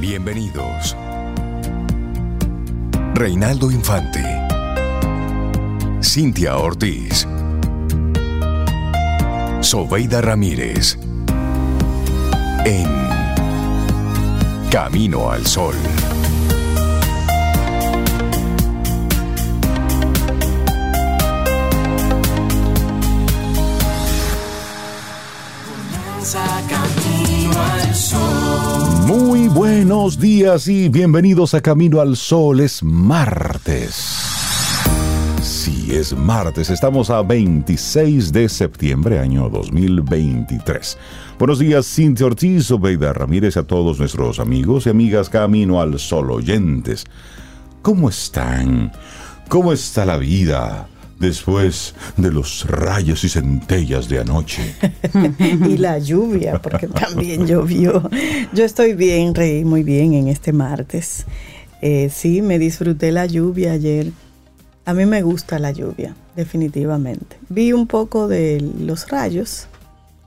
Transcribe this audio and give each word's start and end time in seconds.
Bienvenidos. 0.00 0.96
Reinaldo 3.14 3.68
Infante. 3.72 4.22
Cintia 6.00 6.56
Ortiz. 6.56 7.26
Sobeida 9.60 10.20
Ramírez. 10.20 10.96
En 12.64 12.88
Camino 14.70 15.32
al 15.32 15.44
Sol. 15.44 15.74
Muy 29.08 29.48
buenos 29.48 30.20
días 30.20 30.68
y 30.68 30.90
bienvenidos 30.90 31.54
a 31.54 31.62
Camino 31.62 32.02
al 32.02 32.14
Sol. 32.14 32.60
Es 32.60 32.82
martes. 32.82 33.94
Sí, 35.40 35.88
es 35.90 36.14
martes. 36.14 36.68
Estamos 36.68 37.08
a 37.08 37.22
26 37.22 38.30
de 38.34 38.50
septiembre, 38.50 39.18
año 39.18 39.48
2023. 39.48 40.98
Buenos 41.38 41.58
días, 41.58 41.86
Cintia 41.86 42.26
Ortiz, 42.26 42.70
Obeida 42.70 43.14
Ramírez, 43.14 43.56
a 43.56 43.62
todos 43.62 43.98
nuestros 43.98 44.40
amigos 44.40 44.86
y 44.86 44.90
amigas 44.90 45.30
Camino 45.30 45.80
al 45.80 45.98
Sol 45.98 46.30
oyentes. 46.30 47.06
¿Cómo 47.80 48.10
están? 48.10 48.92
¿Cómo 49.48 49.72
está 49.72 50.04
la 50.04 50.18
vida? 50.18 50.86
Después 51.18 51.94
de 52.16 52.30
los 52.30 52.66
rayos 52.66 53.24
y 53.24 53.28
centellas 53.28 54.08
de 54.08 54.20
anoche. 54.20 54.74
y 55.68 55.76
la 55.76 55.98
lluvia, 55.98 56.60
porque 56.62 56.88
también 56.88 57.46
llovió. 57.46 58.08
Yo 58.52 58.64
estoy 58.64 58.94
bien, 58.94 59.34
reí 59.34 59.64
muy 59.64 59.82
bien 59.82 60.14
en 60.14 60.28
este 60.28 60.52
martes. 60.52 61.26
Eh, 61.82 62.10
sí, 62.12 62.42
me 62.42 62.58
disfruté 62.58 63.12
la 63.12 63.26
lluvia 63.26 63.72
ayer. 63.72 64.12
A 64.84 64.94
mí 64.94 65.04
me 65.04 65.22
gusta 65.22 65.58
la 65.58 65.70
lluvia, 65.70 66.14
definitivamente. 66.34 67.36
Vi 67.48 67.72
un 67.72 67.86
poco 67.86 68.26
de 68.26 68.64
los 68.80 69.08
rayos. 69.08 69.68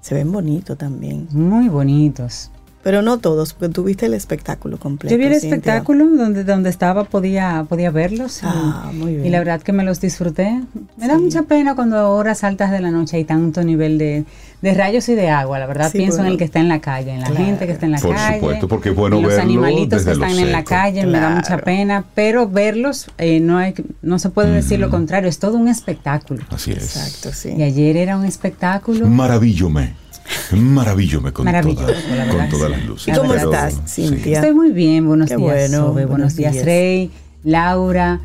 Se 0.01 0.15
ven 0.15 0.31
bonitos 0.31 0.77
también. 0.77 1.27
Muy 1.31 1.67
bonitos. 1.67 2.50
Pero 2.83 3.03
no 3.03 3.19
todos, 3.19 3.53
porque 3.53 3.73
tuviste 3.73 4.07
el 4.07 4.13
espectáculo 4.15 4.77
completo. 4.77 5.13
Yo 5.13 5.19
vi 5.19 5.25
el 5.25 5.33
espectáculo 5.33 6.07
donde, 6.09 6.43
donde 6.43 6.69
estaba, 6.69 7.03
podía, 7.03 7.65
podía 7.69 7.91
verlos. 7.91 8.41
Y, 8.41 8.45
ah, 8.47 8.91
muy 8.93 9.13
bien. 9.13 9.25
y 9.27 9.29
la 9.29 9.39
verdad 9.39 9.61
que 9.61 9.71
me 9.71 9.83
los 9.83 10.01
disfruté. 10.01 10.61
Me 10.97 11.07
da 11.07 11.19
mucha 11.19 11.43
pena 11.43 11.75
cuando 11.75 11.97
a 11.97 12.09
horas 12.09 12.43
altas 12.43 12.71
de 12.71 12.81
la 12.81 12.89
noche 12.89 13.17
hay 13.17 13.23
tanto 13.23 13.63
nivel 13.63 13.99
de, 13.99 14.25
rayos 14.61 15.07
y 15.09 15.15
de 15.15 15.29
agua. 15.29 15.59
La 15.59 15.67
verdad 15.67 15.91
pienso 15.91 16.21
en 16.21 16.25
el 16.27 16.37
que 16.37 16.43
está 16.43 16.59
en 16.59 16.69
la 16.69 16.81
calle, 16.81 17.11
en 17.11 17.21
la 17.21 17.27
gente 17.27 17.67
que 17.67 17.73
está 17.73 17.85
en 17.85 17.91
la 17.91 17.99
calle. 17.99 18.13
Por 18.13 18.33
supuesto, 18.33 18.67
porque 18.67 18.89
es 18.89 18.95
bueno 18.95 19.21
Los 19.21 19.37
animalitos 19.37 20.03
que 20.03 20.11
están 20.11 20.39
en 20.39 20.51
la 20.51 20.63
calle, 20.63 21.05
me 21.05 21.19
da 21.19 21.29
mucha 21.29 21.57
pena. 21.59 22.03
Pero 22.15 22.49
verlos, 22.49 23.11
eh, 23.19 23.39
no, 23.39 23.59
hay, 23.59 23.75
no 24.01 24.17
se 24.17 24.29
puede 24.31 24.51
decir 24.51 24.79
lo 24.79 24.89
contrario, 24.89 25.29
es 25.29 25.37
todo 25.37 25.57
un 25.57 25.67
espectáculo. 25.67 26.43
Así 26.49 26.71
es. 26.71 26.95
Exacto, 26.95 27.31
sí. 27.31 27.53
Y 27.55 27.61
ayer 27.61 27.95
era 27.95 28.17
un 28.17 28.25
espectáculo. 28.25 29.05
Maravillome. 29.05 30.01
Maravilloso 30.51 31.33
con, 31.33 31.45
con 31.45 32.49
todas 32.49 32.69
las 32.71 32.85
luces. 32.85 33.17
¿Cómo 33.17 33.33
estás, 33.33 33.81
Cintia? 33.87 34.39
Estoy 34.39 34.53
muy 34.53 34.71
bien, 34.71 35.07
buenos 35.07 35.29
días, 35.29 35.39
bueno, 35.39 35.93
buenos, 35.93 36.35
días, 36.35 36.65
Rey, 36.65 37.11
Laura, 37.43 38.19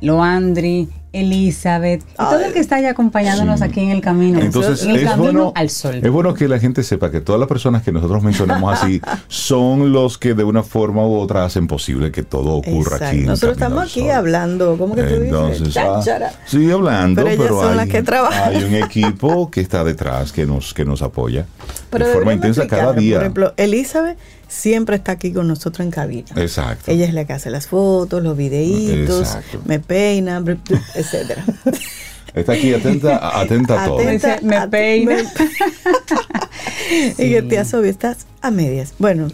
Loandri, 0.00 0.88
Elizabeth, 1.12 2.02
y 2.02 2.16
todo 2.16 2.40
el 2.40 2.52
que 2.52 2.60
está 2.60 2.80
ya 2.80 2.90
acompañándonos 2.90 3.62
aquí 3.62 3.80
en 3.80 3.90
el 3.90 4.00
camino, 4.00 4.40
Entonces, 4.40 4.84
en 4.84 4.90
el 4.90 5.04
camino 5.04 5.22
bueno, 5.22 5.52
al 5.54 5.70
sol. 5.70 6.00
Es 6.02 6.10
bueno 6.10 6.34
que 6.34 6.48
la 6.48 6.58
gente 6.58 6.82
sepa 6.82 7.10
que 7.10 7.20
todas 7.20 7.38
las 7.38 7.48
personas 7.48 7.82
que 7.82 7.92
nosotros 7.92 8.22
mencionamos 8.22 8.72
así 8.80 9.00
son 9.28 9.92
los 9.92 10.18
que 10.18 10.34
de 10.34 10.44
una 10.44 10.62
forma 10.62 11.04
u 11.06 11.16
otra 11.16 11.44
hacen 11.44 11.66
posible 11.66 12.12
que 12.12 12.22
todo 12.22 12.54
ocurra 12.54 13.08
aquí. 13.08 13.18
En 13.18 13.26
nosotros 13.26 13.52
estamos 13.52 13.84
aquí 13.84 14.08
hablando, 14.08 14.76
¿cómo 14.78 14.94
que 14.94 15.02
tú 15.02 15.14
Entonces, 15.14 15.64
dices? 15.64 15.76
Ah, 15.76 16.30
sí, 16.46 16.70
hablando, 16.70 17.24
pero, 17.24 17.42
pero 17.42 17.60
son 17.60 17.70
hay, 17.70 17.76
las 17.76 17.88
que 17.88 18.02
trabajan. 18.02 18.54
hay 18.54 18.64
un 18.64 18.74
equipo 18.84 19.50
que 19.50 19.60
está 19.60 19.84
detrás, 19.84 20.32
que 20.32 20.46
nos, 20.46 20.72
que 20.74 20.84
nos 20.84 21.02
apoya 21.02 21.46
de 21.90 22.04
forma 22.04 22.32
intensa 22.32 22.66
cada 22.66 22.92
día. 22.92 23.16
Por 23.16 23.22
ejemplo, 23.22 23.54
Elizabeth 23.56 24.18
siempre 24.50 24.96
está 24.96 25.12
aquí 25.12 25.32
con 25.32 25.48
nosotros 25.48 25.84
en 25.84 25.90
cabina. 25.90 26.28
Exacto. 26.36 26.90
Ella 26.90 27.06
es 27.06 27.14
la 27.14 27.24
que 27.24 27.32
hace 27.32 27.50
las 27.50 27.68
fotos, 27.68 28.22
los 28.22 28.36
videitos, 28.36 29.38
me 29.64 29.80
peina, 29.80 30.42
etcétera. 30.94 31.44
Está 32.32 32.52
aquí 32.52 32.72
atenta, 32.72 33.40
atenta 33.40 33.82
a 33.82 33.86
todo. 33.86 33.98
me 33.98 34.68
peina. 34.68 35.16
y 37.18 37.30
que 37.30 37.42
te 37.42 37.64
Sobi, 37.64 37.88
estás 37.88 38.18
a 38.40 38.52
medias. 38.52 38.94
Bueno, 38.98 39.26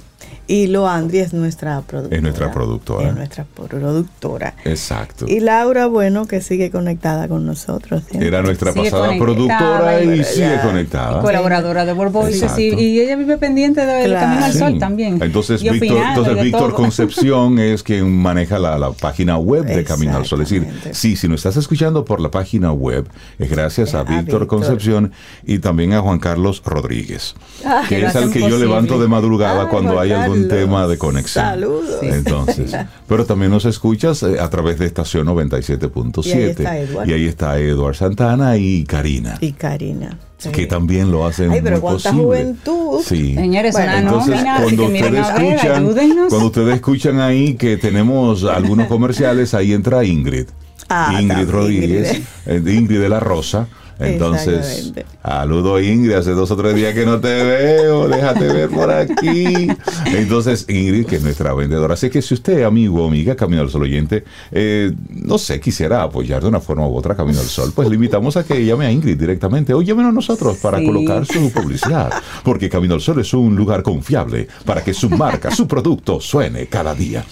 y 0.49 0.69
Loandri 0.69 1.19
es 1.19 1.33
nuestra 1.33 1.81
productora. 1.81 2.17
Es 2.17 2.23
nuestra 2.23 2.53
productora. 2.53 3.09
Es 3.09 3.15
nuestra 3.17 3.45
productora. 3.45 4.55
Exacto. 4.65 5.27
Y 5.29 5.41
Laura, 5.41 5.87
bueno, 5.87 6.27
que 6.27 6.41
sigue 6.41 6.71
conectada 6.71 7.27
con 7.29 7.47
nosotros. 7.47 8.05
Era 8.13 8.43
nuestra 8.43 8.73
pasada 8.73 9.17
productora 9.19 10.03
y, 10.03 10.23
sigue 10.25 10.61
conectada. 10.63 11.21
colaboradora 11.21 11.85
de 11.85 11.93
Borbo. 11.93 12.29
Y, 12.29 13.01
ella 13.01 13.17
vive 13.17 13.39
pendiente 13.39 13.85
del 13.85 14.15
Camino 14.15 14.45
al 14.45 14.53
Sol 14.53 14.79
también. 14.79 15.19
Entonces, 15.21 15.63
Víctor, 15.63 15.99
entonces 16.09 16.43
Víctor 16.43 16.75
Concepción 16.75 17.59
es 17.59 17.83
quien 17.83 18.11
maneja 18.17 18.59
la, 18.59 18.77
página 18.93 19.37
web 19.39 19.65
de 19.65 19.85
Camino 19.85 20.17
al 20.17 20.27
Sol. 20.27 20.43
Es 20.43 20.51
decir, 20.51 20.69
sí, 20.93 21.17
si 21.17 21.29
nos 21.29 21.41
estás 21.41 21.57
escuchando 21.57 22.05
por 22.05 22.21
la 22.21 22.31
página 22.31 22.73
web, 22.73 23.09
es 23.39 23.51
gracias 23.51 23.95
a, 23.95 24.05
Víctor, 24.05 24.47
Concepción 24.47 25.13
y 25.45 25.59
también 25.59 25.93
a 25.93 26.01
Juan 26.01 26.19
Carlos 26.19 26.63
Rodríguez, 26.65 27.35
ah, 27.65 27.85
que 27.89 28.05
es 28.05 28.15
el 28.15 28.31
que 28.31 28.41
yo 28.41 28.59
levanto 28.59 29.01
de 29.01 29.09
madrugada 29.09 29.69
cuando 29.69 29.99
hay 29.99 30.13
algún 30.13 30.36
un 30.37 30.49
tema 30.49 30.87
de 30.87 30.99
conexión. 30.99 31.45
Saludos. 31.45 32.03
Entonces, 32.03 32.75
pero 33.07 33.25
también 33.25 33.51
nos 33.51 33.65
escuchas 33.65 34.23
eh, 34.23 34.39
a 34.41 34.49
través 34.51 34.79
de 34.79 34.87
estación 34.87 35.27
97.7. 35.27 37.07
Y, 37.07 37.13
ahí 37.13 37.27
está 37.27 37.59
Eduard 37.59 37.97
Santana 37.97 38.57
y 38.57 38.85
Karina. 38.85 39.39
Y 39.41 39.53
Karina. 39.53 40.19
Que 40.53 40.67
también 40.67 41.11
lo 41.11 41.27
hacen 41.27 41.51
Ay, 41.51 41.61
pero 41.63 41.81
cuánta 41.81 42.13
juventud. 42.13 43.01
Sí. 43.05 43.35
Señores, 43.35 43.75
entonces, 43.75 44.41
cuando 44.45 44.85
ustedes 44.85 45.27
escuchan, 45.27 46.29
cuando 46.29 46.47
ustedes 46.47 46.75
escuchan 46.75 47.21
ahí 47.21 47.55
que 47.55 47.77
tenemos 47.79 48.45
algunos 48.45 48.87
comerciales, 48.89 49.55
ahí 49.55 49.73
entra 49.73 50.05
Ingrid. 50.05 50.47
Ah, 50.89 51.19
Ingrid 51.21 51.49
Rodríguez, 51.49 52.23
Ingrid. 52.47 52.69
Eh, 52.69 52.75
Ingrid 52.75 53.01
de 53.01 53.09
la 53.09 53.19
Rosa 53.19 53.67
entonces, 53.99 54.93
saludo 55.23 55.81
Ingrid, 55.81 56.13
hace 56.13 56.33
dos 56.33 56.51
o 56.51 56.57
tres 56.57 56.75
días 56.75 56.95
que 56.95 57.07
no 57.07 57.19
te 57.19 57.29
veo, 57.29 58.09
déjate 58.09 58.47
ver 58.53 58.69
por 58.69 58.91
aquí. 58.91 59.69
Entonces, 60.07 60.67
Ingrid, 60.69 61.07
que 61.07 61.17
es 61.17 61.23
nuestra 61.23 61.55
vendedora. 61.55 61.95
Así 61.95 62.11
que 62.11 62.21
si 62.21 62.35
usted, 62.35 62.63
amigo 62.63 63.05
o 63.05 63.09
amiga, 63.09 63.37
Camino 63.37 63.63
al 63.63 63.71
Sol 63.71 63.83
oyente, 63.83 64.25
eh, 64.53 64.93
no 65.09 65.39
sé, 65.39 65.61
quisiera 65.61 66.03
apoyar 66.03 66.43
de 66.43 66.49
una 66.49 66.61
forma 66.61 66.87
u 66.87 66.95
otra 66.95 67.15
Camino 67.17 67.41
al 67.41 67.47
Sol, 67.47 67.73
pues 67.75 67.89
le 67.89 67.95
invitamos 67.95 68.37
a 68.37 68.45
que 68.45 68.65
llame 68.65 68.87
a 68.87 68.93
Ingrid 68.93 69.19
directamente 69.19 69.73
o 69.73 69.83
llámenos 69.83 70.11
a 70.11 70.15
nosotros 70.15 70.59
para 70.59 70.83
colocar 70.83 71.25
su 71.25 71.51
publicidad. 71.51 72.13
Porque 72.45 72.69
Camino 72.69 72.95
al 72.95 73.01
Sol 73.01 73.21
es 73.21 73.33
un 73.33 73.57
lugar 73.57 73.83
confiable 73.83 74.49
para 74.65 74.85
que 74.85 74.93
su 74.93 75.09
marca, 75.09 75.51
su 75.51 75.67
producto 75.67 76.21
suene 76.21 76.67
cada 76.67 76.95
día. 76.95 77.25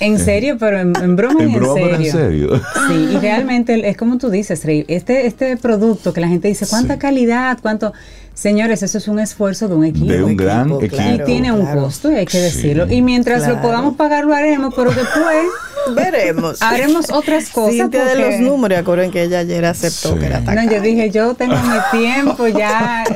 En 0.00 0.18
serio, 0.18 0.56
pero 0.58 0.78
en, 0.78 1.16
broma 1.16 1.42
en, 1.42 1.50
en 1.50 2.10
serio. 2.10 2.60
Sí, 2.88 3.08
y 3.12 3.18
realmente 3.18 3.88
es 3.88 3.96
como 3.96 4.18
tú 4.18 4.30
dices, 4.30 4.64
Rey, 4.64 4.84
este, 4.88 5.26
este 5.26 5.56
producto 5.56 6.12
que 6.12 6.20
la 6.20 6.28
gente 6.28 6.48
dice, 6.48 6.66
¿cuánta 6.68 6.98
calidad? 6.98 7.58
¿Cuánto? 7.60 7.92
Señores, 8.34 8.84
eso 8.84 8.98
es 8.98 9.08
un 9.08 9.18
esfuerzo 9.18 9.66
de 9.66 9.74
un 9.74 9.84
equipo. 9.84 10.12
De 10.12 10.22
un 10.22 10.36
gran 10.36 10.70
equipo. 10.70 10.96
y 10.96 11.24
tiene 11.24 11.50
un 11.50 11.66
costo, 11.66 12.12
y 12.12 12.14
hay 12.14 12.26
que 12.26 12.38
decirlo. 12.38 12.86
Y 12.88 13.02
mientras 13.02 13.48
lo 13.48 13.60
podamos 13.60 13.96
pagar, 13.96 14.24
lo 14.24 14.34
haremos, 14.34 14.72
pero 14.74 14.90
después... 14.90 15.46
Veremos. 15.94 16.60
Haremos 16.60 17.10
otras 17.10 17.48
cosas. 17.48 17.74
Cintia 17.74 18.04
de 18.04 18.14
los 18.16 18.40
números, 18.40 18.78
acuerden 18.78 19.10
que 19.10 19.24
ella 19.24 19.40
ayer 19.40 19.64
aceptó 19.64 20.18
que 20.18 20.26
era 20.26 20.40
No, 20.40 20.70
yo 20.70 20.80
dije, 20.80 21.10
yo 21.10 21.34
tengo 21.34 21.56
mi 21.56 21.98
tiempo 21.98 22.46
ya. 22.46 23.04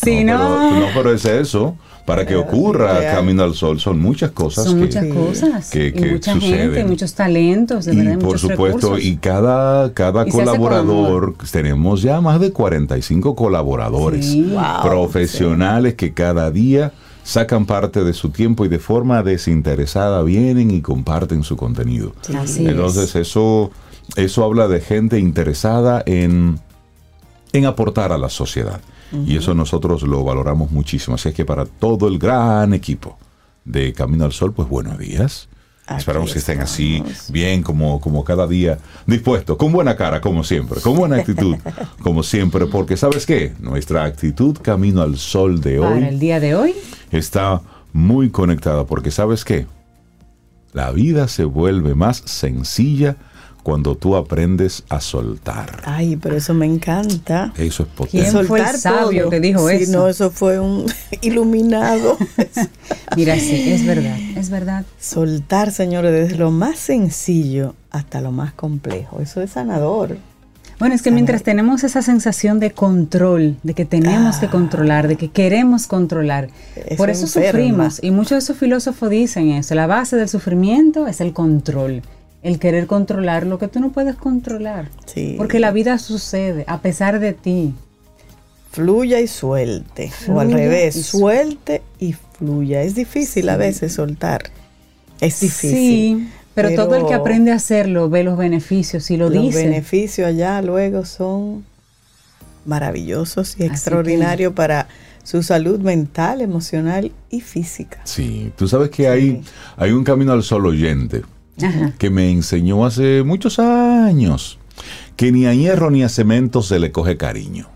Si 0.00 0.22
no, 0.22 0.38
no, 0.38 0.80
no, 0.80 0.86
pero 0.94 1.12
es 1.12 1.24
eso 1.24 1.76
para 2.08 2.24
que 2.24 2.36
ocurra 2.36 3.00
Camino 3.12 3.44
al 3.44 3.52
Sol 3.52 3.78
son 3.78 4.00
muchas 4.00 4.30
cosas 4.30 4.64
son 4.64 4.78
muchas 4.78 5.04
cosas 5.12 5.68
que, 5.68 5.92
y 5.94 6.04
mucha 6.06 6.40
gente 6.40 6.82
muchos 6.86 7.12
talentos 7.12 7.84
de 7.84 7.92
y 7.92 8.16
por 8.16 8.38
supuesto 8.38 8.98
y 8.98 9.18
cada 9.18 9.92
cada 9.92 10.24
colaborador 10.24 11.34
tenemos 11.52 12.00
ya 12.00 12.22
más 12.22 12.40
de 12.40 12.50
45 12.50 13.36
colaboradores 13.36 14.34
profesionales 14.82 15.96
que 15.96 16.14
cada 16.14 16.50
día 16.50 16.92
sacan 17.24 17.66
parte 17.66 18.02
de 18.02 18.14
su 18.14 18.30
tiempo 18.30 18.64
y 18.64 18.68
de 18.68 18.78
forma 18.78 19.22
desinteresada 19.22 20.22
vienen 20.22 20.70
y 20.70 20.80
comparten 20.80 21.42
su 21.42 21.58
contenido. 21.58 22.14
Entonces 22.56 23.16
eso 23.16 23.70
eso 24.16 24.44
habla 24.44 24.66
de 24.66 24.80
gente 24.80 25.18
interesada 25.18 26.02
en 26.06 26.58
en 27.52 27.66
aportar 27.66 28.12
a 28.12 28.18
la 28.18 28.30
sociedad 28.30 28.80
y 29.12 29.36
eso 29.36 29.54
nosotros 29.54 30.02
lo 30.02 30.24
valoramos 30.24 30.70
muchísimo. 30.70 31.14
Así 31.16 31.30
es 31.30 31.34
que 31.34 31.44
para 31.44 31.64
todo 31.64 32.08
el 32.08 32.18
gran 32.18 32.74
equipo 32.74 33.18
de 33.64 33.92
Camino 33.92 34.24
al 34.24 34.32
Sol, 34.32 34.52
pues 34.52 34.68
buenos 34.68 34.98
días. 34.98 35.48
Esperamos 35.96 36.32
que 36.32 36.38
estén 36.38 36.60
así, 36.60 37.02
bien, 37.30 37.62
como, 37.62 37.98
como 37.98 38.22
cada 38.22 38.46
día, 38.46 38.78
dispuestos, 39.06 39.56
con 39.56 39.72
buena 39.72 39.96
cara, 39.96 40.20
como 40.20 40.44
siempre, 40.44 40.82
con 40.82 40.94
buena 40.94 41.16
actitud, 41.16 41.56
como 42.02 42.22
siempre, 42.22 42.66
porque 42.66 42.98
¿sabes 42.98 43.24
qué? 43.24 43.54
Nuestra 43.58 44.04
actitud 44.04 44.58
camino 44.60 45.00
al 45.00 45.16
sol 45.16 45.62
de 45.62 45.78
hoy. 45.78 46.04
el 46.04 46.18
día 46.18 46.40
de 46.40 46.54
hoy. 46.54 46.74
Está 47.10 47.62
muy 47.94 48.28
conectada, 48.28 48.84
porque 48.84 49.10
sabes 49.10 49.46
qué, 49.46 49.66
la 50.74 50.90
vida 50.90 51.26
se 51.26 51.44
vuelve 51.44 51.94
más 51.94 52.22
sencilla 52.26 53.16
cuando 53.68 53.96
tú 53.96 54.16
aprendes 54.16 54.82
a 54.88 54.98
soltar. 54.98 55.82
Ay, 55.84 56.16
pero 56.16 56.34
eso 56.34 56.54
me 56.54 56.64
encanta. 56.64 57.52
Eso 57.54 57.82
es 57.82 57.88
potente. 57.90 58.30
¿Quién 58.30 58.46
fue 58.46 58.60
el 58.60 58.76
sabio 58.78 59.28
que 59.28 59.40
dijo 59.40 59.68
sí, 59.68 59.74
eso? 59.82 59.92
No, 59.92 60.08
eso 60.08 60.30
fue 60.30 60.58
un 60.58 60.86
iluminado. 61.20 62.16
Mira, 63.16 63.38
sí, 63.38 63.70
es 63.70 63.84
verdad, 63.84 64.16
es 64.36 64.48
verdad. 64.48 64.86
Soltar, 64.98 65.70
señores, 65.70 66.12
desde 66.12 66.38
lo 66.38 66.50
más 66.50 66.78
sencillo 66.78 67.74
hasta 67.90 68.22
lo 68.22 68.32
más 68.32 68.54
complejo. 68.54 69.20
Eso 69.20 69.42
es 69.42 69.50
sanador. 69.50 70.16
Bueno, 70.78 70.94
es 70.94 71.02
que 71.02 71.10
mientras 71.10 71.42
tenemos 71.42 71.84
esa 71.84 72.00
sensación 72.00 72.60
de 72.60 72.70
control, 72.70 73.58
de 73.64 73.74
que 73.74 73.84
tenemos 73.84 74.38
que 74.38 74.46
ah. 74.46 74.50
controlar, 74.50 75.08
de 75.08 75.16
que 75.16 75.28
queremos 75.28 75.86
controlar, 75.86 76.48
por 76.96 77.10
eso 77.10 77.26
sufrimos. 77.26 78.02
Y 78.02 78.12
muchos 78.12 78.30
de 78.30 78.38
esos 78.38 78.56
filósofos 78.56 79.10
dicen 79.10 79.50
eso, 79.50 79.74
la 79.74 79.86
base 79.86 80.16
del 80.16 80.30
sufrimiento 80.30 81.06
es 81.06 81.20
el 81.20 81.34
control, 81.34 82.00
el 82.42 82.58
querer 82.58 82.86
controlar 82.86 83.46
lo 83.46 83.58
que 83.58 83.68
tú 83.68 83.80
no 83.80 83.90
puedes 83.90 84.16
controlar. 84.16 84.90
Porque 85.36 85.58
la 85.58 85.70
vida 85.70 85.98
sucede 85.98 86.64
a 86.66 86.80
pesar 86.80 87.20
de 87.20 87.32
ti. 87.32 87.74
Fluya 88.70 89.20
y 89.20 89.26
suelte, 89.26 90.12
o 90.28 90.40
al 90.40 90.52
revés, 90.52 91.06
suelte 91.06 91.82
y 91.98 92.12
fluya. 92.12 92.82
Es 92.82 92.94
difícil 92.94 93.48
a 93.48 93.56
veces 93.56 93.94
soltar, 93.94 94.42
es 95.20 95.40
difícil. 95.40 95.70
Sí. 95.70 96.28
Pero, 96.54 96.74
todo 96.74 96.96
el 96.96 97.06
que 97.06 97.14
aprende 97.14 97.52
a 97.52 97.54
hacerlo 97.54 98.10
ve 98.10 98.24
los 98.24 98.36
beneficios 98.36 99.10
y 99.10 99.16
lo 99.16 99.30
dice. 99.30 99.44
Los 99.44 99.54
beneficios 99.54 100.26
allá 100.26 100.60
luego 100.60 101.04
son 101.04 101.64
maravillosos 102.66 103.58
y 103.58 103.64
extraordinarios 103.64 104.52
para 104.52 104.88
su 105.22 105.42
salud 105.42 105.80
mental, 105.80 106.40
emocional 106.40 107.12
y 107.30 107.40
física. 107.40 108.00
Sí, 108.04 108.52
tú 108.56 108.68
sabes 108.68 108.90
que 108.90 109.08
hay, 109.08 109.42
hay 109.76 109.92
un 109.92 110.04
camino 110.04 110.32
al 110.32 110.42
sol 110.42 110.66
oyente 110.66 111.22
que 111.98 112.10
me 112.10 112.30
enseñó 112.30 112.86
hace 112.86 113.22
muchos 113.22 113.58
años 113.58 114.58
que 115.16 115.32
ni 115.32 115.46
a 115.46 115.54
hierro 115.54 115.90
ni 115.90 116.04
a 116.04 116.08
cemento 116.08 116.62
se 116.62 116.78
le 116.78 116.92
coge 116.92 117.16
cariño. 117.16 117.68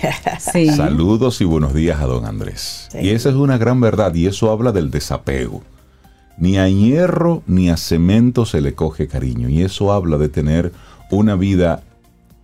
Saludos 0.76 1.40
y 1.40 1.44
buenos 1.44 1.74
días 1.74 2.00
a 2.00 2.06
don 2.06 2.24
Andrés. 2.24 2.88
Y 3.00 3.10
esa 3.10 3.28
es 3.28 3.36
una 3.36 3.58
gran 3.58 3.80
verdad 3.80 4.14
y 4.14 4.26
eso 4.26 4.50
habla 4.50 4.72
del 4.72 4.90
desapego. 4.90 5.62
Ni 6.36 6.58
a 6.58 6.68
hierro 6.68 7.42
ni 7.46 7.70
a 7.70 7.76
cemento 7.76 8.46
se 8.46 8.60
le 8.60 8.74
coge 8.74 9.06
cariño. 9.06 9.48
Y 9.48 9.62
eso 9.62 9.92
habla 9.92 10.16
de 10.18 10.28
tener 10.28 10.72
una 11.10 11.36
vida 11.36 11.82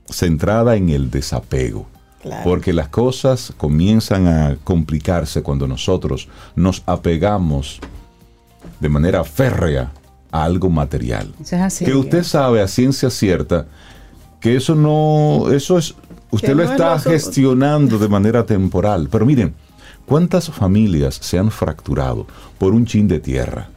centrada 0.09 0.77
en 0.77 0.91
el 0.91 1.11
desapego. 1.11 1.89
Porque 2.45 2.73
las 2.73 2.89
cosas 2.89 3.53
comienzan 3.57 4.27
a 4.27 4.57
complicarse 4.63 5.43
cuando 5.43 5.67
nosotros 5.67 6.29
nos 6.57 6.83
apegamos 6.87 7.81
de 8.81 8.89
manera 8.89 9.25
férrea 9.25 9.93
a 10.31 10.45
algo 10.45 10.69
material. 10.71 11.33
que 11.79 11.95
usted 11.95 12.23
sabe 12.23 12.63
a 12.63 12.69
ciencia 12.69 13.11
cierta 13.11 13.67
que 14.41 14.57
eso 14.57 14.75
no, 14.75 15.51
eso 15.51 15.79
es, 15.79 15.95
usted 16.31 16.55
lo 16.55 16.63
está 16.63 16.99
gestionando 16.99 17.99
de 17.99 18.09
manera 18.17 18.45
temporal. 18.45 19.09
Pero 19.11 19.27
miren, 19.27 19.55
¿cuántas 20.05 20.51
familias 20.51 21.19
se 21.21 21.39
han 21.39 21.51
fracturado 21.51 22.27
por 22.59 22.75
un 22.75 22.87
chin 22.87 23.09
de 23.09 23.19
tierra? 23.19 23.71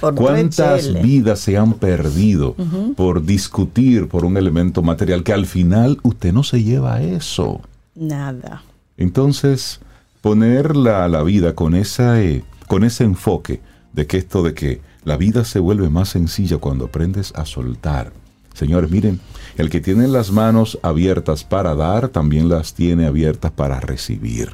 ¿Cuántas 0.00 0.92
vidas 1.02 1.38
se 1.38 1.56
han 1.56 1.74
perdido 1.74 2.56
por 2.96 3.24
discutir 3.24 4.08
por 4.08 4.24
un 4.24 4.36
elemento 4.36 4.82
material 4.82 5.22
que 5.22 5.32
al 5.32 5.46
final 5.46 5.98
usted 6.02 6.32
no 6.32 6.42
se 6.42 6.62
lleva 6.62 6.94
a 6.94 7.02
eso? 7.02 7.60
Nada. 7.94 8.62
Entonces, 8.96 9.80
poner 10.20 10.74
la, 10.74 11.08
la 11.08 11.22
vida 11.22 11.54
con, 11.54 11.74
esa, 11.74 12.20
eh, 12.20 12.42
con 12.66 12.82
ese 12.82 13.04
enfoque 13.04 13.60
de 13.92 14.06
que 14.06 14.16
esto 14.16 14.42
de 14.42 14.54
que 14.54 14.80
la 15.04 15.16
vida 15.16 15.44
se 15.44 15.58
vuelve 15.58 15.90
más 15.90 16.10
sencilla 16.10 16.58
cuando 16.58 16.86
aprendes 16.86 17.32
a 17.34 17.44
soltar. 17.44 18.12
Señores, 18.54 18.90
miren, 18.90 19.20
el 19.56 19.68
que 19.68 19.80
tiene 19.80 20.06
las 20.08 20.30
manos 20.30 20.78
abiertas 20.82 21.44
para 21.44 21.74
dar, 21.74 22.08
también 22.08 22.48
las 22.48 22.74
tiene 22.74 23.06
abiertas 23.06 23.50
para 23.50 23.80
recibir. 23.80 24.50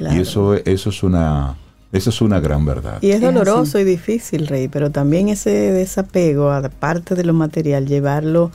Y 0.00 0.18
eso, 0.18 0.54
eso 0.54 0.90
es 0.90 1.02
una 1.02 1.56
esa 1.94 2.10
es 2.10 2.20
una 2.20 2.40
gran 2.40 2.66
verdad. 2.66 2.98
Y 3.02 3.12
es 3.12 3.20
doloroso 3.20 3.78
y 3.78 3.84
difícil, 3.84 4.48
Rey, 4.48 4.66
pero 4.66 4.90
también 4.90 5.28
ese 5.28 5.50
desapego, 5.50 6.50
aparte 6.50 7.14
de 7.14 7.22
lo 7.22 7.32
material, 7.34 7.86
llevarlo 7.86 8.50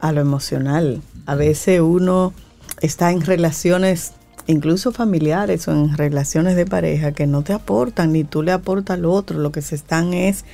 a 0.00 0.10
lo 0.10 0.20
emocional. 0.20 1.00
A 1.24 1.36
veces 1.36 1.80
uno 1.80 2.34
está 2.80 3.12
en 3.12 3.20
relaciones, 3.20 4.14
incluso 4.48 4.90
familiares 4.90 5.68
o 5.68 5.70
en 5.70 5.96
relaciones 5.96 6.56
de 6.56 6.66
pareja, 6.66 7.12
que 7.12 7.28
no 7.28 7.42
te 7.42 7.52
aportan, 7.52 8.12
ni 8.12 8.24
tú 8.24 8.42
le 8.42 8.50
aportas 8.50 8.98
al 8.98 9.04
otro, 9.04 9.38
lo 9.38 9.52
que 9.52 9.62
se 9.62 9.76
están 9.76 10.12
es 10.12 10.44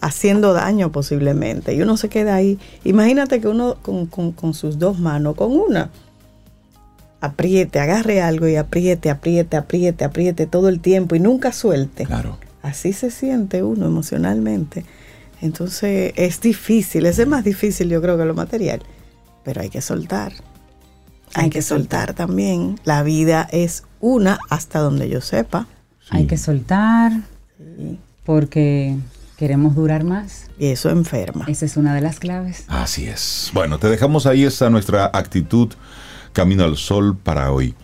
haciendo 0.00 0.52
daño 0.52 0.92
posiblemente. 0.92 1.74
Y 1.74 1.82
uno 1.82 1.96
se 1.96 2.08
queda 2.08 2.34
ahí. 2.34 2.58
Imagínate 2.84 3.40
que 3.40 3.48
uno 3.48 3.76
con, 3.82 4.06
con 4.06 4.54
sus 4.54 4.78
dos 4.78 4.98
manos, 4.98 5.34
con 5.34 5.52
una, 5.52 5.90
apriete, 7.20 7.78
agarre 7.80 8.20
algo 8.20 8.48
y 8.48 8.56
apriete, 8.56 9.10
apriete, 9.10 9.56
apriete, 9.56 10.04
apriete 10.04 10.46
todo 10.46 10.68
el 10.68 10.80
tiempo 10.80 11.14
y 11.14 11.20
nunca 11.20 11.52
suelte. 11.52 12.06
Claro. 12.06 12.38
Así 12.62 12.92
se 12.92 13.10
siente 13.10 13.62
uno 13.62 13.86
emocionalmente. 13.86 14.84
Entonces 15.40 16.12
es 16.16 16.40
difícil, 16.40 17.06
es 17.06 17.24
más 17.26 17.44
difícil 17.44 17.88
yo 17.88 18.00
creo 18.00 18.16
que 18.16 18.24
lo 18.24 18.34
material, 18.34 18.82
pero 19.44 19.60
hay 19.60 19.68
que 19.68 19.80
soltar. 19.80 20.32
Hay, 21.34 21.50
que, 21.50 21.60
soltar. 21.60 22.14
también. 22.14 22.80
La 22.84 23.02
vida 23.02 23.46
es 23.52 23.82
una 24.00 24.38
hasta 24.48 24.78
donde 24.78 25.08
yo 25.08 25.20
sepa. 25.20 25.66
Hay 26.08 26.26
que 26.26 26.38
soltar 26.38 27.12
porque 28.24 28.96
queremos 29.36 29.74
durar 29.74 30.04
más. 30.04 30.46
Y 30.58 30.66
eso 30.66 30.90
enferma. 30.90 31.44
Esa 31.48 31.66
es 31.66 31.76
una 31.76 31.94
de 31.94 32.00
las 32.00 32.18
claves. 32.18 32.64
Así 32.68 33.06
es. 33.06 33.50
Bueno, 33.54 33.78
te 33.78 33.88
dejamos 33.88 34.26
ahí 34.26 34.44
esa 34.44 34.70
nuestra 34.70 35.10
actitud 35.12 35.72
Camino 36.32 36.64
al 36.64 36.76
Sol 36.76 37.16
para 37.16 37.50
hoy. 37.52 37.74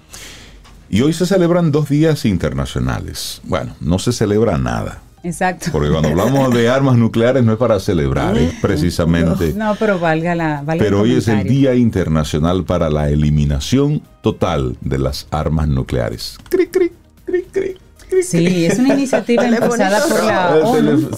Y 0.90 1.00
hoy 1.00 1.14
se 1.14 1.24
celebran 1.24 1.72
dos 1.72 1.88
días 1.88 2.26
internacionales. 2.26 3.40
Bueno, 3.44 3.74
no 3.80 3.98
se 3.98 4.12
celebra 4.12 4.58
nada. 4.58 5.00
Exacto. 5.24 5.68
Porque 5.72 5.88
cuando 5.88 6.08
hablamos 6.08 6.52
de 6.52 6.68
armas 6.68 6.96
nucleares 6.96 7.44
no 7.44 7.52
es 7.52 7.58
para 7.58 7.78
celebrar, 7.80 8.36
es 8.36 8.52
precisamente. 8.60 9.54
No, 9.54 9.76
pero 9.76 9.98
valga 9.98 10.34
la. 10.34 10.62
pero 10.78 11.00
hoy 11.00 11.14
es 11.14 11.28
el 11.28 11.44
Día 11.44 11.74
Internacional 11.74 12.64
para 12.64 12.90
la 12.90 13.08
Eliminación 13.08 14.02
Total 14.20 14.76
de 14.80 14.98
las 14.98 15.28
Armas 15.30 15.68
Nucleares. 15.68 16.38
Cri, 16.48 16.66
cri, 16.66 16.92
cri, 17.24 17.42
cri. 17.50 17.76
Sí, 18.22 18.66
es 18.66 18.78
una 18.78 18.94
iniciativa 18.94 19.46
impulsada 19.48 20.06
por 20.06 20.24
la 20.24 20.56
ONU 20.56 21.10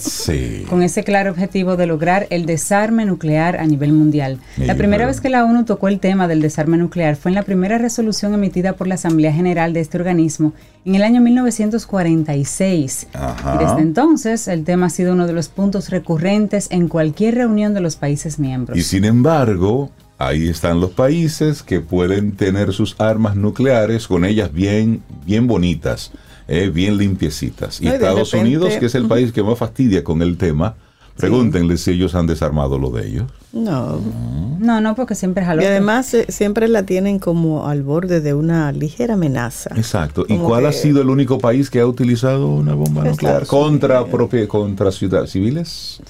con 0.69 0.81
ese 0.81 1.03
claro 1.03 1.31
objetivo 1.31 1.75
de 1.75 1.85
lograr 1.85 2.27
el 2.29 2.45
desarme 2.45 3.05
nuclear 3.05 3.57
a 3.57 3.65
nivel 3.65 3.93
mundial. 3.93 4.39
La 4.57 4.75
primera 4.75 5.05
vez 5.05 5.21
que 5.21 5.29
la 5.29 5.45
ONU 5.45 5.65
tocó 5.65 5.87
el 5.87 5.99
tema 5.99 6.27
del 6.27 6.41
desarme 6.41 6.77
nuclear 6.77 7.15
fue 7.15 7.31
en 7.31 7.35
la 7.35 7.43
primera 7.43 7.77
resolución 7.77 8.33
emitida 8.33 8.73
por 8.73 8.87
la 8.87 8.95
Asamblea 8.95 9.33
General 9.33 9.73
de 9.73 9.81
este 9.81 9.97
organismo 9.97 10.53
en 10.85 10.95
el 10.95 11.03
año 11.03 11.21
1946. 11.21 13.07
Y 13.13 13.57
desde 13.63 13.81
entonces 13.81 14.47
el 14.47 14.63
tema 14.63 14.87
ha 14.87 14.89
sido 14.89 15.13
uno 15.13 15.27
de 15.27 15.33
los 15.33 15.49
puntos 15.49 15.89
recurrentes 15.89 16.67
en 16.71 16.87
cualquier 16.87 17.35
reunión 17.35 17.73
de 17.73 17.81
los 17.81 17.95
países 17.95 18.39
miembros. 18.39 18.77
Y 18.77 18.83
sin 18.83 19.05
embargo, 19.05 19.91
ahí 20.17 20.47
están 20.47 20.79
los 20.79 20.91
países 20.91 21.63
que 21.63 21.81
pueden 21.81 22.33
tener 22.33 22.73
sus 22.73 22.95
armas 22.99 23.35
nucleares 23.35 24.07
con 24.07 24.25
ellas 24.25 24.53
bien, 24.53 25.01
bien 25.25 25.47
bonitas 25.47 26.11
eh, 26.47 26.69
bien 26.69 26.97
limpiecitas. 26.97 27.81
Y 27.81 27.87
Estados 27.87 28.33
Unidos, 28.33 28.75
que 28.77 28.85
es 28.85 28.95
el 28.95 29.07
país 29.07 29.31
que 29.31 29.43
más 29.43 29.57
fastidia 29.57 30.03
con 30.03 30.21
el 30.21 30.37
tema, 30.37 30.75
pregúntenle 31.15 31.77
si 31.77 31.91
ellos 31.91 32.15
han 32.15 32.27
desarmado 32.27 32.77
lo 32.77 32.91
de 32.91 33.07
ellos. 33.07 33.31
No. 33.53 34.01
No, 34.59 34.81
no, 34.81 34.95
porque 34.95 35.15
siempre 35.15 35.43
es 35.43 35.61
Y 35.61 35.65
además 35.65 36.13
eh, 36.13 36.25
siempre 36.27 36.67
la 36.67 36.83
tienen 36.83 37.19
como 37.19 37.67
al 37.67 37.83
borde 37.83 38.19
de 38.19 38.33
una 38.33 38.71
ligera 38.73 39.13
amenaza. 39.13 39.69
Exacto. 39.75 40.25
¿Y 40.27 40.37
cuál 40.37 40.65
ha 40.65 40.73
sido 40.73 41.01
el 41.01 41.09
único 41.09 41.39
país 41.39 41.69
que 41.69 41.79
ha 41.79 41.87
utilizado 41.87 42.47
una 42.47 42.73
bomba 42.73 43.05
nuclear 43.05 43.45
contra, 43.45 44.05
propia, 44.05 44.45
contra 44.47 44.91
ciudades 44.91 45.31
civiles? 45.31 46.01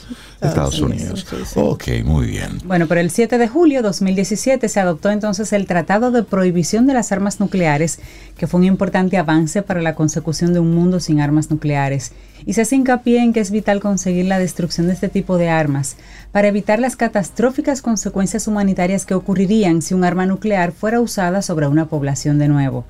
Estados, 0.41 0.79
Unidos. 0.79 1.25
Ok, 1.55 1.83
muy 2.03 2.27
bien. 2.27 2.59
Bueno, 2.65 2.87
pero 2.87 3.01
el 3.01 3.09
7 3.09 3.37
de 3.37 3.47
julio 3.47 3.79
de 3.79 3.83
2017 3.83 4.67
se 4.69 4.79
adoptó 4.79 5.09
entonces 5.09 5.53
el 5.53 5.65
Tratado 5.65 6.11
de 6.11 6.23
Prohibición 6.23 6.87
de 6.87 6.93
las 6.93 7.11
Armas 7.11 7.39
Nucleares, 7.39 7.99
que 8.37 8.47
fue 8.47 8.59
un 8.59 8.65
importante 8.65 9.17
avance 9.17 9.61
para 9.61 9.81
la 9.81 9.95
consecución 9.95 10.53
de 10.53 10.59
un 10.59 10.73
mundo 10.75 10.99
sin 10.99 11.21
armas 11.21 11.49
nucleares. 11.49 12.11
Y 12.45 12.53
se 12.53 12.61
hace 12.61 12.75
hincapié 12.75 13.21
en 13.21 13.33
que 13.33 13.39
es 13.39 13.51
vital 13.51 13.79
conseguir 13.79 14.25
la 14.25 14.39
destrucción 14.39 14.87
de 14.87 14.93
este 14.93 15.09
tipo 15.09 15.37
de 15.37 15.49
armas 15.49 15.97
para 16.31 16.47
evitar 16.47 16.79
las 16.79 16.95
catastróficas 16.95 17.81
consecuencias 17.81 18.47
humanitarias 18.47 19.05
que 19.05 19.13
ocurrirían 19.13 19.81
si 19.81 19.93
un 19.93 20.03
arma 20.03 20.25
nuclear 20.25 20.71
fuera 20.71 20.99
usada 20.99 21.41
sobre 21.41 21.67
una 21.67 21.85
población 21.87 22.39
de 22.39 22.47
nuevo. 22.47 22.85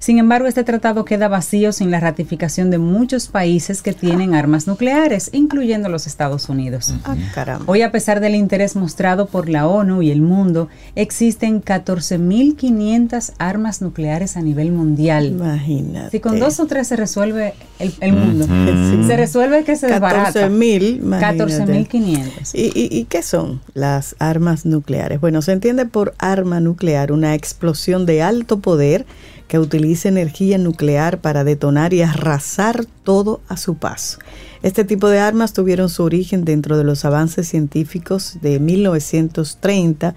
Sin 0.00 0.18
embargo, 0.18 0.48
este 0.48 0.64
tratado 0.64 1.04
queda 1.04 1.28
vacío 1.28 1.72
sin 1.72 1.90
la 1.90 2.00
ratificación 2.00 2.70
de 2.70 2.78
muchos 2.78 3.28
países 3.28 3.82
que 3.82 3.92
tienen 3.92 4.34
armas 4.34 4.66
nucleares, 4.66 5.28
incluyendo 5.34 5.90
los 5.90 6.06
Estados 6.06 6.48
Unidos. 6.48 6.94
Ah, 7.04 7.58
Hoy, 7.66 7.82
a 7.82 7.92
pesar 7.92 8.20
del 8.20 8.34
interés 8.34 8.76
mostrado 8.76 9.26
por 9.26 9.50
la 9.50 9.66
ONU 9.66 10.00
y 10.00 10.10
el 10.10 10.22
mundo, 10.22 10.70
existen 10.94 11.62
14.500 11.62 13.32
armas 13.36 13.82
nucleares 13.82 14.38
a 14.38 14.40
nivel 14.40 14.72
mundial. 14.72 15.26
Imagínate. 15.26 16.12
Si 16.12 16.20
con 16.20 16.40
dos 16.40 16.60
o 16.60 16.66
tres 16.66 16.88
se 16.88 16.96
resuelve 16.96 17.52
el, 17.78 18.14
mundo, 18.14 18.46
se 19.06 19.16
resuelve 19.18 19.64
que 19.64 19.76
se 19.76 19.86
desbarata. 19.86 20.48
14.500. 20.48 22.54
¿Y, 22.54 22.72
y, 22.74 22.88
y 22.90 23.04
qué 23.04 23.22
son 23.22 23.60
las 23.74 24.16
armas 24.18 24.64
nucleares? 24.64 25.20
Bueno, 25.20 25.42
se 25.42 25.52
entiende 25.52 25.84
por 25.84 26.14
arma 26.16 26.58
nuclear 26.58 27.12
una 27.12 27.34
explosión 27.34 28.06
de 28.06 28.22
alto 28.22 28.60
poder 28.60 29.04
que 29.50 29.58
utiliza 29.58 30.08
energía 30.08 30.58
nuclear 30.58 31.18
para 31.18 31.42
detonar 31.42 31.92
y 31.92 32.02
arrasar 32.02 32.86
todo 33.02 33.40
a 33.48 33.56
su 33.56 33.74
paso. 33.74 34.20
Este 34.62 34.84
tipo 34.84 35.08
de 35.08 35.18
armas 35.18 35.52
tuvieron 35.52 35.88
su 35.88 36.04
origen 36.04 36.44
dentro 36.44 36.78
de 36.78 36.84
los 36.84 37.04
avances 37.04 37.48
científicos 37.48 38.38
de 38.42 38.60
1930, 38.60 40.14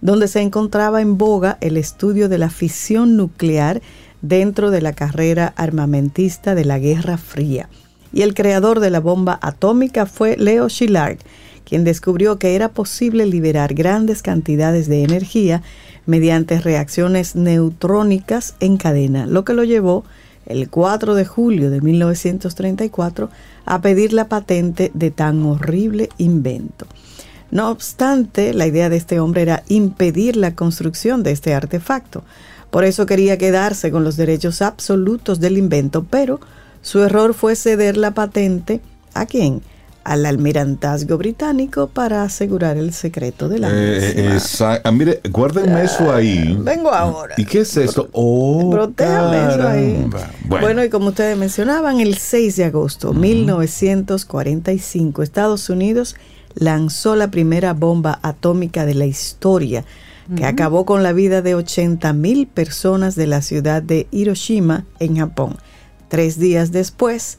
donde 0.00 0.28
se 0.28 0.40
encontraba 0.40 1.02
en 1.02 1.18
boga 1.18 1.58
el 1.60 1.78
estudio 1.78 2.28
de 2.28 2.38
la 2.38 2.48
fisión 2.48 3.16
nuclear 3.16 3.82
dentro 4.22 4.70
de 4.70 4.80
la 4.80 4.92
carrera 4.92 5.52
armamentista 5.56 6.54
de 6.54 6.64
la 6.64 6.78
Guerra 6.78 7.18
Fría. 7.18 7.68
Y 8.12 8.22
el 8.22 8.34
creador 8.34 8.78
de 8.78 8.90
la 8.90 9.00
bomba 9.00 9.36
atómica 9.42 10.06
fue 10.06 10.36
Leo 10.36 10.68
Szilard, 10.68 11.18
quien 11.64 11.82
descubrió 11.82 12.38
que 12.38 12.54
era 12.54 12.68
posible 12.68 13.26
liberar 13.26 13.74
grandes 13.74 14.22
cantidades 14.22 14.88
de 14.88 15.02
energía 15.02 15.64
mediante 16.06 16.60
reacciones 16.60 17.36
neutrónicas 17.36 18.54
en 18.60 18.76
cadena, 18.76 19.26
lo 19.26 19.44
que 19.44 19.54
lo 19.54 19.64
llevó 19.64 20.04
el 20.46 20.70
4 20.70 21.14
de 21.14 21.24
julio 21.24 21.70
de 21.70 21.80
1934 21.80 23.30
a 23.64 23.80
pedir 23.80 24.12
la 24.12 24.28
patente 24.28 24.90
de 24.94 25.10
tan 25.10 25.44
horrible 25.44 26.08
invento. 26.18 26.86
No 27.50 27.70
obstante, 27.70 28.54
la 28.54 28.66
idea 28.66 28.88
de 28.88 28.96
este 28.96 29.20
hombre 29.20 29.42
era 29.42 29.62
impedir 29.68 30.36
la 30.36 30.54
construcción 30.54 31.22
de 31.22 31.32
este 31.32 31.54
artefacto. 31.54 32.24
Por 32.70 32.84
eso 32.84 33.06
quería 33.06 33.38
quedarse 33.38 33.90
con 33.90 34.04
los 34.04 34.16
derechos 34.16 34.62
absolutos 34.62 35.40
del 35.40 35.58
invento, 35.58 36.04
pero 36.04 36.40
su 36.82 37.02
error 37.02 37.34
fue 37.34 37.56
ceder 37.56 37.96
la 37.96 38.12
patente 38.12 38.80
a 39.14 39.26
quién? 39.26 39.62
Al 40.06 40.24
almirantazgo 40.24 41.18
británico 41.18 41.88
para 41.88 42.22
asegurar 42.22 42.76
el 42.76 42.92
secreto 42.92 43.48
de 43.48 43.58
la 43.58 43.68
eh, 43.72 44.38
ah, 44.60 44.92
mire, 44.92 45.20
guárdenme 45.28 45.82
eso 45.82 46.12
ahí. 46.12 46.56
Vengo 46.60 46.92
ahora. 46.92 47.34
¿Y 47.36 47.44
qué 47.44 47.62
es 47.62 47.76
esto? 47.76 48.08
Oh, 48.12 48.72
eso 48.72 49.68
ahí. 49.68 50.08
Bueno. 50.48 50.84
y 50.84 50.90
como 50.90 51.08
ustedes 51.08 51.36
mencionaban, 51.36 51.98
el 52.00 52.18
6 52.18 52.54
de 52.54 52.64
agosto 52.64 53.12
de 53.12 53.18
1945, 53.18 55.24
Estados 55.24 55.68
Unidos 55.70 56.14
lanzó 56.54 57.16
la 57.16 57.32
primera 57.32 57.72
bomba 57.72 58.20
atómica 58.22 58.86
de 58.86 58.94
la 58.94 59.06
historia 59.06 59.84
que 60.36 60.44
acabó 60.44 60.84
con 60.84 61.02
la 61.04 61.12
vida 61.12 61.42
de 61.42 61.54
80 61.54 62.12
mil 62.12 62.46
personas 62.46 63.16
de 63.16 63.26
la 63.26 63.42
ciudad 63.42 63.82
de 63.82 64.06
Hiroshima, 64.10 64.84
en 64.98 65.18
Japón. 65.18 65.56
Tres 66.08 66.38
días 66.38 66.72
después, 66.72 67.38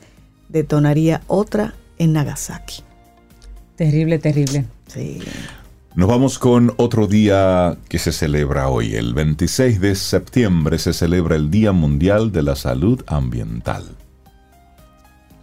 detonaría 0.50 1.22
otra 1.28 1.74
en 1.98 2.13
Nagasaki. 2.13 2.84
Terrible, 3.75 4.20
terrible. 4.20 4.66
Sí. 4.88 5.20
Nos 5.96 6.08
vamos 6.08 6.38
con 6.38 6.74
otro 6.77 7.08
día 7.08 7.75
que 7.89 7.98
se 7.98 8.12
celebra 8.12 8.70
hoy. 8.70 8.94
El 8.94 9.13
26 9.16 9.82
de 9.82 9.96
septiembre 9.96 10.77
se 10.77 10.94
celebra 10.94 11.36
el 11.36 11.50
Día 11.50 11.72
Mundial 11.72 12.32
de 12.32 12.44
la 12.44 12.56
Salud 12.56 13.04
Ambiental. 13.08 13.84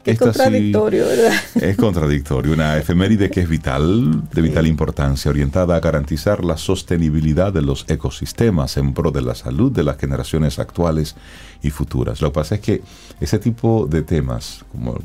Es 0.04 0.18
contradictorio, 0.18 1.06
¿verdad? 1.06 1.32
Es 1.54 1.76
contradictorio. 1.76 2.52
Una 2.52 2.76
efeméride 2.76 3.30
que 3.30 3.40
es 3.40 3.48
vital, 3.48 4.28
de 4.30 4.42
vital 4.42 4.66
importancia, 4.66 5.30
orientada 5.30 5.76
a 5.76 5.80
garantizar 5.80 6.44
la 6.44 6.56
sostenibilidad 6.56 7.52
de 7.52 7.62
los 7.62 7.84
ecosistemas 7.88 8.76
en 8.76 8.92
pro 8.92 9.10
de 9.10 9.22
la 9.22 9.34
salud 9.34 9.72
de 9.72 9.82
las 9.82 9.96
generaciones 9.96 10.58
actuales 10.58 11.16
y 11.62 11.70
futuras. 11.70 12.20
Lo 12.20 12.28
que 12.28 12.34
pasa 12.34 12.54
es 12.56 12.60
que 12.60 12.82
ese 13.20 13.38
tipo 13.38 13.86
de 13.90 14.02
temas, 14.02 14.64
como 14.70 14.98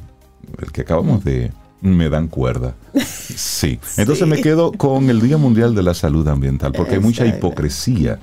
el 0.62 0.72
que 0.72 0.82
acabamos 0.82 1.24
de 1.24 1.52
me 1.82 2.10
dan 2.10 2.28
cuerda. 2.28 2.76
Sí. 3.40 3.80
Entonces 3.96 4.28
me 4.28 4.42
quedo 4.42 4.74
con 4.74 5.10
el 5.10 5.22
Día 5.22 5.38
Mundial 5.38 5.74
de 5.74 5.82
la 5.82 5.94
Salud 5.94 6.28
Ambiental, 6.28 6.74
porque 6.74 6.96
hay 6.96 7.00
mucha 7.00 7.26
hipocresía 7.26 8.20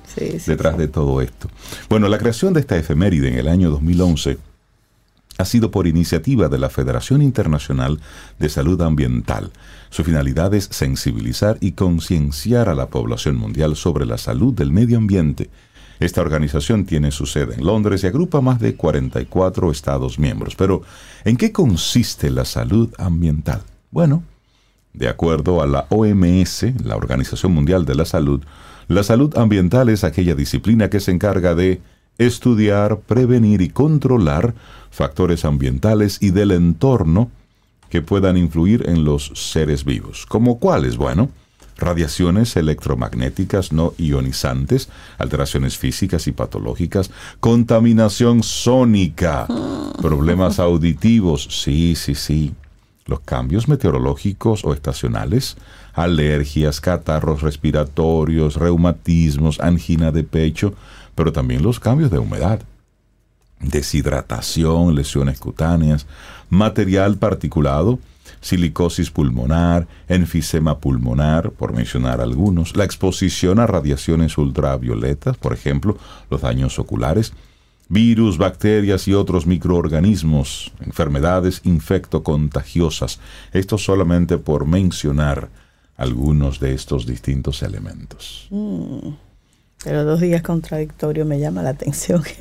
detrás 0.47 0.76
de 0.76 0.88
todo 0.88 1.23
esto. 1.23 1.49
Bueno, 1.88 2.09
la 2.09 2.18
creación 2.18 2.52
de 2.52 2.61
esta 2.61 2.76
efeméride 2.76 3.28
en 3.28 3.38
el 3.38 3.49
año 3.49 3.71
2011 3.71 4.37
ha 5.38 5.45
sido 5.45 5.71
por 5.71 5.87
iniciativa 5.87 6.49
de 6.49 6.59
la 6.59 6.68
Federación 6.68 7.23
Internacional 7.23 8.00
de 8.38 8.49
Salud 8.49 8.80
Ambiental. 8.83 9.52
Su 9.88 10.04
finalidad 10.04 10.52
es 10.54 10.68
sensibilizar 10.71 11.56
y 11.61 11.73
concienciar 11.73 12.68
a 12.68 12.75
la 12.75 12.88
población 12.88 13.37
mundial 13.37 13.76
sobre 13.76 14.04
la 14.04 14.18
salud 14.18 14.52
del 14.52 14.71
medio 14.71 14.99
ambiente 14.99 15.49
esta 15.99 16.21
organización 16.21 16.85
tiene 16.85 17.11
su 17.11 17.26
sede 17.26 17.55
en 17.55 17.65
Londres 17.65 18.05
y 18.05 18.07
agrupa 18.07 18.41
más 18.41 18.61
de 18.61 18.76
44 18.76 19.71
Estados 19.71 20.19
miembros. 20.19 20.55
Pero, 20.57 20.83
¿en 21.25 21.37
qué 21.37 21.53
consiste 21.53 22.31
la 22.31 22.45
salud 22.45 22.93
ambiental? 22.99 23.62
Bueno, 23.91 24.23
de 24.93 25.09
acuerdo 25.09 25.62
a 25.62 25.67
la 25.67 25.87
OMS, 25.91 26.85
la 26.85 26.97
Organización 26.97 27.53
Mundial 27.53 27.85
de 27.85 27.95
la 27.95 28.05
Salud, 28.05 28.43
la 28.88 29.03
salud 29.03 29.37
ambiental 29.37 29.88
es 29.88 30.05
aquella 30.05 30.35
disciplina 30.35 30.91
que 30.91 31.00
se 31.00 31.11
encarga 31.11 31.55
de 31.55 31.81
estudiar, 32.19 33.00
prevenir 33.00 33.61
y 33.61 33.69
controlar 33.69 34.55
factores 34.91 35.45
ambientales 35.45 36.19
y 36.21 36.31
del 36.31 36.53
entorno 36.53 37.31
que 37.91 38.03
puedan 38.03 38.37
influir 38.37 38.88
en 38.88 39.05
los 39.05 39.33
seres 39.35 39.85
vivos. 39.85 40.26
¿Como 40.26 40.59
cuáles? 40.59 40.97
Bueno, 40.97 41.31
radiaciones 41.76 42.56
electromagnéticas 42.56 43.73
no 43.73 43.92
ionizantes, 43.99 44.88
alteraciones 45.18 45.76
físicas 45.76 46.26
y 46.26 46.33
patológicas, 46.33 47.11
contaminación 47.40 48.42
sónica, 48.42 49.47
problemas 50.00 50.59
auditivos, 50.59 51.49
sí, 51.50 51.95
sí, 51.95 52.14
sí, 52.14 52.54
los 53.06 53.21
cambios 53.21 53.68
meteorológicos 53.68 54.64
o 54.64 54.73
estacionales, 54.73 55.56
alergias, 55.95 56.80
catarros 56.80 57.42
respiratorios, 57.42 58.56
reumatismos, 58.56 59.61
angina 59.61 60.11
de 60.12 60.25
pecho, 60.25 60.75
pero 61.14 61.33
también 61.33 61.62
los 61.62 61.80
cambios 61.80 62.11
de 62.11 62.18
humedad, 62.18 62.61
deshidratación, 63.61 64.95
lesiones 64.95 65.38
cutáneas, 65.38 66.06
material 66.50 67.16
particulado, 67.16 67.99
silicosis 68.47 69.11
pulmonar, 69.11 69.88
enfisema 70.09 70.79
pulmonar, 70.79 71.50
por 71.50 71.73
mencionar 71.73 72.21
algunos, 72.21 72.76
la 72.76 72.85
exposición 72.85 73.59
a 73.59 73.67
radiaciones 73.67 74.38
ultravioletas, 74.38 75.37
por 75.37 75.53
ejemplo, 75.53 75.99
los 76.31 76.43
daños 76.43 76.79
oculares, 76.79 77.33
virus, 77.88 78.38
bacterias 78.38 79.09
y 79.09 79.15
otros 79.15 79.47
microorganismos, 79.47 80.73
enfermedades 80.81 81.61
infectocontagiosas. 81.65 83.19
Esto 83.53 83.79
solamente 83.79 84.38
por 84.38 84.65
mencionar 84.65 85.50
algunos 85.97 86.61
de 86.61 86.75
estos 86.75 87.05
distintos 87.05 87.62
elementos. 87.62 88.47
Mm. 88.50 89.25
Pero 89.87 90.05
dos 90.05 90.21
días 90.21 90.43
contradictorios 90.43 91.25
me 91.28 91.38
llama 91.38 91.62
la 91.62 91.71
atención. 91.71 92.23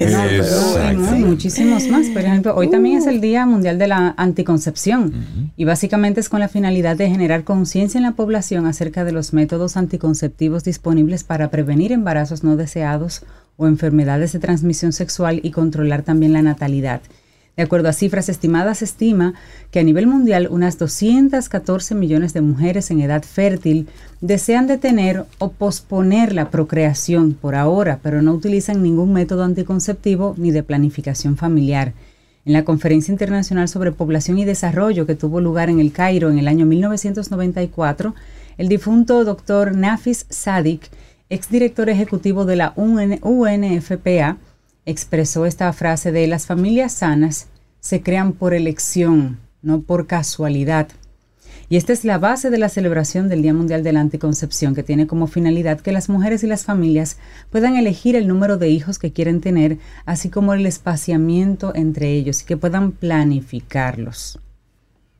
No, 0.95 1.17
muchísimos 1.17 1.87
más. 1.87 2.07
Por 2.07 2.23
ejemplo, 2.23 2.55
hoy 2.55 2.69
también 2.69 2.97
es 2.97 3.05
el 3.05 3.21
Día 3.21 3.45
Mundial 3.45 3.77
de 3.77 3.87
la 3.87 4.15
Anticoncepción 4.17 5.51
y 5.55 5.65
básicamente 5.65 6.19
es 6.19 6.29
con 6.29 6.39
la 6.39 6.47
finalidad 6.47 6.97
de 6.97 7.09
generar 7.09 7.43
conciencia 7.43 7.99
en 7.99 8.03
la 8.03 8.13
población 8.13 8.65
acerca 8.65 9.03
de 9.03 9.11
los 9.11 9.33
métodos 9.33 9.77
anticonceptivos 9.77 10.63
disponibles 10.63 11.23
para 11.23 11.51
prevenir 11.51 11.91
embarazos 11.91 12.43
no 12.43 12.55
deseados 12.55 13.23
o 13.57 13.67
enfermedades 13.67 14.33
de 14.33 14.39
transmisión 14.39 14.91
sexual 14.91 15.39
y 15.43 15.51
controlar 15.51 16.01
también 16.01 16.33
la 16.33 16.41
natalidad. 16.41 17.01
De 17.57 17.63
acuerdo 17.63 17.87
a 17.87 17.93
cifras 17.93 18.27
estimadas, 18.27 18.79
se 18.79 18.85
estima 18.85 19.33
que 19.71 19.79
a 19.79 19.83
nivel 19.83 20.07
mundial 20.07 20.49
unas 20.51 20.77
214 20.77 21.95
millones 21.95 22.33
de 22.33 22.41
mujeres 22.41 22.91
en 22.91 22.99
edad 22.99 23.23
fértil 23.23 23.87
desean 24.19 24.67
detener 24.67 25.25
o 25.39 25.51
posponer 25.51 26.33
la 26.33 26.51
procreación 26.51 27.33
por 27.33 27.55
ahora, 27.55 27.99
pero 28.03 28.21
no 28.21 28.33
utilizan 28.33 28.83
ningún 28.83 29.13
método 29.13 29.45
anticonceptivo 29.45 30.35
ni 30.37 30.51
de 30.51 30.63
planificación 30.63 31.37
familiar. 31.37 31.93
En 32.43 32.51
la 32.51 32.65
Conferencia 32.65 33.11
Internacional 33.11 33.69
sobre 33.69 33.93
Población 33.93 34.37
y 34.37 34.45
Desarrollo 34.45 35.05
que 35.05 35.15
tuvo 35.15 35.39
lugar 35.39 35.69
en 35.69 35.79
el 35.79 35.93
Cairo 35.93 36.29
en 36.29 36.37
el 36.37 36.49
año 36.49 36.65
1994, 36.65 38.13
el 38.57 38.67
difunto 38.67 39.23
doctor 39.23 39.75
Nafis 39.75 40.25
Sadik, 40.29 40.89
exdirector 41.29 41.89
ejecutivo 41.89 42.45
de 42.45 42.57
la 42.57 42.73
UNFPA, 42.75 44.37
expresó 44.85 45.45
esta 45.45 45.71
frase 45.73 46.11
de 46.11 46.27
las 46.27 46.45
familias 46.45 46.93
sanas 46.93 47.47
se 47.79 48.01
crean 48.01 48.33
por 48.33 48.53
elección, 48.53 49.39
no 49.61 49.81
por 49.81 50.07
casualidad. 50.07 50.87
Y 51.67 51.77
esta 51.77 51.93
es 51.93 52.05
la 52.05 52.19
base 52.19 52.49
de 52.49 52.59
la 52.59 52.69
celebración 52.69 53.27
del 53.27 53.41
Día 53.41 53.53
Mundial 53.53 53.83
de 53.83 53.91
la 53.91 53.99
Anticoncepción, 53.99 54.75
que 54.75 54.83
tiene 54.83 55.07
como 55.07 55.27
finalidad 55.27 55.79
que 55.79 55.91
las 55.91 56.09
mujeres 56.09 56.43
y 56.43 56.47
las 56.47 56.63
familias 56.63 57.17
puedan 57.49 57.75
elegir 57.75 58.15
el 58.15 58.27
número 58.27 58.57
de 58.57 58.69
hijos 58.69 58.99
que 58.99 59.11
quieren 59.11 59.41
tener, 59.41 59.79
así 60.05 60.29
como 60.29 60.53
el 60.53 60.65
espaciamiento 60.65 61.73
entre 61.75 62.11
ellos 62.13 62.41
y 62.41 62.45
que 62.45 62.57
puedan 62.57 62.91
planificarlos. 62.91 64.39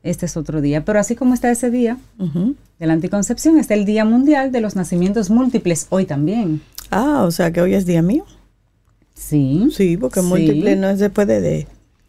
Este 0.03 0.27
es 0.27 0.37
otro 0.37 0.61
día, 0.61 0.85
pero 0.85 0.99
así 0.99 1.15
como 1.15 1.33
está 1.33 1.49
ese 1.49 1.71
día 1.71 1.97
de 2.19 2.85
la 2.85 2.93
anticoncepción, 2.93 3.57
está 3.57 3.73
el 3.73 3.85
Día 3.85 4.05
Mundial 4.05 4.51
de 4.51 4.61
los 4.61 4.75
Nacimientos 4.75 5.31
Múltiples, 5.31 5.87
hoy 5.89 6.05
también. 6.05 6.61
Ah, 6.91 7.23
o 7.23 7.31
sea 7.31 7.51
que 7.51 7.61
hoy 7.61 7.73
es 7.73 7.87
día 7.87 8.03
mío. 8.03 8.23
Sí. 9.15 9.69
Sí, 9.71 9.97
porque 9.97 10.21
múltiple 10.21 10.75
no 10.75 10.89
es 10.89 10.99
después 10.99 11.27
de... 11.27 11.67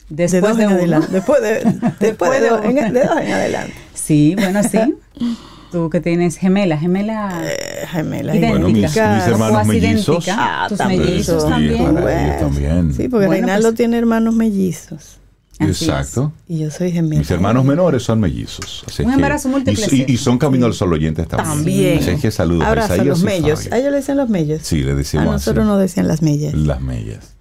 Después 0.09 0.57
de, 0.57 0.65
adelante. 0.65 1.09
Después 1.11 1.43
de, 1.43 1.65
después 2.01 2.31
de, 2.31 2.47
en, 2.47 2.97
adelante. 2.99 3.75
Sí, 3.95 4.37
bueno, 4.37 4.63
sí. 4.63 4.79
Tú 5.73 5.91
que 5.91 6.01
tienes 6.01 6.37
gemela, 6.37 6.79
gemela. 6.79 7.43
Eh, 7.45 7.87
gemela. 7.89 8.35
Bueno, 8.35 8.69
mis, 8.69 8.83
mis, 8.83 8.97
hermanos 8.97 9.67
mellizos. 9.67 10.29
Ah, 10.31 10.67
tus 10.69 10.79
mellizos 10.79 11.43
sí, 11.43 11.49
también. 11.49 11.95
también. 12.39 12.95
Sí, 12.95 13.09
porque 13.09 13.27
bueno, 13.27 13.33
Reinaldo 13.33 13.69
pues, 13.71 13.79
tiene 13.79 13.99
hermanos 13.99 14.35
mellizos. 14.35 15.19
Exacto. 15.59 16.33
Y 16.49 16.59
yo 16.59 16.71
soy 16.71 16.93
gemela. 16.93 17.19
Mis 17.19 17.31
hermanos 17.31 17.65
menores 17.65 18.03
son 18.03 18.21
mellizos. 18.21 18.85
Así 18.87 19.03
Un 19.03 19.13
embarazo 19.13 19.49
múltiple. 19.49 19.87
Y, 19.91 20.13
y, 20.13 20.17
son 20.17 20.39
camino 20.39 20.67
al 20.67 20.75
sol 20.75 20.93
oyentes 20.93 21.27
también. 21.29 21.57
También. 21.57 21.99
Así 21.99 22.21
que 22.21 22.31
saludos. 22.31 22.67
Ahora 22.67 22.89
son 22.89 23.07
los 23.07 23.23
mellos. 23.23 23.69
¿A 23.73 23.79
ellos 23.79 23.91
le 23.91 23.97
decían 23.97 24.19
los 24.19 24.29
mellos? 24.29 24.63
Sí, 24.63 24.83
le 24.83 24.95
decimos 24.95 25.29
A 25.29 25.33
nosotros 25.33 25.65
así. 25.65 25.69
nos 25.73 25.81
decían 25.81 26.09
las 26.09 26.23
mellas. 26.23 26.55
Las 26.55 26.81
mellas. 26.81 27.37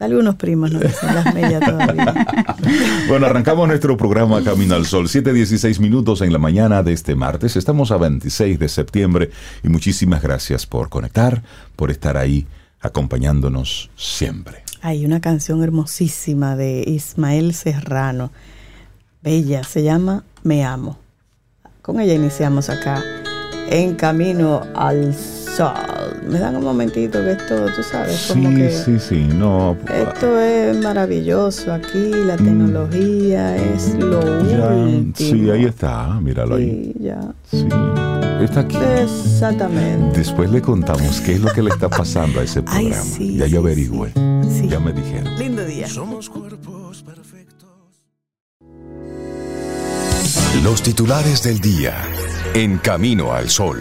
Algunos 0.00 0.34
primos 0.34 0.72
nos 0.72 0.82
dicen 0.82 1.14
las 1.14 1.32
mellas 1.32 1.60
todavía. 1.64 2.26
bueno, 3.08 3.26
arrancamos 3.26 3.68
nuestro 3.68 3.96
programa 3.96 4.42
Camino 4.42 4.74
al 4.74 4.86
Sol. 4.86 5.06
7.16 5.06 5.78
minutos 5.78 6.20
en 6.20 6.32
la 6.32 6.38
mañana 6.38 6.82
de 6.82 6.92
este 6.92 7.14
martes. 7.14 7.56
Estamos 7.56 7.92
a 7.92 7.96
26 7.96 8.58
de 8.58 8.68
septiembre 8.68 9.30
y 9.62 9.68
muchísimas 9.68 10.20
gracias 10.20 10.66
por 10.66 10.88
conectar, 10.88 11.42
por 11.76 11.92
estar 11.92 12.16
ahí 12.16 12.46
acompañándonos 12.80 13.90
siempre. 13.96 14.63
Hay 14.86 15.06
una 15.06 15.22
canción 15.22 15.62
hermosísima 15.62 16.56
de 16.56 16.84
Ismael 16.86 17.54
Serrano. 17.54 18.30
Bella, 19.22 19.64
se 19.64 19.82
llama 19.82 20.24
Me 20.42 20.62
Amo. 20.62 20.98
Con 21.80 22.00
ella 22.00 22.12
iniciamos 22.12 22.68
acá 22.68 23.02
en 23.70 23.94
Camino 23.94 24.60
al 24.74 25.14
Sol. 25.56 26.20
Me 26.28 26.38
dan 26.38 26.56
un 26.56 26.64
momentito 26.64 27.22
que 27.22 27.32
esto, 27.32 27.66
tú 27.76 27.82
sabes, 27.82 28.28
como 28.32 28.50
sí, 28.50 28.56
que 28.56 28.70
sí, 28.70 28.98
sí, 28.98 29.24
no. 29.24 29.76
Esto 29.92 30.40
es 30.40 30.76
maravilloso 30.78 31.72
aquí, 31.72 32.10
la 32.24 32.36
tecnología 32.36 33.56
mm. 33.56 33.76
es 33.76 33.94
lo 33.94 34.20
ya, 34.50 34.68
último. 34.68 35.14
Sí, 35.14 35.50
ahí 35.50 35.64
está, 35.64 36.18
míralo 36.20 36.56
ahí. 36.56 36.92
Sí, 36.94 37.04
ya. 37.04 37.20
Sí, 37.50 37.68
está 38.40 38.60
aquí. 38.60 38.76
Exactamente. 39.02 40.18
Después 40.18 40.50
le 40.50 40.60
contamos 40.60 41.20
qué 41.20 41.34
es 41.34 41.40
lo 41.40 41.52
que 41.52 41.62
le 41.62 41.70
está 41.70 41.88
pasando 41.88 42.40
a 42.40 42.44
ese 42.44 42.62
programa. 42.62 42.96
Ay, 42.96 43.02
sí, 43.04 43.36
ya 43.36 43.44
sí, 43.44 43.52
yo 43.52 43.60
averigüé. 43.60 44.12
Sí. 44.48 44.68
Ya 44.68 44.80
me 44.80 44.92
dijeron. 44.92 45.38
Lindo 45.38 45.64
día. 45.64 45.86
Somos 45.88 46.30
cuerpos 46.30 47.02
perfectos. 47.02 47.68
Los 50.62 50.82
titulares 50.82 51.42
del 51.42 51.60
día 51.60 51.94
en 52.54 52.78
Camino 52.78 53.32
al 53.32 53.50
Sol. 53.50 53.80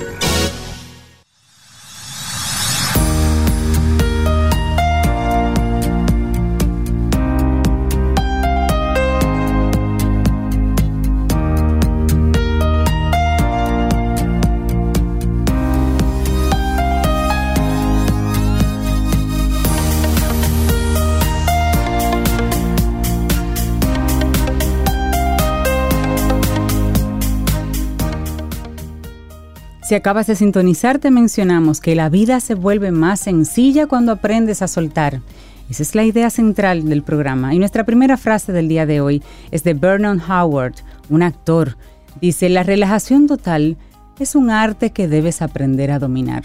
Si 29.93 29.97
acabas 29.97 30.25
de 30.25 30.35
sintonizar, 30.35 30.97
te 30.97 31.11
mencionamos 31.11 31.79
que 31.79 31.93
la 31.93 32.09
vida 32.09 32.39
se 32.39 32.55
vuelve 32.55 32.89
más 32.89 33.19
sencilla 33.19 33.85
cuando 33.85 34.11
aprendes 34.11 34.63
a 34.63 34.67
soltar. 34.67 35.21
Esa 35.69 35.83
es 35.83 35.93
la 35.93 36.03
idea 36.03 36.31
central 36.31 36.89
del 36.89 37.03
programa. 37.03 37.53
Y 37.53 37.59
nuestra 37.59 37.83
primera 37.83 38.17
frase 38.17 38.51
del 38.51 38.67
día 38.67 38.87
de 38.87 39.01
hoy 39.01 39.21
es 39.51 39.63
de 39.63 39.75
Vernon 39.75 40.19
Howard, 40.19 40.73
un 41.11 41.21
actor. 41.21 41.77
Dice, 42.19 42.49
la 42.49 42.63
relajación 42.63 43.27
total 43.27 43.77
es 44.17 44.33
un 44.33 44.49
arte 44.49 44.89
que 44.89 45.07
debes 45.07 45.43
aprender 45.43 45.91
a 45.91 45.99
dominar. 45.99 46.41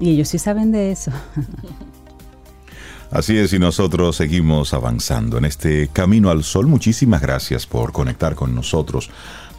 Y 0.00 0.10
ellos 0.10 0.30
sí 0.30 0.40
saben 0.40 0.72
de 0.72 0.90
eso. 0.90 1.12
Así 3.12 3.38
es, 3.38 3.52
y 3.52 3.60
nosotros 3.60 4.16
seguimos 4.16 4.74
avanzando 4.74 5.38
en 5.38 5.44
este 5.44 5.86
camino 5.92 6.28
al 6.28 6.42
sol. 6.42 6.66
Muchísimas 6.66 7.22
gracias 7.22 7.64
por 7.64 7.92
conectar 7.92 8.34
con 8.34 8.52
nosotros 8.52 9.10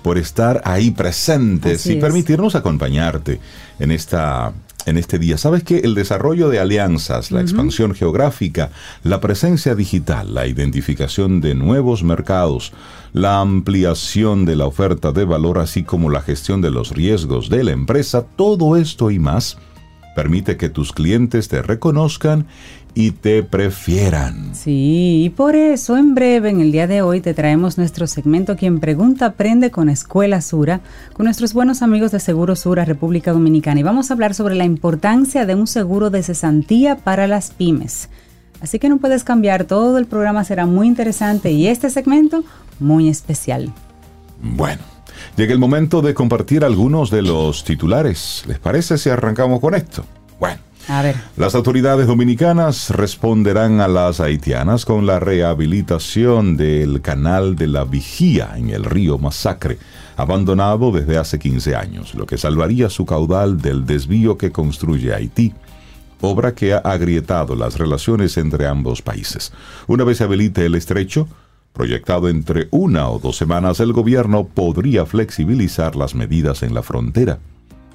por 0.05 0.19
estar 0.19 0.61
ahí 0.65 0.91
presentes 0.91 1.79
Así 1.81 1.93
y 1.93 1.95
es. 1.95 1.99
permitirnos 1.99 2.53
acompañarte 2.53 3.39
en 3.79 3.89
esta 3.89 4.53
en 4.85 4.99
este 4.99 5.17
día. 5.17 5.35
Sabes 5.35 5.63
que 5.63 5.79
el 5.79 5.95
desarrollo 5.95 6.47
de 6.49 6.59
alianzas, 6.59 7.31
la 7.31 7.41
expansión 7.41 7.95
geográfica, 7.95 8.69
la 9.01 9.19
presencia 9.19 9.73
digital, 9.73 10.35
la 10.35 10.45
identificación 10.45 11.41
de 11.41 11.55
nuevos 11.55 12.03
mercados, 12.03 12.71
la 13.13 13.39
ampliación 13.39 14.45
de 14.45 14.55
la 14.55 14.67
oferta 14.67 15.11
de 15.11 15.25
valor, 15.25 15.57
así 15.57 15.81
como 15.81 16.11
la 16.11 16.21
gestión 16.21 16.61
de 16.61 16.69
los 16.69 16.91
riesgos 16.91 17.49
de 17.49 17.63
la 17.63 17.71
empresa, 17.71 18.27
todo 18.35 18.77
esto 18.77 19.09
y 19.09 19.17
más 19.17 19.57
permite 20.15 20.57
que 20.57 20.69
tus 20.69 20.91
clientes 20.91 21.47
te 21.47 21.61
reconozcan 21.61 22.47
y 22.95 23.11
te 23.11 23.43
prefieran. 23.43 24.55
Sí, 24.55 25.23
y 25.25 25.29
por 25.29 25.55
eso 25.55 25.97
en 25.97 26.15
breve, 26.15 26.49
en 26.49 26.61
el 26.61 26.71
día 26.71 26.87
de 26.87 27.01
hoy, 27.01 27.19
te 27.19 27.33
traemos 27.33 27.77
nuestro 27.77 28.07
segmento 28.07 28.55
Quien 28.55 28.79
Pregunta 28.79 29.27
Aprende 29.27 29.69
con 29.69 29.89
Escuela 29.89 30.41
Sura, 30.41 30.79
con 31.13 31.25
nuestros 31.25 31.53
buenos 31.53 31.81
amigos 31.81 32.11
de 32.11 32.21
Seguro 32.21 32.55
Sura, 32.55 32.85
República 32.85 33.33
Dominicana. 33.33 33.81
Y 33.81 33.83
vamos 33.83 34.09
a 34.09 34.13
hablar 34.13 34.33
sobre 34.33 34.55
la 34.55 34.63
importancia 34.63 35.45
de 35.45 35.55
un 35.55 35.67
seguro 35.67 36.09
de 36.09 36.23
cesantía 36.23 36.95
para 36.95 37.27
las 37.27 37.51
pymes. 37.51 38.09
Así 38.61 38.79
que 38.79 38.87
no 38.87 38.97
puedes 38.97 39.25
cambiar, 39.25 39.65
todo 39.65 39.97
el 39.97 40.05
programa 40.05 40.45
será 40.45 40.65
muy 40.65 40.87
interesante 40.87 41.51
y 41.51 41.67
este 41.67 41.89
segmento 41.89 42.45
muy 42.79 43.09
especial. 43.09 43.73
Bueno, 44.41 44.81
llega 45.35 45.53
el 45.53 45.59
momento 45.59 46.01
de 46.01 46.13
compartir 46.13 46.63
algunos 46.63 47.09
de 47.09 47.21
los 47.21 47.63
titulares. 47.63 48.43
¿Les 48.47 48.59
parece 48.59 48.97
si 48.97 49.09
arrancamos 49.09 49.59
con 49.59 49.75
esto? 49.75 50.05
Bueno. 50.39 50.59
A 50.87 51.01
ver. 51.01 51.15
Las 51.35 51.55
autoridades 51.55 52.05
dominicanas 52.05 52.91
responderán 52.91 53.81
a 53.81 53.87
las 53.87 54.19
haitianas 54.19 54.85
con 54.85 55.07
la 55.07 55.19
rehabilitación 55.19 56.57
del 56.57 57.01
canal 57.01 57.55
de 57.55 57.65
la 57.65 57.85
Vigía 57.85 58.53
en 58.55 58.69
el 58.69 58.83
río 58.83 59.17
Masacre, 59.17 59.79
abandonado 60.15 60.91
desde 60.91 61.17
hace 61.17 61.39
15 61.39 61.75
años, 61.75 62.13
lo 62.13 62.27
que 62.27 62.37
salvaría 62.37 62.91
su 62.91 63.05
caudal 63.05 63.59
del 63.59 63.85
desvío 63.87 64.37
que 64.37 64.51
construye 64.51 65.11
Haití 65.11 65.55
obra 66.21 66.53
que 66.53 66.73
ha 66.73 66.77
agrietado 66.77 67.55
las 67.55 67.77
relaciones 67.77 68.37
entre 68.37 68.67
ambos 68.67 69.01
países. 69.01 69.51
Una 69.87 70.03
vez 70.03 70.17
se 70.17 70.23
habilite 70.23 70.65
el 70.65 70.75
estrecho, 70.75 71.27
proyectado 71.75 72.29
entre 72.29 72.67
una 72.71 73.09
o 73.09 73.19
dos 73.19 73.37
semanas, 73.37 73.79
el 73.79 73.93
gobierno 73.93 74.45
podría 74.47 75.05
flexibilizar 75.05 75.95
las 75.95 76.15
medidas 76.15 76.63
en 76.63 76.73
la 76.73 76.81
frontera 76.81 77.37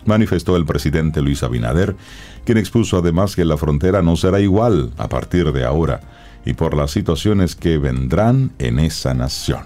manifestó 0.05 0.57
el 0.57 0.65
presidente 0.65 1.21
Luis 1.21 1.43
Abinader, 1.43 1.97
quien 2.45 2.59
expuso 2.59 2.99
además 2.99 3.37
que 3.37 3.45
la 3.45 3.57
frontera 3.57 4.03
no 4.03 4.17
será 4.17 4.41
igual 4.41 4.93
a 4.97 5.09
partir 5.09 5.53
de 5.53 5.65
ahora 5.65 6.01
y 6.45 6.55
por 6.55 6.75
las 6.75 6.91
situaciones 6.91 7.55
que 7.55 7.79
vendrán 7.79 8.53
en 8.59 8.79
esa 8.79 9.15
nación. 9.15 9.65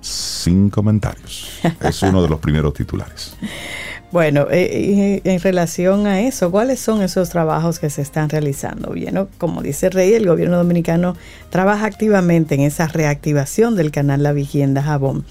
Sin 0.00 0.70
comentarios. 0.70 1.48
Es 1.80 2.02
uno 2.02 2.22
de 2.22 2.28
los 2.28 2.40
primeros 2.40 2.72
titulares. 2.74 3.36
Bueno, 4.10 4.46
eh, 4.50 5.20
en 5.24 5.40
relación 5.40 6.06
a 6.06 6.22
eso, 6.22 6.50
¿cuáles 6.50 6.80
son 6.80 7.02
esos 7.02 7.28
trabajos 7.28 7.78
que 7.78 7.90
se 7.90 8.00
están 8.00 8.30
realizando? 8.30 8.92
Bien, 8.92 9.28
como 9.36 9.60
dice 9.60 9.90
Rey, 9.90 10.14
el 10.14 10.26
gobierno 10.26 10.56
dominicano 10.56 11.14
trabaja 11.50 11.84
activamente 11.84 12.54
en 12.54 12.62
esa 12.62 12.86
reactivación 12.86 13.76
del 13.76 13.90
canal 13.90 14.22
La 14.22 14.32
Vigienda 14.32 14.82
Jabón, 14.82 15.26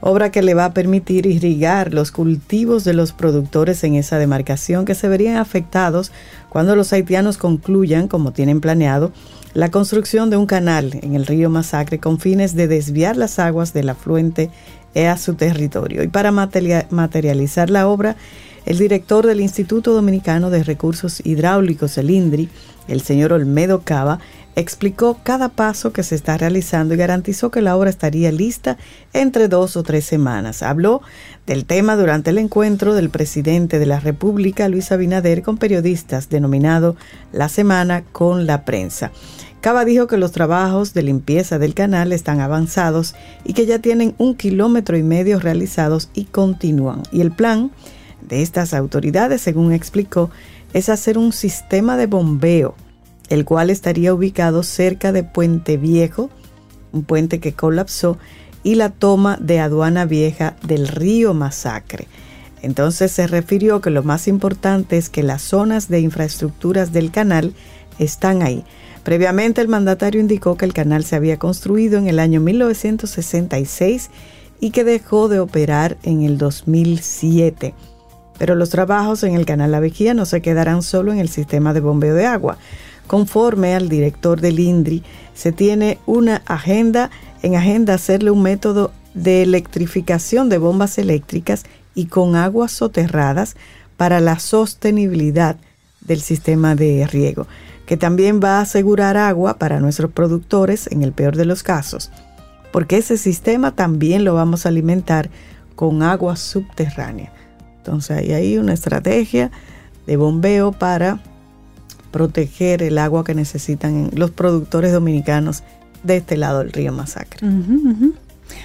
obra 0.00 0.30
que 0.30 0.42
le 0.42 0.54
va 0.54 0.66
a 0.66 0.74
permitir 0.74 1.26
irrigar 1.26 1.92
los 1.92 2.12
cultivos 2.12 2.84
de 2.84 2.94
los 2.94 3.12
productores 3.12 3.82
en 3.82 3.96
esa 3.96 4.16
demarcación 4.18 4.84
que 4.84 4.94
se 4.94 5.08
verían 5.08 5.38
afectados 5.38 6.12
cuando 6.50 6.76
los 6.76 6.92
haitianos 6.92 7.36
concluyan, 7.36 8.06
como 8.06 8.32
tienen 8.32 8.60
planeado, 8.60 9.10
la 9.54 9.72
construcción 9.72 10.30
de 10.30 10.36
un 10.36 10.46
canal 10.46 11.00
en 11.02 11.16
el 11.16 11.26
río 11.26 11.50
Masacre 11.50 11.98
con 11.98 12.20
fines 12.20 12.54
de 12.54 12.68
desviar 12.68 13.16
las 13.16 13.40
aguas 13.40 13.72
del 13.72 13.88
afluente 13.88 14.50
a 14.94 15.16
su 15.16 15.34
territorio. 15.34 16.02
Y 16.02 16.08
para 16.08 16.32
materializar 16.32 17.70
la 17.70 17.88
obra, 17.88 18.16
el 18.66 18.78
director 18.78 19.26
del 19.26 19.40
Instituto 19.40 19.92
Dominicano 19.92 20.50
de 20.50 20.62
Recursos 20.62 21.24
Hidráulicos, 21.24 21.96
el 21.98 22.10
INDRI, 22.10 22.48
el 22.88 23.00
señor 23.00 23.32
Olmedo 23.32 23.82
Cava, 23.82 24.18
explicó 24.56 25.18
cada 25.22 25.48
paso 25.48 25.92
que 25.92 26.02
se 26.02 26.14
está 26.14 26.36
realizando 26.36 26.94
y 26.94 26.96
garantizó 26.96 27.50
que 27.50 27.62
la 27.62 27.76
obra 27.76 27.88
estaría 27.88 28.32
lista 28.32 28.76
entre 29.12 29.48
dos 29.48 29.76
o 29.76 29.82
tres 29.82 30.04
semanas. 30.04 30.62
Habló 30.62 31.02
del 31.46 31.64
tema 31.64 31.96
durante 31.96 32.30
el 32.30 32.38
encuentro 32.38 32.94
del 32.94 33.10
presidente 33.10 33.78
de 33.78 33.86
la 33.86 34.00
República, 34.00 34.68
Luis 34.68 34.92
Abinader, 34.92 35.42
con 35.42 35.56
periodistas 35.56 36.28
denominado 36.28 36.96
La 37.32 37.48
Semana 37.48 38.02
con 38.12 38.46
la 38.46 38.64
Prensa. 38.64 39.12
Cava 39.60 39.84
dijo 39.84 40.06
que 40.06 40.16
los 40.16 40.32
trabajos 40.32 40.94
de 40.94 41.02
limpieza 41.02 41.58
del 41.58 41.74
canal 41.74 42.12
están 42.12 42.40
avanzados 42.40 43.14
y 43.44 43.52
que 43.52 43.66
ya 43.66 43.78
tienen 43.78 44.14
un 44.16 44.34
kilómetro 44.34 44.96
y 44.96 45.02
medio 45.02 45.38
realizados 45.38 46.10
y 46.14 46.24
continúan. 46.24 47.02
Y 47.12 47.20
el 47.20 47.30
plan 47.30 47.70
de 48.22 48.42
estas 48.42 48.72
autoridades, 48.72 49.42
según 49.42 49.72
explicó, 49.72 50.30
es 50.72 50.88
hacer 50.88 51.18
un 51.18 51.32
sistema 51.32 51.96
de 51.96 52.06
bombeo 52.06 52.74
el 53.30 53.44
cual 53.44 53.70
estaría 53.70 54.12
ubicado 54.12 54.62
cerca 54.62 55.12
de 55.12 55.22
Puente 55.22 55.76
Viejo, 55.76 56.28
un 56.92 57.04
puente 57.04 57.38
que 57.38 57.54
colapsó, 57.54 58.18
y 58.62 58.74
la 58.74 58.90
toma 58.90 59.38
de 59.40 59.60
aduana 59.60 60.04
vieja 60.04 60.56
del 60.62 60.88
río 60.88 61.32
Masacre. 61.32 62.08
Entonces 62.60 63.12
se 63.12 63.26
refirió 63.26 63.80
que 63.80 63.88
lo 63.88 64.02
más 64.02 64.28
importante 64.28 64.98
es 64.98 65.08
que 65.08 65.22
las 65.22 65.40
zonas 65.40 65.88
de 65.88 66.00
infraestructuras 66.00 66.92
del 66.92 67.10
canal 67.10 67.54
están 67.98 68.42
ahí. 68.42 68.64
Previamente 69.02 69.60
el 69.60 69.68
mandatario 69.68 70.20
indicó 70.20 70.56
que 70.56 70.66
el 70.66 70.74
canal 70.74 71.04
se 71.04 71.16
había 71.16 71.38
construido 71.38 71.98
en 71.98 72.06
el 72.06 72.18
año 72.18 72.40
1966 72.40 74.10
y 74.60 74.70
que 74.70 74.84
dejó 74.84 75.28
de 75.28 75.40
operar 75.40 75.96
en 76.02 76.22
el 76.22 76.36
2007. 76.36 77.74
Pero 78.38 78.54
los 78.54 78.70
trabajos 78.70 79.22
en 79.22 79.34
el 79.34 79.46
canal 79.46 79.72
La 79.72 79.80
Vejía 79.80 80.14
no 80.14 80.26
se 80.26 80.42
quedarán 80.42 80.82
solo 80.82 81.12
en 81.12 81.18
el 81.18 81.28
sistema 81.28 81.72
de 81.72 81.80
bombeo 81.80 82.14
de 82.14 82.26
agua. 82.26 82.58
Conforme 83.06 83.74
al 83.74 83.88
director 83.88 84.40
del 84.40 84.60
INDRI, 84.60 85.02
se 85.34 85.52
tiene 85.52 85.98
una 86.06 86.42
agenda, 86.46 87.10
en 87.42 87.56
agenda 87.56 87.94
hacerle 87.94 88.30
un 88.30 88.42
método 88.42 88.92
de 89.14 89.42
electrificación 89.42 90.48
de 90.48 90.58
bombas 90.58 90.98
eléctricas 90.98 91.64
y 91.94 92.06
con 92.06 92.36
aguas 92.36 92.72
soterradas 92.72 93.56
para 93.96 94.20
la 94.20 94.38
sostenibilidad 94.38 95.56
del 96.00 96.20
sistema 96.20 96.74
de 96.74 97.06
riego, 97.06 97.46
que 97.86 97.96
también 97.96 98.40
va 98.42 98.58
a 98.58 98.62
asegurar 98.62 99.16
agua 99.16 99.58
para 99.58 99.80
nuestros 99.80 100.10
productores 100.12 100.86
en 100.90 101.02
el 101.02 101.12
peor 101.12 101.36
de 101.36 101.44
los 101.44 101.62
casos, 101.62 102.10
porque 102.72 102.98
ese 102.98 103.16
sistema 103.16 103.74
también 103.74 104.24
lo 104.24 104.34
vamos 104.34 104.64
a 104.64 104.68
alimentar 104.68 105.30
con 105.74 106.02
agua 106.02 106.36
subterránea. 106.36 107.32
Entonces 107.78 108.18
hay 108.30 108.58
una 108.58 108.74
estrategia 108.74 109.50
de 110.06 110.16
bombeo 110.16 110.72
para 110.72 111.20
proteger 112.10 112.82
el 112.82 112.98
agua 112.98 113.24
que 113.24 113.34
necesitan 113.34 114.10
los 114.14 114.30
productores 114.30 114.92
dominicanos 114.92 115.62
de 116.02 116.18
este 116.18 116.36
lado 116.36 116.58
del 116.60 116.72
río 116.72 116.92
Masacre. 116.92 117.46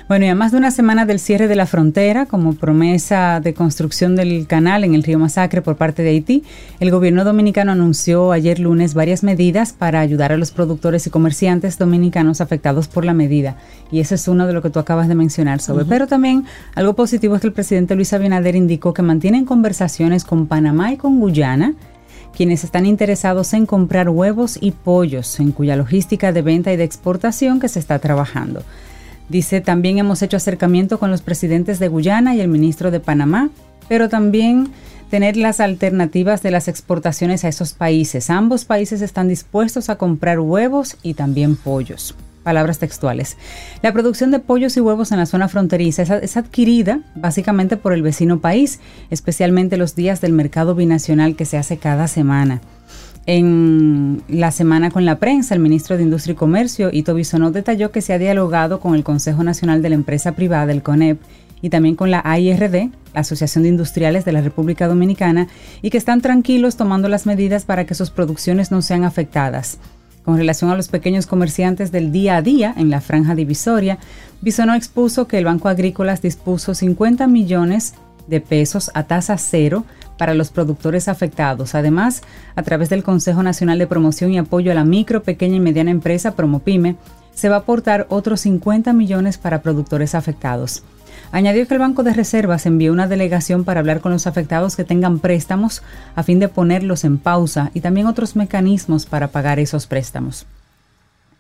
Bueno, 0.07 0.25
y 0.25 0.29
a 0.29 0.35
más 0.35 0.51
de 0.51 0.57
una 0.57 0.71
semana 0.71 1.05
del 1.05 1.19
cierre 1.19 1.47
de 1.47 1.55
la 1.55 1.65
frontera, 1.65 2.25
como 2.25 2.53
promesa 2.53 3.39
de 3.39 3.53
construcción 3.53 4.15
del 4.15 4.47
canal 4.47 4.83
en 4.83 4.93
el 4.93 5.03
río 5.03 5.19
Masacre 5.19 5.61
por 5.61 5.77
parte 5.77 6.03
de 6.03 6.09
Haití, 6.09 6.43
el 6.79 6.91
gobierno 6.91 7.23
dominicano 7.23 7.71
anunció 7.71 8.31
ayer 8.31 8.59
lunes 8.59 8.93
varias 8.93 9.23
medidas 9.23 9.73
para 9.73 9.99
ayudar 9.99 10.31
a 10.31 10.37
los 10.37 10.51
productores 10.51 11.07
y 11.07 11.09
comerciantes 11.09 11.77
dominicanos 11.77 12.41
afectados 12.41 12.87
por 12.87 13.05
la 13.05 13.13
medida. 13.13 13.57
Y 13.91 13.99
ese 13.99 14.15
es 14.15 14.27
uno 14.27 14.47
de 14.47 14.53
lo 14.53 14.61
que 14.61 14.69
tú 14.69 14.79
acabas 14.79 15.07
de 15.07 15.15
mencionar, 15.15 15.61
sobre. 15.61 15.85
Pero 15.85 16.07
también 16.07 16.45
algo 16.75 16.93
positivo 16.93 17.35
es 17.35 17.41
que 17.41 17.47
el 17.47 17.53
presidente 17.53 17.95
Luis 17.95 18.13
Abinader 18.13 18.55
indicó 18.55 18.93
que 18.93 19.01
mantienen 19.01 19.45
conversaciones 19.45 20.23
con 20.23 20.47
Panamá 20.47 20.91
y 20.91 20.97
con 20.97 21.19
Guyana 21.19 21.73
quienes 22.35 22.63
están 22.63 22.85
interesados 22.85 23.53
en 23.53 23.65
comprar 23.65 24.09
huevos 24.09 24.57
y 24.59 24.71
pollos, 24.71 25.39
en 25.39 25.51
cuya 25.51 25.75
logística 25.75 26.31
de 26.31 26.41
venta 26.41 26.71
y 26.73 26.75
de 26.75 26.83
exportación 26.83 27.59
que 27.59 27.69
se 27.69 27.79
está 27.79 27.97
trabajando. 27.99 28.61
Dice, 29.29 29.61
también 29.61 29.97
hemos 29.97 30.21
hecho 30.21 30.37
acercamiento 30.37 30.99
con 30.99 31.11
los 31.11 31.21
presidentes 31.21 31.79
de 31.79 31.87
Guyana 31.87 32.35
y 32.35 32.41
el 32.41 32.47
ministro 32.47 32.91
de 32.91 32.99
Panamá, 32.99 33.49
pero 33.87 34.09
también 34.09 34.69
tener 35.09 35.37
las 35.37 35.59
alternativas 35.59 36.41
de 36.43 36.51
las 36.51 36.67
exportaciones 36.67 37.45
a 37.45 37.47
esos 37.47 37.73
países. 37.73 38.29
Ambos 38.29 38.65
países 38.65 39.01
están 39.01 39.27
dispuestos 39.27 39.89
a 39.89 39.97
comprar 39.97 40.39
huevos 40.39 40.97
y 41.03 41.13
también 41.13 41.55
pollos 41.55 42.15
palabras 42.45 42.77
textuales. 42.77 43.37
La 43.81 43.91
producción 43.91 44.29
de 44.29 44.39
pollos 44.39 44.77
y 44.77 44.79
huevos 44.79 45.11
en 45.11 45.17
la 45.17 45.25
zona 45.25 45.49
fronteriza 45.49 46.03
es, 46.03 46.37
adquirida 46.37 46.99
básicamente 47.15 47.75
por 47.75 47.91
el 47.91 48.03
vecino 48.03 48.39
país, 48.39 48.79
especialmente 49.09 49.77
los 49.77 49.95
días 49.95 50.21
del 50.21 50.31
mercado 50.31 50.75
binacional 50.75 51.35
que 51.35 51.45
se 51.45 51.57
hace 51.57 51.77
cada 51.77 52.07
semana. 52.07 52.61
En 53.27 54.21
la 54.27 54.51
semana 54.51 54.91
con 54.91 55.03
la 55.03 55.17
prensa, 55.17 55.55
el 55.55 55.59
ministro 55.59 55.97
de 55.97 56.03
Industria 56.03 56.33
y 56.33 56.35
Comercio, 56.35 56.89
Ito 56.91 57.15
Bisonó, 57.15 57.49
detalló 57.49 57.91
que 57.91 58.01
se 58.01 58.13
ha 58.13 58.19
dialogado 58.19 58.79
con 58.79 58.93
el 58.93 59.03
Consejo 59.03 59.43
Nacional 59.43 59.81
de 59.81 59.89
la 59.89 59.95
Empresa 59.95 60.33
Privada, 60.33 60.71
el 60.71 60.83
CONEP, 60.83 61.19
y 61.61 61.69
también 61.69 61.95
con 61.95 62.11
la 62.11 62.21
AIRD, 62.23 62.91
la 63.15 63.21
Asociación 63.21 63.63
de 63.63 63.69
Industriales 63.69 64.25
de 64.25 64.31
la 64.31 64.41
República 64.41 64.87
Dominicana, 64.87 65.47
y 65.81 65.89
que 65.89 65.97
están 65.97 66.21
tranquilos 66.21 66.75
tomando 66.75 67.09
las 67.09 67.25
medidas 67.25 67.65
para 67.65 67.85
que 67.85 67.95
sus 67.95 68.11
producciones 68.11 68.69
no 68.69 68.83
sean 68.83 69.03
afectadas. 69.03 69.79
Con 70.23 70.37
relación 70.37 70.69
a 70.69 70.75
los 70.75 70.89
pequeños 70.89 71.25
comerciantes 71.25 71.91
del 71.91 72.11
día 72.11 72.37
a 72.37 72.41
día 72.43 72.75
en 72.77 72.91
la 72.91 73.01
franja 73.01 73.33
divisoria, 73.33 73.97
Bisonó 74.41 74.75
expuso 74.75 75.27
que 75.27 75.39
el 75.39 75.45
Banco 75.45 75.67
Agrícolas 75.67 76.21
dispuso 76.21 76.75
50 76.75 77.25
millones 77.25 77.95
de 78.27 78.41
pesos 78.41 78.91
a 78.93 79.03
tasa 79.03 79.37
cero 79.37 79.85
para 80.17 80.33
los 80.33 80.49
productores 80.51 81.07
afectados. 81.07 81.75
Además, 81.75 82.21
a 82.55 82.63
través 82.63 82.89
del 82.89 83.03
Consejo 83.03 83.43
Nacional 83.43 83.79
de 83.79 83.87
Promoción 83.87 84.31
y 84.31 84.37
Apoyo 84.37 84.71
a 84.71 84.75
la 84.75 84.85
Micro, 84.85 85.23
Pequeña 85.23 85.57
y 85.57 85.59
Mediana 85.59 85.91
Empresa, 85.91 86.35
Promopyme, 86.35 86.95
se 87.33 87.49
va 87.49 87.57
a 87.57 87.59
aportar 87.59 88.07
otros 88.09 88.41
50 88.41 88.93
millones 88.93 89.37
para 89.37 89.61
productores 89.61 90.15
afectados. 90.15 90.83
Añadió 91.31 91.67
que 91.67 91.73
el 91.73 91.79
Banco 91.79 92.03
de 92.03 92.13
Reservas 92.13 92.65
envió 92.65 92.93
una 92.93 93.07
delegación 93.07 93.63
para 93.65 93.79
hablar 93.79 93.99
con 93.99 94.11
los 94.11 94.27
afectados 94.27 94.75
que 94.75 94.83
tengan 94.83 95.19
préstamos 95.19 95.83
a 96.15 96.23
fin 96.23 96.39
de 96.39 96.47
ponerlos 96.47 97.03
en 97.03 97.17
pausa 97.17 97.71
y 97.73 97.81
también 97.81 98.07
otros 98.07 98.35
mecanismos 98.35 99.05
para 99.05 99.27
pagar 99.27 99.59
esos 99.59 99.87
préstamos. 99.87 100.45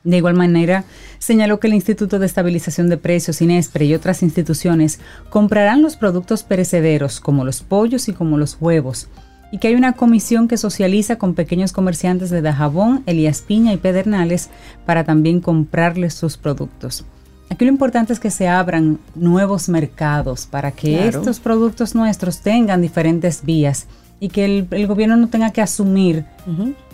De 0.05 0.17
igual 0.17 0.35
manera, 0.35 0.85
señaló 1.17 1.59
que 1.59 1.65
el 1.65 1.73
Instituto 1.73 2.19
de 2.19 2.27
Estabilización 2.27 2.89
de 2.89 2.97
Precios, 2.97 3.41
INESPRE 3.41 3.85
y 3.85 3.95
otras 3.95 4.21
instituciones 4.21 4.99
comprarán 5.31 5.81
los 5.81 5.97
productos 5.97 6.43
perecederos 6.43 7.19
como 7.19 7.43
los 7.43 7.63
pollos 7.63 8.07
y 8.07 8.13
como 8.13 8.37
los 8.37 8.57
huevos, 8.61 9.09
y 9.51 9.57
que 9.57 9.69
hay 9.69 9.75
una 9.75 9.93
comisión 9.93 10.47
que 10.47 10.57
socializa 10.57 11.17
con 11.17 11.33
pequeños 11.33 11.73
comerciantes 11.73 12.29
de 12.29 12.43
Dajabón, 12.43 13.01
Elías 13.07 13.41
Piña 13.41 13.73
y 13.73 13.77
Pedernales 13.77 14.49
para 14.85 15.03
también 15.03 15.41
comprarles 15.41 16.13
sus 16.13 16.37
productos. 16.37 17.03
Aquí 17.49 17.65
lo 17.65 17.71
importante 17.71 18.13
es 18.13 18.19
que 18.19 18.31
se 18.31 18.47
abran 18.47 18.99
nuevos 19.15 19.69
mercados 19.69 20.45
para 20.45 20.71
que 20.71 21.07
estos 21.07 21.39
productos 21.39 21.95
nuestros 21.95 22.41
tengan 22.41 22.81
diferentes 22.81 23.43
vías 23.43 23.87
y 24.19 24.29
que 24.29 24.45
el, 24.45 24.87
gobierno 24.87 25.17
no 25.17 25.27
tenga 25.27 25.51
que 25.51 25.61
asumir 25.61 26.25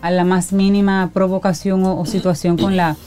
a 0.02 0.12
la 0.12 0.24
más 0.24 0.54
mínima 0.54 1.12
provocación 1.14 1.84
o, 1.86 2.06
situación 2.06 2.58
con 2.58 2.76
la 2.76 2.98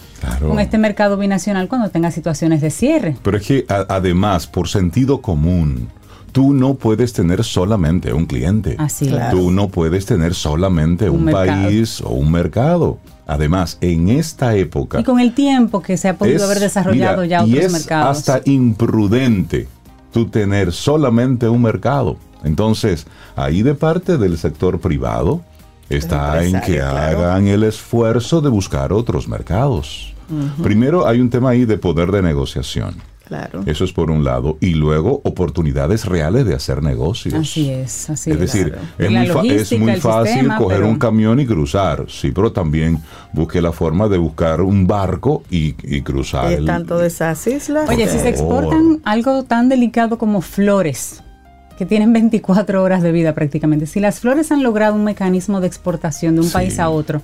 con 0.41 0.59
este 0.59 0.79
mercado 0.79 1.19
binacional 1.19 1.69
cuando 1.69 1.91
tenga 1.91 2.11
situaciones 2.11 2.63
de 2.63 2.71
cierre. 2.71 3.17
Pero 3.23 3.37
es 3.37 3.47
que 3.47 3.67
además, 3.69 4.47
por 4.47 4.69
sentido 4.69 5.21
común, 5.21 5.89
tú 6.33 6.55
no 6.55 6.75
puedes 6.75 7.13
tener 7.13 7.45
solamente 7.45 8.13
un 8.13 8.27
cliente. 8.27 8.77
Así 8.79 9.11
Tú 9.31 9.51
no 9.51 9.69
puedes 9.69 10.07
tener 10.07 10.35
solamente 10.35 11.11
un, 11.11 11.27
país 11.27 12.01
o 12.01 12.11
un 12.11 12.33
mercado. 12.33 12.99
Además, 13.27 13.79
en 13.81 14.09
esta 14.09 14.55
época... 14.57 15.01
Y 15.01 15.05
con 15.05 15.21
el 15.21 15.33
tiempo 15.33 15.81
que 15.81 15.97
se 15.97 16.09
ha 16.09 16.19
podido 16.19 16.45
haber 16.45 16.59
desarrollado 16.59 17.25
ya 17.25 17.43
otros 17.43 17.55
y 17.55 17.59
es 17.59 17.73
mercados. 17.73 18.19
Hasta 18.19 18.41
imprudente 18.51 19.69
tú 20.13 20.27
tener 20.27 20.73
solamente 20.73 21.49
un 21.49 21.63
mercado. 21.63 22.17
Entonces, 22.45 23.07
ahí 23.37 23.63
de 23.63 23.75
parte 23.75 24.19
del 24.19 24.39
sector 24.39 24.81
privado 24.81 25.43
está 25.89 26.45
en 26.45 26.61
que 26.61 26.81
hagan 26.81 27.49
el 27.49 27.65
esfuerzo 27.65 28.41
de 28.41 28.49
buscar 28.49 28.93
otros 28.93 29.29
mercados. 29.29 30.15
Primero 30.63 31.07
hay 31.07 31.21
un 31.21 31.31
tema 31.31 31.51
ahí 31.51 31.65
de 31.65 31.79
poder 31.79 32.11
de 32.11 32.23
negociación. 32.23 32.95
Claro. 33.25 33.63
Eso 33.65 33.85
es 33.85 33.93
por 33.93 34.11
un 34.11 34.23
lado. 34.23 34.59
Y 34.61 34.75
luego 34.75 35.23
oportunidades 35.25 36.05
reales 36.05 36.45
de 36.45 36.55
hacer 36.55 36.83
negocios. 36.83 37.33
Así 37.35 37.71
es, 37.71 38.11
así 38.11 38.31
es. 38.31 38.39
decir, 38.39 38.77
es, 38.99 39.79
muy, 39.79 39.97
fácil 39.97 40.51
coger 40.59 40.83
un 40.83 40.99
camión 40.99 41.41
y 41.41 41.47
cruzar, 41.47 42.05
sí, 42.09 42.33
pero 42.33 42.53
también 42.53 42.99
busque 43.33 43.63
la 43.63 43.73
forma 43.73 44.09
de 44.09 44.19
buscar 44.19 44.61
un 44.61 44.87
barco 44.87 45.43
y, 45.51 45.73
cruzar. 46.03 46.61
¿Y 46.61 46.67
tanto 46.67 46.99
de 46.99 47.07
esas 47.07 47.47
islas? 47.47 47.89
Oye, 47.89 48.07
si 48.09 48.19
se 48.19 48.29
exportan 48.29 49.01
algo 49.05 49.43
tan 49.45 49.71
delicado 49.71 50.19
como 50.19 50.43
flores, 50.43 51.24
que 51.77 51.87
tienen 51.87 52.13
24 52.13 52.83
horas 52.83 53.03
de 53.03 53.13
vida 53.13 53.35
prácticamente, 53.35 53.87
si 53.87 54.01
las 54.01 54.21
flores 54.21 54.53
han 54.53 54.63
logrado 54.63 54.95
un 54.95 55.05
mecanismo 55.05 55.61
de 55.61 55.67
exportación 55.67 56.37
de 56.37 56.43
un 56.43 56.51
país 56.51 56.79
a 56.79 56.89
otro, 56.89 57.23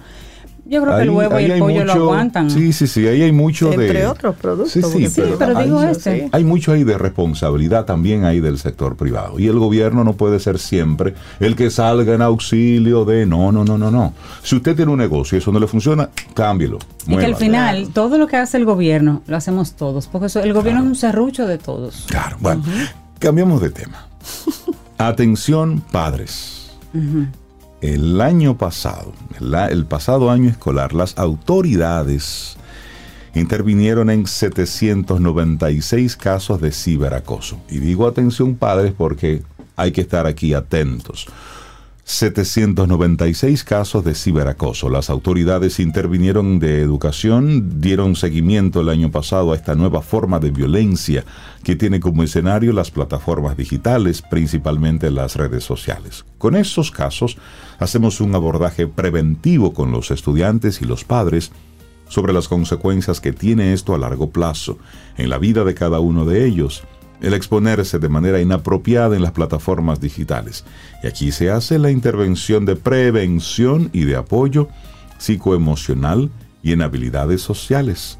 Yo 0.71 0.81
creo 0.83 0.97
que 0.99 1.03
el 1.03 1.11
huevo 1.11 1.41
y 1.41 1.45
el 1.47 1.59
pollo 1.59 1.85
lo 1.85 1.93
aguantan. 1.95 2.49
Sí, 2.49 2.73
sí, 2.73 2.87
sí, 2.87 3.05
ahí 3.09 3.23
hay 3.23 3.33
mucho 3.33 3.71
de... 3.71 3.87
Entre 3.87 4.07
otros 4.07 4.37
productos. 4.37 4.71
Sí, 4.71 5.09
sí, 5.09 5.23
pero, 5.37 5.61
digo 5.61 5.83
este. 5.83 6.29
Hay 6.31 6.45
mucho 6.45 6.71
ahí 6.71 6.85
de 6.85 6.97
responsabilidad 6.97 7.87
también 7.87 8.25
ahí 8.25 8.39
del 8.39 8.57
sector 8.57 8.95
privado. 8.95 9.41
Y 9.41 9.49
el 9.49 9.59
gobierno 9.59 10.05
no 10.05 10.13
puede 10.13 10.39
ser 10.39 10.61
siempre 10.61 11.15
el 11.41 11.57
que 11.57 11.71
salga 11.71 12.15
en 12.15 12.23
auxilio 12.23 13.05
de 13.05 13.27
no, 13.27 13.51
no, 13.51 13.65
no, 13.65 13.79
no, 13.79 13.91
no. 13.91 14.15
Si 14.45 14.55
usted 14.55 14.77
tiene 14.77 14.93
un 14.93 14.99
negocio 14.99 15.37
y 15.37 15.41
eso 15.41 15.51
no 15.51 15.59
le 15.59 15.67
funciona, 15.67 16.09
cámbielo. 16.35 16.79
Y 17.09 17.17
que 17.17 17.27
al 17.27 17.35
final, 17.35 17.89
todo 17.93 18.17
lo 18.17 18.29
que 18.29 18.37
hace 18.37 18.57
el 18.57 18.65
gobierno, 18.65 19.23
lo 19.27 19.37
hacemos 19.37 19.73
todos. 19.73 20.07
Porque 20.07 20.27
eso, 20.29 20.41
el 20.41 20.53
gobierno 20.53 20.83
es 20.83 20.87
un 20.87 20.95
serrucho 20.95 21.49
de 21.49 21.59
todos. 21.59 22.07
Claro, 22.09 22.37
bueno, 22.39 22.63
cambiamos 23.19 23.61
de 23.61 23.71
tema. 23.71 24.07
Atención, 24.99 25.83
padres 25.93 26.61
el 27.81 28.21
año 28.21 28.59
pasado, 28.59 29.13
el, 29.39 29.87
pasado 29.87 30.31
año 30.31 30.51
escolar, 30.51 30.93
las 30.93 31.17
autoridades 31.19 32.57
intervinieron 33.35 34.11
en 34.11 34.27
796 34.27 36.17
casos 36.17 36.61
de 36.61 36.73
ciberacoso. 36.73 37.61
Y 37.71 37.79
digo 37.79 38.07
atención 38.07 38.57
padres 38.57 38.93
porque 38.97 39.43
hay 39.77 39.93
que 39.93 40.03
estar 40.03 40.27
aquí 40.27 40.53
atentos. 40.53 41.27
796 42.11 43.63
casos 43.63 44.05
de 44.05 44.17
ciberacoso. 44.17 44.89
Las 44.89 45.11
autoridades 45.11 45.79
intervinieron 45.79 46.59
de 46.59 46.81
educación, 46.81 47.81
dieron 47.81 48.17
seguimiento 48.17 48.81
el 48.81 48.89
año 48.89 49.13
pasado 49.13 49.53
a 49.53 49.55
esta 49.55 49.77
nueva 49.77 50.03
forma 50.03 50.41
de 50.41 50.51
violencia 50.51 51.25
que 51.63 51.77
tiene 51.77 52.01
como 52.01 52.25
escenario 52.25 52.73
las 52.73 52.91
plataformas 52.91 53.57
digitales, 53.57 54.23
principalmente 54.23 55.13
las 55.13 55.37
redes 55.37 55.63
sociales. 55.63 56.25
Con 56.37 56.57
estos 56.57 56.91
casos 56.91 57.39
hacemos 57.79 58.21
un 58.21 58.35
abordaje 58.35 58.89
preventivo 58.89 59.73
con 59.73 59.93
los 59.93 60.11
estudiantes 60.11 60.83
y 60.83 60.87
los 60.87 61.05
padres 61.05 61.53
sobre 62.09 62.33
las 62.33 62.49
consecuencias 62.49 63.21
que 63.21 63.33
tiene 63.33 63.73
esto 63.73 63.95
a 63.95 63.99
largo 63.99 64.31
plazo 64.31 64.79
en 65.17 65.31
la 65.31 65.39
vida 65.39 65.63
de 65.63 65.75
cada 65.75 66.01
uno 66.01 66.25
de 66.25 66.45
ellos 66.45 66.83
el 67.21 67.35
exponerse 67.35 67.99
de 67.99 68.09
manera 68.09 68.41
inapropiada 68.41 69.17
en 69.17 69.23
las 69.23 69.33
plataformas 69.33 70.01
digitales. 70.01 70.65
Y 71.03 71.07
aquí 71.07 71.33
se 71.33 71.51
hace 71.51 71.79
la 71.79 71.91
intervención 71.91 72.65
de 72.65 72.77
prevención 72.77 73.91
y 73.93 74.05
de 74.05 74.17
apoyo 74.17 74.69
psicoemocional 75.19 76.31
y 76.63 76.73
en 76.73 76.83
habilidades 76.83 77.43
sociales. 77.43 78.19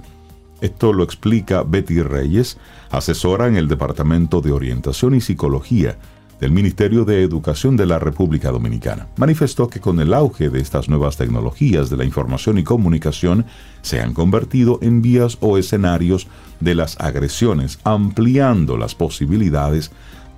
Esto 0.61 0.93
lo 0.93 1.03
explica 1.03 1.63
Betty 1.63 2.03
Reyes, 2.03 2.59
asesora 2.91 3.49
en 3.49 3.57
el 3.57 3.69
Departamento 3.69 4.41
de 4.41 4.53
Orientación 4.53 5.15
y 5.15 5.21
Psicología 5.21 5.97
del 6.41 6.53
Ministerio 6.53 7.05
de 7.05 7.23
Educación 7.23 7.77
de 7.77 7.87
la 7.87 7.99
República 7.99 8.51
Dominicana. 8.51 9.09
Manifestó 9.17 9.69
que 9.69 9.81
con 9.81 10.01
el 10.01 10.15
auge 10.15 10.49
de 10.49 10.61
estas 10.61 10.89
nuevas 10.89 11.17
tecnologías 11.17 11.91
de 11.91 11.99
la 11.99 12.05
información 12.05 12.59
y 12.59 12.65
comunicación 12.65 13.45
se 13.83 14.01
han 14.01 14.15
convertido 14.15 14.79
en 14.81 15.03
vías 15.03 15.37
o 15.41 15.59
escenarios 15.59 16.29
de 16.61 16.75
las 16.75 16.99
agresiones, 16.99 17.79
ampliando 17.85 18.79
las 18.79 18.95
posibilidades 18.95 19.91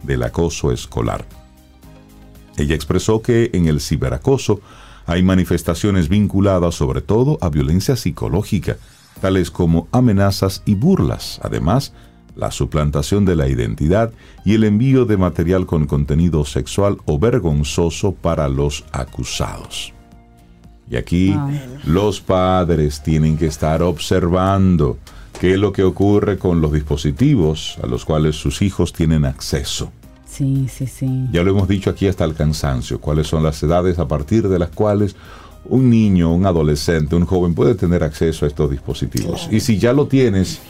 del 0.02 0.24
acoso 0.24 0.72
escolar. 0.72 1.24
Ella 2.56 2.74
expresó 2.74 3.22
que 3.22 3.50
en 3.52 3.66
el 3.66 3.80
ciberacoso 3.80 4.60
hay 5.06 5.22
manifestaciones 5.22 6.08
vinculadas 6.08 6.74
sobre 6.74 7.00
todo 7.00 7.38
a 7.40 7.48
violencia 7.48 7.96
psicológica, 7.96 8.76
tales 9.20 9.50
como 9.50 9.88
amenazas 9.92 10.62
y 10.64 10.74
burlas, 10.74 11.40
además 11.42 11.92
la 12.36 12.50
suplantación 12.50 13.24
de 13.24 13.36
la 13.36 13.48
identidad 13.48 14.12
y 14.44 14.54
el 14.54 14.64
envío 14.64 15.04
de 15.04 15.16
material 15.16 15.66
con 15.66 15.86
contenido 15.86 16.44
sexual 16.44 16.98
o 17.04 17.18
vergonzoso 17.18 18.12
para 18.12 18.48
los 18.48 18.84
acusados. 18.92 19.92
Y 20.90 20.96
aquí 20.96 21.34
los 21.84 22.20
padres 22.20 23.02
tienen 23.02 23.36
que 23.36 23.46
estar 23.46 23.82
observando 23.82 24.98
qué 25.40 25.54
es 25.54 25.58
lo 25.58 25.72
que 25.72 25.82
ocurre 25.82 26.38
con 26.38 26.60
los 26.60 26.72
dispositivos 26.72 27.78
a 27.82 27.86
los 27.86 28.04
cuales 28.04 28.36
sus 28.36 28.60
hijos 28.62 28.92
tienen 28.92 29.24
acceso. 29.24 29.90
Sí, 30.26 30.66
sí, 30.68 30.86
sí. 30.86 31.28
Ya 31.30 31.42
lo 31.42 31.50
hemos 31.50 31.68
dicho 31.68 31.90
aquí 31.90 32.06
hasta 32.08 32.24
el 32.24 32.34
cansancio, 32.34 33.00
cuáles 33.00 33.26
son 33.26 33.42
las 33.42 33.62
edades 33.62 33.98
a 33.98 34.08
partir 34.08 34.48
de 34.48 34.58
las 34.58 34.70
cuales 34.70 35.14
un 35.64 35.90
niño, 35.90 36.32
un 36.34 36.46
adolescente, 36.46 37.14
un 37.14 37.24
joven 37.24 37.54
puede 37.54 37.74
tener 37.74 38.02
acceso 38.02 38.44
a 38.44 38.48
estos 38.48 38.70
dispositivos. 38.70 39.48
Y 39.50 39.60
si 39.60 39.78
ya 39.78 39.92
lo 39.92 40.06
tienes, 40.06 40.60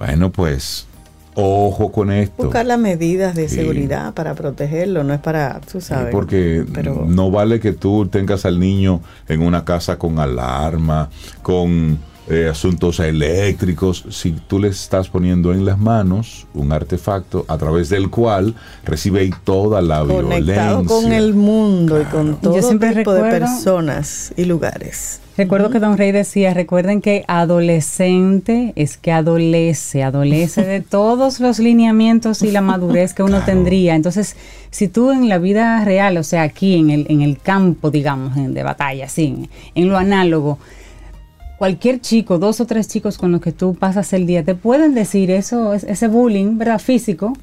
bueno, 0.00 0.32
pues 0.32 0.86
ojo 1.34 1.92
con 1.92 2.10
esto. 2.10 2.44
Buscar 2.44 2.64
las 2.64 2.78
medidas 2.78 3.34
de 3.34 3.50
seguridad 3.50 4.14
para 4.14 4.34
protegerlo, 4.34 5.04
no 5.04 5.12
es 5.12 5.20
para, 5.20 5.60
tú 5.60 5.82
sabes. 5.82 6.10
porque 6.10 6.64
no 7.06 7.30
vale 7.30 7.60
que 7.60 7.72
tú 7.72 8.06
tengas 8.06 8.46
al 8.46 8.58
niño 8.58 9.02
en 9.28 9.42
una 9.42 9.64
casa 9.66 9.98
con 9.98 10.18
alarma, 10.18 11.10
con 11.42 11.98
eh, 12.30 12.48
asuntos 12.48 13.00
eléctricos, 13.00 14.04
si 14.10 14.30
tú 14.32 14.60
le 14.60 14.68
estás 14.68 15.08
poniendo 15.08 15.52
en 15.52 15.64
las 15.64 15.78
manos 15.78 16.46
un 16.54 16.72
artefacto 16.72 17.44
a 17.48 17.58
través 17.58 17.88
del 17.88 18.08
cual 18.08 18.54
recibe 18.84 19.28
toda 19.42 19.82
la 19.82 20.04
Conectado 20.04 20.84
con 20.84 21.12
el 21.12 21.34
mundo 21.34 22.00
y 22.00 22.04
con 22.04 22.36
todo 22.36 22.54
tipo 22.78 23.12
de 23.12 23.30
personas 23.30 24.32
y 24.36 24.44
lugares. 24.44 25.20
Recuerdo 25.36 25.70
que 25.70 25.78
Don 25.78 25.96
Rey 25.96 26.12
decía, 26.12 26.54
recuerden 26.54 27.00
que 27.00 27.24
adolescente 27.26 28.74
es 28.76 28.96
que 28.96 29.10
adolece, 29.10 30.02
adolece 30.02 30.64
de 30.64 30.80
todos 30.88 31.40
los 31.40 31.58
lineamientos 31.58 32.42
y 32.42 32.50
la 32.50 32.60
madurez 32.60 33.14
que 33.14 33.22
uno 33.22 33.42
tendría. 33.44 33.94
Entonces, 33.94 34.36
si 34.70 34.86
tú 34.86 35.10
en 35.10 35.28
la 35.28 35.38
vida 35.38 35.84
real, 35.84 36.16
o 36.18 36.22
sea, 36.22 36.42
aquí 36.42 36.76
en 36.76 36.90
el, 36.90 37.06
en 37.08 37.22
el 37.22 37.38
campo, 37.38 37.90
digamos, 37.90 38.34
de 38.36 38.62
batalla, 38.62 39.08
sí, 39.08 39.48
en 39.74 39.88
lo 39.88 39.96
análogo, 39.96 40.58
cualquier 41.60 42.00
chico, 42.00 42.38
dos 42.38 42.58
o 42.62 42.64
tres 42.64 42.88
chicos 42.88 43.18
con 43.18 43.32
los 43.32 43.42
que 43.42 43.52
tú 43.52 43.74
pasas 43.74 44.14
el 44.14 44.24
día, 44.24 44.42
te 44.42 44.54
pueden 44.54 44.94
decir 44.94 45.30
eso, 45.30 45.74
ese 45.74 46.08
bullying, 46.08 46.56
¿verdad? 46.56 46.78
Físico. 46.78 47.34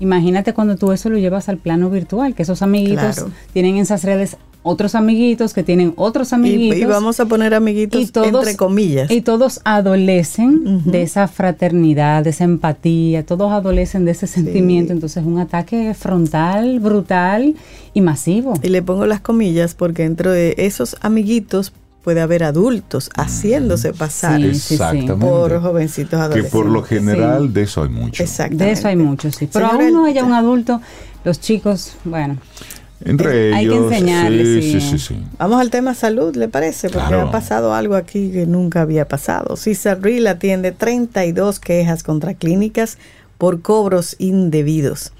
Imagínate 0.00 0.54
cuando 0.54 0.76
tú 0.76 0.90
eso 0.90 1.10
lo 1.10 1.18
llevas 1.18 1.50
al 1.50 1.58
plano 1.58 1.90
virtual, 1.90 2.34
que 2.34 2.44
esos 2.44 2.62
amiguitos 2.62 3.26
tienen 3.52 3.76
en 3.76 3.82
esas 3.82 4.04
redes 4.04 4.38
otros 4.62 4.94
amiguitos 4.94 5.52
que 5.52 5.62
tienen 5.62 5.92
otros 5.96 6.32
amiguitos. 6.32 6.78
Y, 6.78 6.84
vamos 6.86 7.20
a 7.20 7.26
poner 7.26 7.52
amiguitos 7.52 8.10
entre 8.16 8.56
comillas. 8.56 9.10
Y 9.10 9.20
todos 9.20 9.60
adolecen 9.64 10.90
de 10.90 11.02
esa 11.02 11.28
fraternidad, 11.28 12.24
de 12.24 12.30
esa 12.30 12.44
empatía, 12.44 13.26
todos 13.26 13.52
adolecen 13.52 14.06
de 14.06 14.12
ese 14.12 14.26
sentimiento. 14.26 14.94
Entonces, 14.94 15.22
un 15.24 15.38
ataque 15.38 15.92
frontal, 15.92 16.80
brutal 16.80 17.54
y 17.92 18.00
masivo. 18.00 18.54
Y 18.62 18.70
le 18.70 18.80
pongo 18.80 19.04
las 19.04 19.20
comillas 19.20 19.74
porque 19.74 20.04
dentro 20.04 20.30
de 20.30 20.54
esos 20.56 20.96
amiguitos 21.02 21.74
puede 22.02 22.20
haber 22.20 22.44
adultos 22.44 23.10
haciéndose 23.16 23.92
pasar 23.92 24.40
por 25.18 25.60
jovencitos 25.60 26.20
adolescentes. 26.20 26.50
Que 26.50 26.56
por 26.56 26.66
lo 26.66 26.82
general 26.82 27.52
de 27.52 27.62
eso 27.62 27.82
hay 27.82 27.88
mucho. 27.88 28.24
De 28.50 28.70
eso 28.70 28.88
hay 28.88 28.96
mucho, 28.96 29.30
sí. 29.30 29.48
Pero 29.52 29.66
aún 29.66 29.92
no 29.92 30.04
haya 30.04 30.24
un 30.24 30.32
adulto, 30.32 30.80
los 31.24 31.40
chicos, 31.40 31.94
bueno. 32.04 32.38
Entre 33.04 33.48
ellos. 33.48 33.56
Hay 33.56 33.68
que 33.68 33.76
enseñarles. 33.76 34.64
Sí, 34.64 34.80
sí, 34.80 34.98
sí, 34.98 35.24
Vamos 35.38 35.60
al 35.60 35.70
tema 35.70 35.94
salud, 35.94 36.36
¿le 36.36 36.48
parece? 36.48 36.88
Porque 36.88 37.14
ha 37.14 37.30
pasado 37.30 37.74
algo 37.74 37.96
aquí 37.96 38.30
que 38.30 38.46
nunca 38.46 38.82
había 38.82 39.08
pasado. 39.08 39.56
Real 40.00 40.26
atiende 40.26 40.72
32 40.72 41.58
quejas 41.58 42.02
contra 42.02 42.34
clínicas 42.34 42.98
por 43.38 43.60
cobros 43.60 44.14
indebidos. 44.18 45.12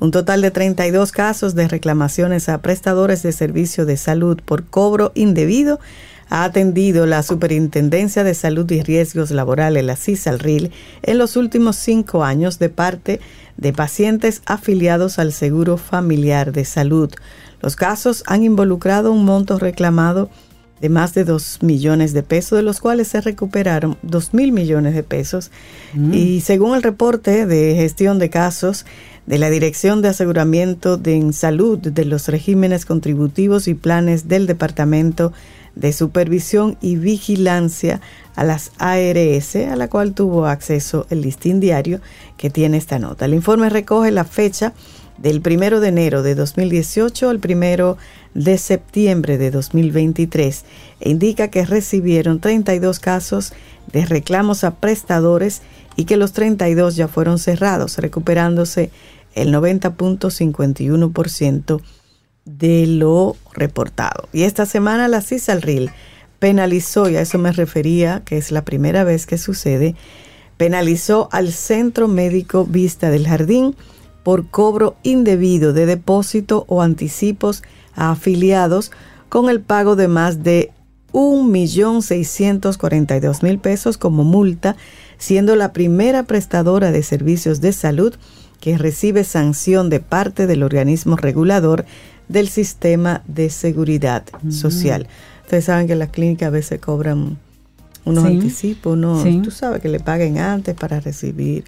Un 0.00 0.10
total 0.10 0.42
de 0.42 0.50
32 0.50 1.12
casos 1.12 1.54
de 1.54 1.68
reclamaciones 1.68 2.48
a 2.48 2.58
prestadores 2.58 3.22
de 3.22 3.32
servicio 3.32 3.86
de 3.86 3.96
salud 3.96 4.38
por 4.44 4.64
cobro 4.64 5.12
indebido 5.14 5.80
ha 6.30 6.44
atendido 6.44 7.06
la 7.06 7.22
Superintendencia 7.22 8.24
de 8.24 8.34
Salud 8.34 8.70
y 8.70 8.82
Riesgos 8.82 9.32
Laborales, 9.32 9.84
la 9.84 9.96
CISALRIL, 9.96 10.70
en 11.02 11.18
los 11.18 11.36
últimos 11.36 11.76
cinco 11.76 12.24
años 12.24 12.58
de 12.58 12.70
parte 12.70 13.20
de 13.56 13.72
pacientes 13.72 14.40
afiliados 14.46 15.18
al 15.18 15.32
Seguro 15.32 15.76
Familiar 15.76 16.52
de 16.52 16.64
Salud. 16.64 17.10
Los 17.60 17.76
casos 17.76 18.22
han 18.26 18.44
involucrado 18.44 19.12
un 19.12 19.24
monto 19.24 19.58
reclamado 19.58 20.30
de 20.80 20.88
más 20.88 21.12
de 21.12 21.24
2 21.24 21.58
millones 21.62 22.14
de 22.14 22.22
pesos, 22.22 22.56
de 22.56 22.62
los 22.62 22.80
cuales 22.80 23.08
se 23.08 23.20
recuperaron 23.20 23.98
2 24.02 24.32
mil 24.32 24.52
millones 24.52 24.94
de 24.94 25.02
pesos. 25.02 25.50
Mm. 25.92 26.14
Y 26.14 26.40
según 26.40 26.74
el 26.74 26.82
reporte 26.82 27.44
de 27.44 27.74
gestión 27.74 28.18
de 28.18 28.30
casos 28.30 28.86
de 29.26 29.38
la 29.38 29.50
Dirección 29.50 30.00
de 30.00 30.08
Aseguramiento 30.08 30.96
de 30.96 31.32
Salud 31.34 31.78
de 31.78 32.04
los 32.06 32.28
regímenes 32.28 32.86
contributivos 32.86 33.68
y 33.68 33.74
planes 33.74 34.26
del 34.26 34.46
Departamento 34.46 35.34
de 35.74 35.92
Supervisión 35.92 36.76
y 36.80 36.96
Vigilancia 36.96 38.00
a 38.36 38.44
las 38.44 38.72
ARS, 38.78 39.56
a 39.56 39.76
la 39.76 39.88
cual 39.88 40.14
tuvo 40.14 40.46
acceso 40.46 41.06
el 41.10 41.22
listín 41.22 41.60
diario 41.60 42.00
que 42.36 42.50
tiene 42.50 42.76
esta 42.76 42.98
nota. 42.98 43.26
El 43.26 43.34
informe 43.34 43.68
recoge 43.68 44.10
la 44.10 44.24
fecha 44.24 44.72
del 45.18 45.40
primero 45.40 45.80
de 45.80 45.88
enero 45.88 46.22
de 46.22 46.34
2018 46.34 47.28
al 47.28 47.40
primero 47.40 47.98
de 48.34 48.58
septiembre 48.58 49.38
de 49.38 49.50
2023 49.50 50.64
e 51.00 51.10
indica 51.10 51.48
que 51.48 51.66
recibieron 51.66 52.40
32 52.40 53.00
casos 53.00 53.52
de 53.92 54.06
reclamos 54.06 54.64
a 54.64 54.76
prestadores 54.76 55.60
y 55.96 56.04
que 56.04 56.16
los 56.16 56.32
32 56.32 56.96
ya 56.96 57.08
fueron 57.08 57.38
cerrados, 57.38 57.98
recuperándose 57.98 58.90
el 59.34 59.52
90.51% 59.52 61.82
de 62.44 62.86
lo 62.86 63.36
reportado. 63.52 64.28
Y 64.32 64.42
esta 64.42 64.66
semana 64.66 65.08
la 65.08 65.20
CISALRIL 65.20 65.90
penalizó, 66.38 67.08
y 67.08 67.16
a 67.16 67.20
eso 67.20 67.38
me 67.38 67.52
refería, 67.52 68.22
que 68.24 68.38
es 68.38 68.50
la 68.50 68.64
primera 68.64 69.04
vez 69.04 69.26
que 69.26 69.38
sucede, 69.38 69.94
penalizó 70.56 71.28
al 71.32 71.52
Centro 71.52 72.08
Médico 72.08 72.66
Vista 72.66 73.10
del 73.10 73.26
Jardín 73.26 73.76
por 74.22 74.48
cobro 74.48 74.96
indebido 75.02 75.72
de 75.72 75.86
depósito 75.86 76.64
o 76.68 76.82
anticipos 76.82 77.62
a 77.94 78.10
afiliados 78.10 78.92
con 79.28 79.48
el 79.48 79.60
pago 79.60 79.96
de 79.96 80.08
más 80.08 80.42
de 80.42 80.72
1.642.000 81.12 83.60
pesos 83.60 83.98
como 83.98 84.24
multa, 84.24 84.76
siendo 85.18 85.56
la 85.56 85.72
primera 85.72 86.22
prestadora 86.24 86.92
de 86.92 87.02
servicios 87.02 87.60
de 87.60 87.72
salud 87.72 88.14
que 88.60 88.78
recibe 88.78 89.24
sanción 89.24 89.90
de 89.90 89.98
parte 90.00 90.46
del 90.46 90.62
organismo 90.62 91.16
regulador 91.16 91.84
del 92.30 92.48
sistema 92.48 93.22
de 93.26 93.50
seguridad 93.50 94.22
social. 94.50 95.08
Ustedes 95.42 95.64
saben 95.64 95.88
que 95.88 95.96
las 95.96 96.10
clínicas 96.10 96.46
a 96.46 96.50
veces 96.50 96.80
cobran 96.80 97.38
unos 98.04 98.24
anticipos, 98.24 98.92
unos, 98.92 99.24
tú 99.42 99.50
sabes 99.50 99.82
que 99.82 99.88
le 99.88 99.98
paguen 99.98 100.38
antes 100.38 100.76
para 100.76 101.00
recibir 101.00 101.64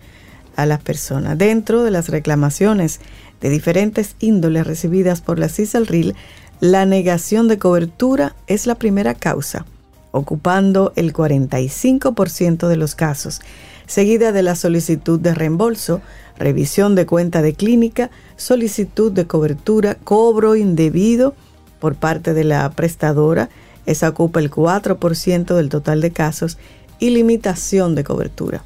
a 0.55 0.64
las 0.64 0.81
personas. 0.81 1.37
Dentro 1.37 1.83
de 1.83 1.90
las 1.90 2.09
reclamaciones 2.11 3.01
de 3.40 3.51
diferentes 3.51 4.14
índoles 4.20 4.64
recibidas 4.64 5.20
por 5.20 5.40
la 5.40 5.48
CISALRIL, 5.48 6.14
la 6.61 6.87
negación 6.87 7.48
de 7.48 7.59
cobertura 7.59 8.37
es 8.46 8.68
la 8.68 8.77
primera 8.77 9.14
causa, 9.14 9.66
ocupando 10.12 10.92
el 10.94 11.12
45% 11.12 12.68
de 12.68 12.77
los 12.77 12.94
casos, 12.94 13.40
seguida 13.88 14.31
de 14.31 14.44
la 14.44 14.55
solicitud 14.55 15.18
de 15.18 15.35
reembolso, 15.35 16.01
revisión 16.42 16.94
de 16.94 17.07
cuenta 17.07 17.42
de 17.42 17.55
clínica, 17.55 18.11
solicitud 18.37 19.12
de 19.12 19.26
cobertura, 19.26 19.96
cobro 20.05 20.57
indebido 20.57 21.35
por 21.81 21.94
parte 21.94 22.35
de 22.35 22.44
la 22.44 22.70
prestadora, 22.70 23.48
esa 23.87 24.09
ocupa 24.09 24.40
el 24.40 24.50
4% 24.50 25.55
del 25.55 25.68
total 25.68 26.00
de 26.00 26.11
casos, 26.11 26.59
y 26.98 27.11
limitación 27.11 27.94
de 27.94 28.05
cobertura. 28.05 28.62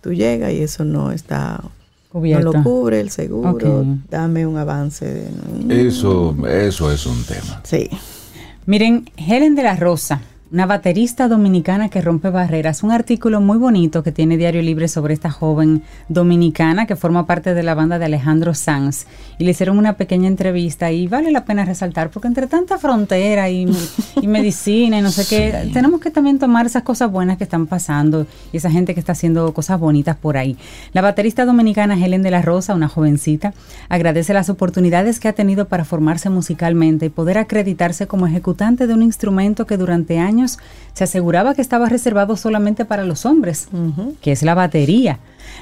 Tú 0.00 0.12
llegas 0.12 0.52
y 0.52 0.60
eso 0.62 0.84
no 0.84 1.10
está 1.10 1.60
no 2.12 2.40
lo 2.40 2.62
cubre 2.62 3.00
el 3.00 3.10
seguro, 3.10 3.84
dame 4.08 4.46
un 4.46 4.56
avance. 4.56 5.26
Eso, 5.68 6.36
eso 6.46 6.92
es 6.92 7.06
un 7.06 7.24
tema. 7.24 7.60
Sí. 7.64 7.90
Miren, 8.66 9.10
Helen 9.16 9.56
de 9.56 9.64
la 9.64 9.74
Rosa 9.74 10.20
una 10.52 10.66
baterista 10.66 11.26
dominicana 11.26 11.88
que 11.88 12.02
rompe 12.02 12.28
barreras. 12.30 12.82
Un 12.82 12.92
artículo 12.92 13.40
muy 13.40 13.56
bonito 13.56 14.02
que 14.02 14.12
tiene 14.12 14.36
Diario 14.36 14.62
Libre 14.62 14.88
sobre 14.88 15.14
esta 15.14 15.30
joven 15.30 15.82
dominicana 16.08 16.86
que 16.86 16.96
forma 16.96 17.26
parte 17.26 17.54
de 17.54 17.62
la 17.62 17.74
banda 17.74 17.98
de 17.98 18.04
Alejandro 18.04 18.54
Sanz. 18.54 19.06
Y 19.38 19.44
le 19.44 19.52
hicieron 19.52 19.78
una 19.78 19.94
pequeña 19.94 20.28
entrevista 20.28 20.92
y 20.92 21.08
vale 21.08 21.32
la 21.32 21.44
pena 21.44 21.64
resaltar 21.64 22.10
porque 22.10 22.28
entre 22.28 22.46
tanta 22.46 22.78
frontera 22.78 23.48
y, 23.48 23.66
medicina 24.22 24.98
y 24.98 25.02
no 25.02 25.10
sé 25.10 25.26
qué, 25.28 25.70
tenemos 25.72 26.00
que 26.00 26.10
también 26.10 26.38
tomar 26.38 26.66
esas 26.66 26.82
cosas 26.82 27.10
buenas 27.10 27.38
que 27.38 27.44
están 27.44 27.66
pasando 27.66 28.26
y 28.52 28.58
esa 28.58 28.70
gente 28.70 28.94
que 28.94 29.00
está 29.00 29.12
haciendo 29.12 29.52
cosas 29.54 29.80
bonitas 29.80 30.16
por 30.16 30.36
ahí. 30.36 30.56
La 30.92 31.00
baterista 31.00 31.46
dominicana 31.46 31.94
Helen 31.94 32.22
de 32.22 32.30
la 32.30 32.42
Rosa, 32.42 32.74
una 32.74 32.88
jovencita, 32.88 33.54
agradece 33.88 34.34
las 34.34 34.50
oportunidades 34.50 35.20
que 35.20 35.28
ha 35.28 35.32
tenido 35.32 35.68
para 35.68 35.84
formarse 35.84 36.30
musicalmente 36.30 37.06
y 37.06 37.08
poder 37.08 37.38
acreditarse 37.38 38.06
como 38.06 38.26
ejecutante 38.26 38.86
de 38.86 38.94
un 38.94 39.02
instrumento 39.02 39.66
que 39.66 39.76
durante 39.76 40.18
años 40.18 40.33
se 40.94 41.04
aseguraba 41.04 41.54
que 41.54 41.62
estaba 41.62 41.88
reservado 41.88 42.36
solamente 42.36 42.84
para 42.84 43.04
los 43.04 43.26
hombres, 43.26 43.68
que 44.20 44.32
es 44.32 44.42
la 44.42 44.54
batería. 44.54 45.18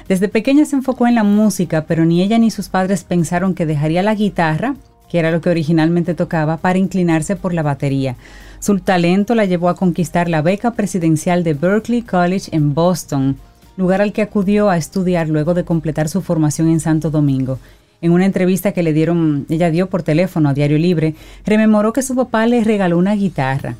Desde 0.07 0.27
pequeña 0.29 0.65
se 0.65 0.75
enfocó 0.75 1.07
en 1.07 1.15
la 1.15 1.23
música, 1.23 1.85
pero 1.85 2.05
ni 2.05 2.21
ella 2.21 2.37
ni 2.37 2.51
sus 2.51 2.69
padres 2.69 3.03
pensaron 3.03 3.53
que 3.53 3.65
dejaría 3.65 4.03
la 4.03 4.15
guitarra, 4.15 4.75
que 5.09 5.19
era 5.19 5.31
lo 5.31 5.41
que 5.41 5.49
originalmente 5.49 6.13
tocaba, 6.13 6.57
para 6.57 6.79
inclinarse 6.79 7.35
por 7.35 7.53
la 7.53 7.63
batería. 7.63 8.15
Su 8.59 8.79
talento 8.79 9.35
la 9.35 9.45
llevó 9.45 9.69
a 9.69 9.75
conquistar 9.75 10.29
la 10.29 10.41
beca 10.41 10.71
presidencial 10.71 11.43
de 11.43 11.53
Berkeley 11.53 12.01
College 12.03 12.55
en 12.55 12.73
Boston, 12.73 13.37
lugar 13.75 14.01
al 14.01 14.13
que 14.13 14.21
acudió 14.21 14.69
a 14.69 14.77
estudiar 14.77 15.29
luego 15.29 15.53
de 15.53 15.65
completar 15.65 16.09
su 16.09 16.21
formación 16.21 16.69
en 16.69 16.79
Santo 16.79 17.09
Domingo. 17.09 17.59
En 18.01 18.11
una 18.11 18.25
entrevista 18.25 18.71
que 18.71 18.83
le 18.83 18.93
dieron, 18.93 19.45
ella 19.49 19.71
dio 19.71 19.89
por 19.89 20.03
teléfono 20.03 20.49
a 20.49 20.53
Diario 20.53 20.77
Libre, 20.77 21.15
rememoró 21.45 21.93
que 21.93 22.01
su 22.01 22.15
papá 22.15 22.45
le 22.45 22.63
regaló 22.63 22.97
una 22.97 23.15
guitarra 23.15 23.75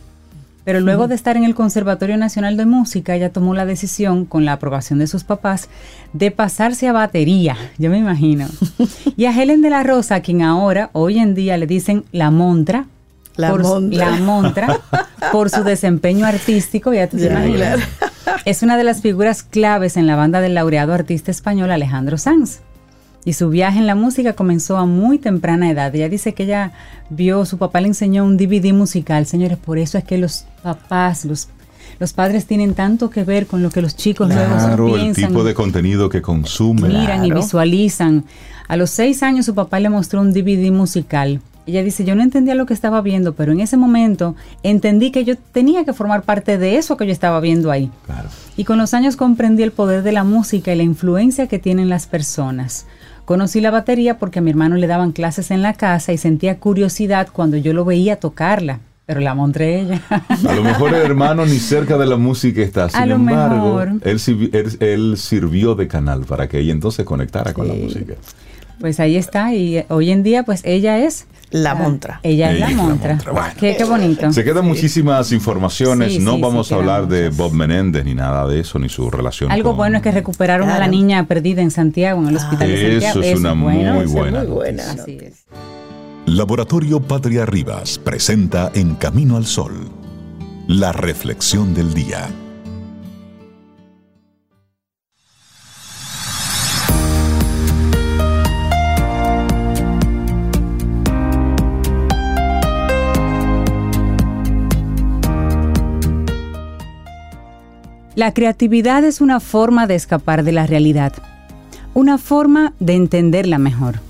pero 0.63 0.79
luego 0.79 1.07
de 1.07 1.15
estar 1.15 1.35
en 1.35 1.43
el 1.43 1.55
Conservatorio 1.55 2.17
Nacional 2.17 2.55
de 2.57 2.65
Música, 2.65 3.15
ella 3.15 3.31
tomó 3.31 3.53
la 3.53 3.65
decisión, 3.65 4.25
con 4.25 4.45
la 4.45 4.53
aprobación 4.53 4.99
de 4.99 5.07
sus 5.07 5.23
papás, 5.23 5.69
de 6.13 6.31
pasarse 6.31 6.87
a 6.87 6.93
batería, 6.93 7.57
yo 7.77 7.89
me 7.89 7.97
imagino. 7.97 8.47
y 9.17 9.25
a 9.25 9.31
Helen 9.31 9.61
de 9.61 9.69
la 9.69 9.83
Rosa, 9.83 10.21
quien 10.21 10.41
ahora, 10.41 10.89
hoy 10.93 11.19
en 11.19 11.35
día, 11.35 11.57
le 11.57 11.67
dicen 11.67 12.05
la 12.11 12.31
montra. 12.31 12.87
La 13.35 13.55
montra. 13.55 14.09
la 14.09 14.17
montra, 14.17 14.79
por 15.31 15.49
su 15.49 15.63
desempeño 15.63 16.25
artístico, 16.25 16.93
ya 16.93 17.07
te 17.07 17.25
imaginas. 17.25 17.79
Es 18.45 18.61
una 18.61 18.77
de 18.77 18.83
las 18.83 19.01
figuras 19.01 19.41
claves 19.41 19.97
en 19.97 20.05
la 20.05 20.15
banda 20.15 20.39
del 20.39 20.53
laureado 20.53 20.93
artista 20.93 21.31
español 21.31 21.71
Alejandro 21.71 22.17
Sanz. 22.17 22.59
Y 23.25 23.33
su 23.33 23.49
viaje 23.49 23.79
en 23.79 23.87
la 23.87 23.95
música 23.95 24.33
comenzó 24.33 24.77
a 24.77 24.85
muy 24.85 25.17
temprana 25.17 25.69
edad. 25.69 25.95
Ella 25.95 26.09
dice 26.09 26.33
que 26.33 26.43
ella 26.43 26.73
vio, 27.09 27.45
su 27.45 27.57
papá 27.57 27.79
le 27.79 27.87
enseñó 27.87 28.25
un 28.25 28.37
DVD 28.37 28.73
musical. 28.73 29.25
Señores, 29.25 29.57
por 29.57 29.77
eso 29.77 29.97
es 29.97 30.03
que 30.03 30.17
los 30.17 30.45
papás, 30.61 31.23
los, 31.23 31.47
los 31.99 32.11
padres 32.11 32.45
tienen 32.45 32.73
tanto 32.73 33.09
que 33.09 33.23
ver 33.23 33.47
con 33.47 33.63
lo 33.63 33.69
que 33.69 33.81
los 33.81 33.95
chicos 33.95 34.27
claro, 34.27 34.75
luego 34.75 34.97
piensan. 34.97 35.23
el 35.23 35.29
tipo 35.29 35.43
de 35.43 35.53
contenido 35.53 36.09
que 36.09 36.21
consumen. 36.21 36.91
Miran 36.91 37.23
y 37.23 37.31
visualizan. 37.31 38.25
A 38.67 38.75
los 38.75 38.89
seis 38.89 39.23
años 39.23 39.45
su 39.45 39.55
papá 39.55 39.79
le 39.79 39.89
mostró 39.89 40.19
un 40.19 40.33
DVD 40.33 40.71
musical. 40.71 41.39
Ella 41.65 41.81
dice, 41.81 42.03
yo 42.03 42.15
no 42.15 42.23
entendía 42.23 42.55
lo 42.55 42.65
que 42.65 42.73
estaba 42.73 43.01
viendo, 43.01 43.35
pero 43.35 43.53
en 43.53 43.61
ese 43.61 43.77
momento 43.77 44.35
entendí 44.63 45.11
que 45.11 45.23
yo 45.23 45.37
tenía 45.37 45.85
que 45.85 45.93
formar 45.93 46.23
parte 46.23 46.57
de 46.57 46.75
eso 46.75 46.97
que 46.97 47.05
yo 47.05 47.13
estaba 47.13 47.39
viendo 47.39 47.71
ahí. 47.71 47.89
Y 48.57 48.65
con 48.65 48.77
los 48.77 48.93
años 48.93 49.15
comprendí 49.15 49.63
el 49.63 49.71
poder 49.71 50.03
de 50.03 50.11
la 50.11 50.25
música 50.25 50.73
y 50.73 50.75
la 50.75 50.83
influencia 50.83 51.47
que 51.47 51.59
tienen 51.59 51.87
las 51.87 52.05
personas. 52.05 52.85
Conocí 53.25 53.61
la 53.61 53.71
batería 53.71 54.17
porque 54.17 54.39
a 54.39 54.41
mi 54.41 54.49
hermano 54.49 54.75
le 54.75 54.87
daban 54.87 55.11
clases 55.11 55.51
en 55.51 55.61
la 55.61 55.73
casa 55.73 56.11
y 56.11 56.17
sentía 56.17 56.59
curiosidad 56.59 57.29
cuando 57.31 57.57
yo 57.57 57.73
lo 57.73 57.85
veía 57.85 58.17
tocarla. 58.17 58.79
Pero 59.05 59.19
la 59.19 59.33
montré 59.35 59.81
ella. 59.81 60.01
A 60.09 60.55
lo 60.55 60.63
mejor 60.63 60.93
el 60.93 61.01
hermano 61.01 61.45
ni 61.45 61.57
cerca 61.57 61.97
de 61.97 62.05
la 62.05 62.15
música 62.15 62.61
está. 62.61 62.89
Sin 62.89 63.11
embargo, 63.11 63.81
Él, 64.01 65.17
sirvió 65.17 65.75
de 65.75 65.87
canal 65.89 66.21
para 66.21 66.47
que 66.47 66.59
ella 66.59 66.71
entonces 66.71 67.05
conectara 67.05 67.53
con 67.53 67.67
la 67.67 67.73
música. 67.73 68.13
Pues 68.83 68.99
ahí 68.99 69.15
está. 69.15 69.53
Y 69.53 69.85
hoy 69.87 70.11
en 70.11 70.23
día, 70.23 70.43
pues 70.43 70.59
ella 70.65 70.97
es 70.97 71.25
la 71.51 71.73
montra. 71.73 72.19
Ella 72.21 72.51
es 72.51 72.59
la 72.59 72.69
montra. 72.71 73.17
qué, 73.57 73.81
bonito. 73.85 74.33
Se 74.33 74.43
quedan 74.43 74.65
muchísimas 74.65 75.31
informaciones. 75.31 76.19
no 76.19 76.37
vamos 76.37 76.69
a 76.73 76.75
hablar 76.75 77.07
de 77.07 77.29
Bob 77.29 77.53
Menéndez 77.53 78.03
ni 78.03 78.13
nada 78.13 78.45
de 78.45 78.59
eso, 78.59 78.79
ni 78.79 78.89
su 78.89 79.09
relación. 79.09 79.53
Algo 79.53 79.73
bueno 79.73 79.95
es 79.95 80.03
que 80.03 80.11
recuperaron 80.11 80.69
a 80.69 80.79
la 80.79 80.89
niña 80.89 81.25
perdida 81.27 81.61
en 81.61 81.71
Santiago, 81.71 82.21
en 82.23 82.27
el 82.27 82.35
hospital 82.35 82.67
de 82.67 82.91
Santiago. 82.91 83.21
Eso 83.21 83.31
es 83.31 83.39
una 83.39 83.53
muy 83.53 83.77
buena. 84.05 84.39
Muy 84.39 84.47
buena. 84.47 84.91
Así 84.91 85.17
es. 85.21 85.45
Laboratorio 86.25 86.99
Patria 86.99 87.45
Rivas 87.45 87.97
presenta 87.99 88.69
En 88.75 88.95
Camino 88.95 89.37
al 89.37 89.45
Sol, 89.45 89.89
la 90.67 90.91
reflexión 90.91 91.73
del 91.73 91.93
día. 91.93 92.27
La 108.15 108.31
creatividad 108.31 109.03
es 109.03 109.21
una 109.21 109.39
forma 109.39 109.87
de 109.87 109.95
escapar 109.95 110.43
de 110.43 110.51
la 110.51 110.67
realidad, 110.67 111.13
una 111.95 112.19
forma 112.19 112.73
de 112.79 112.93
entenderla 112.93 113.57
mejor. 113.57 114.01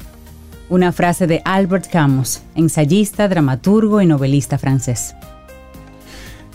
Una 0.69 0.91
frase 0.91 1.25
de 1.25 1.41
Albert 1.45 1.89
Camus, 1.89 2.41
ensayista, 2.55 3.29
dramaturgo 3.29 4.01
y 4.01 4.05
novelista 4.05 4.57
francés. 4.57 5.15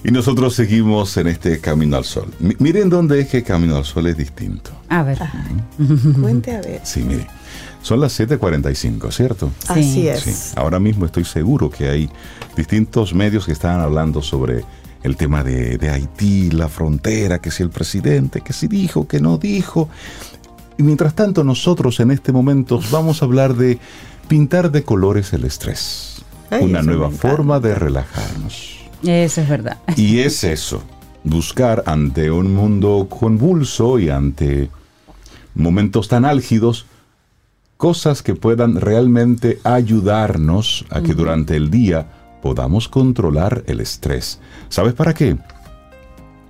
Y 0.04 0.10
nosotros 0.10 0.54
seguimos 0.54 1.16
en 1.16 1.28
este 1.28 1.58
Camino 1.60 1.96
al 1.96 2.04
Sol. 2.04 2.28
miren 2.38 2.90
dónde 2.90 3.20
es 3.20 3.28
que 3.28 3.42
Camino 3.42 3.76
al 3.76 3.84
Sol 3.84 4.06
es 4.08 4.16
distinto. 4.18 4.70
A 4.90 5.02
ver. 5.02 5.18
Cuente 6.20 6.54
a 6.54 6.60
ver. 6.60 6.80
Sí, 6.84 7.00
mire. 7.00 7.26
Son 7.80 8.00
las 8.00 8.18
7:45, 8.18 9.10
¿cierto? 9.10 9.50
Así 9.68 10.06
es. 10.06 10.52
Ahora 10.56 10.78
mismo 10.78 11.06
estoy 11.06 11.24
seguro 11.24 11.70
que 11.70 11.88
hay 11.88 12.10
distintos 12.56 13.14
medios 13.14 13.46
que 13.46 13.52
están 13.52 13.80
hablando 13.80 14.20
sobre 14.20 14.64
el 15.02 15.16
tema 15.16 15.44
de, 15.44 15.90
Haití, 15.90 16.50
la 16.50 16.68
frontera, 16.68 17.40
que 17.40 17.50
si 17.50 17.62
el 17.62 17.70
presidente, 17.70 18.40
que 18.40 18.52
si 18.52 18.66
dijo, 18.66 19.06
que 19.06 19.20
no 19.20 19.38
dijo. 19.38 19.88
Y 20.76 20.82
mientras 20.82 21.14
tanto 21.14 21.44
nosotros 21.44 22.00
en 22.00 22.10
este 22.10 22.32
momento 22.32 22.80
vamos 22.90 23.22
a 23.22 23.24
hablar 23.24 23.54
de 23.54 23.78
pintar 24.28 24.70
de 24.70 24.82
colores 24.82 25.32
el 25.32 25.44
estrés. 25.44 26.22
una 26.60 26.82
nueva 26.82 27.10
forma 27.10 27.60
de 27.60 27.74
relajarnos. 27.74 28.78
Eso 29.02 29.40
es 29.40 29.48
verdad. 29.48 29.78
Y 29.96 30.20
es 30.20 30.42
eso, 30.44 30.82
buscar 31.24 31.84
ante 31.86 32.30
un 32.30 32.54
mundo 32.54 33.06
convulso 33.08 33.98
y 33.98 34.10
ante 34.10 34.70
momentos 35.54 36.08
tan 36.08 36.24
álgidos, 36.24 36.86
cosas 37.76 38.22
que 38.22 38.34
puedan 38.34 38.80
realmente 38.80 39.60
ayudarnos 39.64 40.84
a 40.90 41.00
que 41.00 41.14
durante 41.14 41.56
el 41.56 41.70
día 41.70 42.17
podamos 42.42 42.88
controlar 42.88 43.62
el 43.66 43.80
estrés. 43.80 44.40
¿Sabes 44.68 44.94
para 44.94 45.14
qué? 45.14 45.36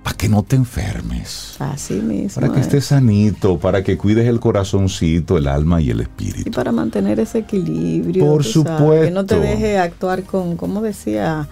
Para 0.03 0.15
que 0.15 0.29
no 0.29 0.43
te 0.43 0.55
enfermes. 0.55 1.55
Así 1.59 1.95
mismo. 1.95 2.41
Para 2.41 2.53
que 2.53 2.61
estés 2.61 2.85
sanito, 2.85 3.59
para 3.59 3.83
que 3.83 3.97
cuides 3.97 4.27
el 4.27 4.39
corazoncito, 4.39 5.37
el 5.37 5.47
alma 5.47 5.81
y 5.81 5.89
el 5.89 6.01
espíritu. 6.01 6.49
Y 6.49 6.51
para 6.51 6.71
mantener 6.71 7.19
ese 7.19 7.39
equilibrio. 7.39 8.25
Por 8.25 8.43
supuesto. 8.43 9.05
que 9.05 9.11
no 9.11 9.25
te 9.25 9.39
deje 9.39 9.77
actuar 9.77 10.23
con, 10.23 10.55
como 10.55 10.81
decía 10.81 11.47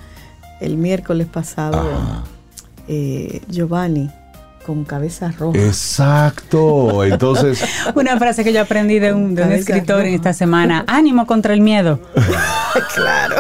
el 0.59 0.77
miércoles 0.77 1.27
pasado 1.27 1.83
eh, 2.87 3.41
Giovanni, 3.49 4.09
con 4.67 4.83
cabeza 4.83 5.31
roja. 5.31 5.57
Exacto. 5.57 7.05
Entonces. 7.05 7.63
Una 7.95 8.17
frase 8.17 8.43
que 8.43 8.51
yo 8.51 8.61
aprendí 8.61 8.99
de 8.99 9.13
un, 9.13 9.39
escritor 9.39 10.05
en 10.05 10.13
esta 10.13 10.33
semana: 10.33 10.83
ánimo 10.87 11.25
contra 11.25 11.53
el 11.53 11.61
miedo. 11.61 12.01
claro. 12.93 13.37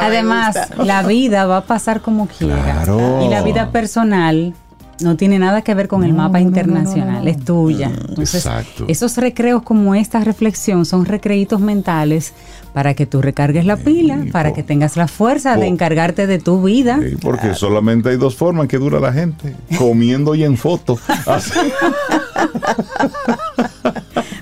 Además, 0.00 0.56
la 0.78 1.02
vida 1.02 1.44
va 1.44 1.58
a 1.58 1.64
pasar 1.64 2.00
como 2.00 2.26
quiera. 2.26 2.82
Y 3.22 3.28
la 3.28 3.42
vida 3.42 3.70
personal 3.72 4.54
no 5.02 5.16
tiene 5.16 5.38
nada 5.38 5.62
que 5.62 5.74
ver 5.74 5.88
con 5.88 6.04
el 6.04 6.12
mapa 6.12 6.40
internacional, 6.40 7.26
es 7.28 7.44
tuya. 7.44 7.88
Mm, 7.88 8.04
Entonces, 8.10 8.48
esos 8.88 9.16
recreos 9.16 9.62
como 9.62 9.94
esta 9.94 10.20
reflexión 10.20 10.84
son 10.84 11.04
recreitos 11.04 11.60
mentales 11.60 12.32
para 12.72 12.94
que 12.94 13.06
tú 13.06 13.20
recargues 13.20 13.64
la 13.64 13.76
pila, 13.76 14.24
para 14.32 14.52
que 14.52 14.62
tengas 14.62 14.96
la 14.96 15.08
fuerza 15.08 15.56
de 15.56 15.66
encargarte 15.66 16.26
de 16.26 16.38
tu 16.38 16.62
vida. 16.62 17.00
porque 17.22 17.54
solamente 17.54 18.10
hay 18.10 18.16
dos 18.16 18.36
formas 18.36 18.68
que 18.68 18.78
dura 18.78 19.00
la 19.00 19.12
gente, 19.12 19.54
comiendo 19.78 20.34
y 20.34 20.44
en 20.44 20.56
foto. 20.56 20.98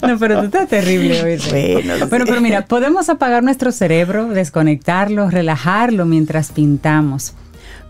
No, 0.00 0.18
pero 0.18 0.38
tú 0.40 0.44
estás 0.46 0.68
terrible 0.68 1.22
hoy. 1.22 1.82
Bueno, 1.82 2.06
pero 2.08 2.40
mira, 2.40 2.64
podemos 2.64 3.08
apagar 3.08 3.42
nuestro 3.42 3.72
cerebro, 3.72 4.28
desconectarlo, 4.28 5.28
relajarlo 5.28 6.06
mientras 6.06 6.50
pintamos. 6.52 7.34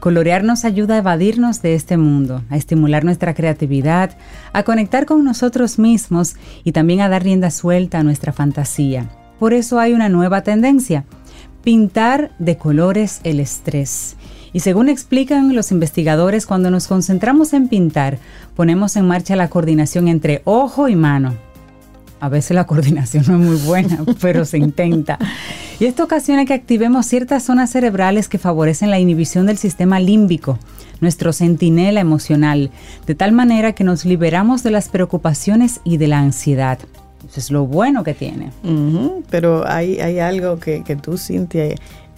Colorear 0.00 0.44
nos 0.44 0.64
ayuda 0.64 0.94
a 0.94 0.98
evadirnos 0.98 1.60
de 1.60 1.74
este 1.74 1.96
mundo, 1.96 2.42
a 2.50 2.56
estimular 2.56 3.04
nuestra 3.04 3.34
creatividad, 3.34 4.16
a 4.52 4.62
conectar 4.62 5.06
con 5.06 5.24
nosotros 5.24 5.78
mismos 5.78 6.36
y 6.62 6.72
también 6.72 7.00
a 7.00 7.08
dar 7.08 7.24
rienda 7.24 7.50
suelta 7.50 7.98
a 7.98 8.02
nuestra 8.04 8.32
fantasía. 8.32 9.10
Por 9.40 9.54
eso 9.54 9.80
hay 9.80 9.94
una 9.94 10.08
nueva 10.08 10.42
tendencia, 10.42 11.04
pintar 11.64 12.30
de 12.38 12.56
colores 12.56 13.20
el 13.24 13.40
estrés. 13.40 14.16
Y 14.52 14.60
según 14.60 14.88
explican 14.88 15.54
los 15.54 15.72
investigadores, 15.72 16.46
cuando 16.46 16.70
nos 16.70 16.86
concentramos 16.86 17.52
en 17.52 17.68
pintar, 17.68 18.18
ponemos 18.56 18.96
en 18.96 19.06
marcha 19.06 19.36
la 19.36 19.48
coordinación 19.48 20.08
entre 20.08 20.42
ojo 20.44 20.88
y 20.88 20.96
mano. 20.96 21.34
A 22.20 22.28
veces 22.28 22.54
la 22.54 22.66
coordinación 22.66 23.24
no 23.28 23.34
es 23.34 23.40
muy 23.40 23.56
buena, 23.56 24.04
pero 24.20 24.44
se 24.44 24.58
intenta. 24.58 25.18
Y 25.78 25.84
esto 25.84 26.04
ocasiona 26.04 26.44
que 26.44 26.54
activemos 26.54 27.06
ciertas 27.06 27.44
zonas 27.44 27.70
cerebrales 27.70 28.28
que 28.28 28.38
favorecen 28.38 28.90
la 28.90 28.98
inhibición 28.98 29.46
del 29.46 29.58
sistema 29.58 30.00
límbico, 30.00 30.58
nuestro 31.00 31.32
centinela 31.32 32.00
emocional, 32.00 32.70
de 33.06 33.14
tal 33.14 33.32
manera 33.32 33.72
que 33.72 33.84
nos 33.84 34.04
liberamos 34.04 34.62
de 34.62 34.72
las 34.72 34.88
preocupaciones 34.88 35.80
y 35.84 35.96
de 35.98 36.08
la 36.08 36.18
ansiedad. 36.18 36.78
Eso 37.28 37.40
es 37.40 37.50
lo 37.50 37.66
bueno 37.66 38.04
que 38.04 38.14
tiene. 38.14 38.50
pero 39.30 39.68
hay, 39.68 40.00
hay 40.00 40.18
algo 40.18 40.58
que, 40.58 40.82
que 40.82 40.96
tú, 40.96 41.18
Cintia, 41.18 41.74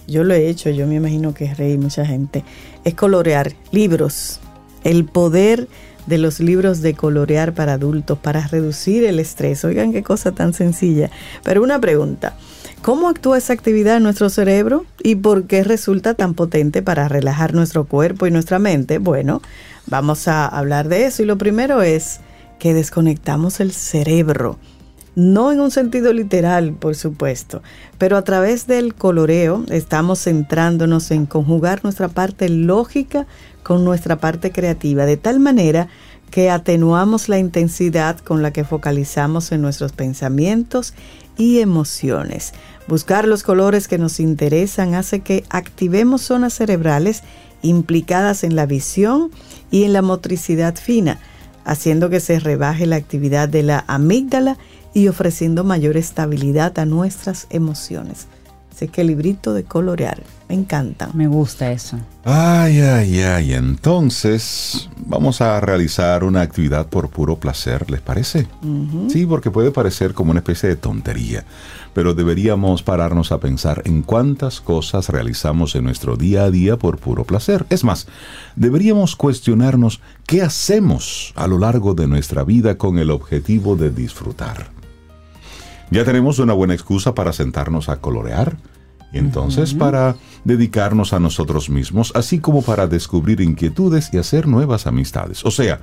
yo 0.07 0.23
lo 0.23 0.33
he 0.33 0.47
hecho, 0.47 0.69
yo 0.69 0.87
me 0.87 0.95
imagino 0.95 1.33
que 1.33 1.45
es 1.45 1.57
rey 1.57 1.77
mucha 1.77 2.05
gente, 2.05 2.43
es 2.83 2.93
colorear 2.95 3.53
libros. 3.71 4.39
El 4.83 5.05
poder 5.05 5.67
de 6.05 6.17
los 6.17 6.39
libros 6.39 6.81
de 6.81 6.93
colorear 6.93 7.53
para 7.53 7.73
adultos 7.73 8.17
para 8.19 8.47
reducir 8.47 9.03
el 9.03 9.19
estrés. 9.19 9.63
Oigan 9.65 9.91
qué 9.93 10.03
cosa 10.03 10.31
tan 10.31 10.53
sencilla. 10.53 11.09
Pero 11.43 11.63
una 11.63 11.79
pregunta. 11.79 12.35
¿Cómo 12.81 13.09
actúa 13.09 13.37
esa 13.37 13.53
actividad 13.53 13.97
en 13.97 14.03
nuestro 14.03 14.29
cerebro 14.29 14.85
y 15.03 15.15
por 15.15 15.43
qué 15.43 15.63
resulta 15.63 16.15
tan 16.15 16.33
potente 16.33 16.81
para 16.81 17.07
relajar 17.07 17.53
nuestro 17.53 17.85
cuerpo 17.85 18.25
y 18.25 18.31
nuestra 18.31 18.57
mente? 18.57 18.97
Bueno, 18.97 19.41
vamos 19.85 20.27
a 20.27 20.47
hablar 20.47 20.89
de 20.89 21.05
eso 21.05 21.21
y 21.21 21.27
lo 21.27 21.37
primero 21.37 21.83
es 21.83 22.21
que 22.57 22.73
desconectamos 22.73 23.59
el 23.59 23.71
cerebro. 23.71 24.57
No 25.13 25.51
en 25.51 25.59
un 25.59 25.71
sentido 25.71 26.13
literal, 26.13 26.71
por 26.73 26.95
supuesto, 26.95 27.61
pero 27.97 28.15
a 28.15 28.23
través 28.23 28.65
del 28.65 28.95
coloreo 28.95 29.65
estamos 29.69 30.23
centrándonos 30.23 31.11
en 31.11 31.25
conjugar 31.25 31.83
nuestra 31.83 32.07
parte 32.07 32.47
lógica 32.47 33.27
con 33.63 33.83
nuestra 33.85 34.19
parte 34.19 34.51
creativa, 34.51 35.05
de 35.05 35.17
tal 35.17 35.39
manera 35.39 35.87
que 36.31 36.49
atenuamos 36.49 37.29
la 37.29 37.37
intensidad 37.37 38.17
con 38.19 38.41
la 38.41 38.51
que 38.51 38.63
focalizamos 38.63 39.51
en 39.51 39.61
nuestros 39.61 39.91
pensamientos 39.91 40.93
y 41.37 41.59
emociones. 41.59 42.53
Buscar 42.87 43.27
los 43.27 43.43
colores 43.43 43.87
que 43.87 43.97
nos 43.97 44.19
interesan 44.19 44.95
hace 44.95 45.19
que 45.19 45.43
activemos 45.49 46.21
zonas 46.21 46.53
cerebrales 46.53 47.23
implicadas 47.61 48.43
en 48.43 48.55
la 48.55 48.65
visión 48.65 49.29
y 49.69 49.83
en 49.83 49.93
la 49.93 50.01
motricidad 50.01 50.75
fina, 50.75 51.19
haciendo 51.65 52.09
que 52.09 52.19
se 52.19 52.39
rebaje 52.39 52.85
la 52.85 52.95
actividad 52.95 53.49
de 53.49 53.63
la 53.63 53.83
amígdala 53.87 54.57
y 54.93 55.07
ofreciendo 55.07 55.63
mayor 55.63 55.97
estabilidad 55.97 56.77
a 56.79 56.85
nuestras 56.85 57.47
emociones. 57.49 58.27
Sé 58.75 58.87
que 58.87 59.03
librito 59.03 59.53
de 59.53 59.63
colorear 59.63 60.23
me 60.51 60.57
encanta. 60.57 61.09
Me 61.13 61.27
gusta 61.27 61.71
eso. 61.71 61.97
Ay, 62.25 62.81
ay, 62.81 63.21
ay. 63.21 63.53
Entonces, 63.53 64.89
vamos 64.97 65.39
a 65.39 65.61
realizar 65.61 66.25
una 66.25 66.41
actividad 66.41 66.87
por 66.87 67.09
puro 67.09 67.37
placer, 67.37 67.89
¿les 67.89 68.01
parece? 68.01 68.47
Sí, 69.07 69.25
porque 69.25 69.49
puede 69.49 69.71
parecer 69.71 70.13
como 70.13 70.31
una 70.31 70.41
especie 70.41 70.67
de 70.67 70.75
tontería, 70.75 71.45
pero 71.93 72.13
deberíamos 72.13 72.83
pararnos 72.83 73.31
a 73.31 73.39
pensar 73.39 73.81
en 73.85 74.01
cuántas 74.01 74.59
cosas 74.59 75.07
realizamos 75.07 75.73
en 75.75 75.85
nuestro 75.85 76.17
día 76.17 76.43
a 76.43 76.51
día 76.51 76.75
por 76.75 76.97
puro 76.97 77.23
placer. 77.23 77.65
Es 77.69 77.85
más, 77.85 78.07
deberíamos 78.57 79.15
cuestionarnos 79.15 80.01
qué 80.27 80.41
hacemos 80.41 81.31
a 81.37 81.47
lo 81.47 81.59
largo 81.59 81.93
de 81.93 82.07
nuestra 82.07 82.43
vida 82.43 82.77
con 82.77 82.97
el 82.99 83.09
objetivo 83.09 83.77
de 83.77 83.89
disfrutar. 83.89 84.69
Ya 85.91 86.03
tenemos 86.03 86.39
una 86.39 86.51
buena 86.51 86.73
excusa 86.73 87.15
para 87.15 87.31
sentarnos 87.31 87.87
a 87.87 88.01
colorear 88.01 88.57
entonces, 89.13 89.73
para 89.73 90.15
dedicarnos 90.45 91.13
a 91.13 91.19
nosotros 91.19 91.69
mismos, 91.69 92.13
así 92.15 92.39
como 92.39 92.61
para 92.61 92.87
descubrir 92.87 93.41
inquietudes 93.41 94.13
y 94.13 94.17
hacer 94.17 94.47
nuevas 94.47 94.87
amistades. 94.87 95.45
O 95.45 95.51
sea, 95.51 95.81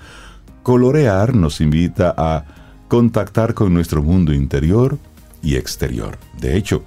colorear 0.62 1.34
nos 1.34 1.60
invita 1.60 2.14
a 2.16 2.44
contactar 2.88 3.54
con 3.54 3.74
nuestro 3.74 4.02
mundo 4.02 4.32
interior 4.32 4.98
y 5.42 5.56
exterior. 5.56 6.18
De 6.40 6.56
hecho, 6.56 6.82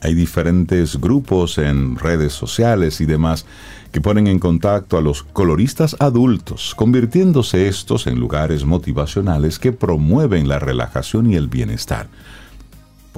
hay 0.00 0.14
diferentes 0.14 1.00
grupos 1.00 1.58
en 1.58 1.96
redes 1.96 2.32
sociales 2.32 3.00
y 3.00 3.06
demás 3.06 3.44
que 3.90 4.00
ponen 4.00 4.28
en 4.28 4.38
contacto 4.38 4.96
a 4.96 5.00
los 5.00 5.24
coloristas 5.24 5.96
adultos, 5.98 6.74
convirtiéndose 6.76 7.66
estos 7.66 8.06
en 8.06 8.20
lugares 8.20 8.64
motivacionales 8.64 9.58
que 9.58 9.72
promueven 9.72 10.46
la 10.46 10.60
relajación 10.60 11.28
y 11.28 11.34
el 11.34 11.48
bienestar 11.48 12.06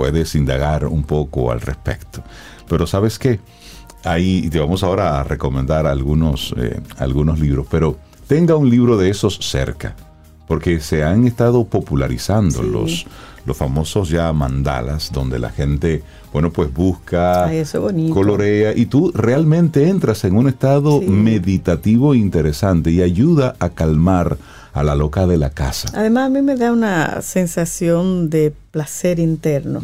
puedes 0.01 0.35
indagar 0.35 0.87
un 0.87 1.03
poco 1.03 1.53
al 1.53 1.61
respecto. 1.61 2.23
Pero 2.67 2.87
sabes 2.87 3.19
qué, 3.19 3.39
ahí 4.03 4.49
te 4.49 4.59
vamos 4.59 4.83
ahora 4.83 5.21
a 5.21 5.25
recomendar 5.25 5.87
algunos, 5.87 6.55
eh, 6.57 6.81
algunos 6.97 7.39
libros, 7.39 7.67
pero 7.71 7.99
tenga 8.27 8.57
un 8.57 8.71
libro 8.71 8.97
de 8.97 9.11
esos 9.11 9.37
cerca, 9.43 9.95
porque 10.51 10.81
se 10.81 11.05
han 11.05 11.29
estado 11.29 11.63
popularizando 11.63 12.65
los, 12.65 13.07
los 13.47 13.57
famosos 13.57 14.09
ya 14.09 14.33
mandalas, 14.33 15.13
donde 15.13 15.39
la 15.39 15.51
gente, 15.51 16.03
bueno, 16.33 16.51
pues 16.51 16.75
busca, 16.75 17.49
colorea, 18.13 18.77
y 18.77 18.87
tú 18.87 19.13
realmente 19.15 19.89
entras 19.89 20.25
en 20.25 20.37
un 20.37 20.49
estado 20.49 21.01
meditativo 21.03 22.17
interesante 22.17 22.91
y 22.91 23.01
ayuda 23.01 23.55
a 23.61 23.69
calmar 23.69 24.39
a 24.73 24.83
la 24.83 24.97
loca 24.97 25.29
de 25.29 25.39
la 25.39 25.51
casa. 25.51 25.89
Además, 25.95 26.27
a 26.27 26.31
mí 26.31 26.43
me 26.43 26.57
da 26.57 26.73
una 26.73 27.23
sensación 27.23 28.29
de 28.29 28.53
placer 28.73 29.21
interno, 29.21 29.81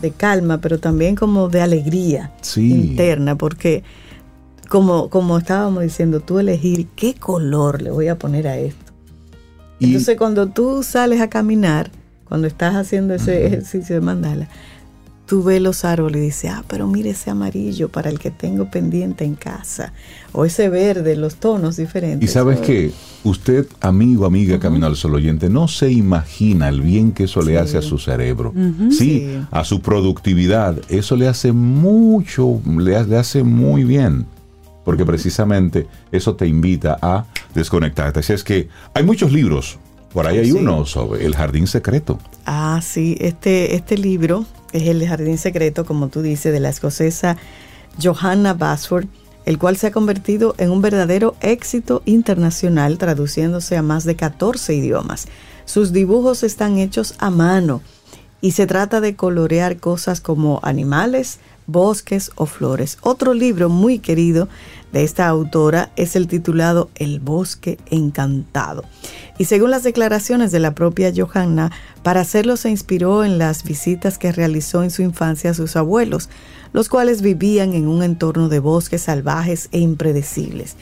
de 0.00 0.10
calma, 0.12 0.56
pero 0.56 0.78
también 0.78 1.16
como 1.16 1.50
de 1.50 1.60
alegría 1.60 2.32
interna, 2.56 3.36
porque 3.36 3.84
como, 4.70 5.10
como 5.10 5.36
estábamos 5.36 5.82
diciendo, 5.82 6.20
tú 6.20 6.38
elegir 6.38 6.86
qué 6.96 7.12
color 7.12 7.82
le 7.82 7.90
voy 7.90 8.08
a 8.08 8.18
poner 8.18 8.48
a 8.48 8.56
esto. 8.56 8.87
Entonces, 9.80 10.16
cuando 10.16 10.48
tú 10.48 10.82
sales 10.82 11.20
a 11.20 11.28
caminar, 11.28 11.90
cuando 12.24 12.46
estás 12.46 12.74
haciendo 12.74 13.14
ese 13.14 13.46
ejercicio 13.46 13.94
de 13.94 14.00
mandala, 14.00 14.48
tú 15.28 15.42
ves 15.42 15.60
los 15.60 15.84
árboles 15.84 16.22
y 16.22 16.24
dices, 16.24 16.50
ah, 16.52 16.64
pero 16.66 16.86
mire 16.86 17.10
ese 17.10 17.30
amarillo 17.30 17.90
para 17.90 18.08
el 18.08 18.18
que 18.18 18.30
tengo 18.30 18.70
pendiente 18.70 19.24
en 19.24 19.34
casa, 19.34 19.92
o 20.32 20.46
ese 20.46 20.70
verde, 20.70 21.16
los 21.16 21.36
tonos 21.36 21.76
diferentes. 21.76 22.28
Y 22.28 22.32
sabes 22.32 22.60
que 22.60 22.92
usted, 23.24 23.66
amigo, 23.80 24.24
amiga, 24.24 24.58
Camino 24.58 24.86
al 24.86 24.96
Sol 24.96 25.14
oyente, 25.14 25.50
no 25.50 25.68
se 25.68 25.92
imagina 25.92 26.70
el 26.70 26.80
bien 26.80 27.12
que 27.12 27.24
eso 27.24 27.42
le 27.42 27.58
hace 27.58 27.76
a 27.76 27.82
su 27.82 27.98
cerebro, 27.98 28.54
sí, 28.90 29.38
a 29.50 29.64
su 29.64 29.82
productividad, 29.82 30.80
eso 30.88 31.14
le 31.14 31.28
hace 31.28 31.52
mucho, 31.52 32.60
le, 32.66 32.96
hace 32.96 33.42
muy 33.42 33.84
bien 33.84 34.24
porque 34.88 35.04
precisamente 35.04 35.86
eso 36.10 36.34
te 36.34 36.46
invita 36.46 36.96
a 37.02 37.26
desconectarte. 37.54 38.20
Así 38.20 38.32
es 38.32 38.42
que 38.42 38.70
hay 38.94 39.04
muchos 39.04 39.30
libros, 39.30 39.78
por 40.14 40.26
ahí 40.26 40.38
hay 40.38 40.50
uno 40.50 40.86
sobre 40.86 41.26
el 41.26 41.36
jardín 41.36 41.66
secreto. 41.66 42.18
Ah, 42.46 42.80
sí, 42.82 43.14
este, 43.20 43.74
este 43.74 43.98
libro 43.98 44.46
es 44.72 44.84
El 44.84 45.06
Jardín 45.06 45.36
Secreto, 45.36 45.84
como 45.84 46.08
tú 46.08 46.22
dices, 46.22 46.54
de 46.54 46.60
la 46.60 46.70
escocesa 46.70 47.36
Johanna 48.02 48.54
Basford, 48.54 49.04
el 49.44 49.58
cual 49.58 49.76
se 49.76 49.88
ha 49.88 49.90
convertido 49.90 50.54
en 50.56 50.70
un 50.70 50.80
verdadero 50.80 51.36
éxito 51.42 52.00
internacional, 52.06 52.96
traduciéndose 52.96 53.76
a 53.76 53.82
más 53.82 54.04
de 54.04 54.16
14 54.16 54.74
idiomas. 54.74 55.28
Sus 55.66 55.92
dibujos 55.92 56.42
están 56.42 56.78
hechos 56.78 57.14
a 57.18 57.28
mano 57.28 57.82
y 58.40 58.52
se 58.52 58.66
trata 58.66 59.02
de 59.02 59.16
colorear 59.16 59.76
cosas 59.76 60.22
como 60.22 60.60
animales, 60.62 61.40
bosques 61.68 62.32
o 62.34 62.46
flores. 62.46 62.98
Otro 63.02 63.34
libro 63.34 63.68
muy 63.68 64.00
querido 64.00 64.48
de 64.92 65.04
esta 65.04 65.28
autora 65.28 65.92
es 65.94 66.16
el 66.16 66.26
titulado 66.26 66.90
El 66.96 67.20
bosque 67.20 67.78
encantado. 67.90 68.82
Y 69.38 69.44
según 69.44 69.70
las 69.70 69.84
declaraciones 69.84 70.50
de 70.50 70.58
la 70.58 70.74
propia 70.74 71.12
Johanna, 71.16 71.70
para 72.02 72.22
hacerlo 72.22 72.56
se 72.56 72.70
inspiró 72.70 73.22
en 73.22 73.38
las 73.38 73.62
visitas 73.62 74.18
que 74.18 74.32
realizó 74.32 74.82
en 74.82 74.90
su 74.90 75.02
infancia 75.02 75.50
a 75.50 75.54
sus 75.54 75.76
abuelos, 75.76 76.28
los 76.72 76.88
cuales 76.88 77.22
vivían 77.22 77.74
en 77.74 77.86
un 77.86 78.02
entorno 78.02 78.48
de 78.48 78.58
bosques 78.58 79.02
salvajes 79.02 79.68
e 79.70 79.78
impredecibles. 79.78 80.74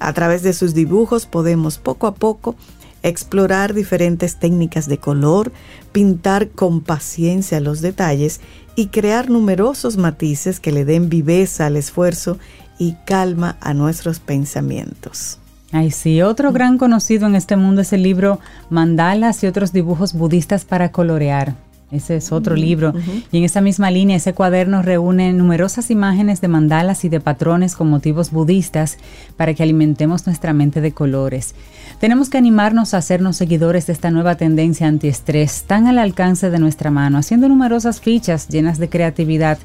A 0.00 0.14
través 0.14 0.42
de 0.42 0.54
sus 0.54 0.74
dibujos 0.74 1.26
podemos 1.26 1.78
poco 1.78 2.06
a 2.06 2.14
poco 2.14 2.56
explorar 3.02 3.74
diferentes 3.74 4.36
técnicas 4.36 4.86
de 4.86 4.98
color, 4.98 5.52
pintar 5.92 6.48
con 6.48 6.80
paciencia 6.80 7.60
los 7.60 7.80
detalles 7.80 8.40
y 8.76 8.86
crear 8.86 9.30
numerosos 9.30 9.96
matices 9.96 10.60
que 10.60 10.72
le 10.72 10.84
den 10.84 11.08
viveza 11.08 11.66
al 11.66 11.76
esfuerzo 11.76 12.38
y 12.78 12.96
calma 13.04 13.56
a 13.60 13.74
nuestros 13.74 14.20
pensamientos. 14.20 15.38
Ay, 15.72 15.90
sí, 15.92 16.20
otro 16.22 16.50
gran 16.52 16.78
conocido 16.78 17.26
en 17.26 17.36
este 17.36 17.56
mundo 17.56 17.82
es 17.82 17.92
el 17.92 18.02
libro 18.02 18.40
Mandalas 18.70 19.44
y 19.44 19.46
otros 19.46 19.72
dibujos 19.72 20.14
budistas 20.14 20.64
para 20.64 20.90
colorear. 20.90 21.54
Ese 21.92 22.16
es 22.16 22.30
otro 22.30 22.54
libro. 22.54 22.94
Y 23.32 23.38
en 23.38 23.44
esa 23.44 23.60
misma 23.60 23.90
línea, 23.90 24.16
ese 24.16 24.32
cuaderno 24.32 24.82
reúne 24.82 25.32
numerosas 25.32 25.90
imágenes 25.90 26.40
de 26.40 26.48
mandalas 26.48 27.04
y 27.04 27.08
de 27.08 27.20
patrones 27.20 27.74
con 27.74 27.90
motivos 27.90 28.30
budistas 28.30 28.98
para 29.36 29.54
que 29.54 29.62
alimentemos 29.62 30.26
nuestra 30.26 30.52
mente 30.52 30.80
de 30.80 30.92
colores. 30.92 31.54
Tenemos 31.98 32.30
que 32.30 32.38
animarnos 32.38 32.94
a 32.94 32.98
hacernos 32.98 33.36
seguidores 33.36 33.86
de 33.86 33.92
esta 33.92 34.10
nueva 34.10 34.36
tendencia 34.36 34.86
antiestrés 34.86 35.64
tan 35.64 35.86
al 35.86 35.98
alcance 35.98 36.50
de 36.50 36.58
nuestra 36.58 36.90
mano, 36.90 37.18
haciendo 37.18 37.48
numerosas 37.48 38.00
fichas 38.00 38.48
llenas 38.48 38.78
de 38.78 38.88
creatividad 38.88 39.58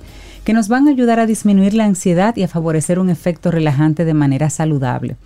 que 0.43 0.53
nos 0.53 0.67
van 0.67 0.87
a 0.87 0.91
ayudar 0.91 1.19
a 1.19 1.25
disminuir 1.25 1.73
la 1.73 1.85
ansiedad 1.85 2.35
y 2.35 2.43
a 2.43 2.47
favorecer 2.47 2.99
un 2.99 3.09
efecto 3.09 3.51
relajante 3.51 4.05
de 4.05 4.13
manera 4.13 4.49
saludable. 4.49 5.17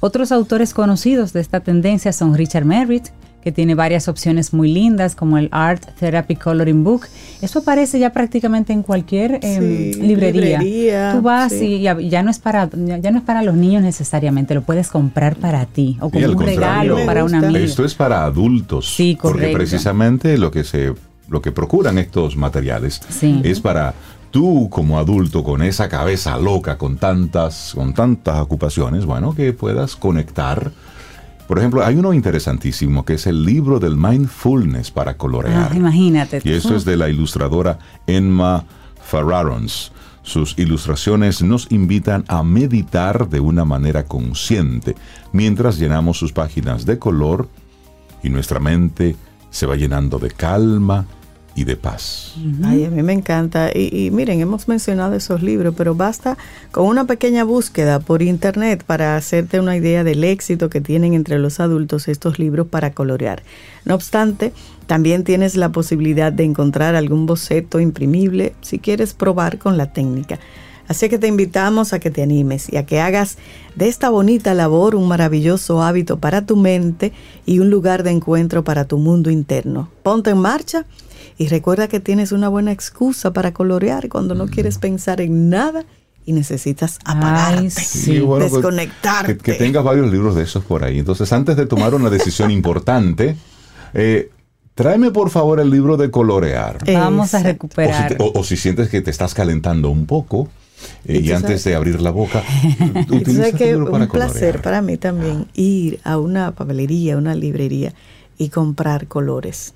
Otros 0.00 0.32
autores 0.32 0.74
conocidos 0.74 1.32
de 1.32 1.40
esta 1.40 1.60
tendencia 1.60 2.12
son 2.12 2.34
Richard 2.34 2.64
Merritt, 2.64 3.08
que 3.42 3.52
tiene 3.52 3.74
varias 3.74 4.08
opciones 4.08 4.52
muy 4.52 4.72
lindas, 4.72 5.14
como 5.14 5.38
el 5.38 5.48
Art 5.50 5.82
Therapy 5.98 6.36
Coloring 6.36 6.84
Book. 6.84 7.06
Eso 7.40 7.60
aparece 7.60 7.98
ya 7.98 8.12
prácticamente 8.12 8.72
en 8.72 8.82
cualquier 8.82 9.40
em, 9.42 9.92
librería. 10.00 11.12
Tú 11.12 11.22
vas 11.22 11.52
y 11.52 11.80
ya, 11.80 12.22
no 12.22 12.30
es 12.30 12.38
para 12.38 12.68
ya 12.70 13.10
no 13.10 13.18
es 13.18 13.24
para 13.24 13.42
los 13.42 13.54
niños 13.54 13.82
necesariamente, 13.82 14.54
lo 14.54 14.62
puedes 14.62 14.88
comprar 14.88 15.36
para 15.36 15.64
ti 15.66 15.96
o 16.00 16.10
como 16.10 16.26
un 16.26 16.38
regalo 16.38 16.98
para 17.06 17.24
una 17.24 17.38
amiga. 17.38 17.60
Esto 17.60 17.84
es 17.84 17.94
para 17.94 18.24
adultos, 18.24 18.94
sí, 18.94 19.18
porque 19.20 19.48
precisamente 19.48 20.36
lo 20.36 20.50
que 20.50 20.64
se 20.64 20.94
lo 21.28 21.40
que 21.40 21.52
procuran 21.52 21.98
estos 21.98 22.36
materiales 22.36 23.00
es 23.44 23.60
para 23.60 23.94
tú 24.30 24.68
como 24.68 24.98
adulto 24.98 25.42
con 25.42 25.62
esa 25.62 25.88
cabeza 25.88 26.36
loca 26.36 26.76
con 26.76 26.98
tantas 26.98 27.72
con 27.74 27.94
tantas 27.94 28.40
ocupaciones, 28.40 29.06
bueno, 29.06 29.34
que 29.34 29.52
puedas 29.52 29.96
conectar 29.96 30.72
por 31.50 31.58
ejemplo, 31.58 31.84
hay 31.84 31.96
uno 31.96 32.14
interesantísimo 32.14 33.04
que 33.04 33.14
es 33.14 33.26
el 33.26 33.44
libro 33.44 33.80
del 33.80 33.96
mindfulness 33.96 34.92
para 34.92 35.16
colorear. 35.16 35.72
Ah, 35.72 35.76
imagínate. 35.76 36.40
Y 36.44 36.52
eso 36.52 36.76
es 36.76 36.84
de 36.84 36.96
la 36.96 37.08
ilustradora 37.08 37.80
Emma 38.06 38.64
Farrarons. 39.02 39.90
Sus 40.22 40.56
ilustraciones 40.60 41.42
nos 41.42 41.66
invitan 41.72 42.24
a 42.28 42.44
meditar 42.44 43.28
de 43.28 43.40
una 43.40 43.64
manera 43.64 44.04
consciente 44.04 44.94
mientras 45.32 45.76
llenamos 45.76 46.18
sus 46.18 46.32
páginas 46.32 46.86
de 46.86 47.00
color 47.00 47.48
y 48.22 48.28
nuestra 48.28 48.60
mente 48.60 49.16
se 49.50 49.66
va 49.66 49.74
llenando 49.74 50.20
de 50.20 50.30
calma, 50.30 51.04
y 51.60 51.64
de 51.64 51.76
paz. 51.76 52.36
Ay, 52.64 52.86
a 52.86 52.90
mí 52.90 53.02
me 53.02 53.12
encanta. 53.12 53.70
Y, 53.74 54.10
miren, 54.10 54.40
hemos 54.40 54.66
mencionado 54.66 55.14
esos 55.14 55.42
libros, 55.42 55.74
pero 55.76 55.94
basta 55.94 56.38
con 56.72 56.86
una 56.86 57.04
pequeña 57.04 57.44
búsqueda 57.44 58.00
por 58.00 58.22
internet 58.22 58.82
para 58.82 59.14
hacerte 59.14 59.60
una 59.60 59.76
idea 59.76 60.02
del 60.02 60.24
éxito 60.24 60.70
que 60.70 60.80
tienen 60.80 61.12
entre 61.12 61.38
los 61.38 61.60
adultos 61.60 62.08
estos 62.08 62.38
libros 62.38 62.66
para 62.68 62.92
colorear. 62.92 63.42
No 63.84 63.94
obstante, 63.94 64.54
también 64.86 65.22
tienes 65.22 65.54
la 65.54 65.70
posibilidad 65.70 66.32
de 66.32 66.44
encontrar 66.44 66.94
algún 66.94 67.26
boceto 67.26 67.78
imprimible 67.78 68.54
si 68.62 68.78
quieres 68.78 69.12
probar 69.12 69.58
con 69.58 69.76
la 69.76 69.92
técnica. 69.92 70.38
Así 70.88 71.10
que 71.10 71.18
te 71.18 71.28
invitamos 71.28 71.92
a 71.92 72.00
que 72.00 72.10
te 72.10 72.22
animes 72.22 72.72
y 72.72 72.78
a 72.78 72.86
que 72.86 73.00
hagas 73.00 73.36
de 73.76 73.86
esta 73.86 74.08
bonita 74.08 74.54
labor 74.54 74.94
un 74.94 75.06
maravilloso 75.08 75.82
hábito 75.82 76.18
para 76.18 76.46
tu 76.46 76.56
mente 76.56 77.12
y 77.44 77.58
un 77.58 77.68
lugar 77.68 78.02
de 78.02 78.12
encuentro 78.12 78.64
para 78.64 78.86
tu 78.86 78.96
mundo 78.96 79.30
interno. 79.30 79.90
Ponte 80.02 80.30
en 80.30 80.38
marcha 80.38 80.86
y 81.40 81.48
recuerda 81.48 81.88
que 81.88 82.00
tienes 82.00 82.32
una 82.32 82.50
buena 82.50 82.70
excusa 82.70 83.32
para 83.32 83.54
colorear 83.54 84.10
cuando 84.10 84.34
no 84.34 84.46
quieres 84.46 84.76
pensar 84.76 85.22
en 85.22 85.48
nada 85.48 85.86
y 86.26 86.34
necesitas 86.34 86.98
apagarte, 87.02 87.72
pues, 88.26 88.52
desconectarte. 88.52 89.38
que, 89.38 89.54
tengas 89.54 89.82
varios 89.82 90.12
libros 90.12 90.34
de 90.34 90.42
esos 90.42 90.62
por 90.62 90.84
ahí. 90.84 90.98
Entonces, 90.98 91.32
antes 91.32 91.56
de 91.56 91.64
tomar 91.64 91.94
una 91.94 92.10
decisión 92.10 92.50
importante, 92.50 93.36
eh, 93.94 94.28
tráeme 94.74 95.12
por 95.12 95.30
favor 95.30 95.60
el 95.60 95.70
libro 95.70 95.96
de 95.96 96.10
colorear. 96.10 96.76
Vamos 96.92 97.32
a 97.32 97.42
recuperar. 97.42 98.18
O 98.18 98.44
si, 98.44 98.58
sientes 98.58 98.90
que 98.90 99.00
te 99.00 99.10
estás 99.10 99.32
calentando 99.32 99.88
un 99.88 100.04
poco. 100.04 100.50
Eh, 101.06 101.22
y 101.24 101.32
antes 101.32 101.64
de 101.64 101.74
abrir 101.74 102.02
la 102.02 102.10
boca, 102.10 102.42
utiliza 103.08 103.46
este 103.46 103.56
que 103.56 103.76
un 103.76 104.08
placer 104.08 104.60
para 104.60 104.82
mí 104.82 104.98
también 104.98 105.46
ir 105.54 106.00
a 106.04 106.18
una 106.18 106.54
papelería, 106.54 107.16
una 107.16 107.34
librería 107.34 107.94
y 108.36 108.50
comprar 108.50 109.06
colores 109.06 109.72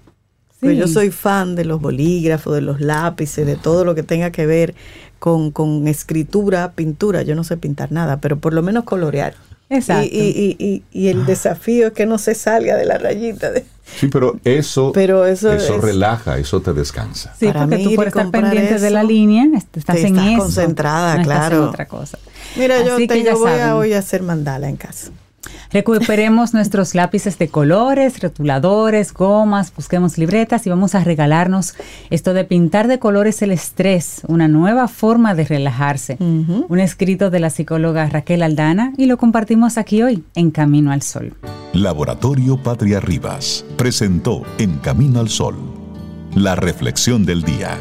yo 0.73 0.89
soy 0.89 1.11
fan 1.11 1.55
de 1.55 1.65
los 1.65 1.81
bolígrafos, 1.81 2.55
de 2.55 2.61
los 2.61 2.81
lápices, 2.81 3.47
de 3.47 3.57
todo 3.57 3.85
lo 3.85 3.95
que 3.95 4.03
tenga 4.03 4.31
que 4.31 4.47
ver 4.47 4.75
con, 5.19 5.89
escritura, 5.89 6.73
pintura. 6.73 7.23
Yo 7.23 7.35
no 7.35 7.45
sé 7.45 7.57
pintar 7.57 7.93
nada, 7.93 8.21
pero 8.21 8.39
por 8.39 8.53
lo 8.53 8.63
menos 8.63 8.85
colorear. 8.85 9.35
Exacto. 9.71 10.09
Y, 10.13 10.83
el 10.93 11.23
ah. 11.23 11.25
desafío 11.25 11.89
es 11.89 11.93
que 11.95 12.07
no 12.07 12.19
se 12.19 12.35
salga 12.35 12.77
de 12.77 12.85
la 12.85 12.99
rayita. 12.99 13.51
Sí, 13.85 14.09
pero 14.09 14.39
eso, 14.45 14.93
pero 14.93 15.27
eso, 15.27 15.53
eso 15.53 15.81
relaja, 15.81 16.39
eso 16.39 16.61
te 16.61 16.73
descansa. 16.73 17.35
Sí, 17.39 17.49
porque 17.53 17.79
tú 17.79 17.95
por 17.95 18.09
estar 18.09 18.31
pendiente 18.31 18.79
de 18.79 18.91
la 18.91 19.03
línea, 19.03 19.47
estás 19.75 19.97
en 19.97 20.17
estás 20.17 20.39
concentrada, 20.39 21.23
claro. 21.23 21.71
otra 21.71 21.87
cosa. 21.87 22.19
Mira, 22.57 22.85
yo, 22.85 22.97
tengo, 23.07 23.39
voy 23.39 23.53
a 23.53 23.77
hoy 23.77 23.93
a 23.93 23.99
hacer 23.99 24.23
mandala 24.23 24.69
en 24.69 24.77
casa. 24.77 25.11
Recuperemos 25.71 26.55
nuestros 26.55 26.95
lápices 26.95 27.39
de 27.39 27.49
colores, 27.49 28.21
rotuladores, 28.21 29.13
gomas, 29.13 29.73
busquemos 29.75 30.19
libretas 30.19 30.67
y 30.67 30.71
vamos 30.71 30.95
a 30.95 31.05
regalarnos 31.05 31.75
esto 32.11 32.35
de 32.35 32.45
pintar 32.45 32.89
de 32.89 32.99
colores 32.99 33.43
el 33.43 33.51
estrés, 33.51 34.23
una 34.27 34.49
nueva 34.49 34.89
forma 34.89 35.35
de 35.35 35.45
relajarse. 35.45 36.17
Un 36.19 36.81
escrito 36.81 37.31
de 37.31 37.41
la 37.41 37.51
psicóloga 37.51 38.09
Raquel 38.09 38.43
Aldana 38.43 38.93
y 38.97 39.07
lo 39.07 39.17
compartimos 39.17 39.79
aquí 39.79 40.03
hoy 40.03 40.25
en 40.35 40.51
Camino 40.51 40.93
al 40.93 41.03
Sol. 41.03 41.35
Laboratorio 41.73 42.57
Patria 42.63 43.01
Rivas 43.01 43.65
presentó 43.77 44.43
En 44.59 44.79
Camino 44.79 45.21
al 45.21 45.29
Sol 45.29 45.75
la 46.35 46.57
reflexión 46.57 47.25
del 47.25 47.43
día. 47.43 47.79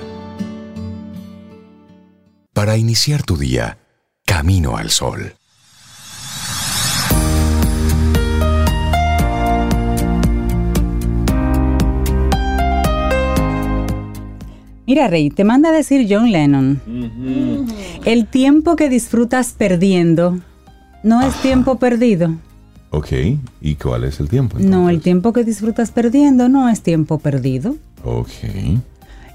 Para 2.53 2.77
iniciar 2.77 3.23
tu 3.23 3.35
día, 3.35 3.79
Camino 4.25 4.77
al 4.77 4.91
Sol. 4.91 5.33
Mira, 14.85 15.07
Rey, 15.07 15.29
te 15.29 15.43
manda 15.43 15.69
a 15.69 15.71
decir 15.71 16.07
John 16.09 16.31
Lennon. 16.31 16.81
El 18.05 18.27
tiempo 18.27 18.75
que 18.75 18.89
disfrutas 18.89 19.53
perdiendo 19.57 20.39
no 21.03 21.21
es 21.21 21.35
tiempo 21.41 21.77
perdido. 21.77 22.35
Ok, 22.89 23.11
¿y 23.61 23.75
cuál 23.75 24.03
es 24.03 24.19
el 24.19 24.29
tiempo? 24.29 24.57
No, 24.59 24.89
el 24.89 25.01
tiempo 25.01 25.33
que 25.33 25.43
disfrutas 25.43 25.91
perdiendo 25.91 26.49
no 26.49 26.69
es 26.69 26.81
tiempo 26.81 27.17
perdido. 27.17 27.75
Ok. 28.03 28.29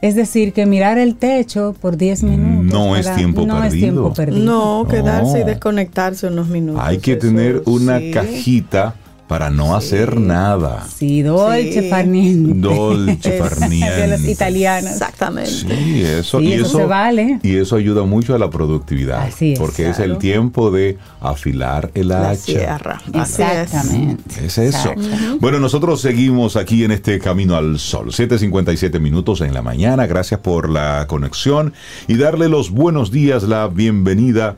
Es 0.01 0.15
decir, 0.15 0.53
que 0.53 0.65
mirar 0.65 0.97
el 0.97 1.17
techo 1.17 1.75
por 1.81 1.97
10 1.97 2.23
minutos. 2.23 2.73
No, 2.73 2.95
es 2.95 3.13
tiempo, 3.17 3.45
no 3.45 3.65
es 3.65 3.73
tiempo 3.73 4.13
perdido. 4.13 4.45
No, 4.45 4.87
quedarse 4.89 5.41
y 5.41 5.45
desconectarse 5.45 6.29
unos 6.29 6.49
minutos. 6.49 6.81
Hay 6.85 6.99
que 6.99 7.17
tener 7.17 7.63
una 7.67 7.99
cajita 8.13 8.95
para 9.29 9.51
no 9.51 9.76
hacer 9.76 10.18
nada. 10.18 10.87
Sí, 10.89 11.20
dolce 11.22 11.83
sí. 11.83 11.91
farniente. 11.91 12.59
Dolce 12.59 13.39
farniente. 13.39 13.95
de 13.95 14.09
los 14.09 14.24
italianos. 14.24 14.91
Exactamente. 14.91 15.51
Sí, 15.51 16.03
eso, 16.03 16.41
y 16.41 16.55
eso, 16.55 16.79
se 16.79 16.85
vale. 16.87 17.39
Y 17.43 17.57
eso 17.57 17.76
ayuda 17.76 18.05
mucho 18.05 18.35
a 18.35 18.39
la 18.39 18.49
productividad. 18.49 19.22
Así 19.22 19.53
es. 19.53 19.59
Porque 19.59 19.91
es 19.91 19.99
el 19.99 20.16
tiempo 20.16 20.70
de 20.70 20.97
afilar 21.20 21.91
el 21.95 22.09
la 22.09 22.31
hacha. 22.31 22.43
Sierra. 22.43 23.03
Exactamente. 23.12 24.47
Es, 24.47 24.57
eso. 24.57 24.95
Bueno, 25.41 25.61
nosotros 25.61 26.01
seguimos 26.01 26.57
aquí 26.57 26.85
en 26.85 26.93
este 26.93 27.18
Camino 27.18 27.55
al 27.55 27.79
Sol. 27.79 28.09
7.57 28.09 28.99
minutos 28.99 29.43
en 29.43 29.53
la 29.53 29.61
mañana. 29.61 30.07
Gracias 30.07 30.41
por 30.41 30.70
la 30.70 31.07
conexión 31.07 31.74
y 32.07 32.16
darle 32.16 32.49
los 32.49 32.70
buenos 32.70 33.11
días, 33.11 33.43
la 33.43 33.68
bienvenida 33.68 34.57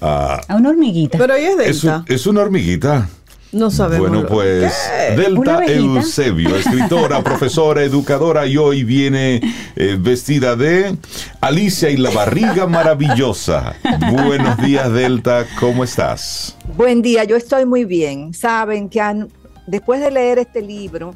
a... 0.00 0.40
A 0.48 0.56
una 0.56 0.70
hormiguita. 0.70 1.18
Pero 1.18 1.34
ella 1.34 1.50
es 1.50 1.82
Delta. 1.82 2.04
Es, 2.06 2.20
es 2.22 2.26
una 2.26 2.40
hormiguita. 2.40 3.08
No 3.54 3.70
sabemos. 3.70 4.08
Bueno, 4.08 4.26
pues 4.26 4.74
Delta 5.16 5.64
Eusebio, 5.64 6.56
escritora, 6.56 7.22
profesora, 7.22 7.84
educadora, 7.84 8.46
y 8.46 8.56
hoy 8.56 8.82
viene 8.82 9.40
eh, 9.76 9.96
vestida 9.98 10.56
de 10.56 10.96
Alicia 11.40 11.88
y 11.88 11.96
la 11.96 12.10
barriga 12.10 12.66
maravillosa. 12.66 13.76
Buenos 14.10 14.58
días, 14.58 14.92
Delta, 14.92 15.46
¿cómo 15.60 15.84
estás? 15.84 16.56
Buen 16.76 17.00
día, 17.00 17.22
yo 17.22 17.36
estoy 17.36 17.64
muy 17.64 17.84
bien. 17.84 18.34
Saben 18.34 18.88
que 18.88 19.00
han, 19.00 19.28
después 19.68 20.00
de 20.00 20.10
leer 20.10 20.40
este 20.40 20.60
libro, 20.60 21.14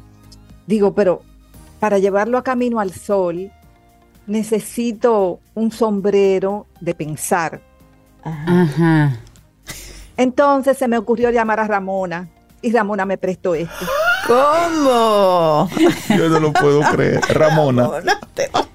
digo, 0.65 0.95
pero 0.95 1.21
para 1.81 1.99
llevarlo 1.99 2.37
a 2.37 2.43
camino 2.43 2.79
al 2.79 2.93
sol, 2.93 3.51
necesito 4.27 5.41
un 5.55 5.73
sombrero 5.73 6.67
de 6.79 6.95
pensar. 6.95 7.59
Ajá. 8.23 9.19
Entonces 10.19 10.77
se 10.77 10.89
me 10.89 10.97
ocurrió 10.97 11.29
llamar 11.29 11.61
a 11.61 11.63
Ramona 11.67 12.27
y 12.61 12.73
Ramona 12.73 13.05
me 13.05 13.17
prestó 13.17 13.55
este. 13.55 13.85
¿Cómo? 14.27 15.69
Yo 16.09 16.27
no 16.27 16.41
lo 16.41 16.51
puedo 16.51 16.81
creer. 16.91 17.21
Ramona. 17.29 17.89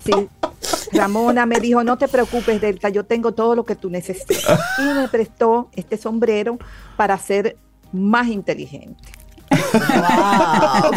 Sí. 0.02 0.12
Ramona 0.92 1.44
me 1.44 1.60
dijo, 1.60 1.84
no 1.84 1.98
te 1.98 2.08
preocupes, 2.08 2.62
Delta, 2.62 2.88
yo 2.88 3.04
tengo 3.04 3.32
todo 3.32 3.54
lo 3.54 3.66
que 3.66 3.76
tú 3.76 3.90
necesitas. 3.90 4.58
Y 4.78 4.94
me 4.94 5.06
prestó 5.08 5.68
este 5.74 5.98
sombrero 5.98 6.56
para 6.96 7.18
ser 7.18 7.58
más 7.92 8.28
inteligente. 8.28 9.02
Wow. 9.72 10.90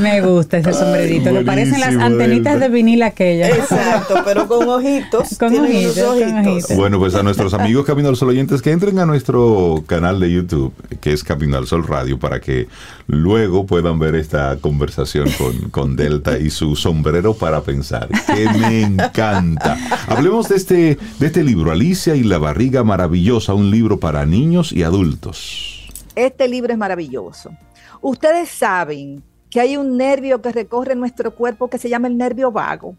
Me 0.00 0.20
gusta 0.20 0.58
ese 0.58 0.72
sombrerito. 0.72 1.30
Le 1.30 1.44
parecen 1.44 1.80
las 1.80 1.96
antenitas 1.96 2.58
de 2.60 2.68
vinil 2.68 3.02
aquellas. 3.02 3.50
Exacto, 3.56 4.16
pero 4.24 4.48
con 4.48 4.68
ojitos. 4.68 5.38
Con 5.38 5.58
ojitos, 5.58 5.96
con 5.96 6.46
ojitos. 6.46 6.76
Bueno, 6.76 6.98
pues 6.98 7.14
a 7.14 7.22
nuestros 7.22 7.54
amigos 7.54 7.86
Camino 7.86 8.08
al 8.08 8.16
Sol 8.16 8.30
oyentes 8.30 8.60
que 8.60 8.72
entren 8.72 8.98
a 8.98 9.06
nuestro 9.06 9.84
canal 9.86 10.20
de 10.20 10.32
YouTube, 10.32 10.72
que 11.00 11.12
es 11.12 11.22
Camino 11.22 11.56
al 11.56 11.66
Sol 11.66 11.86
Radio, 11.86 12.18
para 12.18 12.40
que 12.40 12.68
luego 13.06 13.66
puedan 13.66 13.98
ver 13.98 14.14
esta 14.14 14.56
conversación 14.60 15.30
con, 15.38 15.70
con 15.70 15.96
Delta 15.96 16.38
y 16.38 16.50
su 16.50 16.76
sombrero 16.76 17.34
para 17.34 17.62
pensar, 17.62 18.08
que 18.26 18.48
me 18.58 18.82
encanta. 18.82 19.78
Hablemos 20.08 20.48
de 20.48 20.56
este, 20.56 20.98
de 21.18 21.26
este 21.26 21.44
libro, 21.44 21.70
Alicia 21.70 22.16
y 22.16 22.24
la 22.24 22.38
barriga 22.38 22.82
maravillosa, 22.84 23.54
un 23.54 23.70
libro 23.70 24.00
para 24.00 24.26
niños 24.26 24.72
y 24.72 24.82
adultos. 24.82 25.73
Este 26.14 26.48
libro 26.48 26.72
es 26.72 26.78
maravilloso. 26.78 27.50
Ustedes 28.00 28.48
saben 28.48 29.22
que 29.50 29.60
hay 29.60 29.76
un 29.76 29.96
nervio 29.96 30.42
que 30.42 30.52
recorre 30.52 30.94
nuestro 30.94 31.34
cuerpo 31.34 31.68
que 31.68 31.78
se 31.78 31.88
llama 31.88 32.08
el 32.08 32.16
nervio 32.16 32.50
vago. 32.50 32.96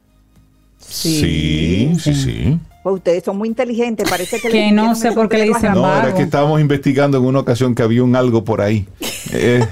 Sí, 0.78 1.94
sí, 2.00 2.14
sí. 2.14 2.60
Pues 2.84 2.96
ustedes 2.96 3.24
son 3.24 3.38
muy 3.38 3.48
inteligentes, 3.48 4.08
parece 4.10 4.40
que... 4.40 4.50
que 4.50 4.72
no 4.72 4.94
sé 4.96 5.12
por 5.12 5.28
qué 5.28 5.38
le 5.40 5.46
dicen 5.46 5.74
No, 5.74 5.82
vago. 5.82 6.08
era 6.08 6.16
que 6.16 6.24
estábamos 6.24 6.62
investigando 6.62 7.18
en 7.18 7.26
una 7.26 7.40
ocasión 7.40 7.74
que 7.74 7.82
había 7.82 8.04
un 8.04 8.16
algo 8.16 8.44
por 8.44 8.62
ahí. 8.62 8.88
Eh, 9.34 9.66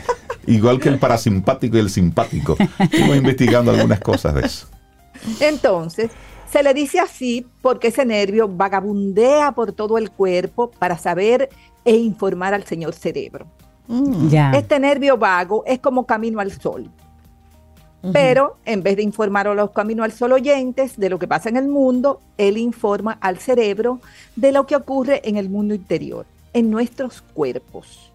igual 0.47 0.79
que 0.79 0.89
el 0.89 0.97
parasimpático 0.97 1.77
y 1.77 1.79
el 1.81 1.89
simpático. 1.89 2.57
Estuvimos 2.79 3.17
investigando 3.17 3.71
algunas 3.71 3.99
cosas 3.99 4.33
de 4.35 4.41
eso. 4.41 4.67
Entonces, 5.39 6.09
se 6.51 6.63
le 6.63 6.73
dice 6.73 6.99
así 6.99 7.45
porque 7.61 7.89
ese 7.89 8.05
nervio 8.05 8.47
vagabundea 8.47 9.51
por 9.53 9.71
todo 9.73 9.97
el 9.97 10.11
cuerpo 10.11 10.71
para 10.71 10.97
saber 10.97 11.49
e 11.85 11.95
informar 11.95 12.53
al 12.53 12.63
señor 12.63 12.93
cerebro. 12.93 13.47
Mm. 13.87 14.33
Este 14.53 14.79
nervio 14.79 15.17
vago 15.17 15.63
es 15.65 15.79
como 15.79 16.05
camino 16.05 16.39
al 16.39 16.51
sol. 16.51 16.89
Pero 18.11 18.57
en 18.65 18.83
vez 18.83 18.97
de 18.97 19.03
informar 19.03 19.47
a 19.47 19.53
los 19.53 19.71
camino 19.71 20.03
al 20.03 20.11
sol 20.11 20.33
oyentes 20.33 20.97
de 20.97 21.09
lo 21.09 21.17
que 21.17 21.27
pasa 21.27 21.47
en 21.47 21.55
el 21.55 21.69
mundo, 21.69 22.19
él 22.37 22.57
informa 22.57 23.17
al 23.21 23.37
cerebro 23.37 24.01
de 24.35 24.51
lo 24.51 24.65
que 24.65 24.75
ocurre 24.75 25.21
en 25.23 25.37
el 25.37 25.49
mundo 25.49 25.73
interior, 25.73 26.25
en 26.51 26.69
nuestros 26.69 27.21
cuerpos. 27.21 28.11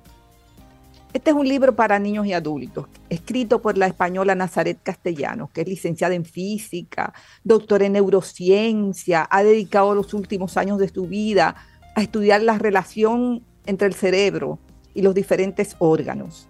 Este 1.14 1.30
es 1.30 1.36
un 1.36 1.48
libro 1.48 1.74
para 1.74 1.98
niños 1.98 2.26
y 2.26 2.34
adultos, 2.34 2.86
escrito 3.08 3.62
por 3.62 3.78
la 3.78 3.86
española 3.86 4.34
Nazaret 4.34 4.78
Castellanos, 4.82 5.48
que 5.50 5.62
es 5.62 5.68
licenciada 5.68 6.14
en 6.14 6.26
física, 6.26 7.14
doctora 7.42 7.86
en 7.86 7.94
neurociencia, 7.94 9.26
ha 9.30 9.42
dedicado 9.42 9.94
los 9.94 10.12
últimos 10.12 10.58
años 10.58 10.78
de 10.78 10.90
su 10.90 11.06
vida 11.06 11.56
a 11.94 12.02
estudiar 12.02 12.42
la 12.42 12.58
relación 12.58 13.42
entre 13.68 13.86
el 13.86 13.94
cerebro 13.94 14.58
y 14.94 15.02
los 15.02 15.14
diferentes 15.14 15.76
órganos. 15.78 16.48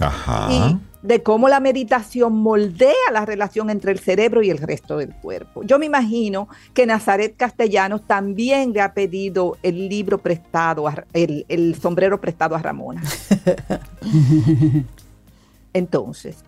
Ajá. 0.00 0.48
Y 0.50 0.78
de 1.02 1.22
cómo 1.22 1.48
la 1.48 1.60
meditación 1.60 2.32
moldea 2.32 2.92
la 3.12 3.24
relación 3.24 3.70
entre 3.70 3.92
el 3.92 4.00
cerebro 4.00 4.42
y 4.42 4.50
el 4.50 4.58
resto 4.58 4.96
del 4.98 5.14
cuerpo. 5.14 5.62
Yo 5.62 5.78
me 5.78 5.86
imagino 5.86 6.48
que 6.74 6.86
Nazaret 6.86 7.36
Castellanos 7.36 8.06
también 8.06 8.72
le 8.72 8.80
ha 8.80 8.92
pedido 8.92 9.56
el 9.62 9.88
libro 9.88 10.18
prestado, 10.18 10.88
a, 10.88 11.04
el, 11.12 11.46
el 11.48 11.76
sombrero 11.76 12.20
prestado 12.20 12.56
a 12.56 12.58
Ramona. 12.58 13.02
Entonces, 15.72 16.38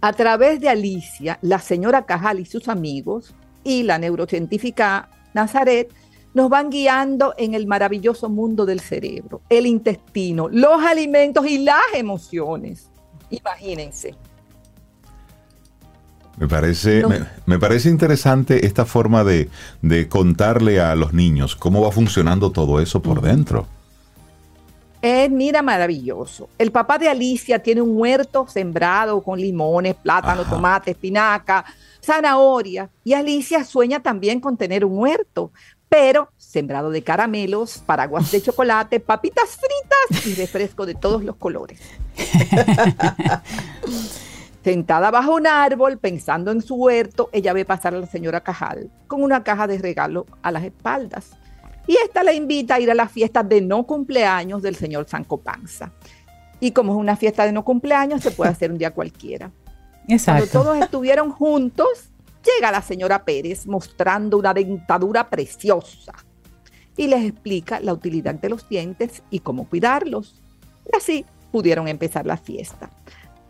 a 0.00 0.12
través 0.12 0.60
de 0.60 0.68
Alicia, 0.68 1.38
la 1.42 1.60
señora 1.60 2.06
Cajal 2.06 2.40
y 2.40 2.46
sus 2.46 2.68
amigos 2.68 3.34
y 3.62 3.82
la 3.84 3.98
neurocientífica 3.98 5.10
Nazaret 5.34 5.92
nos 6.36 6.50
van 6.50 6.68
guiando 6.68 7.32
en 7.38 7.54
el 7.54 7.66
maravilloso 7.66 8.28
mundo 8.28 8.66
del 8.66 8.80
cerebro, 8.80 9.40
el 9.48 9.64
intestino, 9.64 10.48
los 10.50 10.82
alimentos 10.84 11.46
y 11.46 11.56
las 11.64 11.80
emociones. 11.94 12.90
Imagínense. 13.30 14.14
Me 16.36 16.46
parece, 16.46 17.00
No. 17.00 17.08
me, 17.08 17.20
me 17.46 17.58
parece 17.58 17.88
interesante 17.88 18.66
esta 18.66 18.84
forma 18.84 19.24
de, 19.24 19.48
de 19.80 20.08
contarle 20.10 20.78
a 20.78 20.94
los 20.94 21.14
niños 21.14 21.56
cómo 21.56 21.80
va 21.80 21.90
funcionando 21.90 22.52
todo 22.52 22.80
eso 22.80 23.00
por 23.00 23.22
dentro. 23.22 23.66
Es, 25.00 25.30
mira, 25.30 25.62
maravilloso. 25.62 26.50
El 26.58 26.70
papá 26.70 26.98
de 26.98 27.08
Alicia 27.08 27.62
tiene 27.62 27.80
un 27.80 27.96
huerto 27.98 28.46
sembrado 28.46 29.22
con 29.22 29.40
limones, 29.40 29.94
plátano, 29.94 30.42
Ajá. 30.42 30.50
tomate, 30.50 30.90
espinaca, 30.90 31.64
zanahoria. 32.02 32.90
Y 33.04 33.14
Alicia 33.14 33.64
sueña 33.64 34.00
también 34.02 34.40
con 34.40 34.56
tener 34.58 34.84
un 34.84 34.98
huerto, 34.98 35.52
pero 35.88 36.30
sembrado 36.36 36.90
de 36.90 37.02
caramelos, 37.02 37.78
paraguas 37.78 38.30
de 38.32 38.42
chocolate, 38.42 39.00
papitas 39.00 39.56
fritas 39.56 40.26
y 40.26 40.34
refresco 40.34 40.86
de 40.86 40.94
todos 40.94 41.24
los 41.24 41.36
colores. 41.36 41.80
Sentada 44.64 45.10
bajo 45.12 45.34
un 45.34 45.46
árbol, 45.46 45.98
pensando 45.98 46.50
en 46.50 46.60
su 46.60 46.74
huerto, 46.74 47.30
ella 47.32 47.52
ve 47.52 47.64
pasar 47.64 47.94
a 47.94 48.00
la 48.00 48.06
señora 48.06 48.40
Cajal 48.40 48.90
con 49.06 49.22
una 49.22 49.44
caja 49.44 49.68
de 49.68 49.78
regalo 49.78 50.26
a 50.42 50.50
las 50.50 50.64
espaldas. 50.64 51.30
Y 51.86 51.96
esta 52.04 52.24
la 52.24 52.32
invita 52.32 52.74
a 52.74 52.80
ir 52.80 52.90
a 52.90 52.94
la 52.94 53.08
fiesta 53.08 53.44
de 53.44 53.60
no 53.60 53.84
cumpleaños 53.84 54.62
del 54.62 54.74
señor 54.74 55.08
Sanco 55.08 55.38
Panza. 55.38 55.92
Y 56.58 56.72
como 56.72 56.94
es 56.94 56.98
una 56.98 57.16
fiesta 57.16 57.44
de 57.44 57.52
no 57.52 57.64
cumpleaños, 57.64 58.22
se 58.22 58.32
puede 58.32 58.50
hacer 58.50 58.72
un 58.72 58.78
día 58.78 58.90
cualquiera. 58.92 59.52
Cuando 60.06 60.14
Exacto. 60.14 60.46
todos 60.50 60.78
estuvieron 60.78 61.30
juntos, 61.30 62.10
llega 62.46 62.70
la 62.72 62.82
señora 62.82 63.24
Pérez 63.24 63.66
mostrando 63.66 64.38
una 64.38 64.54
dentadura 64.54 65.28
preciosa 65.28 66.12
y 66.96 67.06
les 67.08 67.24
explica 67.24 67.80
la 67.80 67.92
utilidad 67.92 68.34
de 68.34 68.48
los 68.48 68.68
dientes 68.68 69.22
y 69.30 69.40
cómo 69.40 69.68
cuidarlos. 69.68 70.40
Y 70.90 70.96
así 70.96 71.26
pudieron 71.52 71.88
empezar 71.88 72.26
la 72.26 72.36
fiesta. 72.36 72.90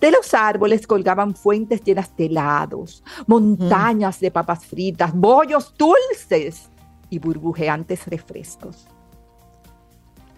De 0.00 0.10
los 0.10 0.34
árboles 0.34 0.86
colgaban 0.86 1.34
fuentes 1.34 1.82
llenas 1.82 2.14
de 2.16 2.26
helados, 2.26 3.02
montañas 3.26 4.20
de 4.20 4.30
papas 4.30 4.66
fritas, 4.66 5.12
bollos 5.14 5.74
dulces 5.76 6.68
y 7.08 7.18
burbujeantes 7.18 8.06
refrescos. 8.06 8.86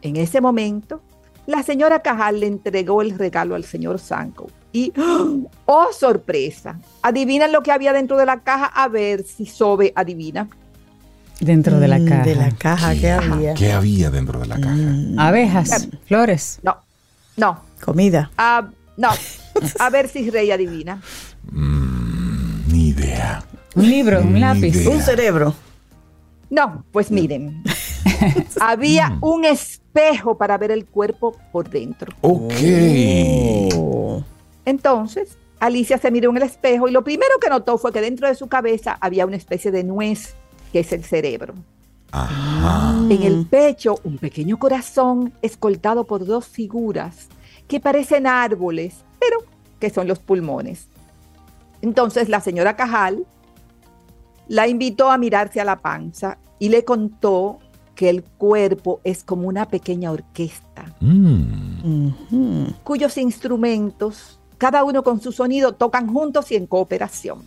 En 0.00 0.16
ese 0.16 0.40
momento, 0.40 1.00
la 1.46 1.62
señora 1.62 2.02
Cajal 2.02 2.40
le 2.40 2.46
entregó 2.46 3.02
el 3.02 3.18
regalo 3.18 3.54
al 3.56 3.64
señor 3.64 3.98
Sanko 3.98 4.46
y, 4.72 4.92
¡oh, 5.66 5.88
sorpresa! 5.98 6.78
Adivinan 7.02 7.52
lo 7.52 7.62
que 7.62 7.72
había 7.72 7.92
dentro 7.92 8.16
de 8.16 8.26
la 8.26 8.40
caja, 8.40 8.66
a 8.66 8.88
ver 8.88 9.24
si 9.24 9.46
Sobe 9.46 9.92
adivina. 9.96 10.48
Dentro 11.40 11.78
de 11.80 11.88
la 11.88 11.98
Mm, 11.98 12.04
caja. 12.08 12.22
De 12.24 12.34
la 12.34 12.50
caja 12.50 12.90
Ajá. 12.90 13.32
había. 13.34 13.54
¿Qué 13.54 13.72
había 13.72 14.10
dentro 14.10 14.40
de 14.40 14.46
la 14.46 14.56
caja? 14.60 14.76
Abejas, 15.18 15.88
flores. 16.06 16.58
No, 16.62 16.76
no, 17.36 17.60
Comida. 17.84 18.30
ah, 18.36 18.68
no. 18.96 19.08
A 19.78 19.90
ver 19.90 20.08
si 20.08 20.28
Rey 20.30 20.50
adivina. 20.50 21.00
Mm, 21.52 22.72
ni 22.72 22.88
idea. 22.88 23.42
Un 23.74 23.88
libro, 23.88 24.20
un 24.20 24.34
Ni 24.34 24.40
lápiz. 24.40 24.74
idea. 24.74 24.90
Un 24.90 25.00
cerebro. 25.00 25.54
No, 26.50 26.84
pues 26.92 27.10
miren. 27.10 27.62
Había 28.60 29.16
un 29.20 29.44
espejo 29.44 30.36
para 30.38 30.58
ver 30.58 30.70
el 30.72 30.86
cuerpo 30.86 31.36
por 31.52 31.68
dentro. 31.70 32.12
Ok. 32.22 32.52
Oh. 33.74 34.22
Entonces, 34.68 35.38
Alicia 35.60 35.96
se 35.96 36.10
miró 36.10 36.28
en 36.28 36.36
el 36.36 36.42
espejo 36.42 36.88
y 36.88 36.92
lo 36.92 37.02
primero 37.02 37.38
que 37.40 37.48
notó 37.48 37.78
fue 37.78 37.90
que 37.90 38.02
dentro 38.02 38.28
de 38.28 38.34
su 38.34 38.48
cabeza 38.48 38.98
había 39.00 39.24
una 39.24 39.36
especie 39.36 39.70
de 39.70 39.82
nuez, 39.82 40.34
que 40.72 40.80
es 40.80 40.92
el 40.92 41.04
cerebro. 41.04 41.54
En 42.12 43.22
el 43.22 43.46
pecho, 43.46 43.94
un 44.04 44.18
pequeño 44.18 44.58
corazón 44.58 45.32
escoltado 45.40 46.04
por 46.04 46.26
dos 46.26 46.46
figuras 46.46 47.28
que 47.66 47.80
parecen 47.80 48.26
árboles, 48.26 49.06
pero 49.18 49.38
que 49.80 49.88
son 49.88 50.06
los 50.06 50.18
pulmones. 50.18 50.88
Entonces 51.80 52.28
la 52.28 52.40
señora 52.40 52.76
Cajal 52.76 53.24
la 54.48 54.68
invitó 54.68 55.10
a 55.10 55.16
mirarse 55.16 55.62
a 55.62 55.64
la 55.64 55.78
panza 55.78 56.36
y 56.58 56.68
le 56.68 56.84
contó 56.84 57.58
que 57.94 58.10
el 58.10 58.22
cuerpo 58.22 59.00
es 59.02 59.24
como 59.24 59.48
una 59.48 59.66
pequeña 59.66 60.12
orquesta, 60.12 60.94
mm. 61.00 62.66
cuyos 62.84 63.18
instrumentos, 63.18 64.37
cada 64.58 64.84
uno 64.84 65.02
con 65.02 65.20
su 65.20 65.32
sonido, 65.32 65.72
tocan 65.72 66.12
juntos 66.12 66.50
y 66.50 66.56
en 66.56 66.66
cooperación. 66.66 67.42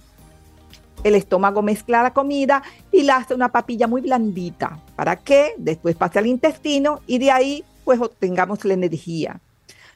El 1.03 1.15
estómago 1.15 1.61
mezcla 1.61 2.03
la 2.03 2.13
comida 2.13 2.63
y 2.91 3.03
la 3.03 3.17
hace 3.17 3.33
una 3.33 3.51
papilla 3.51 3.87
muy 3.87 4.01
blandita 4.01 4.79
para 4.95 5.17
que 5.17 5.53
después 5.57 5.95
pase 5.95 6.19
al 6.19 6.27
intestino 6.27 7.01
y 7.07 7.17
de 7.17 7.31
ahí 7.31 7.63
pues 7.83 7.99
obtengamos 7.99 8.63
la 8.65 8.73
energía. 8.73 9.41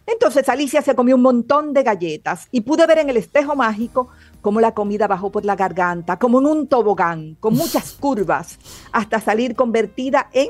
Entonces 0.07 0.47
Alicia 0.49 0.81
se 0.81 0.95
comió 0.95 1.15
un 1.15 1.21
montón 1.21 1.73
de 1.73 1.83
galletas 1.83 2.47
y 2.51 2.61
pude 2.61 2.85
ver 2.85 2.99
en 2.99 3.09
el 3.09 3.17
espejo 3.17 3.55
mágico 3.55 4.09
cómo 4.41 4.61
la 4.61 4.73
comida 4.73 5.07
bajó 5.07 5.31
por 5.31 5.45
la 5.45 5.55
garganta, 5.55 6.19
como 6.19 6.39
en 6.39 6.45
un 6.45 6.67
tobogán, 6.67 7.35
con 7.39 7.55
muchas 7.55 7.91
curvas, 7.99 8.59
hasta 8.91 9.19
salir 9.19 9.55
convertida 9.55 10.29
en, 10.33 10.49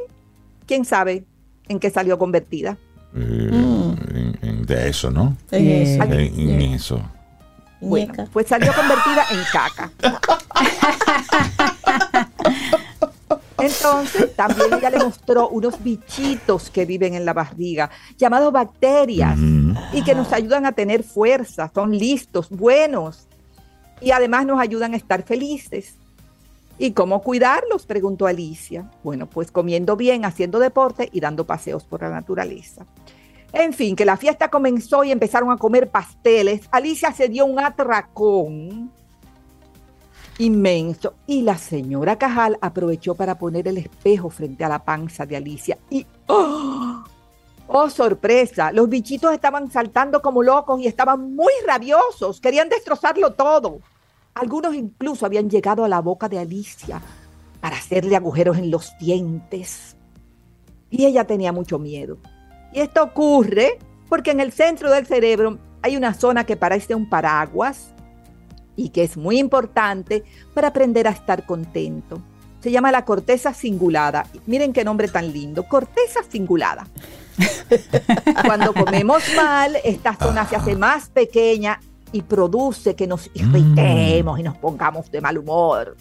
quién 0.66 0.84
sabe 0.84 1.26
en 1.68 1.80
qué 1.80 1.90
salió 1.90 2.18
convertida. 2.18 2.78
Eh, 3.18 4.34
de 4.68 4.90
eso, 4.90 5.10
¿no? 5.10 5.38
En 5.52 5.68
eso. 5.70 6.04
En, 6.04 6.62
eso. 6.62 7.02
Bueno, 7.80 8.28
pues 8.34 8.48
salió 8.48 8.74
convertida 8.74 9.26
en 9.32 9.40
caca. 9.52 9.92
Entonces, 13.58 14.36
también 14.36 14.74
ella 14.74 14.90
le 14.90 14.98
mostró 15.00 15.48
unos 15.50 15.82
bichitos 15.82 16.70
que 16.70 16.86
viven 16.86 17.16
en 17.16 17.26
la 17.26 17.34
barriga, 17.34 17.90
llamados 18.18 18.52
bacterias, 18.52 19.40
y 19.94 20.04
que 20.04 20.14
nos 20.14 20.34
ayudan 20.34 20.66
a 20.66 20.74
tener 20.74 21.04
fuerza, 21.04 21.72
son 21.74 21.98
listos, 21.98 22.50
buenos, 22.50 23.28
y 24.02 24.12
además 24.12 24.46
nos 24.46 24.60
ayudan 24.60 24.94
a 24.94 24.98
estar 24.98 25.24
felices. 25.24 25.96
¿Y 26.78 26.92
cómo 26.92 27.22
cuidarlos? 27.22 27.86
preguntó 27.86 28.28
Alicia. 28.28 28.90
Bueno, 29.04 29.28
pues 29.28 29.52
comiendo 29.52 29.96
bien, 29.96 30.26
haciendo 30.26 30.60
deporte 30.60 31.10
y 31.12 31.20
dando 31.20 31.46
paseos 31.46 31.86
por 31.86 32.02
la 32.02 32.10
naturaleza. 32.10 32.86
En 33.54 33.72
fin, 33.72 33.96
que 33.96 34.04
la 34.04 34.18
fiesta 34.18 34.50
comenzó 34.50 35.04
y 35.04 35.12
empezaron 35.12 35.52
a 35.52 35.58
comer 35.58 35.90
pasteles. 35.90 36.68
Alicia 36.72 37.14
se 37.14 37.30
dio 37.30 37.46
un 37.46 37.60
atracón 37.60 38.92
inmenso. 40.38 41.14
Y 41.26 41.42
la 41.44 41.58
señora 41.58 42.18
Cajal 42.18 42.58
aprovechó 42.62 43.16
para 43.16 43.38
poner 43.38 43.68
el 43.68 43.78
espejo 43.78 44.30
frente 44.30 44.66
a 44.66 44.70
la 44.70 44.84
panza 44.84 45.26
de 45.26 45.38
Alicia. 45.38 45.78
Y 45.90 46.06
¡oh! 46.28 47.04
¡Oh, 47.68 47.90
sorpresa! 47.90 48.72
Los 48.72 48.90
bichitos 48.90 49.34
estaban 49.34 49.72
saltando 49.72 50.22
como 50.22 50.44
locos 50.44 50.82
y 50.82 50.88
estaban 50.88 51.36
muy 51.36 51.54
rabiosos. 51.66 52.42
Querían 52.42 52.70
destrozarlo 52.70 53.34
todo. 53.34 53.80
Algunos 54.36 54.76
incluso 54.76 55.26
habían 55.26 55.50
llegado 55.50 55.86
a 55.86 55.88
la 55.88 56.02
boca 56.02 56.28
de 56.28 56.40
Alicia 56.40 57.02
para 57.62 57.78
hacerle 57.78 58.18
agujeros 58.18 58.58
en 58.58 58.70
los 58.70 58.92
dientes. 59.00 59.96
Y 60.90 61.06
ella 61.06 61.26
tenía 61.26 61.54
mucho 61.54 61.80
miedo. 61.80 62.18
Y 62.74 62.82
esto 62.82 63.02
ocurre 63.02 63.80
porque 64.10 64.32
en 64.32 64.42
el 64.42 64.52
centro 64.52 64.92
del 64.92 65.06
cerebro 65.06 65.58
hay 65.82 65.96
una 65.96 66.14
zona 66.14 66.46
que 66.46 66.58
parece 66.58 66.94
un 66.94 67.10
paraguas 67.10 67.94
y 68.76 68.90
que 68.90 69.04
es 69.04 69.16
muy 69.16 69.40
importante 69.40 70.26
para 70.54 70.68
aprender 70.68 71.08
a 71.08 71.12
estar 71.12 71.46
contento. 71.46 72.22
Se 72.60 72.72
llama 72.72 72.92
la 72.92 73.06
corteza 73.06 73.54
cingulada. 73.54 74.28
Miren 74.48 74.74
qué 74.74 74.84
nombre 74.84 75.08
tan 75.08 75.32
lindo, 75.32 75.66
corteza 75.66 76.24
cingulada. 76.30 76.88
Cuando 78.46 78.74
comemos 78.74 79.24
mal, 79.34 79.78
esta 79.86 80.14
zona 80.16 80.46
se 80.46 80.58
hace 80.58 80.76
más 80.76 81.08
pequeña 81.08 81.80
y 82.16 82.22
produce 82.22 82.96
que 82.96 83.08
nos 83.08 83.30
irritemos 83.34 84.40
y 84.40 84.44
nos 84.44 84.58
pongamos 84.58 85.12
de 85.12 85.20
mal 85.20 85.38
humor. 85.38 85.98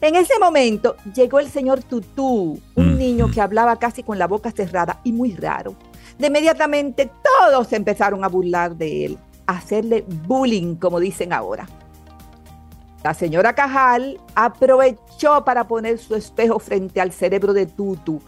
En 0.00 0.16
ese 0.16 0.36
momento 0.40 0.96
llegó 1.14 1.38
el 1.38 1.48
señor 1.48 1.80
Tutú, 1.84 2.60
un 2.74 2.98
niño 2.98 3.30
que 3.30 3.40
hablaba 3.40 3.78
casi 3.78 4.02
con 4.02 4.18
la 4.18 4.26
boca 4.26 4.50
cerrada 4.50 5.00
y 5.04 5.12
muy 5.12 5.32
raro. 5.32 5.76
De 6.18 6.26
inmediatamente 6.26 7.08
todos 7.22 7.72
empezaron 7.72 8.24
a 8.24 8.28
burlar 8.28 8.74
de 8.74 9.04
él 9.04 9.18
hacerle 9.46 10.04
bullying, 10.26 10.74
como 10.74 10.98
dicen 10.98 11.32
ahora. 11.32 11.68
La 13.04 13.14
señora 13.14 13.54
Cajal 13.54 14.20
aprovechó 14.34 15.44
para 15.44 15.68
poner 15.68 15.98
su 15.98 16.16
espejo 16.16 16.58
frente 16.58 17.00
al 17.00 17.12
cerebro 17.12 17.52
de 17.52 17.66
Tutu 17.66 18.20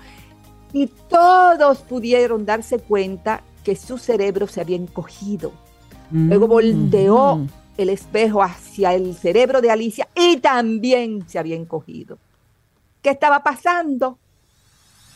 y 0.73 0.87
todos 1.09 1.79
pudieron 1.79 2.47
darse 2.47 2.79
cuenta 2.79 3.43
que 3.65 3.75
su 3.75 3.99
cerebro 3.99 4.47
se 4.47 4.61
había 4.61 4.77
encogido. 4.77 5.51
Luego 6.11 6.47
mm. 6.47 6.51
volteó 6.51 7.47
el 7.77 7.89
espejo 7.91 8.43
hacia 8.43 8.95
el 8.95 9.15
cerebro 9.15 9.61
de 9.61 9.71
Alicia 9.71 10.09
y 10.15 10.39
también 10.39 11.25
se 11.29 11.39
había 11.39 11.57
encogido. 11.57 12.19
¿Qué 13.03 13.11
estaba 13.11 13.43
pasando? 13.43 14.19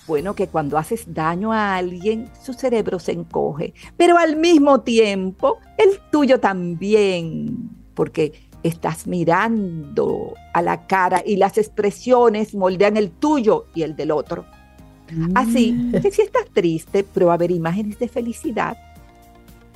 Bueno, 0.06 0.34
que 0.34 0.48
cuando 0.48 0.78
haces 0.78 1.04
daño 1.12 1.52
a 1.52 1.76
alguien, 1.76 2.30
su 2.42 2.54
cerebro 2.54 2.98
se 2.98 3.12
encoge, 3.12 3.74
pero 3.96 4.16
al 4.18 4.36
mismo 4.36 4.80
tiempo 4.80 5.58
el 5.78 6.00
tuyo 6.10 6.40
también, 6.40 7.70
porque 7.94 8.32
estás 8.62 9.06
mirando 9.06 10.34
a 10.54 10.62
la 10.62 10.86
cara 10.86 11.22
y 11.24 11.36
las 11.36 11.58
expresiones 11.58 12.54
moldean 12.54 12.96
el 12.96 13.10
tuyo 13.10 13.66
y 13.74 13.82
el 13.82 13.96
del 13.96 14.12
otro. 14.12 14.44
Así 15.34 15.72
mm. 15.72 16.00
que 16.00 16.10
si 16.10 16.22
estás 16.22 16.46
triste, 16.52 17.04
prueba 17.04 17.34
a 17.34 17.38
ver 17.38 17.50
imágenes 17.50 17.98
de 17.98 18.08
felicidad 18.08 18.76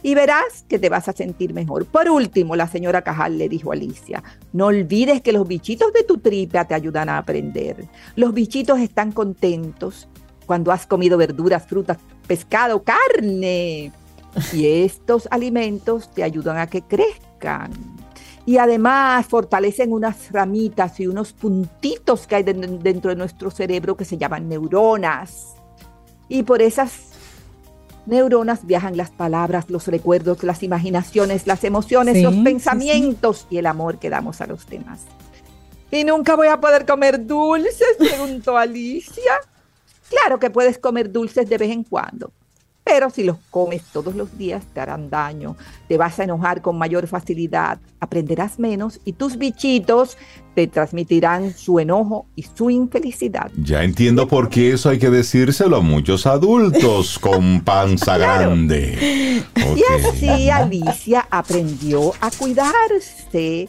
y 0.06 0.14
verás 0.14 0.64
que 0.68 0.78
te 0.78 0.88
vas 0.88 1.08
a 1.08 1.12
sentir 1.12 1.52
mejor. 1.52 1.84
Por 1.84 2.08
último, 2.08 2.54
la 2.54 2.68
señora 2.68 3.02
Cajal 3.02 3.38
le 3.38 3.48
dijo 3.48 3.72
a 3.72 3.74
Alicia, 3.74 4.22
no 4.52 4.66
olvides 4.66 5.20
que 5.20 5.32
los 5.32 5.48
bichitos 5.48 5.92
de 5.92 6.04
tu 6.04 6.18
tripa 6.18 6.64
te 6.64 6.74
ayudan 6.74 7.08
a 7.08 7.18
aprender. 7.18 7.88
Los 8.14 8.32
bichitos 8.32 8.78
están 8.78 9.10
contentos 9.10 10.06
cuando 10.46 10.70
has 10.70 10.86
comido 10.86 11.18
verduras, 11.18 11.66
frutas, 11.66 11.98
pescado, 12.28 12.84
carne. 12.84 13.90
Y 14.52 14.66
estos 14.84 15.26
alimentos 15.32 16.08
te 16.12 16.22
ayudan 16.22 16.58
a 16.58 16.68
que 16.68 16.82
crezcan. 16.82 17.72
Y 18.44 18.58
además 18.58 19.26
fortalecen 19.26 19.92
unas 19.92 20.30
ramitas 20.30 21.00
y 21.00 21.08
unos 21.08 21.32
puntitos 21.32 22.28
que 22.28 22.36
hay 22.36 22.42
dentro 22.44 23.10
de 23.10 23.16
nuestro 23.16 23.50
cerebro 23.50 23.96
que 23.96 24.04
se 24.04 24.16
llaman 24.16 24.48
neuronas. 24.48 25.56
Y 26.28 26.44
por 26.44 26.62
esas 26.62 27.05
neuronas 28.06 28.66
viajan 28.66 28.96
las 28.96 29.10
palabras, 29.10 29.70
los 29.70 29.86
recuerdos, 29.86 30.42
las 30.42 30.62
imaginaciones, 30.62 31.46
las 31.46 31.64
emociones, 31.64 32.22
los 32.22 32.34
pensamientos 32.34 33.46
y 33.50 33.58
el 33.58 33.66
amor 33.66 33.98
que 33.98 34.10
damos 34.10 34.40
a 34.40 34.46
los 34.46 34.66
demás. 34.68 35.00
¿Y 35.90 36.04
nunca 36.04 36.34
voy 36.34 36.48
a 36.48 36.60
poder 36.60 36.84
comer 36.84 37.26
dulces? 37.26 37.96
preguntó 37.98 38.56
Alicia. 38.56 39.32
Claro 40.08 40.38
que 40.38 40.50
puedes 40.50 40.78
comer 40.78 41.10
dulces 41.10 41.48
de 41.48 41.58
vez 41.58 41.70
en 41.70 41.84
cuando, 41.84 42.32
pero 42.86 43.10
si 43.10 43.24
los 43.24 43.38
comes 43.50 43.82
todos 43.92 44.14
los 44.14 44.38
días 44.38 44.64
te 44.72 44.78
harán 44.78 45.10
daño, 45.10 45.56
te 45.88 45.98
vas 45.98 46.20
a 46.20 46.24
enojar 46.24 46.62
con 46.62 46.78
mayor 46.78 47.08
facilidad, 47.08 47.80
aprenderás 47.98 48.60
menos 48.60 49.00
y 49.04 49.14
tus 49.14 49.38
bichitos 49.38 50.16
te 50.54 50.68
transmitirán 50.68 51.52
su 51.52 51.80
enojo 51.80 52.26
y 52.36 52.44
su 52.44 52.70
infelicidad. 52.70 53.50
Ya 53.60 53.82
entiendo 53.82 54.28
por 54.28 54.48
qué 54.48 54.74
eso 54.74 54.88
hay 54.88 55.00
que 55.00 55.10
decírselo 55.10 55.78
a 55.78 55.80
muchos 55.80 56.28
adultos 56.28 57.18
con 57.20 57.62
panza 57.62 58.18
grande. 58.18 59.42
Y 59.56 59.82
así 59.92 60.48
Alicia 60.48 61.26
aprendió 61.28 62.12
a 62.20 62.30
cuidarse. 62.30 63.68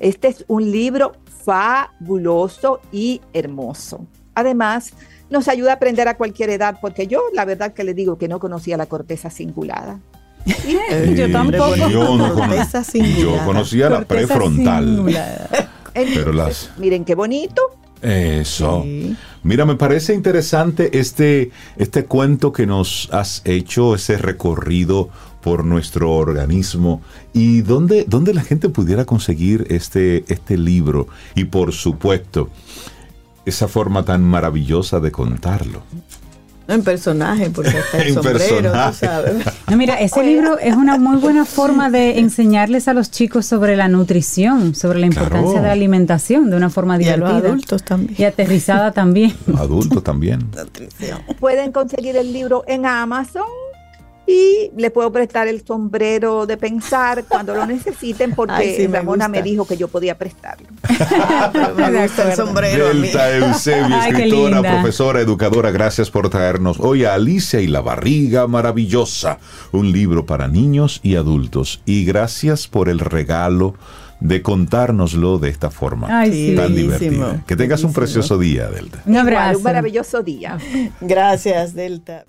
Este 0.00 0.28
es 0.28 0.42
un 0.48 0.70
libro 0.70 1.12
fabuloso 1.44 2.80
y 2.90 3.20
hermoso. 3.34 4.06
Además, 4.34 4.94
nos 5.30 5.48
ayuda 5.48 5.72
a 5.72 5.74
aprender 5.74 6.08
a 6.08 6.16
cualquier 6.16 6.50
edad, 6.50 6.78
porque 6.80 7.06
yo 7.06 7.22
la 7.32 7.44
verdad 7.44 7.72
que 7.72 7.84
le 7.84 7.94
digo 7.94 8.18
que 8.18 8.28
no 8.28 8.38
conocía 8.38 8.76
la 8.76 8.86
corteza 8.86 9.30
cingulada. 9.30 10.00
yo 11.14 11.30
tampoco. 11.30 11.76
Yo, 11.88 13.38
conocía 13.44 13.88
la 13.90 14.04
prefrontal. 14.04 15.04
Pero 15.92 16.32
las... 16.34 16.70
Miren 16.78 17.04
qué 17.04 17.14
bonito. 17.14 17.62
Eso. 18.02 18.84
Mira, 19.42 19.64
me 19.64 19.76
parece 19.76 20.12
interesante 20.12 20.98
este, 20.98 21.50
este 21.76 22.04
cuento 22.04 22.52
que 22.52 22.66
nos 22.66 23.08
has 23.12 23.40
hecho, 23.46 23.94
ese 23.94 24.18
recorrido 24.18 25.08
por 25.40 25.64
nuestro 25.64 26.12
organismo 26.12 27.02
y 27.32 27.62
dónde, 27.62 28.04
dónde 28.06 28.34
la 28.34 28.42
gente 28.42 28.68
pudiera 28.68 29.06
conseguir 29.06 29.66
este, 29.70 30.24
este 30.28 30.58
libro. 30.58 31.08
Y 31.34 31.44
por 31.44 31.72
supuesto, 31.72 32.50
esa 33.46 33.68
forma 33.68 34.04
tan 34.04 34.22
maravillosa 34.22 35.00
de 35.00 35.12
contarlo. 35.12 35.82
en 36.66 36.82
personaje, 36.82 37.50
porque 37.50 37.78
está 37.78 37.98
el 38.02 38.14
sombrero, 38.14 38.72
tú 38.72 38.94
sabes. 38.94 39.44
No, 39.68 39.76
mira, 39.78 39.98
ese 39.98 40.22
libro 40.22 40.58
es 40.58 40.74
una 40.76 40.98
muy 40.98 41.16
buena 41.16 41.44
forma 41.46 41.90
de 41.90 42.18
enseñarles 42.18 42.86
a 42.86 42.92
los 42.94 43.10
chicos 43.10 43.46
sobre 43.46 43.76
la 43.76 43.88
nutrición, 43.88 44.74
sobre 44.74 44.98
la 44.98 45.06
importancia 45.06 45.60
de 45.60 45.66
la 45.66 45.72
alimentación 45.72 46.50
de 46.50 46.56
una 46.56 46.68
forma 46.68 46.98
divertida. 46.98 47.30
Y 47.30 47.34
a 47.34 47.46
adultos 47.48 47.82
también. 47.82 48.14
Y 48.18 48.24
aterrizada 48.24 48.92
también. 48.92 49.34
adultos 49.56 50.02
también. 50.02 50.50
Pueden 51.40 51.72
conseguir 51.72 52.16
el 52.16 52.32
libro 52.32 52.64
en 52.66 52.84
Amazon 52.86 53.44
y 54.26 54.70
le 54.76 54.90
puedo 54.90 55.12
prestar 55.12 55.48
el 55.48 55.64
sombrero 55.66 56.46
de 56.46 56.56
pensar 56.56 57.24
cuando 57.28 57.54
lo 57.54 57.66
necesiten 57.66 58.32
porque 58.36 58.88
Ramona 58.90 59.28
me, 59.28 59.42
dijo 59.42 59.66
que 59.66 59.76
yo 59.76 59.88
podía 59.88 60.16
prestarlo. 60.16 60.68
me 61.76 62.02
gusta 62.02 62.30
el 62.30 62.36
sombrero. 62.36 62.88
Delta 62.88 63.36
Eusebio, 63.36 63.96
escritora, 63.96 64.62
profesora, 64.62 65.20
educadora, 65.20 65.70
gracias 65.70 66.10
por 66.10 66.30
traernos 66.30 66.78
hoy 66.80 67.04
a 67.04 67.14
Alicia 67.14 67.60
y 67.60 67.66
la 67.66 67.80
barriga 67.80 68.46
maravillosa, 68.46 69.38
un 69.72 69.92
libro 69.92 70.24
para 70.26 70.48
niños 70.48 71.00
y 71.02 71.16
adultos. 71.16 71.82
Y 71.84 72.04
gracias 72.04 72.66
por 72.68 72.88
el 72.88 73.00
regalo 73.00 73.74
de 74.20 74.40
contárnoslo 74.40 75.38
de 75.38 75.50
esta 75.50 75.70
forma 75.70 76.08
tan 76.08 76.30
divertida. 76.74 77.44
Que 77.46 77.56
tengas 77.56 77.84
un 77.84 77.92
precioso 77.92 78.38
día, 78.38 78.68
Delta. 78.68 79.02
Un 79.04 79.16
abrazo. 79.16 79.58
un 79.58 79.64
maravilloso 79.64 80.22
día. 80.22 80.56
Gracias, 81.00 81.74
Delta. 81.74 82.24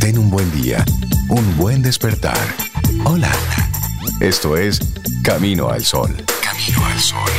Ten 0.00 0.18
un 0.18 0.30
buen 0.30 0.50
día, 0.52 0.84
un 1.28 1.56
buen 1.56 1.82
despertar. 1.82 2.38
Hola. 3.04 3.30
Esto 4.20 4.56
es 4.56 4.80
Camino 5.22 5.68
al 5.68 5.84
Sol. 5.84 6.14
Camino 6.42 6.86
al 6.86 6.98
Sol. 6.98 7.30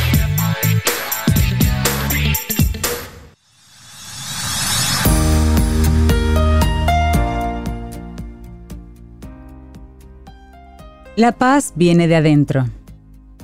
La 11.16 11.32
paz 11.32 11.72
viene 11.74 12.06
de 12.06 12.16
adentro. 12.16 12.66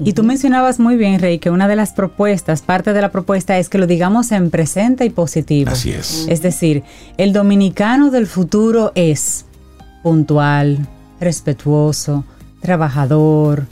Y 0.00 0.12
tú 0.12 0.24
mencionabas 0.24 0.78
muy 0.78 0.96
bien, 0.96 1.18
Rey, 1.18 1.38
que 1.38 1.50
una 1.50 1.68
de 1.68 1.76
las 1.76 1.92
propuestas, 1.92 2.62
parte 2.62 2.92
de 2.92 3.00
la 3.00 3.10
propuesta 3.10 3.58
es 3.58 3.68
que 3.68 3.78
lo 3.78 3.86
digamos 3.86 4.32
en 4.32 4.50
presente 4.50 5.04
y 5.04 5.10
positivo. 5.10 5.70
Así 5.70 5.90
es. 5.90 6.26
Es 6.28 6.42
decir, 6.42 6.82
el 7.16 7.32
dominicano 7.32 8.10
del 8.10 8.26
futuro 8.26 8.92
es 8.94 9.46
puntual, 10.02 10.86
respetuoso, 11.20 12.24
trabajador, 12.60 13.66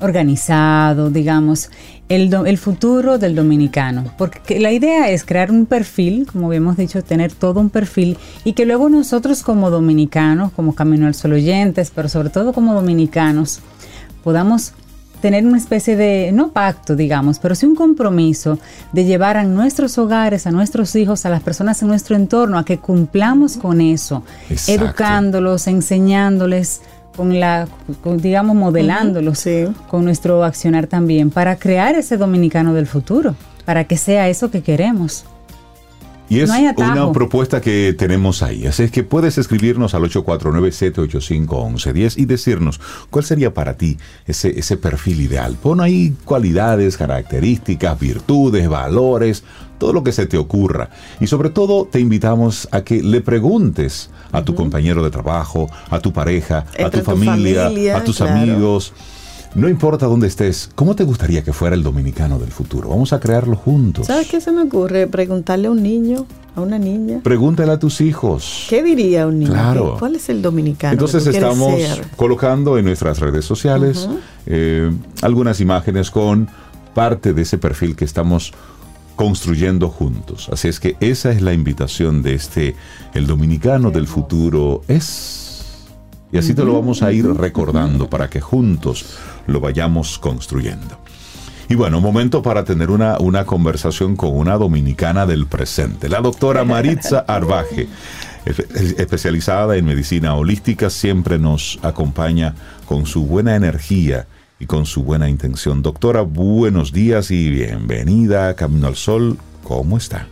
organizado, 0.00 1.10
digamos, 1.10 1.70
el, 2.08 2.32
el, 2.46 2.58
futuro 2.58 3.18
del 3.18 3.34
dominicano. 3.34 4.04
Porque 4.18 4.58
la 4.58 4.72
idea 4.72 5.10
es 5.10 5.24
crear 5.24 5.50
un 5.50 5.66
perfil, 5.66 6.26
como 6.30 6.46
habíamos 6.46 6.76
dicho, 6.76 7.02
tener 7.02 7.32
todo 7.32 7.60
un 7.60 7.70
perfil 7.70 8.16
y 8.44 8.54
que 8.54 8.66
luego 8.66 8.88
nosotros 8.88 9.42
como 9.42 9.70
dominicanos, 9.70 10.52
como 10.52 10.74
Camino 10.74 11.06
al 11.06 11.14
Sol 11.14 11.34
oyentes, 11.34 11.92
pero 11.94 12.08
sobre 12.08 12.30
todo 12.30 12.52
como 12.52 12.74
dominicanos, 12.74 13.60
podamos 14.24 14.72
tener 15.20 15.46
una 15.46 15.58
especie 15.58 15.96
de, 15.96 16.30
no 16.32 16.50
pacto, 16.50 16.96
digamos, 16.96 17.38
pero 17.38 17.54
sí 17.54 17.66
un 17.66 17.74
compromiso 17.74 18.58
de 18.92 19.04
llevar 19.04 19.36
a 19.36 19.44
nuestros 19.44 19.98
hogares, 19.98 20.46
a 20.46 20.50
nuestros 20.50 20.94
hijos, 20.96 21.26
a 21.26 21.30
las 21.30 21.42
personas 21.42 21.80
en 21.82 21.88
nuestro 21.88 22.16
entorno, 22.16 22.58
a 22.58 22.64
que 22.64 22.78
cumplamos 22.78 23.56
con 23.56 23.80
eso, 23.80 24.22
educándolos, 24.66 25.66
enseñándoles, 25.66 26.82
con 27.16 27.38
la, 27.38 27.68
digamos, 28.16 28.56
modelándolos 28.56 29.44
con 29.88 30.04
nuestro 30.04 30.44
accionar 30.44 30.86
también, 30.86 31.30
para 31.30 31.56
crear 31.56 31.94
ese 31.94 32.16
dominicano 32.16 32.72
del 32.72 32.86
futuro, 32.86 33.34
para 33.64 33.84
que 33.84 33.96
sea 33.96 34.28
eso 34.28 34.50
que 34.50 34.62
queremos. 34.62 35.24
Y 36.30 36.40
es 36.40 36.50
una 36.76 37.12
propuesta 37.12 37.60
que 37.60 37.92
tenemos 37.92 38.44
ahí. 38.44 38.66
Así 38.66 38.84
es 38.84 38.92
que 38.92 39.02
puedes 39.02 39.36
escribirnos 39.36 39.94
al 39.94 40.04
849-785-1110 40.04 42.18
y 42.18 42.24
decirnos 42.24 42.80
cuál 43.10 43.24
sería 43.24 43.52
para 43.52 43.76
ti 43.76 43.98
ese, 44.26 44.56
ese 44.56 44.76
perfil 44.76 45.22
ideal. 45.22 45.56
Pon 45.60 45.80
ahí 45.80 46.14
cualidades, 46.24 46.96
características, 46.96 47.98
virtudes, 47.98 48.68
valores, 48.68 49.42
todo 49.78 49.92
lo 49.92 50.04
que 50.04 50.12
se 50.12 50.26
te 50.26 50.38
ocurra. 50.38 50.90
Y 51.20 51.26
sobre 51.26 51.50
todo 51.50 51.88
te 51.90 51.98
invitamos 51.98 52.68
a 52.70 52.82
que 52.82 53.02
le 53.02 53.22
preguntes 53.22 54.10
a 54.30 54.44
tu 54.44 54.54
compañero 54.54 55.02
de 55.02 55.10
trabajo, 55.10 55.68
a 55.90 55.98
tu 55.98 56.12
pareja, 56.12 56.64
a 56.78 56.90
tu, 56.90 57.00
familia, 57.00 57.72
a 57.96 58.04
tus 58.04 58.20
amigos 58.20 58.92
no 59.54 59.68
importa 59.68 60.06
dónde 60.06 60.28
estés, 60.28 60.70
¿cómo 60.74 60.94
te 60.94 61.04
gustaría 61.04 61.42
que 61.42 61.52
fuera 61.52 61.74
el 61.74 61.82
dominicano 61.82 62.38
del 62.38 62.50
futuro? 62.50 62.90
Vamos 62.90 63.12
a 63.12 63.20
crearlo 63.20 63.56
juntos. 63.56 64.06
¿Sabes 64.06 64.28
qué 64.28 64.40
se 64.40 64.52
me 64.52 64.62
ocurre? 64.62 65.06
Preguntarle 65.08 65.66
a 65.66 65.70
un 65.72 65.82
niño, 65.82 66.26
a 66.54 66.60
una 66.60 66.78
niña. 66.78 67.20
Pregúntale 67.22 67.72
a 67.72 67.78
tus 67.78 68.00
hijos. 68.00 68.66
¿Qué 68.68 68.82
diría 68.82 69.26
un 69.26 69.40
niño? 69.40 69.50
Claro. 69.50 69.96
¿Cuál 69.98 70.14
es 70.16 70.28
el 70.28 70.40
dominicano? 70.40 70.92
Entonces 70.92 71.26
estamos 71.26 71.74
colocando 72.16 72.78
en 72.78 72.84
nuestras 72.84 73.18
redes 73.18 73.44
sociales 73.44 74.08
eh, 74.46 74.90
algunas 75.22 75.60
imágenes 75.60 76.10
con 76.10 76.48
parte 76.94 77.32
de 77.32 77.42
ese 77.42 77.58
perfil 77.58 77.96
que 77.96 78.04
estamos 78.04 78.52
construyendo 79.16 79.88
juntos. 79.88 80.48
Así 80.50 80.68
es 80.68 80.80
que 80.80 80.96
esa 81.00 81.30
es 81.32 81.42
la 81.42 81.52
invitación 81.52 82.22
de 82.22 82.34
este, 82.34 82.74
el 83.14 83.26
dominicano 83.26 83.90
del 83.90 84.06
futuro 84.06 84.82
es... 84.88 85.48
Y 86.32 86.38
así 86.38 86.54
te 86.54 86.64
lo 86.64 86.74
vamos 86.74 87.02
a 87.02 87.12
ir 87.12 87.26
recordando 87.26 88.08
para 88.08 88.30
que 88.30 88.40
juntos 88.40 89.04
lo 89.50 89.60
vayamos 89.60 90.18
construyendo. 90.18 90.98
Y 91.68 91.76
bueno, 91.76 92.00
momento 92.00 92.42
para 92.42 92.64
tener 92.64 92.90
una, 92.90 93.18
una 93.18 93.44
conversación 93.44 94.16
con 94.16 94.36
una 94.36 94.56
dominicana 94.56 95.24
del 95.24 95.46
presente, 95.46 96.08
la 96.08 96.20
doctora 96.20 96.64
Maritza 96.64 97.20
Arbaje, 97.28 97.88
especializada 98.44 99.76
en 99.76 99.84
medicina 99.84 100.34
holística, 100.34 100.90
siempre 100.90 101.38
nos 101.38 101.78
acompaña 101.82 102.54
con 102.86 103.06
su 103.06 103.24
buena 103.24 103.54
energía 103.54 104.26
y 104.58 104.66
con 104.66 104.84
su 104.84 105.04
buena 105.04 105.28
intención. 105.28 105.80
Doctora, 105.80 106.22
buenos 106.22 106.92
días 106.92 107.30
y 107.30 107.48
bienvenida 107.50 108.48
a 108.48 108.54
Camino 108.54 108.88
al 108.88 108.96
Sol. 108.96 109.38
¿Cómo 109.62 109.96
está? 109.96 110.26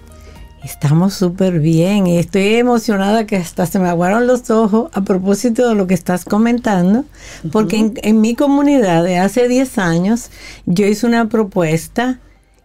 Estamos 0.64 1.14
súper 1.14 1.60
bien 1.60 2.06
y 2.06 2.18
estoy 2.18 2.56
emocionada 2.56 3.26
que 3.26 3.36
hasta 3.36 3.66
se 3.66 3.78
me 3.78 3.88
aguaron 3.88 4.26
los 4.26 4.50
ojos 4.50 4.90
a 4.92 5.02
propósito 5.02 5.68
de 5.68 5.74
lo 5.76 5.86
que 5.86 5.94
estás 5.94 6.24
comentando, 6.24 7.04
porque 7.52 7.92
en, 7.94 8.20
mi 8.20 8.34
comunidad 8.34 9.04
de 9.04 9.18
hace 9.18 9.46
10 9.46 9.78
años 9.78 10.30
yo 10.66 10.86
hice 10.86 11.06
una 11.06 11.28
propuesta 11.28 12.18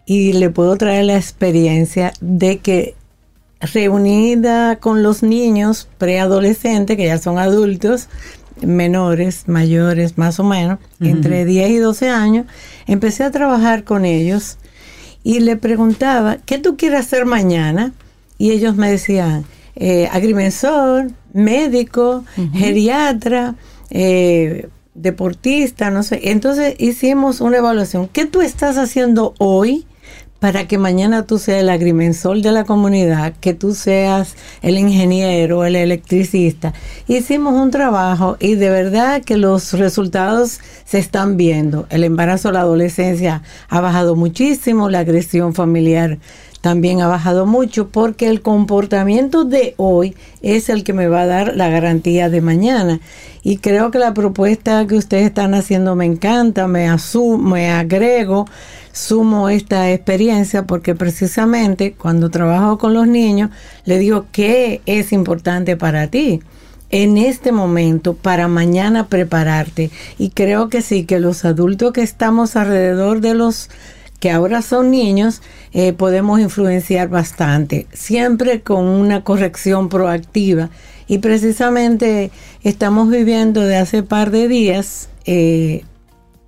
y 0.05 0.33
le 0.33 0.49
puedo 0.49 0.75
traer 0.75 1.05
la 1.05 1.17
experiencia 1.17 2.13
de 2.19 2.57
que 2.59 2.95
reunida 3.61 4.77
con 4.77 5.03
los 5.03 5.21
niños 5.21 5.87
preadolescentes, 5.97 6.97
que 6.97 7.05
ya 7.05 7.19
son 7.19 7.37
adultos, 7.37 8.09
menores, 8.61 9.47
mayores, 9.47 10.17
más 10.17 10.39
o 10.39 10.43
menos, 10.43 10.79
entre 10.99 11.45
10 11.45 11.69
y 11.69 11.77
12 11.77 12.09
años, 12.09 12.47
empecé 12.87 13.23
a 13.23 13.31
trabajar 13.31 13.83
con 13.83 14.03
ellos 14.03 14.57
y 15.23 15.39
le 15.39 15.55
preguntaba, 15.55 16.37
¿qué 16.45 16.57
tú 16.57 16.77
quieres 16.77 17.01
hacer 17.01 17.25
mañana? 17.25 17.93
Y 18.37 18.51
ellos 18.51 18.75
me 18.75 18.91
decían, 18.91 19.45
eh, 19.75 20.09
agrimensor, 20.11 21.11
médico, 21.33 22.23
geriatra, 22.53 23.55
eh, 23.89 24.67
deportista, 24.93 25.89
no 25.89 26.03
sé. 26.03 26.19
Entonces 26.31 26.75
hicimos 26.77 27.41
una 27.41 27.57
evaluación. 27.57 28.07
¿Qué 28.07 28.25
tú 28.25 28.41
estás 28.41 28.77
haciendo 28.77 29.33
hoy 29.39 29.85
para 30.43 30.67
que 30.67 30.77
mañana 30.77 31.23
tú 31.23 31.39
seas 31.39 31.61
el 31.61 31.69
agrimensor 31.69 32.41
de 32.41 32.51
la 32.51 32.65
comunidad, 32.65 33.31
que 33.39 33.53
tú 33.53 33.73
seas 33.73 34.35
el 34.61 34.77
ingeniero, 34.77 35.63
el 35.63 35.77
electricista. 35.77 36.73
Hicimos 37.07 37.53
un 37.53 37.71
trabajo 37.71 38.35
y 38.41 38.55
de 38.55 38.69
verdad 38.69 39.23
que 39.23 39.37
los 39.37 39.71
resultados 39.71 40.59
se 40.83 40.99
están 40.99 41.37
viendo. 41.37 41.87
El 41.89 42.03
embarazo, 42.03 42.51
la 42.51 42.59
adolescencia 42.59 43.41
ha 43.69 43.79
bajado 43.79 44.17
muchísimo, 44.17 44.89
la 44.89 44.99
agresión 44.99 45.53
familiar 45.53 46.17
también 46.63 47.01
ha 47.01 47.07
bajado 47.07 47.45
mucho 47.45 47.89
porque 47.89 48.29
el 48.29 48.41
comportamiento 48.41 49.43
de 49.43 49.73
hoy 49.75 50.15
es 50.41 50.69
el 50.69 50.85
que 50.85 50.93
me 50.93 51.09
va 51.09 51.23
a 51.23 51.25
dar 51.25 51.57
la 51.57 51.67
garantía 51.67 52.29
de 52.29 52.39
mañana. 52.39 53.01
Y 53.43 53.57
creo 53.57 53.91
que 53.91 53.99
la 53.99 54.13
propuesta 54.13 54.87
que 54.87 54.95
ustedes 54.95 55.25
están 55.25 55.55
haciendo 55.55 55.93
me 55.97 56.05
encanta, 56.05 56.69
me 56.69 56.87
asumo, 56.87 57.49
me 57.49 57.69
agrego, 57.69 58.45
sumo 58.93 59.49
esta 59.49 59.91
experiencia 59.91 60.65
porque 60.65 60.95
precisamente 60.95 61.93
cuando 61.93 62.29
trabajo 62.29 62.77
con 62.77 62.93
los 62.93 63.07
niños 63.07 63.49
le 63.83 63.99
digo 63.99 64.27
qué 64.31 64.81
es 64.85 65.11
importante 65.11 65.75
para 65.75 66.07
ti 66.07 66.41
en 66.93 67.17
este 67.17 67.51
momento 67.51 68.13
para 68.13 68.47
mañana 68.47 69.07
prepararte. 69.07 69.89
Y 70.19 70.29
creo 70.29 70.69
que 70.69 70.83
sí, 70.83 71.05
que 71.05 71.19
los 71.19 71.43
adultos 71.43 71.91
que 71.91 72.03
estamos 72.03 72.55
alrededor 72.55 73.19
de 73.19 73.33
los 73.33 73.71
que 74.19 74.29
ahora 74.29 74.61
son 74.61 74.91
niños, 74.91 75.41
eh, 75.73 75.91
podemos 75.91 76.39
influenciar 76.39 77.09
bastante, 77.09 77.87
siempre 77.91 78.61
con 78.61 78.85
una 78.85 79.23
corrección 79.23 79.89
proactiva. 79.89 80.69
Y 81.07 81.17
precisamente 81.17 82.31
estamos 82.61 83.09
viviendo 83.09 83.61
de 83.61 83.75
hace 83.75 84.03
par 84.03 84.29
de 84.29 84.47
días 84.47 85.09
eh, 85.25 85.83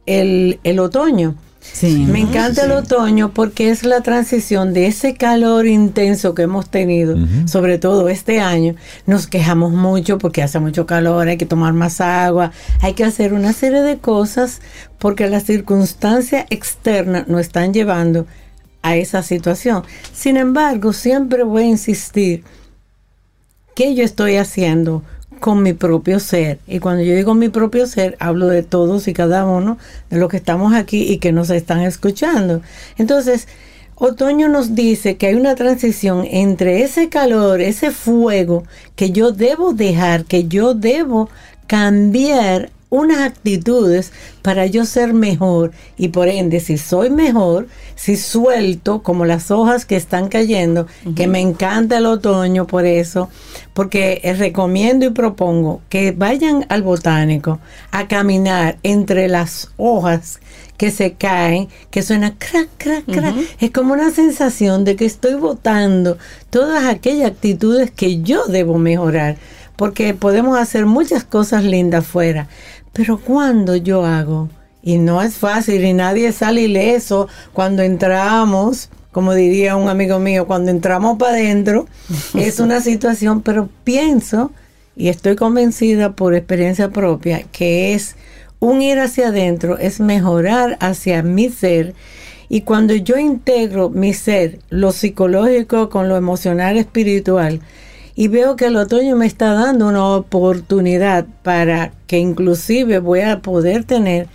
el, 0.06 0.60
el 0.64 0.80
otoño. 0.80 1.36
Me 1.82 2.22
encanta 2.22 2.66
el 2.66 2.72
otoño 2.72 3.32
porque 3.34 3.70
es 3.70 3.84
la 3.84 4.01
transición 4.01 4.74
de 4.74 4.88
ese 4.88 5.16
calor 5.16 5.68
intenso 5.68 6.34
que 6.34 6.43
hemos 6.43 6.70
tenido, 6.70 7.18
sobre 7.47 7.78
todo 7.78 8.07
este 8.07 8.39
año. 8.39 8.76
Nos 9.05 9.28
quejamos 9.28 9.74
mucho 9.74 10.18
porque 10.18 10.41
hace 10.41 10.59
mucho 10.59 10.86
calor, 10.86 11.28
hay 11.28 11.38
que 11.38 11.45
tomar 11.45 11.74
más 11.74 11.99
agua, 11.99 12.51
hay 12.82 12.93
que 12.93 13.03
hacer 13.03 13.34
una 13.34 13.51
serie 13.51 13.82
de 13.82 13.97
cosas 13.97 14.61
porque 14.99 15.28
las 15.30 15.43
circunstancias 15.43 16.45
externas 16.49 17.28
nos 17.28 17.41
están 17.41 17.74
llevando 17.74 18.26
a 18.82 18.95
esa 18.95 19.22
situación. 19.24 19.84
Sin 20.13 20.38
embargo, 20.38 20.93
siempre 20.93 21.43
voy 21.43 21.63
a 21.63 21.68
insistir 21.68 22.43
que 23.76 23.93
yo 23.95 24.03
estoy 24.03 24.38
haciendo 24.38 25.03
con 25.40 25.64
mi 25.64 25.74
propio 25.74 26.20
ser. 26.20 26.60
Y 26.68 26.80
cuando 26.80 27.04
yo 27.04 27.16
digo 27.16 27.34
mi 27.34 27.50
propio 27.50 27.88
ser, 27.88 28.18
hablo 28.20 28.48
de 28.48 28.64
todos 28.64 29.08
y 29.08 29.14
cada 29.14 29.46
uno 29.46 29.78
de 30.10 30.18
los 30.18 30.30
que 30.30 30.38
estamos 30.38 30.74
aquí 30.74 31.04
y 31.04 31.18
que 31.20 31.32
nos 31.32 31.50
están 31.50 31.82
escuchando. 31.82 32.62
Entonces, 32.98 33.48
Otoño 33.96 34.50
nos 34.50 34.76
dice 34.76 35.16
que 35.16 35.28
hay 35.28 35.36
una 35.36 35.56
transición 35.56 36.28
entre 36.30 36.84
ese 36.84 37.08
calor, 37.08 37.62
ese 37.62 37.92
fuego 37.92 38.64
que 38.96 39.12
yo 39.12 39.32
debo 39.32 39.74
dejar, 39.74 40.26
que 40.26 40.48
yo 40.48 40.74
debo 40.74 41.30
cambiar 41.68 42.72
unas 42.90 43.20
actitudes 43.20 44.12
para 44.42 44.66
yo 44.66 44.86
ser 44.86 45.14
mejor 45.14 45.72
y 45.98 46.10
por 46.10 46.28
ende 46.28 46.60
si 46.60 46.78
soy 46.78 47.10
mejor, 47.10 47.68
si 47.96 48.16
suelto 48.16 49.02
como 49.02 49.26
las 49.26 49.52
hojas 49.52 49.86
que 49.86 49.96
están 49.96 50.28
cayendo, 50.28 50.88
que 51.16 51.28
me 51.28 51.40
encanta 51.40 51.98
el 51.98 52.06
otoño 52.06 52.68
por 52.68 52.86
eso, 52.86 53.30
porque 53.74 54.22
recomiendo 54.38 55.06
y 55.06 55.10
propongo 55.10 55.82
que 55.90 56.12
vayan 56.12 56.66
al 56.70 56.84
botánico 56.84 57.60
a 57.92 58.08
caminar 58.08 58.78
entre 58.84 59.28
las 59.28 59.72
hojas 59.78 60.40
que 60.78 60.92
se 60.92 61.14
caen, 61.14 61.70
que 61.90 62.02
suena 62.02 62.36
crack, 62.38 62.70
crack, 62.78 63.06
crack. 63.06 63.36
Es 63.60 63.72
como 63.72 63.94
una 63.94 64.12
sensación 64.12 64.84
de 64.84 64.96
que 64.96 65.06
estoy 65.06 65.36
botando 65.36 66.18
todas 66.50 66.86
aquellas 66.86 67.32
actitudes 67.32 67.92
que 67.92 68.22
yo 68.22 68.46
debo 68.46 68.78
mejorar, 68.78 69.38
porque 69.76 70.14
podemos 70.14 70.58
hacer 70.58 70.86
muchas 70.86 71.24
cosas 71.24 71.64
lindas 71.64 72.06
fuera, 72.06 72.48
pero 72.94 73.18
cuando 73.18 73.76
yo 73.76 74.06
hago, 74.06 74.50
y 74.86 75.00
no 75.00 75.22
es 75.24 75.36
fácil 75.36 75.84
y 75.84 75.94
nadie 75.94 76.32
sale 76.32 76.62
ileso 76.62 77.28
cuando 77.54 77.82
entramos, 77.82 78.90
como 79.12 79.34
diría 79.34 79.76
un 79.76 79.90
amigo 79.90 80.20
mío, 80.20 80.46
cuando 80.46 80.70
entramos 80.70 81.18
para 81.18 81.34
adentro, 81.34 81.88
es 82.36 82.60
una 82.60 82.80
situación, 82.82 83.42
pero 83.42 83.68
pienso 83.84 84.52
y 84.96 85.10
estoy 85.10 85.36
convencida 85.36 86.16
por 86.16 86.36
experiencia 86.36 86.92
propia 86.92 87.44
que 87.52 87.96
es 87.96 88.16
un 88.60 88.82
ir 88.82 89.00
hacia 89.00 89.30
adentro, 89.30 89.78
es 89.78 90.00
mejorar 90.00 90.78
hacia 90.80 91.24
mi 91.24 91.50
ser. 91.50 91.94
Y 92.48 92.62
cuando 92.62 92.94
yo 92.94 93.18
integro 93.18 93.90
mi 93.90 94.14
ser, 94.14 94.60
lo 94.70 94.92
psicológico 94.92 95.90
con 95.90 96.10
lo 96.10 96.16
emocional, 96.16 96.78
espiritual, 96.78 97.60
y 98.16 98.30
veo 98.30 98.55
que 98.55 98.66
el 98.66 98.78
otoño 98.78 99.16
me 99.16 99.26
está 99.26 99.53
dando 99.53 99.88
una 99.88 100.05
oportunidad 100.05 101.26
para 101.43 101.91
que 102.07 102.18
inclusive 102.18 102.99
voy 102.99 103.22
a 103.22 103.41
poder 103.41 103.84
tener 103.84 104.28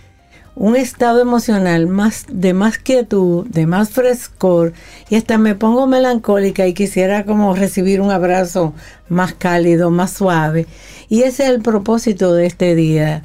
un 0.55 0.75
estado 0.75 1.21
emocional 1.21 1.87
más 1.87 2.25
de 2.29 2.53
más 2.53 2.77
quietud, 2.77 3.47
de 3.47 3.65
más 3.65 3.89
frescor 3.89 4.73
y 5.09 5.15
hasta 5.15 5.37
me 5.37 5.55
pongo 5.55 5.87
melancólica 5.87 6.67
y 6.67 6.73
quisiera 6.73 7.25
como 7.25 7.55
recibir 7.55 8.01
un 8.01 8.11
abrazo 8.11 8.73
más 9.09 9.33
cálido, 9.33 9.89
más 9.89 10.11
suave. 10.11 10.67
Y 11.09 11.23
ese 11.23 11.43
es 11.43 11.49
el 11.49 11.61
propósito 11.61 12.33
de 12.33 12.45
este 12.45 12.75
día, 12.75 13.23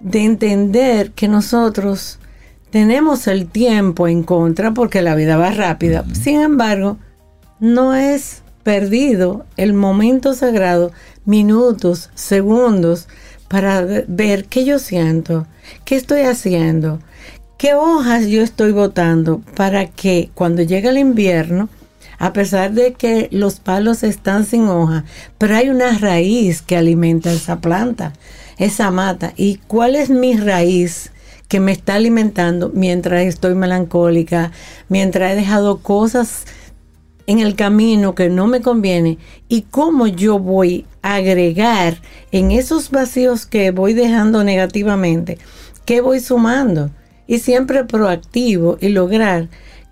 de 0.00 0.24
entender 0.24 1.10
que 1.12 1.28
nosotros 1.28 2.18
tenemos 2.70 3.26
el 3.26 3.46
tiempo 3.46 4.08
en 4.08 4.22
contra 4.22 4.72
porque 4.72 5.02
la 5.02 5.14
vida 5.14 5.36
va 5.36 5.50
rápida. 5.50 6.04
Sin 6.14 6.40
embargo, 6.40 6.96
no 7.60 7.94
es 7.94 8.41
perdido 8.62 9.46
el 9.56 9.74
momento 9.74 10.34
sagrado, 10.34 10.92
minutos, 11.24 12.10
segundos, 12.14 13.08
para 13.48 13.82
ver 14.08 14.46
qué 14.46 14.64
yo 14.64 14.78
siento, 14.78 15.46
qué 15.84 15.96
estoy 15.96 16.22
haciendo, 16.22 17.00
qué 17.58 17.74
hojas 17.74 18.26
yo 18.26 18.42
estoy 18.42 18.72
botando 18.72 19.42
para 19.54 19.86
que 19.86 20.30
cuando 20.34 20.62
llegue 20.62 20.88
el 20.88 20.98
invierno, 20.98 21.68
a 22.18 22.32
pesar 22.32 22.72
de 22.72 22.94
que 22.94 23.28
los 23.30 23.60
palos 23.60 24.04
están 24.04 24.46
sin 24.46 24.68
hoja, 24.68 25.04
pero 25.38 25.56
hay 25.56 25.68
una 25.68 25.98
raíz 25.98 26.62
que 26.62 26.76
alimenta 26.76 27.32
esa 27.32 27.60
planta, 27.60 28.12
esa 28.58 28.90
mata. 28.90 29.32
¿Y 29.36 29.56
cuál 29.66 29.96
es 29.96 30.08
mi 30.08 30.36
raíz? 30.36 31.10
que 31.52 31.60
me 31.60 31.72
está 31.72 31.96
alimentando 31.96 32.70
mientras 32.72 33.26
estoy 33.26 33.54
melancólica, 33.54 34.52
mientras 34.88 35.32
he 35.32 35.36
dejado 35.36 35.80
cosas 35.80 36.46
en 37.26 37.38
el 37.38 37.54
camino 37.54 38.14
que 38.14 38.28
no 38.28 38.46
me 38.46 38.60
conviene 38.60 39.18
y 39.48 39.62
cómo 39.62 40.06
yo 40.06 40.38
voy 40.38 40.86
a 41.02 41.16
agregar 41.16 42.00
en 42.30 42.50
esos 42.50 42.90
vacíos 42.90 43.46
que 43.46 43.70
voy 43.70 43.94
dejando 43.94 44.44
negativamente, 44.44 45.38
qué 45.84 46.00
voy 46.00 46.20
sumando 46.20 46.90
y 47.26 47.38
siempre 47.38 47.84
proactivo 47.84 48.78
y 48.80 48.88
lograr 48.88 49.48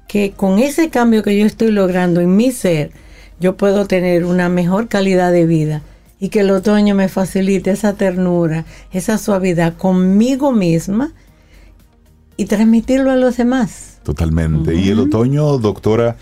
que 0.09 0.33
con 0.33 0.59
ese 0.59 0.91
cambio 0.91 1.23
que 1.23 1.39
yo 1.39 1.47
estoy 1.47 1.71
logrando 1.71 2.21
en 2.21 2.37
mi 2.37 2.51
ser, 2.51 2.91
yo 3.39 3.57
puedo 3.57 3.87
tener 3.87 4.25
una 4.25 4.49
mejor 4.49 4.89
calidad 4.89 5.33
de 5.33 5.47
vida 5.47 5.83
y 6.19 6.29
que 6.29 6.41
el 6.41 6.51
otoño 6.51 6.95
me 6.95 7.09
facilite 7.09 7.71
esa 7.71 7.95
ternura, 7.95 8.67
esa 8.93 9.17
suavidad 9.19 9.77
conmigo 9.77 10.53
misma 10.53 11.13
y 12.37 12.45
transmitirlo 12.45 13.11
a 13.11 13.17
los 13.17 13.37
demás. 13.37 14.01
Totalmente. 14.03 14.75
Y 14.75 14.89
el 14.89 14.99
otoño, 15.01 15.59
doctora, 15.59 16.17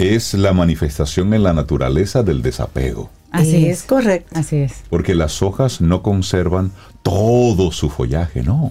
es 0.00 0.34
la 0.34 0.52
manifestación 0.52 1.34
en 1.34 1.42
la 1.42 1.52
naturaleza 1.52 2.22
del 2.22 2.42
desapego. 2.42 3.10
Así 3.30 3.66
es, 3.66 3.84
correcto. 3.84 4.38
Así 4.38 4.56
es. 4.56 4.82
Porque 4.88 5.14
las 5.14 5.40
hojas 5.42 5.80
no 5.80 6.02
conservan 6.02 6.72
todo 7.02 7.70
su 7.70 7.88
follaje, 7.88 8.42
no. 8.42 8.70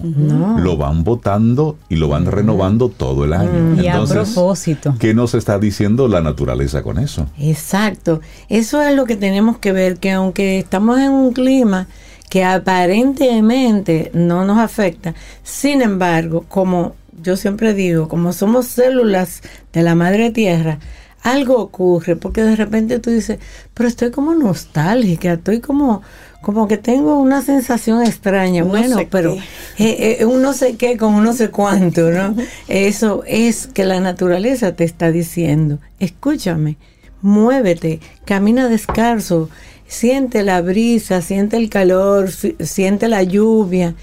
Lo 0.58 0.76
van 0.76 1.02
botando 1.02 1.78
y 1.88 1.96
lo 1.96 2.08
van 2.08 2.26
renovando 2.26 2.88
todo 2.88 3.24
el 3.24 3.32
año. 3.32 3.82
Y 3.82 3.88
a 3.88 4.04
propósito. 4.04 4.94
¿Qué 4.98 5.14
nos 5.14 5.34
está 5.34 5.58
diciendo 5.58 6.08
la 6.08 6.20
naturaleza 6.20 6.82
con 6.82 6.98
eso? 6.98 7.26
Exacto. 7.38 8.20
Eso 8.48 8.82
es 8.82 8.94
lo 8.94 9.06
que 9.06 9.16
tenemos 9.16 9.58
que 9.58 9.72
ver, 9.72 9.98
que 9.98 10.12
aunque 10.12 10.58
estamos 10.58 10.98
en 10.98 11.10
un 11.10 11.32
clima 11.32 11.88
que 12.28 12.44
aparentemente 12.44 14.10
no 14.14 14.44
nos 14.44 14.58
afecta, 14.58 15.14
sin 15.42 15.82
embargo, 15.82 16.44
como 16.48 16.94
yo 17.22 17.36
siempre 17.36 17.74
digo, 17.74 18.08
como 18.08 18.32
somos 18.32 18.66
células 18.66 19.42
de 19.72 19.82
la 19.82 19.94
madre 19.94 20.30
tierra, 20.30 20.78
algo 21.22 21.58
ocurre, 21.58 22.16
porque 22.16 22.42
de 22.42 22.56
repente 22.56 22.98
tú 22.98 23.10
dices, 23.10 23.38
pero 23.74 23.88
estoy 23.88 24.10
como 24.10 24.34
nostálgica, 24.34 25.34
estoy 25.34 25.60
como, 25.60 26.02
como 26.40 26.66
que 26.66 26.78
tengo 26.78 27.18
una 27.18 27.42
sensación 27.42 28.02
extraña. 28.02 28.64
bueno, 28.64 28.98
pero 29.10 29.34
eh, 29.78 30.18
eh, 30.20 30.24
un 30.24 30.42
no 30.42 30.52
sé 30.52 30.76
qué 30.76 30.96
con 30.96 31.14
un 31.14 31.24
no 31.24 31.32
sé 31.32 31.50
cuánto, 31.50 32.10
¿no? 32.10 32.34
Eso 32.68 33.22
es 33.26 33.66
que 33.66 33.84
la 33.84 34.00
naturaleza 34.00 34.74
te 34.74 34.84
está 34.84 35.10
diciendo, 35.10 35.78
escúchame, 35.98 36.76
muévete, 37.20 38.00
camina 38.24 38.68
descalzo, 38.68 39.50
siente 39.86 40.42
la 40.42 40.62
brisa, 40.62 41.20
siente 41.20 41.58
el 41.58 41.68
calor, 41.68 42.30
siente 42.30 43.08
la 43.08 43.22
lluvia 43.22 43.94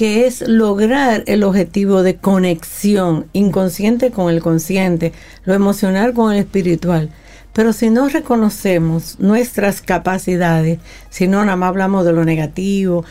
que 0.00 0.26
es 0.26 0.40
lograr 0.48 1.24
el 1.26 1.42
objetivo 1.42 2.02
de 2.02 2.16
conexión 2.16 3.26
inconsciente 3.34 4.10
con 4.10 4.32
el 4.32 4.40
consciente, 4.40 5.12
lo 5.44 5.52
emocional 5.52 6.14
con 6.14 6.32
el 6.32 6.38
espiritual. 6.38 7.10
Pero 7.52 7.74
si 7.74 7.90
no 7.90 8.08
reconocemos 8.08 9.20
nuestras 9.20 9.82
capacidades, 9.82 10.78
si 11.10 11.28
no 11.28 11.44
nada 11.44 11.56
más 11.56 11.68
hablamos 11.68 12.06
de 12.06 12.14
lo 12.14 12.24
negativo, 12.24 13.04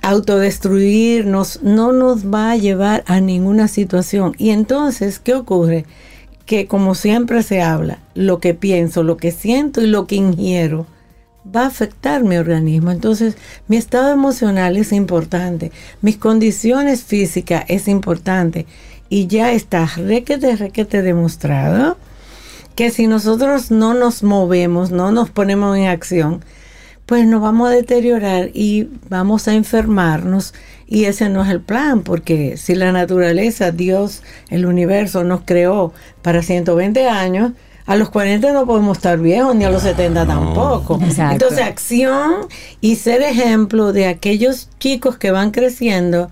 autodestruirnos 0.00 1.60
no 1.64 1.90
nos 1.90 2.32
va 2.32 2.52
a 2.52 2.56
llevar 2.56 3.02
a 3.08 3.18
ninguna 3.18 3.66
situación. 3.66 4.36
Y 4.38 4.50
entonces, 4.50 5.18
¿qué 5.18 5.34
ocurre? 5.34 5.86
Que 6.46 6.68
como 6.68 6.94
siempre 6.94 7.42
se 7.42 7.62
habla, 7.62 7.98
lo 8.14 8.38
que 8.38 8.54
pienso, 8.54 9.02
lo 9.02 9.16
que 9.16 9.32
siento 9.32 9.80
y 9.80 9.88
lo 9.88 10.06
que 10.06 10.14
ingiero 10.14 10.86
va 11.44 11.62
a 11.62 11.66
afectar 11.66 12.22
mi 12.24 12.36
organismo. 12.36 12.90
Entonces, 12.90 13.36
mi 13.68 13.76
estado 13.76 14.12
emocional 14.12 14.76
es 14.76 14.92
importante, 14.92 15.72
mis 16.00 16.16
condiciones 16.16 17.02
físicas 17.04 17.64
es 17.68 17.88
importante 17.88 18.66
y 19.08 19.26
ya 19.26 19.52
está 19.52 19.86
requete, 19.96 20.56
requete 20.56 21.02
demostrado 21.02 21.96
que 22.74 22.90
si 22.90 23.06
nosotros 23.06 23.70
no 23.70 23.94
nos 23.94 24.22
movemos, 24.22 24.90
no 24.90 25.12
nos 25.12 25.30
ponemos 25.30 25.76
en 25.76 25.86
acción, 25.86 26.42
pues 27.04 27.26
nos 27.26 27.42
vamos 27.42 27.68
a 27.68 27.72
deteriorar 27.72 28.50
y 28.54 28.88
vamos 29.08 29.48
a 29.48 29.54
enfermarnos 29.54 30.54
y 30.86 31.04
ese 31.06 31.28
no 31.28 31.42
es 31.42 31.50
el 31.50 31.60
plan, 31.60 32.02
porque 32.02 32.56
si 32.56 32.74
la 32.74 32.92
naturaleza, 32.92 33.70
Dios, 33.70 34.22
el 34.50 34.66
universo 34.66 35.24
nos 35.24 35.42
creó 35.42 35.92
para 36.22 36.42
120 36.42 37.08
años, 37.08 37.52
a 37.92 37.96
los 37.96 38.08
40 38.08 38.54
no 38.54 38.64
podemos 38.64 38.96
estar 38.96 39.18
viejos, 39.18 39.54
ni 39.54 39.66
a 39.66 39.70
los 39.70 39.82
70 39.82 40.26
tampoco. 40.26 40.98
Entonces, 41.02 41.60
acción 41.60 42.46
y 42.80 42.96
ser 42.96 43.20
ejemplo 43.20 43.92
de 43.92 44.06
aquellos 44.06 44.70
chicos 44.78 45.18
que 45.18 45.30
van 45.30 45.50
creciendo 45.50 46.30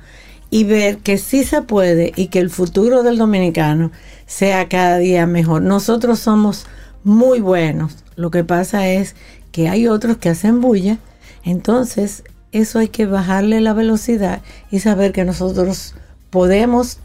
y 0.48 0.64
ver 0.64 0.98
que 0.98 1.18
sí 1.18 1.44
se 1.44 1.60
puede 1.60 2.14
y 2.16 2.28
que 2.28 2.38
el 2.38 2.48
futuro 2.48 3.02
del 3.02 3.18
dominicano 3.18 3.90
sea 4.24 4.70
cada 4.70 4.96
día 4.96 5.26
mejor. 5.26 5.60
Nosotros 5.60 6.18
somos 6.20 6.64
muy 7.04 7.40
buenos. 7.40 8.04
Lo 8.16 8.30
que 8.30 8.42
pasa 8.42 8.88
es 8.88 9.14
que 9.52 9.68
hay 9.68 9.86
otros 9.86 10.16
que 10.16 10.30
hacen 10.30 10.62
bulla. 10.62 10.96
Entonces, 11.44 12.24
eso 12.52 12.78
hay 12.78 12.88
que 12.88 13.04
bajarle 13.04 13.60
la 13.60 13.74
velocidad 13.74 14.40
y 14.70 14.80
saber 14.80 15.12
que 15.12 15.26
nosotros 15.26 15.94
podemos, 16.30 17.00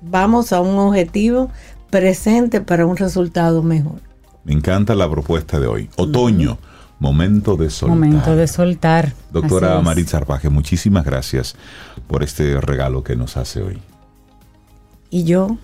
vamos 0.00 0.52
a 0.52 0.60
un 0.60 0.78
objetivo 0.78 1.50
presente 1.90 2.60
para 2.60 2.86
un 2.86 2.96
resultado 2.96 3.62
mejor. 3.62 4.00
Me 4.44 4.52
encanta 4.52 4.94
la 4.94 5.10
propuesta 5.10 5.60
de 5.60 5.66
hoy. 5.66 5.90
Otoño, 5.96 6.58
momento 6.98 7.56
de 7.56 7.70
soltar. 7.70 7.98
Momento 7.98 8.36
de 8.36 8.46
soltar. 8.46 9.12
Doctora 9.32 9.80
Maritza 9.80 10.16
Arpaje, 10.18 10.48
muchísimas 10.48 11.04
gracias 11.04 11.56
por 12.06 12.22
este 12.22 12.60
regalo 12.60 13.04
que 13.04 13.16
nos 13.16 13.36
hace 13.36 13.62
hoy. 13.62 13.78
Y 15.10 15.24
yo, 15.24 15.58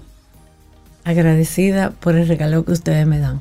agradecida 1.05 1.91
por 1.91 2.17
el 2.17 2.29
regalo 2.29 2.65
que 2.65 2.73
ustedes 2.73 3.07
me 3.07 3.19
dan. 3.19 3.41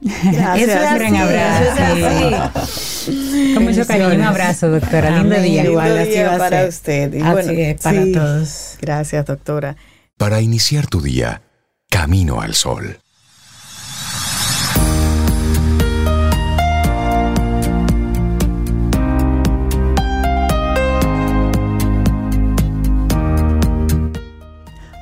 Gracias, 0.00 0.68
Eso 0.68 1.04
es 1.04 1.10
un 1.10 1.16
abrazo. 1.16 2.50
Con 3.54 3.64
mucho 3.64 3.86
cariño, 3.86 4.14
un 4.14 4.22
abrazo, 4.22 4.68
doctora. 4.68 5.22
Lindo 5.22 5.40
día. 5.40 5.64
Igual, 5.64 6.08
día 6.08 6.36
para 6.36 6.66
usted. 6.66 7.14
Y 7.14 7.22
bueno, 7.22 7.52
es, 7.52 7.80
para 7.80 8.04
todos. 8.12 8.76
Gracias, 8.80 9.24
doctora. 9.24 9.76
Para 10.18 10.40
iniciar 10.40 10.86
tu 10.86 11.00
día, 11.00 11.42
Camino 11.98 12.42
al 12.42 12.52
Sol. 12.52 12.98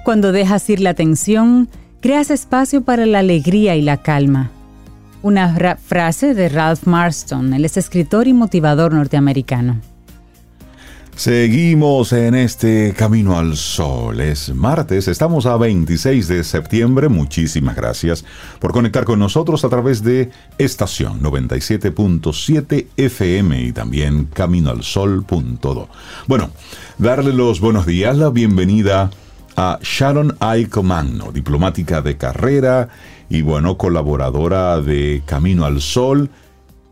Cuando 0.05 0.31
dejas 0.31 0.71
ir 0.71 0.79
la 0.79 0.95
tensión, 0.95 1.69
creas 2.01 2.31
espacio 2.31 2.85
para 2.85 3.07
la 3.07 3.19
alegría 3.19 3.75
y 3.75 3.83
la 3.83 3.97
calma. 3.97 4.53
Una 5.21 5.77
frase 5.77 6.33
de 6.33 6.49
Ralph 6.49 6.85
Marston, 6.85 7.55
el 7.55 7.65
escritor 7.65 8.29
y 8.29 8.35
motivador 8.35 8.95
norteamericano. 8.95 9.81
Seguimos 11.17 12.13
en 12.13 12.35
este 12.35 12.93
Camino 12.97 13.39
al 13.39 13.57
Sol. 13.57 14.21
Es 14.21 14.53
martes, 14.53 15.07
estamos 15.07 15.47
a 15.47 15.57
26 15.57 16.27
de 16.27 16.43
septiembre. 16.43 17.09
Muchísimas 17.09 17.77
gracias 17.77 18.25
por 18.59 18.73
conectar 18.73 19.05
con 19.05 19.21
nosotros 19.21 19.65
a 19.65 19.69
través 19.69 20.03
de 20.03 20.31
estación 20.59 21.23
97.7 21.23 22.87
FM 22.97 23.63
y 23.63 23.73
también 23.73 24.25
caminoalsol.do. 24.25 25.89
Bueno, 26.27 26.51
darle 26.99 27.33
los 27.33 27.61
buenos 27.61 27.87
días, 27.87 28.17
la 28.17 28.31
bienvenida 28.31 29.11
a 29.57 29.79
Sharon 29.83 30.37
Aiko 30.41 30.83
Magno, 30.83 31.31
diplomática 31.31 32.03
de 32.03 32.17
carrera 32.17 32.89
y 33.31 33.43
bueno, 33.43 33.79
colaboradora 33.79 34.81
de 34.81 35.23
Camino 35.25 35.65
al 35.65 35.81
Sol 35.81 36.29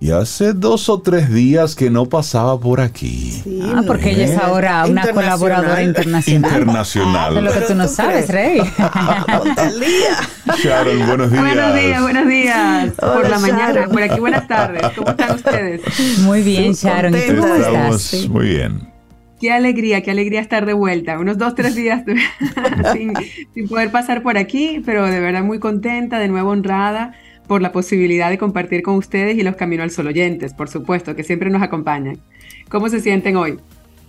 y 0.03 0.11
hace 0.11 0.53
dos 0.53 0.89
o 0.89 1.01
tres 1.01 1.33
días 1.33 1.77
que 1.77 1.89
no 1.89 2.07
pasaba 2.07 2.59
por 2.59 2.81
aquí. 2.81 3.41
ah, 3.63 3.83
porque 3.87 4.11
ella 4.11 4.25
es 4.25 4.37
ahora 4.37 4.85
una 4.85 5.07
colaboradora 5.07 5.81
internacional. 5.81 6.51
Internacional. 6.51 7.39
Ah, 7.39 7.41
lo 7.41 7.53
que 7.53 7.61
tú 7.61 7.77
no 7.77 7.87
sabes, 7.87 8.29
Rey. 8.29 8.59
Sharon, 10.61 11.07
buenos 11.07 11.31
días. 11.31 11.45
Buenos 11.45 11.75
días, 11.77 12.03
buenos 12.03 12.27
días. 12.27 12.93
por 12.99 13.31
la 13.31 13.39
mañana, 13.39 13.87
por 13.87 14.03
aquí 14.03 14.19
buenas 14.19 14.49
tardes. 14.49 14.83
¿Cómo 14.97 15.11
están 15.11 15.37
ustedes? 15.37 15.83
Muy 16.19 16.43
bien, 16.43 16.73
Sharon. 16.73 17.15
¿Y 17.15 17.21
tú 17.21 17.41
cómo 17.41 17.55
estás? 17.55 18.29
Muy 18.29 18.49
bien. 18.49 18.81
Qué 19.41 19.53
alegría, 19.53 20.03
qué 20.03 20.11
alegría 20.11 20.41
estar 20.41 20.67
de 20.67 20.73
vuelta. 20.73 21.21
Unos 21.21 21.39
dos, 21.39 21.55
tres 21.55 21.77
días 21.77 22.03
sin, 22.93 23.13
sin 23.55 23.69
poder 23.69 23.93
pasar 23.93 24.25
por 24.25 24.37
aquí, 24.37 24.83
pero 24.85 25.07
de 25.07 25.21
verdad 25.21 25.45
muy 25.45 25.61
contenta, 25.61 26.19
de 26.19 26.27
nuevo 26.27 26.51
honrada 26.51 27.15
por 27.53 27.61
la 27.61 27.71
posibilidad 27.71 28.31
de 28.31 28.39
compartir 28.39 28.83
con 28.83 28.95
ustedes 28.95 29.37
y 29.37 29.43
los 29.43 29.57
Camino 29.57 29.83
al 29.83 29.91
Sol 29.91 30.07
oyentes, 30.07 30.55
por 30.55 30.71
supuesto, 30.71 31.15
que 31.15 31.23
siempre 31.23 31.51
nos 31.51 31.61
acompañan. 31.61 32.19
¿Cómo 32.71 32.89
se 32.89 32.99
sienten 32.99 33.37
hoy? 33.37 33.59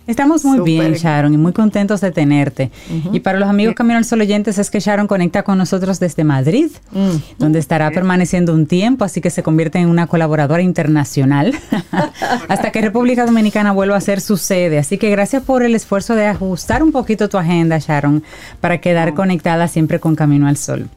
Estamos 0.06 0.44
muy 0.44 0.60
bien, 0.60 0.92
Sharon, 0.92 1.32
y 1.32 1.38
muy 1.38 1.52
contentos 1.52 2.02
de 2.02 2.10
tenerte. 2.10 2.70
Y 3.12 3.20
para 3.20 3.38
los 3.38 3.48
amigos 3.48 3.74
Camino 3.74 3.96
al 3.96 4.04
Sol 4.04 4.20
oyentes 4.20 4.58
es 4.58 4.70
que 4.70 4.78
Sharon 4.78 5.06
conecta 5.06 5.42
con 5.42 5.56
nosotros 5.56 5.98
desde 5.98 6.24
Madrid, 6.24 6.70
mm. 6.92 7.38
donde 7.38 7.58
estará 7.58 7.90
permaneciendo 7.90 8.52
un 8.52 8.66
tiempo, 8.66 9.04
así 9.04 9.22
que 9.22 9.30
se 9.30 9.42
convierte 9.42 9.78
en 9.78 9.88
una 9.88 10.06
colaboradora 10.06 10.62
internacional 10.62 11.54
hasta 12.48 12.70
que 12.70 12.82
República 12.82 13.24
Dominicana 13.24 13.72
vuelva 13.72 13.96
a 13.96 14.00
ser 14.00 14.20
su 14.20 14.36
sede. 14.36 14.78
Así 14.78 14.98
que 14.98 15.10
gracias 15.10 15.42
por 15.42 15.62
el 15.62 15.74
esfuerzo 15.74 16.14
de 16.14 16.26
ajustar 16.26 16.82
un 16.82 16.92
poquito 16.92 17.30
tu 17.30 17.38
agenda, 17.38 17.78
Sharon, 17.78 18.22
para 18.60 18.78
quedar 18.82 19.14
conectada 19.14 19.68
siempre 19.68 20.00
con 20.00 20.16
Camino 20.16 20.48
al 20.48 20.58
Sol. 20.58 20.90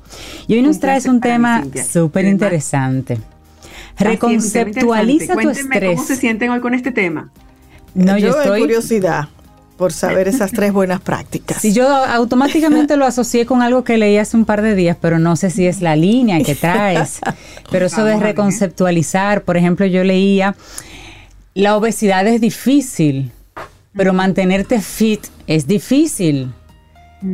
Y 0.48 0.56
hoy 0.56 0.62
nos 0.62 0.80
traes 0.80 1.06
un 1.06 1.22
tema 1.22 1.64
súper 1.90 2.26
interesante. 2.26 3.20
Reconceptualiza 3.98 5.36
tu 5.36 5.50
estrés. 5.50 5.96
¿Cómo 5.96 6.08
se 6.08 6.16
sienten 6.18 6.52
hoy 6.52 6.60
con 6.60 6.74
este 6.74 6.92
tema? 6.92 7.32
No, 7.94 8.18
yo, 8.18 8.30
yo 8.30 8.42
estoy... 8.42 8.62
curiosidad 8.62 9.30
por 9.78 9.94
saber 9.94 10.28
esas 10.28 10.52
tres 10.52 10.74
buenas 10.74 11.00
prácticas. 11.00 11.62
Sí, 11.62 11.72
yo 11.72 11.88
automáticamente 11.88 12.98
lo 12.98 13.06
asocié 13.06 13.46
con 13.46 13.62
algo 13.62 13.84
que 13.84 13.98
leí 13.98 14.18
hace 14.18 14.36
un 14.36 14.46
par 14.46 14.62
de 14.62 14.76
días, 14.76 14.98
pero 15.00 15.20
no 15.20 15.36
sé 15.36 15.50
si 15.50 15.68
es 15.68 15.82
la 15.82 15.96
línea 15.96 16.42
que 16.42 16.56
traes. 16.56 17.20
Pero 17.72 17.86
eso 17.86 18.04
de 18.04 18.18
reconceptualizar, 18.18 19.44
por 19.44 19.58
ejemplo, 19.58 19.86
yo 19.86 20.04
leía, 20.04 20.56
la 21.54 21.78
obesidad 21.78 22.28
es 22.28 22.42
difícil, 22.42 23.32
pero 23.96 24.14
mantenerte 24.14 24.82
fit 24.82 25.26
es 25.48 25.68
difícil. 25.68 26.54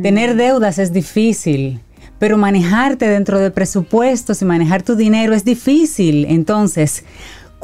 Tener 0.02 0.34
deudas 0.34 0.78
es 0.78 0.94
difícil, 0.94 1.80
pero 2.18 2.38
manejarte 2.38 3.06
dentro 3.06 3.38
de 3.38 3.50
presupuestos 3.50 4.40
y 4.40 4.46
manejar 4.46 4.82
tu 4.82 4.96
dinero 4.96 5.34
es 5.34 5.44
difícil. 5.44 6.24
Entonces, 6.24 7.04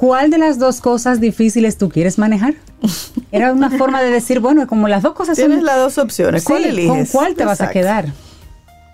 ¿cuál 0.00 0.30
de 0.30 0.38
las 0.38 0.58
dos 0.58 0.80
cosas 0.80 1.20
difíciles 1.20 1.76
tú 1.76 1.90
quieres 1.90 2.18
manejar? 2.18 2.54
Era 3.32 3.52
una 3.52 3.68
forma 3.68 4.02
de 4.02 4.08
decir, 4.08 4.40
bueno, 4.40 4.66
como 4.66 4.88
las 4.88 5.02
dos 5.02 5.12
cosas 5.12 5.36
Tienes 5.36 5.62
las 5.62 5.76
dos 5.76 5.98
opciones, 5.98 6.42
¿cuál 6.42 6.64
eliges? 6.64 6.88
¿Con 6.88 7.04
cuál 7.04 7.34
te 7.34 7.44
vas 7.44 7.60
a 7.60 7.68
quedar? 7.68 8.06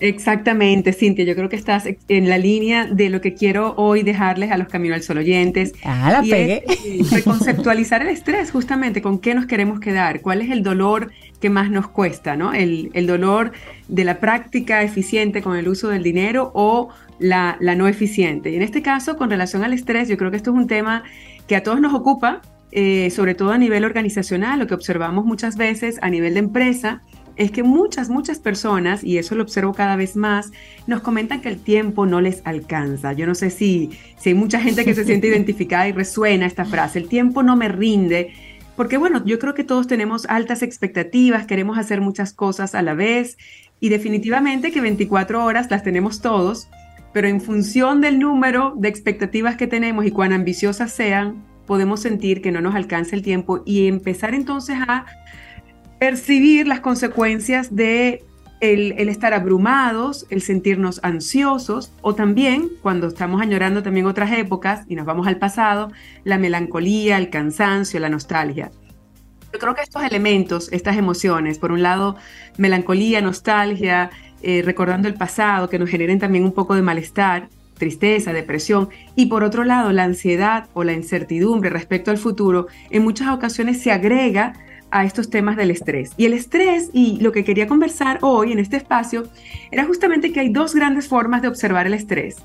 Exactamente, 0.00 0.92
Cintia, 0.92 1.24
yo 1.24 1.36
creo 1.36 1.48
que 1.48 1.54
estás 1.54 1.84
en 2.08 2.28
la 2.28 2.38
línea 2.38 2.86
de 2.86 3.08
lo 3.08 3.20
que 3.20 3.34
quiero 3.34 3.74
hoy 3.76 4.02
dejarles 4.02 4.50
a 4.50 4.58
los 4.58 4.66
Camino 4.66 4.96
al 4.96 5.02
Sol 5.02 5.18
oyentes. 5.18 5.74
Ah, 5.84 6.10
la 6.10 6.22
pegué. 6.22 6.64
reconceptualizar 7.12 8.02
el 8.02 8.08
estrés, 8.08 8.50
justamente, 8.50 9.00
con 9.00 9.20
qué 9.20 9.34
nos 9.34 9.46
queremos 9.46 9.78
quedar, 9.78 10.20
cuál 10.20 10.42
es 10.42 10.50
el 10.50 10.64
dolor 10.64 11.12
que 11.40 11.50
más 11.50 11.70
nos 11.70 11.88
cuesta, 11.88 12.36
¿no? 12.36 12.52
El, 12.52 12.90
el 12.94 13.06
dolor 13.06 13.52
de 13.88 14.04
la 14.04 14.18
práctica 14.18 14.82
eficiente 14.82 15.40
con 15.40 15.56
el 15.56 15.68
uso 15.68 15.88
del 15.88 16.02
dinero 16.02 16.50
o 16.52 16.88
la, 17.18 17.56
la, 17.60 17.74
no 17.74 17.88
eficiente. 17.88 18.50
Y 18.50 18.56
en 18.56 18.62
este 18.62 18.82
caso, 18.82 19.16
con 19.16 19.30
relación 19.30 19.64
al 19.64 19.72
estrés, 19.72 20.08
yo 20.08 20.16
creo 20.16 20.30
que 20.30 20.36
esto 20.36 20.50
es 20.50 20.56
un 20.56 20.66
tema 20.66 21.04
que 21.46 21.56
a 21.56 21.62
todos 21.62 21.80
nos 21.80 21.94
ocupa, 21.94 22.42
eh, 22.72 23.10
sobre 23.10 23.34
todo 23.34 23.52
a 23.52 23.58
nivel 23.58 23.84
organizacional, 23.84 24.58
lo 24.58 24.66
que 24.66 24.74
observamos 24.74 25.24
muchas 25.24 25.56
veces 25.56 25.98
a 26.02 26.10
nivel 26.10 26.34
de 26.34 26.40
empresa, 26.40 27.02
es 27.36 27.50
que 27.50 27.62
muchas, 27.62 28.08
muchas 28.08 28.38
personas, 28.38 29.04
y 29.04 29.18
eso 29.18 29.34
lo 29.34 29.42
observo 29.42 29.74
cada 29.74 29.96
vez 29.96 30.16
más, 30.16 30.52
nos 30.86 31.00
comentan 31.00 31.40
que 31.40 31.50
el 31.50 31.58
tiempo 31.58 32.06
no 32.06 32.20
les 32.20 32.40
alcanza. 32.44 33.12
Yo 33.12 33.26
no 33.26 33.34
sé 33.34 33.50
si, 33.50 33.90
si 34.18 34.30
hay 34.30 34.34
mucha 34.34 34.60
gente 34.60 34.84
que 34.84 34.94
se 34.94 35.04
siente 35.04 35.26
identificada 35.28 35.86
y 35.88 35.92
resuena 35.92 36.46
esta 36.46 36.64
frase, 36.64 36.98
el 36.98 37.08
tiempo 37.08 37.42
no 37.42 37.56
me 37.56 37.68
rinde 37.68 38.32
porque 38.76 38.98
bueno, 38.98 39.24
yo 39.24 39.38
creo 39.38 39.54
que 39.54 39.64
todos 39.64 39.86
tenemos 39.86 40.26
altas 40.26 40.62
expectativas, 40.62 41.46
queremos 41.46 41.78
hacer 41.78 42.02
muchas 42.02 42.34
cosas 42.34 42.74
a 42.74 42.82
la 42.82 42.92
vez 42.92 43.38
y 43.80 43.88
definitivamente 43.88 44.70
que 44.70 44.82
24 44.82 45.42
horas 45.42 45.70
las 45.70 45.82
tenemos 45.82 46.20
todos, 46.20 46.68
pero 47.12 47.28
en 47.28 47.40
función 47.40 48.00
del 48.00 48.18
número 48.18 48.74
de 48.76 48.88
expectativas 48.88 49.56
que 49.56 49.66
tenemos 49.66 50.04
y 50.04 50.10
cuán 50.10 50.32
ambiciosas 50.32 50.92
sean, 50.92 51.44
podemos 51.66 52.00
sentir 52.00 52.42
que 52.42 52.52
no 52.52 52.60
nos 52.60 52.74
alcanza 52.74 53.16
el 53.16 53.22
tiempo 53.22 53.62
y 53.64 53.88
empezar 53.88 54.34
entonces 54.34 54.76
a 54.86 55.06
percibir 55.98 56.68
las 56.68 56.80
consecuencias 56.80 57.74
de 57.74 58.24
el, 58.60 59.08
estar 59.08 59.34
abrumados, 59.34 60.26
el 60.30 60.40
sentirnos 60.42 61.00
ansiosos 61.02 61.92
o 62.00 62.14
también 62.14 62.70
cuando 62.82 63.08
estamos 63.08 63.40
añorando 63.40 63.82
también 63.82 64.06
otras 64.06 64.32
épocas 64.32 64.84
y 64.88 64.94
nos 64.94 65.06
vamos 65.06 65.26
al 65.26 65.38
pasado, 65.38 65.92
la 66.24 66.38
melancolía, 66.38 67.18
el 67.18 67.30
cansancio, 67.30 68.00
la 68.00 68.08
nostalgia. 68.08 68.70
Yo 69.52 69.58
creo 69.58 69.74
que 69.74 69.82
estos 69.82 70.02
elementos, 70.02 70.70
estas 70.72 70.96
emociones, 70.96 71.58
por 71.58 71.72
un 71.72 71.82
lado, 71.82 72.16
melancolía, 72.58 73.20
nostalgia, 73.20 74.10
eh, 74.42 74.62
recordando 74.64 75.08
el 75.08 75.14
pasado, 75.14 75.68
que 75.68 75.78
nos 75.78 75.90
generen 75.90 76.18
también 76.18 76.44
un 76.44 76.52
poco 76.52 76.74
de 76.74 76.82
malestar, 76.82 77.48
tristeza, 77.78 78.32
depresión, 78.32 78.88
y 79.14 79.26
por 79.26 79.44
otro 79.44 79.64
lado, 79.64 79.92
la 79.92 80.04
ansiedad 80.04 80.68
o 80.72 80.84
la 80.84 80.92
incertidumbre 80.92 81.70
respecto 81.70 82.10
al 82.10 82.18
futuro, 82.18 82.66
en 82.90 83.02
muchas 83.02 83.28
ocasiones 83.28 83.82
se 83.82 83.92
agrega 83.92 84.54
a 84.90 85.04
estos 85.04 85.30
temas 85.30 85.56
del 85.56 85.70
estrés. 85.70 86.12
Y 86.16 86.26
el 86.26 86.32
estrés, 86.32 86.90
y 86.92 87.18
lo 87.20 87.32
que 87.32 87.44
quería 87.44 87.66
conversar 87.66 88.18
hoy 88.22 88.52
en 88.52 88.58
este 88.58 88.76
espacio, 88.76 89.24
era 89.70 89.84
justamente 89.84 90.32
que 90.32 90.40
hay 90.40 90.48
dos 90.48 90.74
grandes 90.74 91.08
formas 91.08 91.42
de 91.42 91.48
observar 91.48 91.86
el 91.86 91.94
estrés. 91.94 92.36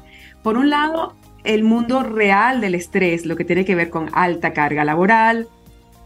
Por 0.44 0.58
un 0.58 0.70
lado, 0.70 1.16
el 1.44 1.64
mundo 1.64 2.04
real 2.04 2.62
del 2.62 2.76
estrés, 2.76 3.26
lo 3.26 3.36
que 3.36 3.46
tiene 3.46 3.66
que 3.66 3.76
ver 3.76 3.90
con 3.90 4.10
alta 4.14 4.54
carga 4.54 4.84
laboral, 4.84 5.48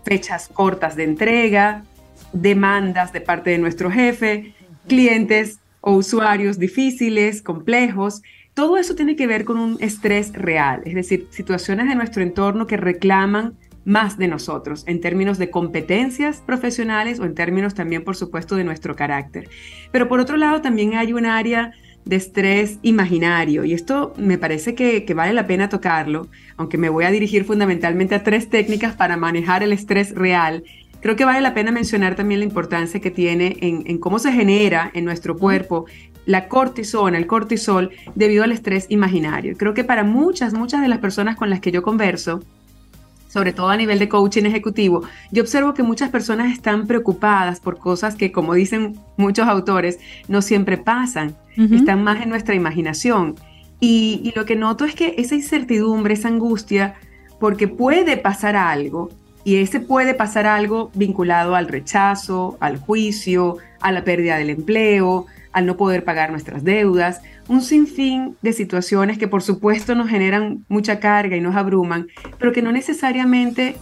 fechas 0.04 0.50
cortas 0.50 0.96
de 0.96 1.04
entrega, 1.04 1.84
demandas 2.32 3.12
de 3.12 3.22
parte 3.22 3.50
de 3.50 3.58
nuestro 3.58 3.90
jefe, 3.90 4.54
clientes 4.88 5.60
o 5.86 5.92
usuarios 5.92 6.58
difíciles, 6.58 7.44
complejos. 7.44 8.24
Todo 8.56 8.78
eso 8.78 8.96
tiene 8.96 9.16
que 9.16 9.28
ver 9.28 9.46
con 9.46 9.60
un 9.60 9.78
estrés 9.80 10.34
real, 10.34 10.82
es 10.84 10.96
decir, 10.96 11.28
situaciones 11.30 11.88
de 11.88 11.94
nuestro 11.94 12.24
entorno 12.24 12.66
que 12.66 12.76
reclaman 12.76 13.54
más 13.86 14.18
de 14.18 14.28
nosotros 14.28 14.84
en 14.88 15.00
términos 15.00 15.38
de 15.38 15.52
competencias 15.52 16.42
profesionales 16.44 17.20
o 17.20 17.26
en 17.26 17.36
términos 17.36 17.76
también, 17.76 18.04
por 18.04 18.16
supuesto, 18.16 18.56
de 18.56 18.64
nuestro 18.64 18.96
carácter. 18.96 19.48
Pero 19.92 20.08
por 20.08 20.20
otro 20.20 20.38
lado, 20.38 20.60
también 20.60 20.96
hay 20.96 21.14
un 21.14 21.28
área 21.28 21.72
de 22.04 22.16
estrés 22.16 22.80
imaginario 22.82 23.64
y 23.64 23.74
esto 23.74 24.14
me 24.18 24.40
parece 24.40 24.74
que, 24.74 25.06
vale 25.14 25.34
la 25.34 25.46
pena 25.46 25.70
tocarlo, 25.70 26.28
aunque 26.58 26.80
me 26.80 26.90
voy 26.90 27.06
a 27.06 27.12
dirigir 27.12 27.46
fundamentalmente 27.46 28.16
a 28.16 28.24
tres 28.24 28.50
técnicas 28.50 28.96
para 28.96 29.18
manejar 29.18 29.62
el 29.62 29.72
estrés 29.72 30.16
real. 30.16 30.64
Creo 31.06 31.16
que 31.16 31.24
vale 31.24 31.40
la 31.40 31.54
pena 31.54 31.72
mencionar 31.72 32.16
también 32.16 32.40
la 32.40 32.48
importancia 32.48 33.00
que 33.00 33.12
tiene 33.12 33.58
en, 33.62 33.84
en 33.86 34.00
cómo 34.00 34.18
se 34.18 34.32
genera 34.32 34.90
en 34.96 35.06
nuestro 35.06 35.38
cuerpo 35.38 35.86
la 36.26 36.48
cortisona, 36.48 37.20
el 37.20 37.28
cortisol, 37.28 37.92
debido 38.16 38.44
al 38.44 38.52
estrés 38.52 38.88
imaginario. 38.90 39.56
Creo 39.56 39.76
que 39.76 39.84
para 39.84 40.04
muchas, 40.04 40.56
muchas 40.56 40.82
de 40.82 40.88
las 40.88 40.98
personas 40.98 41.36
con 41.36 41.52
las 41.52 41.60
que 41.60 41.72
yo 41.72 41.84
converso, 41.84 42.40
sobre 43.28 43.54
todo 43.54 43.70
a 43.70 43.78
nivel 43.78 44.00
de 44.00 44.10
coaching 44.10 44.46
ejecutivo, 44.46 45.04
yo 45.32 45.44
observo 45.44 45.76
que 45.76 45.84
muchas 45.84 46.10
personas 46.10 46.52
están 46.52 46.88
preocupadas 46.88 47.60
por 47.60 47.78
cosas 47.78 48.16
que, 48.16 48.32
como 48.32 48.56
dicen 48.56 48.98
muchos 49.16 49.48
autores, 49.48 50.00
no 50.28 50.42
siempre 50.42 50.80
pasan, 50.80 51.36
están 51.70 52.04
más 52.04 52.24
en 52.24 52.30
nuestra 52.30 52.56
imaginación. 52.56 53.36
Y, 53.80 54.22
y 54.24 54.32
lo 54.36 54.46
que 54.46 54.56
noto 54.56 54.86
es 54.86 54.96
que 54.96 55.14
esa 55.20 55.36
incertidumbre, 55.36 56.16
esa 56.16 56.30
angustia, 56.30 56.96
porque 57.40 57.68
puede 57.68 58.18
pasar 58.18 58.56
algo, 58.56 59.12
y 59.46 59.58
ese 59.58 59.80
puede 59.80 60.16
pasar 60.16 60.48
algo 60.48 60.90
vinculado 60.96 61.56
al 61.56 61.68
rechazo, 61.68 62.58
al 62.60 62.80
juicio, 62.80 63.58
a 63.80 63.92
la 63.92 64.04
pérdida 64.04 64.38
del 64.38 64.50
empleo, 64.50 65.28
al 65.54 65.68
no 65.68 65.78
poder 65.78 66.04
pagar 66.04 66.32
nuestras 66.32 66.64
deudas, 66.64 67.22
un 67.48 67.62
sinfín 67.62 68.36
de 68.42 68.54
situaciones 68.54 69.20
que 69.20 69.28
por 69.28 69.44
supuesto 69.44 69.94
nos 69.94 70.10
generan 70.10 70.66
mucha 70.68 71.00
carga 71.00 71.38
y 71.38 71.42
nos 71.42 71.56
abruman, 71.56 72.08
pero 72.40 72.52
que 72.52 72.64
no 72.64 72.72
necesariamente 72.72 73.78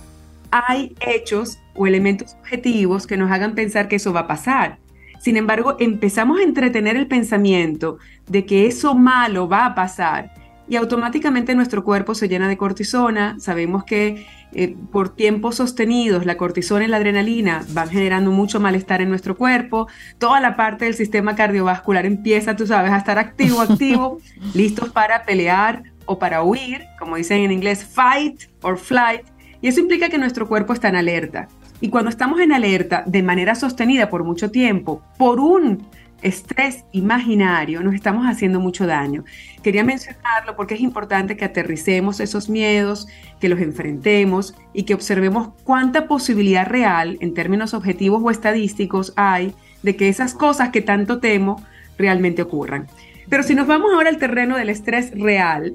hay 0.52 0.96
hechos 1.00 1.58
o 1.76 1.88
elementos 1.88 2.36
objetivos 2.42 3.08
que 3.08 3.16
nos 3.16 3.32
hagan 3.32 3.56
pensar 3.56 3.88
que 3.88 3.96
eso 3.96 4.12
va 4.12 4.22
a 4.22 4.28
pasar. 4.28 4.80
Sin 5.20 5.38
embargo, 5.38 5.78
empezamos 5.80 6.42
a 6.42 6.44
entretener 6.44 6.98
el 6.98 7.08
pensamiento 7.08 8.00
de 8.28 8.46
que 8.46 8.68
eso 8.68 8.96
malo 8.96 9.48
va 9.48 9.66
a 9.66 9.76
pasar 9.76 10.43
y 10.74 10.76
automáticamente 10.76 11.54
nuestro 11.54 11.84
cuerpo 11.84 12.16
se 12.16 12.28
llena 12.28 12.48
de 12.48 12.58
cortisona. 12.58 13.36
Sabemos 13.40 13.84
que 13.84 14.26
eh, 14.54 14.76
por 14.92 15.16
tiempos 15.16 15.58
sostenidos 15.58 16.26
la 16.26 16.36
cortisona 16.36 16.86
y 16.86 16.88
la 16.88 16.98
adrenalina 16.98 17.64
van 17.74 17.90
generando 17.90 18.32
mucho 18.32 18.60
malestar 18.60 19.00
en 19.00 19.10
nuestro 19.10 19.38
cuerpo. 19.38 19.88
Toda 20.18 20.40
la 20.40 20.56
parte 20.56 20.86
del 20.86 20.96
sistema 20.96 21.36
cardiovascular 21.36 22.08
empieza, 22.08 22.56
tú 22.56 22.66
sabes, 22.66 22.92
a 22.92 22.98
estar 22.98 23.20
activo, 23.20 23.62
activo, 23.62 24.18
listos 24.56 24.90
para 24.90 25.26
pelear 25.26 25.84
o 26.08 26.18
para 26.18 26.42
huir, 26.42 26.82
como 26.98 27.18
dicen 27.18 27.42
en 27.42 27.52
inglés, 27.52 27.86
fight 27.86 28.46
or 28.64 28.80
flight. 28.80 29.28
Y 29.62 29.68
eso 29.68 29.80
implica 29.80 30.10
que 30.10 30.18
nuestro 30.18 30.48
cuerpo 30.48 30.74
está 30.74 30.90
en 30.90 30.96
alerta. 30.96 31.50
Y 31.82 31.90
cuando 31.90 32.10
estamos 32.10 32.40
en 32.40 32.52
alerta 32.52 33.04
de 33.06 33.22
manera 33.22 33.54
sostenida 33.54 34.10
por 34.10 34.24
mucho 34.24 34.50
tiempo, 34.50 35.04
por 35.20 35.40
un 35.40 35.86
estrés 36.24 36.86
imaginario, 36.92 37.82
nos 37.84 37.94
estamos 37.94 38.26
haciendo 38.26 38.60
mucho 38.60 38.88
daño. 38.88 39.24
Quería 39.62 39.84
mencionarlo 39.84 40.56
porque 40.56 40.76
es 40.76 40.82
importante 40.82 41.38
que 41.38 41.46
aterricemos 41.46 42.20
esos 42.20 42.50
miedos, 42.50 43.08
que 43.40 43.50
los 43.50 43.60
enfrentemos 43.60 44.56
y 44.74 44.84
que 44.84 44.94
observemos 44.94 45.50
cuánta 45.64 46.08
posibilidad 46.08 46.66
real, 46.66 47.18
en 47.20 47.34
términos 47.34 47.74
objetivos 47.74 48.22
o 48.24 48.32
estadísticos, 48.32 49.14
hay 49.16 49.54
de 49.84 49.96
que 49.96 50.10
esas 50.10 50.34
cosas 50.34 50.70
que 50.70 50.82
tanto 50.82 51.20
temo 51.20 51.64
realmente 51.98 52.42
ocurran. 52.42 52.88
Pero 53.30 53.44
si 53.44 53.54
nos 53.54 53.68
vamos 53.68 53.92
ahora 53.94 54.10
al 54.10 54.18
terreno 54.18 54.58
del 54.58 54.70
estrés 54.70 55.12
real, 55.12 55.74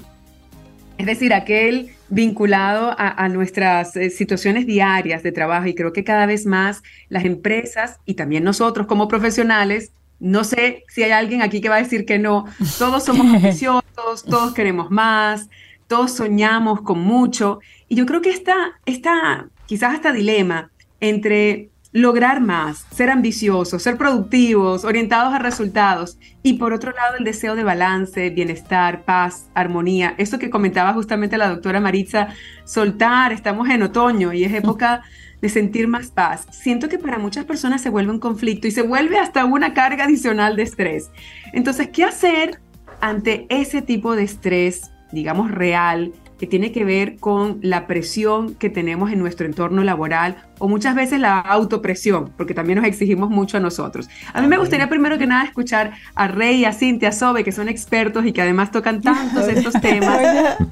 es 0.96 1.06
decir, 1.06 1.32
aquel 1.32 1.90
vinculado 2.08 2.94
a, 2.98 3.28
nuestras 3.28 3.94
eh, 3.96 4.10
situaciones 4.10 4.66
diarias 4.66 5.22
de 5.22 5.30
trabajo 5.30 5.66
y 5.66 5.74
creo 5.74 5.92
que 5.92 6.04
cada 6.04 6.26
vez 6.26 6.46
más 6.46 6.82
las 7.08 7.24
empresas 7.24 8.00
y 8.06 8.14
también 8.14 8.44
nosotros 8.44 8.86
como 8.86 9.08
profesionales 9.08 9.92
no 10.20 10.45
sé 10.45 10.85
si 10.89 11.03
hay 11.03 11.12
alguien 11.12 11.43
aquí 11.43 11.61
que 11.61 11.69
va 11.69 11.77
a 11.77 11.82
decir 11.82 12.05
que 12.05 12.19
no. 12.19 12.47
Todos 12.78 13.05
somos 13.05 13.27
ambiciosos, 13.35 14.24
todos 14.24 14.55
queremos 14.55 14.90
más, 14.90 15.49
todos 15.86 16.12
soñamos 16.12 16.82
con 16.82 17.01
mucho. 17.01 17.61
Y 17.89 17.97
yo 17.97 18.07
creo 18.07 18.20
que 18.20 18.31
está, 18.31 18.73
está 18.86 19.49
quizás 19.66 19.95
hasta 19.95 20.12
dilema 20.12 20.70
entre 21.01 21.70
lograr 21.93 22.40
más, 22.40 22.86
ser 22.90 23.11
ambiciosos, 23.11 23.82
ser 23.82 23.97
productivos, 23.97 24.85
orientados 24.85 25.32
a 25.32 25.39
resultados 25.39 26.19
y 26.43 26.55
por 26.55 26.73
otro 26.74 26.93
lado 26.93 27.16
el 27.19 27.24
deseo 27.24 27.55
de 27.55 27.65
balance, 27.65 28.31
bienestar, 28.31 29.05
paz, 29.05 29.49
armonía. 29.55 30.15
Eso 30.19 30.39
que 30.39 30.51
comentaba 30.51 30.93
justamente 30.93 31.39
la 31.39 31.49
doctora 31.49 31.81
Maritza, 31.81 32.28
soltar, 32.65 33.32
estamos 33.32 33.69
en 33.70 33.82
otoño 33.82 34.32
y 34.32 34.45
es 34.45 34.53
época 34.53 35.03
de 35.40 35.48
sentir 35.48 35.89
más 35.89 36.10
paz. 36.10 36.47
Siento 36.51 36.89
que 36.89 36.98
para 36.98 37.19
muchas 37.19 37.44
personas 37.44 37.81
se 37.82 37.90
vuelve 37.90 38.12
un 38.12 38.19
conflicto 38.19 38.66
y 38.66 38.70
se 38.70 38.82
vuelve 38.82 39.19
hasta 39.19 39.44
una 39.44 39.74
carga 39.74 40.05
adicional 40.05 40.56
de 40.56 40.62
estrés. 40.62 41.10
Entonces, 41.52 41.89
¿qué 41.89 42.05
hacer 42.05 42.60
ante 43.01 43.47
ese 43.48 43.82
tipo 43.82 44.16
de 44.16 44.24
estrés, 44.24 44.90
digamos, 45.12 45.51
real, 45.51 46.12
que 46.39 46.47
tiene 46.47 46.70
que 46.70 46.85
ver 46.85 47.16
con 47.16 47.59
la 47.62 47.86
presión 47.86 48.55
que 48.55 48.70
tenemos 48.70 49.10
en 49.10 49.19
nuestro 49.19 49.44
entorno 49.44 49.82
laboral 49.82 50.36
o 50.59 50.69
muchas 50.69 50.94
veces 50.94 51.19
la 51.20 51.40
autopresión, 51.40 52.32
porque 52.36 52.55
también 52.55 52.78
nos 52.78 52.86
exigimos 52.86 53.28
mucho 53.28 53.56
a 53.56 53.60
nosotros. 53.60 54.09
A 54.32 54.40
mí 54.40 54.47
me 54.47 54.56
gustaría 54.56 54.89
primero 54.89 55.19
que 55.19 55.27
nada 55.27 55.44
escuchar 55.44 55.93
a 56.15 56.28
Rey 56.28 56.65
a 56.65 56.73
Cintia 56.73 57.10
Sobe, 57.10 57.43
que 57.43 57.51
son 57.51 57.69
expertos 57.69 58.24
y 58.24 58.32
que 58.32 58.43
además 58.43 58.70
tocan 58.70 59.02
tantos 59.02 59.48
estos 59.48 59.81
temas. 59.81 60.20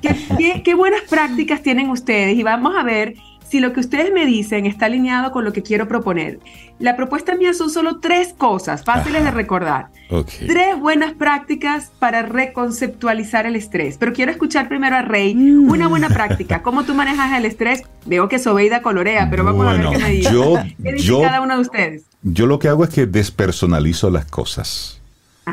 ¿Qué, 0.01 0.62
qué 0.62 0.74
buenas 0.74 1.02
prácticas 1.02 1.62
tienen 1.62 1.90
ustedes? 1.90 2.38
Y 2.38 2.44
vamos 2.44 2.74
a 2.76 2.84
ver 2.84 3.14
si 3.48 3.60
lo 3.60 3.73
que 3.73 3.81
ustedes 3.81 4.12
me 4.12 4.27
dicen 4.27 4.66
está 4.66 4.86
alineado 4.86 5.32
con 5.32 5.44
lo 5.44 5.52
que 5.52 5.62
quiero 5.62 5.89
proponer. 5.89 6.40
La 6.78 6.97
propuesta 6.97 7.35
mía 7.35 7.55
son 7.55 7.70
solo 7.70 8.01
tres 8.01 8.35
cosas 8.36 8.85
fáciles 8.85 9.24
de 9.24 9.31
recordar. 9.31 9.89
Tres 10.47 10.78
buenas 10.78 11.14
prácticas 11.14 11.90
para 11.98 12.23
reconceptualizar 12.23 13.47
el 13.47 13.56
estrés. 13.56 13.97
Pero 13.98 14.12
quiero 14.12 14.31
escuchar 14.31 14.68
primero 14.68 14.97
a 14.97 15.02
Rey. 15.02 15.35
Mm. 15.35 15.70
Una 15.70 15.89
buena 15.89 16.09
práctica. 16.09 16.62
¿Cómo 16.62 16.85
tú 16.85 16.94
manejas 16.94 17.32
el 17.39 17.47
estrés? 17.47 17.82
Veo 18.05 18.28
que 18.28 18.39
Sobeida 18.39 18.82
colorea, 18.82 19.28
pero 19.31 19.44
vamos 19.44 19.66
a 19.66 19.73
ver 19.73 19.89
qué 19.89 19.98
me 19.98 20.10
dice. 20.10 20.31
¿Qué 20.82 20.93
dice 20.93 21.20
cada 21.23 21.40
uno 21.40 21.55
de 21.56 21.60
ustedes? 21.62 22.05
Yo 22.23 22.47
lo 22.47 22.59
que 22.59 22.68
hago 22.68 22.85
es 22.85 22.90
que 22.90 23.06
despersonalizo 23.06 24.10
las 24.10 24.27
cosas. 24.27 25.01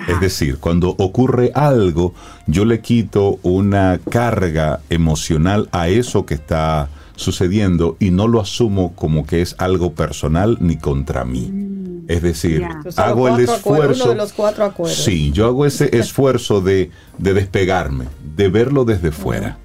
Es 0.07 0.19
decir, 0.19 0.57
cuando 0.57 0.95
ocurre 0.97 1.51
algo, 1.53 2.15
yo 2.47 2.65
le 2.65 2.81
quito 2.81 3.37
una 3.43 3.99
carga 4.09 4.79
emocional 4.89 5.69
a 5.71 5.87
eso 5.87 6.25
que 6.25 6.33
está 6.33 6.89
sucediendo 7.23 7.97
y 7.99 8.11
no 8.11 8.27
lo 8.27 8.39
asumo 8.39 8.93
como 8.95 9.25
que 9.25 9.41
es 9.41 9.55
algo 9.57 9.93
personal 9.93 10.57
ni 10.61 10.77
contra 10.77 11.25
mí. 11.25 11.49
Mm. 11.51 11.73
Es 12.07 12.21
decir, 12.21 12.65
hago 12.97 13.29
el 13.29 13.43
esfuerzo. 13.43 14.09
de 14.09 14.15
los 14.15 14.33
cuatro 14.33 14.65
acuerdos. 14.65 14.97
Sí, 14.97 15.31
yo 15.31 15.45
hago 15.45 15.65
ese 15.65 15.89
esfuerzo 15.97 16.61
de, 16.61 16.91
despegarme, 17.17 18.05
de 18.35 18.49
verlo 18.49 18.85
desde 18.85 19.11
fuera. 19.11 19.57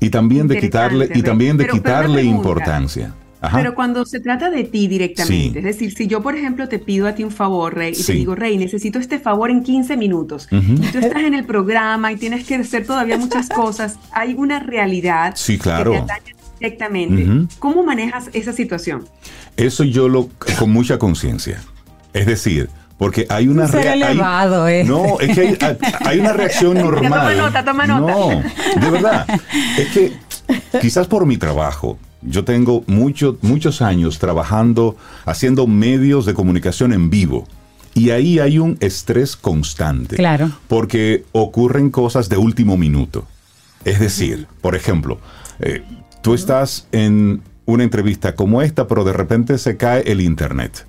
Y 0.00 0.10
también 0.10 0.48
de 0.48 0.60
quitarle, 0.60 1.08
y 1.14 1.22
también 1.22 1.56
de 1.56 1.68
quitarle 1.68 2.22
importancia. 2.22 3.14
Pero 3.52 3.74
cuando 3.74 4.04
se 4.04 4.20
trata 4.20 4.50
de 4.50 4.64
ti 4.64 4.88
directamente, 4.88 5.60
es 5.60 5.64
decir, 5.64 5.92
si 5.92 6.06
yo, 6.06 6.22
por 6.22 6.36
ejemplo, 6.36 6.68
te 6.68 6.78
pido 6.78 7.06
a 7.06 7.14
ti 7.14 7.22
un 7.22 7.30
favor, 7.30 7.74
Rey, 7.74 7.94
y 7.96 8.02
te 8.02 8.12
digo, 8.12 8.34
Rey, 8.34 8.58
necesito 8.58 8.98
este 8.98 9.18
favor 9.18 9.50
en 9.50 9.62
15 9.62 9.96
minutos, 9.96 10.48
y 10.50 10.86
tú 10.90 10.98
estás 10.98 11.22
en 11.22 11.34
el 11.34 11.44
programa 11.44 12.12
y 12.12 12.16
tienes 12.16 12.44
que 12.44 12.56
hacer 12.56 12.84
todavía 12.84 13.16
muchas 13.16 13.48
cosas, 13.48 13.98
hay 14.12 14.34
una 14.34 14.58
realidad 14.58 15.34
que 15.34 15.58
te 15.58 15.70
atañe 15.70 16.37
directamente. 16.58 17.54
¿Cómo 17.58 17.82
manejas 17.82 18.30
esa 18.32 18.52
situación? 18.52 19.04
Eso 19.56 19.84
yo 19.84 20.08
lo 20.08 20.28
con 20.58 20.70
mucha 20.70 20.98
conciencia. 20.98 21.60
Es 22.12 22.26
decir, 22.26 22.70
porque 22.98 23.26
hay 23.28 23.48
una 23.48 23.66
reacción. 23.66 24.68
¿eh? 24.68 24.84
No, 24.84 25.20
es 25.20 25.34
que 25.34 25.58
hay, 26.04 26.18
una 26.18 26.32
reacción 26.32 26.74
normal. 26.74 27.10
toma 27.10 27.34
nota, 27.34 27.64
toma 27.64 27.86
nota. 27.86 28.12
No, 28.12 28.28
de 28.80 28.90
verdad. 28.90 29.26
Es 29.78 29.88
que 29.88 30.12
quizás 30.80 31.06
por 31.06 31.24
mi 31.24 31.36
trabajo, 31.36 31.98
yo 32.22 32.44
tengo 32.44 32.82
muchos 32.86 33.82
años 33.82 34.18
trabajando, 34.18 34.96
haciendo 35.24 35.68
medios 35.68 36.26
de 36.26 36.34
comunicación 36.34 36.92
en 36.92 37.08
vivo. 37.08 37.46
Y 37.94 38.10
ahí 38.10 38.38
hay 38.38 38.58
un 38.58 38.76
estrés 38.80 39.36
constante. 39.36 40.16
Claro. 40.16 40.50
Porque 40.66 41.24
ocurren 41.32 41.90
cosas 41.90 42.28
de 42.28 42.36
último 42.36 42.76
minuto. 42.76 43.26
Es 43.84 44.00
decir, 44.00 44.46
por 44.60 44.74
ejemplo, 44.74 45.20
eh, 45.60 45.82
tú 46.22 46.34
estás 46.34 46.86
en 46.92 47.42
una 47.66 47.84
entrevista 47.84 48.34
como 48.34 48.62
esta, 48.62 48.86
pero 48.86 49.04
de 49.04 49.12
repente 49.12 49.58
se 49.58 49.76
cae 49.76 50.02
el 50.10 50.20
internet. 50.20 50.86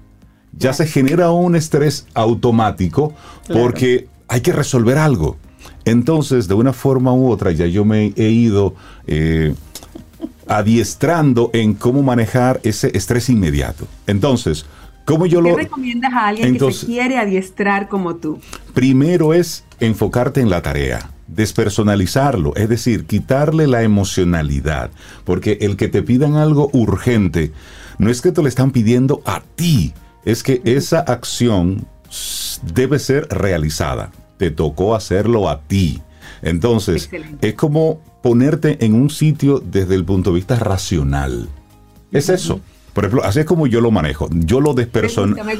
Ya 0.54 0.74
se 0.74 0.88
genera 0.88 1.32
un 1.32 1.56
estrés 1.56 2.08
automático 2.14 3.14
porque 3.52 4.08
hay 4.28 4.42
que 4.42 4.54
resolver 4.54 4.98
algo. 4.98 5.38
Entonces, 5.86 6.48
de 6.48 6.54
una 6.54 6.74
forma 6.74 7.14
u 7.14 7.30
otra, 7.30 7.52
ya 7.52 7.66
yo 7.66 7.84
me 7.84 8.14
he 8.16 8.30
ido 8.30 8.76
eh, 9.08 9.54
adiestrando 10.48 11.50
en 11.54 11.74
cómo 11.74 12.02
manejar 12.02 12.60
ese 12.64 12.96
estrés 12.96 13.30
inmediato. 13.30 13.86
Entonces, 14.08 14.66
¿cómo 15.06 15.26
yo 15.26 15.42
lo... 15.42 15.56
¿Qué 15.56 15.64
recomiendas 15.64 16.14
a 16.14 16.28
alguien 16.28 16.58
que 16.58 16.72
se 16.72 16.86
quiere 16.86 17.18
adiestrar 17.18 17.90
como 17.90 18.16
tú? 18.16 18.40
Primero 18.74 19.34
es 19.34 19.66
enfocarte 19.80 20.42
en 20.42 20.50
la 20.50 20.62
tarea 20.62 21.12
despersonalizarlo, 21.34 22.56
es 22.56 22.70
decir, 22.70 23.06
quitarle 23.06 23.68
la 23.68 23.84
emocionalidad, 23.84 24.92
porque 25.26 25.60
el 25.62 25.78
que 25.78 25.88
te 25.88 26.04
pidan 26.04 26.36
algo 26.36 26.70
urgente 26.74 27.52
no 27.98 28.10
es 28.10 28.22
que 28.22 28.32
te 28.32 28.42
lo 28.42 28.48
están 28.48 28.72
pidiendo 28.72 29.22
a 29.26 29.42
ti, 29.56 29.94
es 30.26 30.44
que 30.44 30.62
esa 30.66 31.00
acción 31.00 31.86
debe 32.74 33.00
ser 33.00 33.28
realizada, 33.30 34.12
te 34.38 34.52
tocó 34.52 34.96
hacerlo 34.96 35.50
a 35.50 35.62
ti. 35.62 36.02
Entonces, 36.42 37.10
es 37.42 37.54
como 37.56 38.02
ponerte 38.24 38.84
en 38.86 38.94
un 38.94 39.10
sitio 39.10 39.60
desde 39.60 39.96
el 39.96 40.06
punto 40.06 40.32
de 40.32 40.36
vista 40.36 40.56
racional. 40.56 41.50
Es 42.12 42.30
eso. 42.30 42.62
Por 43.00 43.06
ejemplo, 43.06 43.26
así 43.26 43.40
es 43.40 43.46
como 43.46 43.66
yo 43.66 43.80
lo 43.80 43.92
manejo. 43.92 44.28
Yo 44.30 44.60
lo, 44.60 44.76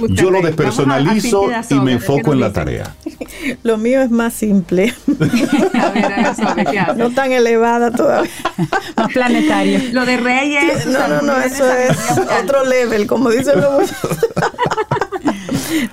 yo 0.10 0.30
lo 0.30 0.42
despersonalizo 0.42 1.46
y 1.70 1.76
me 1.76 1.94
enfoco 1.94 2.34
en 2.34 2.42
la 2.42 2.52
tarea. 2.52 2.94
Lo 3.64 3.78
mío 3.78 4.02
es 4.02 4.12
más 4.12 4.34
simple. 4.34 4.94
no 6.98 7.12
tan 7.12 7.32
elevada 7.32 7.92
todavía. 7.92 8.30
más 8.98 9.14
planetario. 9.14 9.80
Lo 9.94 10.06
de 10.06 10.18
Reyes. 10.18 10.86
No, 10.88 11.08
no, 11.08 11.22
no, 11.22 11.38
eso 11.38 11.72
es 11.72 11.98
otro 12.44 12.66
level, 12.66 13.08
como 13.08 13.30
dicen 13.30 13.62
los 13.62 13.90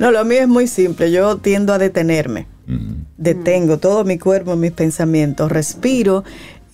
No, 0.01 0.11
lo 0.11 0.25
mío 0.25 0.41
es 0.41 0.49
muy 0.49 0.67
simple. 0.67 1.13
Yo 1.13 1.37
tiendo 1.37 1.73
a 1.73 1.79
detenerme. 1.79 2.49
Mm. 2.67 3.05
Detengo 3.19 3.79
todo 3.79 4.03
mi 4.03 4.19
cuerpo, 4.19 4.57
mis 4.57 4.73
pensamientos, 4.73 5.53
respiro 5.53 6.25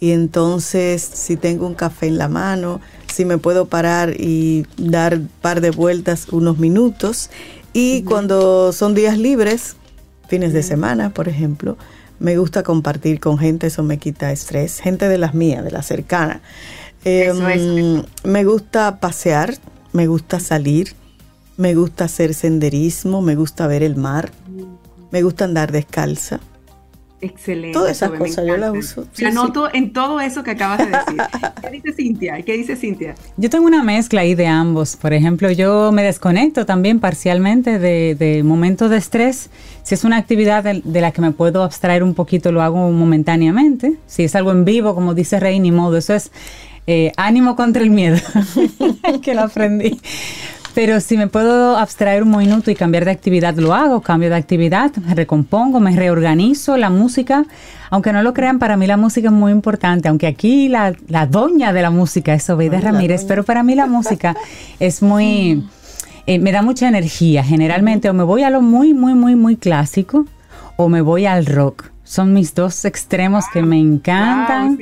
y 0.03 0.11
entonces 0.11 1.01
si 1.01 1.37
tengo 1.37 1.65
un 1.65 1.75
café 1.75 2.09
en 2.09 2.19
la 2.19 2.29
mano, 2.29 2.81
si 3.13 3.25
me 3.25 3.39
puedo 3.39 3.67
parar 3.67 4.15
y 4.19 4.67
dar 4.77 5.21
par 5.41 5.61
de 5.61 5.71
vueltas 5.71 6.29
unos 6.31 6.59
minutos. 6.59 7.31
Y 7.73 8.03
cuando 8.03 8.73
son 8.73 8.95
días 8.95 9.17
libres, 9.19 9.77
fines 10.29 10.53
de 10.53 10.63
semana, 10.63 11.11
por 11.11 11.29
ejemplo, 11.29 11.77
me 12.19 12.37
gusta 12.39 12.63
compartir 12.63 13.21
con 13.21 13.39
gente, 13.39 13.67
eso 13.67 13.83
me 13.83 13.99
quita 13.99 14.33
estrés, 14.33 14.81
gente 14.81 15.09
de 15.09 15.19
las 15.19 15.35
mías, 15.35 15.65
de 15.65 15.71
las 15.71 15.87
cercanas. 15.87 16.41
Em, 17.05 18.03
me 18.25 18.45
gusta 18.45 19.01
pasear, 19.01 19.57
me 19.93 20.07
gusta 20.07 20.39
salir, 20.39 20.95
me 21.57 21.75
gusta 21.75 22.05
hacer 22.05 22.35
senderismo, 22.35 23.23
me 23.23 23.35
gusta 23.35 23.67
ver 23.67 23.83
el 23.83 23.97
mar, 23.97 24.31
me 25.11 25.23
gusta 25.23 25.45
andar 25.45 25.73
descalza. 25.73 26.41
Excelente. 27.23 27.73
Todas 27.73 27.93
esas 27.93 28.11
cosas 28.11 28.45
yo 28.45 28.57
las 28.57 28.77
uso. 28.77 29.07
Sí, 29.13 29.25
anoto 29.25 29.73
en 29.73 29.93
todo 29.93 30.21
eso 30.21 30.43
que 30.43 30.51
acabas 30.51 30.79
de 30.79 30.87
decir. 30.87 31.23
¿Qué 31.63 31.71
dice 31.71 31.93
Cintia? 31.93 32.43
¿Qué 32.43 32.55
dice 32.55 32.75
Cintia? 32.75 33.15
Yo 33.37 33.49
tengo 33.49 33.65
una 33.65 33.85
mezcla 33.85 34.23
ahí 34.23 34.35
de 34.35 34.49
ambos. 34.49 34.97
Por 34.97 35.13
ejemplo, 35.13 35.49
yo 35.53 35.93
me 35.93 36.03
desconecto 36.03 36.67
también 36.67 36.99
parcialmente 36.99 37.79
de, 37.79 38.43
momentos 38.45 38.91
de 38.91 38.97
estrés. 38.97 39.51
Si 39.85 39.95
es 39.95 40.03
una 40.03 40.17
actividad 40.17 40.65
de, 40.65 41.01
la 41.01 41.13
que 41.13 41.21
me 41.21 41.31
puedo 41.31 41.63
abstraer 41.63 42.03
un 42.03 42.15
poquito, 42.15 42.51
lo 42.51 42.61
hago 42.61 42.91
momentáneamente. 42.91 43.95
Si 44.09 44.25
es 44.25 44.35
algo 44.35 44.51
en 44.51 44.65
vivo, 44.65 44.97
como 44.97 45.15
dice 45.15 45.39
Rey, 45.39 45.61
ni 45.61 45.71
modo. 45.71 45.99
Eso 45.99 46.15
es 46.15 46.33
eh, 46.89 47.13
ánimo 47.17 47.55
contra 47.55 47.85
el 47.85 47.91
miedo, 47.91 48.19
que 49.23 49.35
lo 49.35 49.43
aprendí. 49.43 50.01
Pero 50.75 51.01
si 51.01 51.19
me 51.19 51.27
puedo 51.27 51.77
abstraer 51.77 52.23
un 52.23 52.35
minuto 52.35 52.71
y 52.71 52.75
cambiar 52.75 53.05
de 53.05 53.11
actividad, 53.11 53.55
lo 53.57 53.75
hago, 53.75 54.01
cambio 54.01 54.31
de 54.31 54.37
actividad, 54.37 54.91
me 54.97 55.15
recompongo, 55.15 55.81
me 55.81 55.95
reorganizo 55.95 56.79
la 56.79 56.89
música. 56.89 57.45
Aunque 57.91 58.13
no 58.13 58.23
lo 58.23 58.33
crean, 58.33 58.59
para 58.59 58.79
mí 58.79 58.87
la 58.87 58.97
música 58.97 59.29
es 59.29 59.35
muy 59.35 59.53
importante, 59.53 60.09
aunque 60.09 60.27
aquí 60.27 60.69
la, 60.69 60.95
la 61.09 61.27
doña 61.27 61.75
de 61.75 61.83
la 61.83 61.91
música 61.91 62.33
es 62.33 62.49
Obeida 62.49 62.81
Ramírez, 62.81 63.25
pero 63.29 63.45
para 63.45 63.63
mí 63.63 63.75
la 63.75 63.87
música 63.87 64.35
es 64.81 65.03
muy... 65.03 65.63
Eh, 66.27 66.39
me 66.39 66.53
da 66.53 66.63
mucha 66.63 66.89
energía. 66.89 67.45
Generalmente 67.45 68.09
o 68.09 68.15
me 68.15 68.23
voy 68.23 68.43
a 68.45 68.51
lo 68.51 68.63
muy, 68.63 68.95
muy, 68.95 69.15
muy, 69.15 69.35
muy 69.35 69.57
clásico 69.57 70.25
o 70.77 70.89
me 70.89 71.03
voy 71.03 71.27
al 71.27 71.45
rock. 71.45 71.91
Son 72.05 72.33
mis 72.33 72.55
dos 72.55 72.85
extremos 72.85 73.45
que 73.53 73.63
me 73.63 73.79
encantan. 73.79 74.79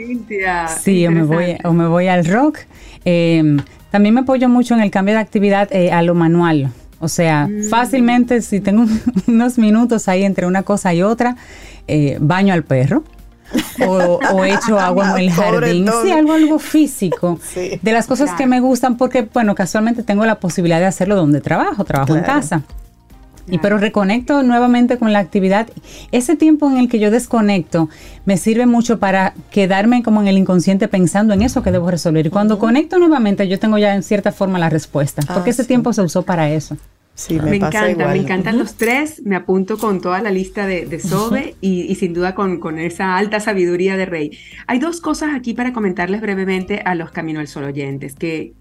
sí, 0.83 1.07
o 1.07 1.11
me, 1.11 1.23
voy, 1.23 1.57
o 1.65 1.73
me 1.73 1.87
voy 1.87 2.09
al 2.09 2.25
rock. 2.27 2.59
Eh, 3.05 3.57
también 3.91 4.15
me 4.15 4.21
apoyo 4.23 4.49
mucho 4.49 4.75
en 4.75 4.81
el 4.81 4.91
cambio 4.91 5.15
de 5.15 5.21
actividad 5.21 5.69
eh, 5.73 5.93
a 5.93 6.03
lo 6.03 6.15
manual. 6.15 6.73
O 7.01 7.09
sea, 7.09 7.49
mm. 7.49 7.65
fácilmente 7.65 8.43
si 8.43 8.61
tengo 8.61 8.85
unos 9.27 9.59
minutos 9.59 10.09
ahí 10.09 10.23
entre 10.23 10.47
una 10.47 10.62
cosa 10.62 10.93
y 10.95 11.03
otra, 11.03 11.37
eh, 11.89 12.19
baño 12.21 12.55
al 12.55 12.62
perro. 12.62 13.03
o, 13.85 14.21
o, 14.33 14.45
echo 14.45 14.79
agua 14.81 15.12
en 15.12 15.25
el 15.25 15.31
jardín. 15.33 15.89
Sí, 16.03 16.12
algo, 16.12 16.35
algo 16.35 16.59
físico. 16.59 17.41
De 17.55 17.93
las 17.93 18.07
cosas 18.07 18.33
que 18.35 18.47
me 18.47 18.61
gustan 18.61 18.97
porque, 18.97 19.23
bueno, 19.23 19.55
casualmente 19.57 20.05
tengo 20.05 20.25
la 20.25 20.39
posibilidad 20.39 20.79
de 20.79 20.87
hacerlo 20.87 21.17
donde 21.17 21.41
trabajo, 21.41 21.85
trabajo 21.85 22.15
en 22.15 22.23
casa. 22.23 22.62
Y 23.49 23.59
pero 23.59 23.79
reconecto 23.79 24.43
nuevamente 24.43 24.99
con 24.99 25.12
la 25.12 25.19
actividad. 25.19 25.69
Ese 26.12 26.37
tiempo 26.37 26.71
en 26.71 26.79
el 26.79 26.89
que 26.89 26.99
yo 26.99 27.11
desconecto 27.11 27.89
me 28.25 28.37
sirve 28.37 28.67
mucho 28.67 28.99
para 28.99 29.35
quedarme 29.51 30.03
como 30.03 30.21
en 30.21 30.29
el 30.29 30.39
inconsciente 30.39 30.89
pensando 30.89 31.35
en 31.35 31.43
eso 31.43 31.62
que 31.62 31.73
debo 31.73 31.91
resolver. 31.91 32.27
Y 32.27 32.31
cuando 32.31 32.59
conecto 32.59 32.99
nuevamente, 32.99 33.49
yo 33.49 33.59
tengo 33.59 33.79
ya 33.79 33.95
en 33.95 34.03
cierta 34.03 34.33
forma 34.33 34.59
la 34.59 34.69
respuesta, 34.69 35.23
ah, 35.27 35.35
porque 35.35 35.51
ese 35.51 35.65
tiempo 35.65 35.93
se 35.93 36.03
usó 36.03 36.23
para 36.23 36.51
eso. 36.51 36.77
Sí, 37.15 37.39
me, 37.39 37.57
encanta, 37.57 38.09
me 38.09 38.17
encantan 38.17 38.59
los 38.59 38.77
tres, 38.77 39.21
me 39.27 39.37
apunto 39.37 39.77
con 39.77 40.01
toda 40.01 40.23
la 40.23 40.31
lista 40.31 40.67
de, 40.67 40.87
de 40.87 41.01
Sobe 41.01 41.55
y, 41.61 41.95
sin 41.97 42.15
duda 42.15 42.35
con, 42.35 42.61
con, 42.61 42.79
esa 42.79 43.17
alta 43.19 43.41
sabiduría 43.41 43.99
de 43.99 44.07
Rey. 44.07 44.39
Hay 44.67 44.79
dos 44.79 45.03
cosas 45.03 45.31
aquí 45.35 45.53
para 45.53 45.75
comentarles 45.75 46.23
brevemente 46.23 46.81
a 46.83 46.95
los 46.95 47.11
Camino 47.11 47.41
al 47.41 47.47
Sol 47.47 47.65
oyentes, 47.65 48.15
que, 48.15 48.55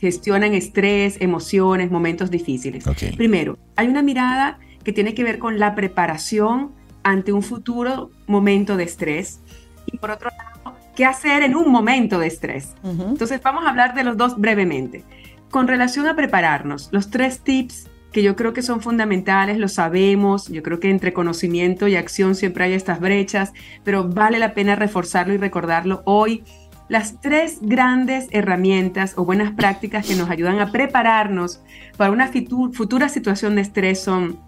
gestionan 0.00 0.54
estrés, 0.54 1.18
emociones, 1.20 1.90
momentos 1.90 2.30
difíciles. 2.30 2.84
Primero, 3.16 3.58
hay 3.76 3.86
una 3.86 4.02
mirada 4.02 4.58
que 4.82 4.92
tiene 4.92 5.14
que 5.14 5.22
ver 5.22 5.38
con 5.38 5.58
la 5.58 5.74
preparación 5.74 6.72
ante 7.02 7.32
un 7.32 7.42
futuro 7.42 8.10
momento 8.26 8.76
de 8.76 8.84
estrés. 8.84 9.40
Y 9.86 9.98
por 9.98 10.10
otro 10.10 10.30
lado, 10.30 10.76
qué 10.96 11.04
hacer 11.04 11.42
en 11.42 11.54
un 11.54 11.70
momento 11.70 12.18
de 12.18 12.28
estrés. 12.28 12.74
Entonces, 12.82 13.42
vamos 13.42 13.64
a 13.64 13.70
hablar 13.70 13.94
de 13.94 14.04
los 14.04 14.16
dos 14.16 14.38
brevemente. 14.38 15.04
Con 15.50 15.68
relación 15.68 16.06
a 16.06 16.16
prepararnos, 16.16 16.88
los 16.92 17.10
tres 17.10 17.40
tips 17.40 17.88
que 18.12 18.22
yo 18.22 18.34
creo 18.36 18.52
que 18.52 18.62
son 18.62 18.80
fundamentales, 18.80 19.58
lo 19.58 19.68
sabemos, 19.68 20.48
yo 20.48 20.62
creo 20.62 20.80
que 20.80 20.90
entre 20.90 21.12
conocimiento 21.12 21.86
y 21.88 21.96
acción 21.96 22.34
siempre 22.34 22.64
hay 22.64 22.72
estas 22.72 23.00
brechas, 23.00 23.52
pero 23.84 24.08
vale 24.08 24.38
la 24.38 24.54
pena 24.54 24.74
reforzarlo 24.74 25.34
y 25.34 25.36
recordarlo 25.36 26.02
hoy 26.06 26.42
las 26.90 27.20
tres 27.20 27.58
grandes 27.62 28.26
herramientas 28.32 29.14
o 29.16 29.24
buenas 29.24 29.52
prácticas 29.52 30.08
que 30.08 30.16
nos 30.16 30.28
ayudan 30.28 30.58
a 30.58 30.72
prepararnos 30.72 31.62
para 31.96 32.10
una 32.10 32.28
futura 32.72 33.08
situación 33.08 33.54
de 33.54 33.62
estrés 33.62 34.02
son, 34.02 34.40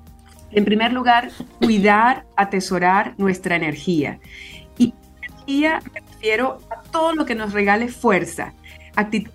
en 0.50 0.64
primer 0.64 0.92
lugar, 0.92 1.30
cuidar, 1.60 2.26
atesorar 2.36 3.14
nuestra 3.16 3.54
energía. 3.54 4.18
Y 4.76 4.92
energía 5.22 5.80
me 5.94 6.00
refiero 6.00 6.58
a 6.68 6.82
todo 6.90 7.14
lo 7.14 7.24
que 7.26 7.36
nos 7.36 7.52
regale 7.52 7.86
fuerza, 7.86 8.52
actitud 8.96 9.30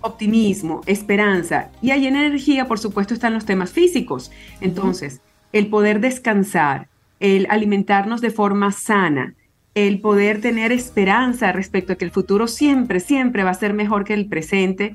optimismo, 0.00 0.80
esperanza. 0.86 1.70
Y 1.82 1.90
ahí 1.90 2.06
en 2.06 2.14
energía, 2.14 2.68
por 2.68 2.78
supuesto, 2.78 3.14
están 3.14 3.34
los 3.34 3.44
temas 3.44 3.72
físicos. 3.72 4.30
Entonces, 4.60 5.20
el 5.52 5.66
poder 5.66 6.00
descansar, 6.00 6.86
el 7.18 7.48
alimentarnos 7.50 8.20
de 8.20 8.30
forma 8.30 8.70
sana, 8.70 9.34
el 9.74 10.00
poder 10.00 10.40
tener 10.40 10.72
esperanza 10.72 11.52
respecto 11.52 11.94
a 11.94 11.96
que 11.96 12.04
el 12.04 12.10
futuro 12.10 12.46
siempre, 12.46 13.00
siempre 13.00 13.42
va 13.42 13.50
a 13.50 13.54
ser 13.54 13.72
mejor 13.72 14.04
que 14.04 14.14
el 14.14 14.26
presente, 14.26 14.92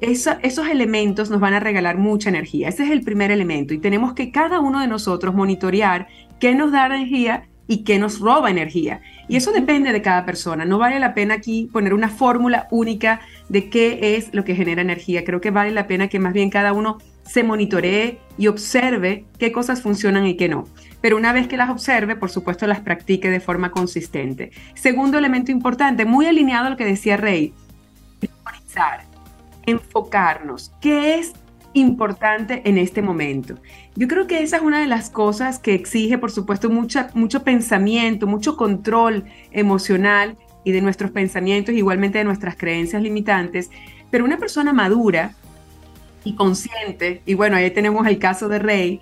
esos 0.00 0.68
elementos 0.68 1.30
nos 1.30 1.40
van 1.40 1.54
a 1.54 1.60
regalar 1.60 1.98
mucha 1.98 2.30
energía. 2.30 2.68
Ese 2.68 2.84
es 2.84 2.90
el 2.90 3.02
primer 3.02 3.30
elemento 3.30 3.74
y 3.74 3.78
tenemos 3.78 4.14
que 4.14 4.30
cada 4.30 4.60
uno 4.60 4.80
de 4.80 4.86
nosotros 4.86 5.34
monitorear 5.34 6.08
qué 6.38 6.54
nos 6.54 6.72
da 6.72 6.86
energía 6.86 7.48
y 7.66 7.84
qué 7.84 7.98
nos 7.98 8.18
roba 8.18 8.50
energía. 8.50 9.02
Y 9.28 9.36
eso 9.36 9.52
depende 9.52 9.92
de 9.92 10.00
cada 10.00 10.24
persona. 10.24 10.64
No 10.64 10.78
vale 10.78 10.98
la 10.98 11.12
pena 11.12 11.34
aquí 11.34 11.68
poner 11.70 11.92
una 11.92 12.08
fórmula 12.08 12.66
única 12.70 13.20
de 13.48 13.68
qué 13.68 14.16
es 14.16 14.32
lo 14.32 14.44
que 14.44 14.56
genera 14.56 14.80
energía. 14.80 15.22
Creo 15.22 15.40
que 15.40 15.50
vale 15.50 15.70
la 15.70 15.86
pena 15.86 16.08
que 16.08 16.18
más 16.18 16.32
bien 16.32 16.50
cada 16.50 16.72
uno 16.72 16.98
se 17.30 17.44
monitoree 17.44 18.18
y 18.36 18.48
observe 18.48 19.24
qué 19.38 19.52
cosas 19.52 19.82
funcionan 19.82 20.26
y 20.26 20.36
qué 20.36 20.48
no. 20.48 20.64
Pero 21.00 21.16
una 21.16 21.32
vez 21.32 21.46
que 21.46 21.56
las 21.56 21.70
observe, 21.70 22.16
por 22.16 22.28
supuesto, 22.28 22.66
las 22.66 22.80
practique 22.80 23.30
de 23.30 23.38
forma 23.38 23.70
consistente. 23.70 24.50
Segundo 24.74 25.16
elemento 25.16 25.52
importante, 25.52 26.04
muy 26.04 26.26
alineado 26.26 26.66
a 26.66 26.70
lo 26.70 26.76
que 26.76 26.84
decía 26.84 27.16
Rey, 27.16 27.54
priorizar 28.18 29.04
enfocarnos. 29.64 30.72
¿Qué 30.80 31.20
es 31.20 31.32
importante 31.72 32.62
en 32.64 32.78
este 32.78 33.00
momento? 33.00 33.54
Yo 33.94 34.08
creo 34.08 34.26
que 34.26 34.42
esa 34.42 34.56
es 34.56 34.62
una 34.62 34.80
de 34.80 34.88
las 34.88 35.08
cosas 35.08 35.60
que 35.60 35.74
exige, 35.74 36.18
por 36.18 36.32
supuesto, 36.32 36.68
mucha, 36.68 37.10
mucho 37.14 37.44
pensamiento, 37.44 38.26
mucho 38.26 38.56
control 38.56 39.22
emocional 39.52 40.36
y 40.64 40.72
de 40.72 40.82
nuestros 40.82 41.12
pensamientos, 41.12 41.76
igualmente 41.76 42.18
de 42.18 42.24
nuestras 42.24 42.56
creencias 42.56 43.00
limitantes. 43.00 43.70
Pero 44.10 44.24
una 44.24 44.38
persona 44.38 44.72
madura 44.72 45.36
y 46.24 46.34
consciente, 46.34 47.22
y 47.26 47.34
bueno, 47.34 47.56
ahí 47.56 47.70
tenemos 47.70 48.06
el 48.06 48.18
caso 48.18 48.48
de 48.48 48.58
Rey, 48.58 49.00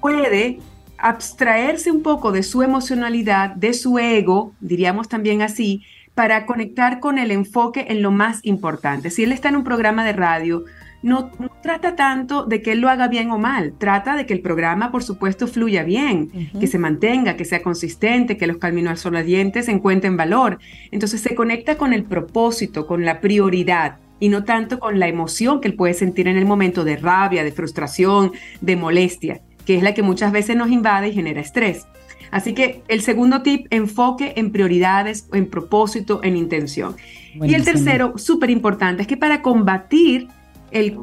puede 0.00 0.58
abstraerse 0.98 1.90
un 1.90 2.02
poco 2.02 2.32
de 2.32 2.42
su 2.42 2.62
emocionalidad, 2.62 3.50
de 3.50 3.74
su 3.74 3.98
ego, 3.98 4.54
diríamos 4.60 5.08
también 5.08 5.42
así, 5.42 5.82
para 6.14 6.46
conectar 6.46 7.00
con 7.00 7.18
el 7.18 7.30
enfoque 7.30 7.86
en 7.88 8.02
lo 8.02 8.10
más 8.10 8.40
importante. 8.42 9.10
Si 9.10 9.24
él 9.24 9.32
está 9.32 9.48
en 9.48 9.56
un 9.56 9.64
programa 9.64 10.04
de 10.04 10.12
radio, 10.12 10.64
no, 11.02 11.32
trata 11.62 11.96
tanto 11.96 12.44
de 12.44 12.62
que 12.62 12.72
él 12.72 12.80
lo 12.80 12.88
haga 12.88 13.08
bien 13.08 13.30
o 13.32 13.38
mal, 13.38 13.74
trata 13.76 14.14
de 14.14 14.24
que 14.24 14.34
el 14.34 14.40
programa, 14.40 14.92
por 14.92 15.02
supuesto, 15.02 15.48
fluya 15.48 15.82
bien, 15.82 16.50
que 16.60 16.68
se 16.68 16.78
mantenga, 16.78 17.36
que 17.36 17.44
sea 17.44 17.62
consistente, 17.62 18.36
que 18.36 18.46
los 18.46 18.58
caminos 18.58 19.04
dientes 19.24 19.68
encuentren 19.68 20.16
valor. 20.16 20.58
Entonces 20.92 21.20
se 21.20 21.34
conecta 21.34 21.76
con 21.76 21.92
el 21.92 22.04
propósito, 22.04 22.86
con 22.86 23.04
la 23.04 23.20
prioridad 23.20 23.96
y 24.22 24.28
no 24.28 24.44
tanto 24.44 24.78
con 24.78 25.00
la 25.00 25.08
emoción 25.08 25.60
que 25.60 25.66
él 25.66 25.74
puede 25.74 25.94
sentir 25.94 26.28
en 26.28 26.36
el 26.36 26.44
momento 26.44 26.84
de 26.84 26.94
rabia, 26.94 27.42
de 27.42 27.50
frustración, 27.50 28.30
de 28.60 28.76
molestia, 28.76 29.40
que 29.66 29.74
es 29.76 29.82
la 29.82 29.94
que 29.94 30.04
muchas 30.04 30.30
veces 30.30 30.54
nos 30.54 30.70
invade 30.70 31.08
y 31.08 31.12
genera 31.12 31.40
estrés. 31.40 31.88
Así 32.30 32.52
que 32.52 32.84
el 32.86 33.02
segundo 33.02 33.42
tip, 33.42 33.66
enfoque 33.70 34.34
en 34.36 34.52
prioridades, 34.52 35.26
en 35.32 35.46
propósito, 35.46 36.20
en 36.22 36.36
intención. 36.36 36.94
Y 37.34 37.54
el 37.54 37.64
tercero, 37.64 38.16
súper 38.16 38.50
importante, 38.50 39.02
es 39.02 39.08
que 39.08 39.16
para 39.16 39.42
combatir 39.42 40.28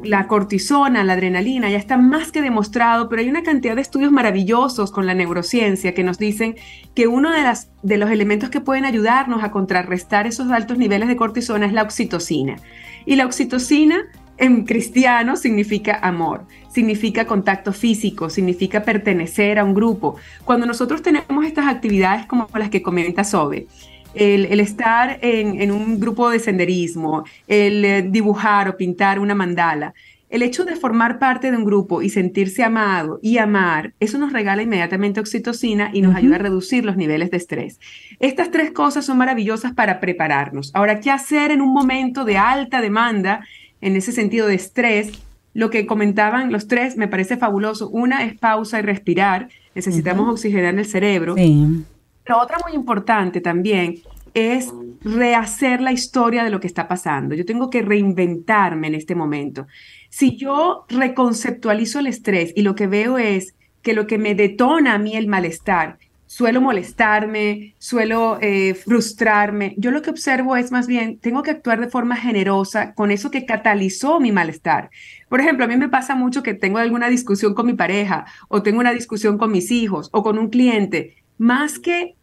la 0.02 0.26
cortisona, 0.26 1.04
la 1.04 1.12
adrenalina, 1.12 1.68
ya 1.68 1.76
está 1.76 1.98
más 1.98 2.32
que 2.32 2.40
demostrado, 2.40 3.10
pero 3.10 3.20
hay 3.20 3.28
una 3.28 3.42
cantidad 3.42 3.76
de 3.76 3.82
estudios 3.82 4.10
maravillosos 4.10 4.90
con 4.92 5.04
la 5.04 5.12
neurociencia 5.12 5.92
que 5.92 6.04
nos 6.04 6.16
dicen 6.16 6.56
que 6.94 7.06
uno 7.06 7.30
de, 7.30 7.42
las, 7.42 7.70
de 7.82 7.98
los 7.98 8.10
elementos 8.10 8.48
que 8.48 8.60
pueden 8.60 8.86
ayudarnos 8.86 9.44
a 9.44 9.50
contrarrestar 9.50 10.26
esos 10.26 10.50
altos 10.50 10.78
niveles 10.78 11.06
de 11.06 11.16
cortisona 11.16 11.66
es 11.66 11.74
la 11.74 11.82
oxitocina. 11.82 12.56
Y 13.06 13.16
la 13.16 13.26
oxitocina 13.26 14.06
en 14.36 14.64
cristiano 14.64 15.36
significa 15.36 15.98
amor, 16.02 16.46
significa 16.72 17.26
contacto 17.26 17.72
físico, 17.72 18.30
significa 18.30 18.82
pertenecer 18.82 19.58
a 19.58 19.64
un 19.64 19.74
grupo. 19.74 20.16
Cuando 20.44 20.66
nosotros 20.66 21.02
tenemos 21.02 21.44
estas 21.44 21.66
actividades 21.66 22.26
como 22.26 22.48
las 22.54 22.70
que 22.70 22.82
comenta 22.82 23.22
Sobe, 23.22 23.66
el, 24.14 24.60
estar 24.60 25.18
en, 25.22 25.70
un 25.70 26.00
grupo 26.00 26.30
de 26.30 26.40
senderismo, 26.40 27.24
el 27.46 27.84
eh, 27.84 28.02
dibujar 28.02 28.68
o 28.68 28.76
pintar 28.76 29.18
una 29.18 29.34
mandala, 29.34 29.94
el 30.30 30.42
hecho 30.42 30.64
de 30.64 30.76
formar 30.76 31.18
parte 31.18 31.50
de 31.50 31.56
un 31.56 31.64
grupo 31.64 32.02
y 32.02 32.08
sentirse 32.08 32.62
amado 32.62 33.18
y 33.22 33.38
amar, 33.38 33.92
eso 34.00 34.16
nos 34.16 34.32
regala 34.32 34.62
inmediatamente 34.62 35.20
oxitocina 35.20 35.90
y 35.92 36.02
nos 36.02 36.16
ayuda 36.16 36.36
a 36.36 36.38
reducir 36.38 36.84
los 36.84 36.96
niveles 36.96 37.30
de 37.30 37.36
estrés. 37.36 37.78
Estas 38.20 38.50
tres 38.50 38.70
cosas 38.70 39.04
son 39.04 39.18
maravillosas 39.18 39.72
para 39.72 40.00
prepararnos. 40.00 40.70
Ahora, 40.74 41.00
¿qué 41.00 41.10
hacer 41.10 41.50
en 41.50 41.60
un 41.60 41.72
momento 41.72 42.24
de 42.24 42.38
alta 42.38 42.80
demanda 42.80 43.42
en 43.80 43.96
ese 43.96 44.12
sentido 44.12 44.46
de 44.46 44.54
estrés, 44.54 45.12
lo 45.54 45.70
que 45.70 45.86
comentaban 45.86 46.52
los 46.52 46.68
tres 46.68 46.96
me 46.96 47.08
parece 47.08 47.36
fabuloso. 47.36 47.88
Una 47.88 48.24
es 48.24 48.38
pausa 48.38 48.78
y 48.78 48.82
respirar. 48.82 49.48
Necesitamos 49.74 50.28
oxigenar 50.28 50.78
el 50.78 50.84
cerebro. 50.84 51.34
Sí. 51.34 51.84
La 52.26 52.36
otra 52.38 52.58
muy 52.64 52.74
importante 52.74 53.40
también 53.40 53.96
es 54.34 54.72
rehacer 55.02 55.80
la 55.80 55.92
historia 55.92 56.44
de 56.44 56.50
lo 56.50 56.60
que 56.60 56.66
está 56.66 56.86
pasando. 56.86 57.34
Yo 57.34 57.44
tengo 57.44 57.70
que 57.70 57.82
reinventarme 57.82 58.86
en 58.86 58.94
este 58.94 59.14
momento. 59.14 59.66
Si 60.10 60.36
yo 60.36 60.84
reconceptualizo 60.88 62.00
el 62.00 62.06
estrés 62.06 62.52
y 62.54 62.62
lo 62.62 62.74
que 62.74 62.86
veo 62.86 63.16
es 63.16 63.54
que 63.82 63.94
lo 63.94 64.06
que 64.06 64.18
me 64.18 64.34
detona 64.34 64.94
a 64.94 64.98
mí 64.98 65.16
el 65.16 65.26
malestar 65.26 65.98
suelo 66.30 66.60
molestarme, 66.60 67.74
suelo 67.78 68.38
eh, 68.40 68.74
frustrarme. 68.74 69.74
Yo 69.78 69.90
lo 69.90 70.00
que 70.00 70.10
observo 70.10 70.54
es 70.54 70.70
más 70.70 70.86
bien, 70.86 71.18
tengo 71.18 71.42
que 71.42 71.50
actuar 71.50 71.80
de 71.80 71.88
forma 71.88 72.14
generosa 72.14 72.94
con 72.94 73.10
eso 73.10 73.32
que 73.32 73.44
catalizó 73.44 74.20
mi 74.20 74.30
malestar. 74.30 74.90
Por 75.28 75.40
ejemplo, 75.40 75.64
a 75.64 75.68
mí 75.68 75.76
me 75.76 75.88
pasa 75.88 76.14
mucho 76.14 76.44
que 76.44 76.54
tengo 76.54 76.78
alguna 76.78 77.08
discusión 77.08 77.52
con 77.52 77.66
mi 77.66 77.74
pareja 77.74 78.26
o 78.46 78.62
tengo 78.62 78.78
una 78.78 78.92
discusión 78.92 79.38
con 79.38 79.50
mis 79.50 79.72
hijos 79.72 80.08
o 80.12 80.22
con 80.22 80.38
un 80.38 80.50
cliente. 80.50 81.16
Más 81.36 81.80
que 81.80 82.14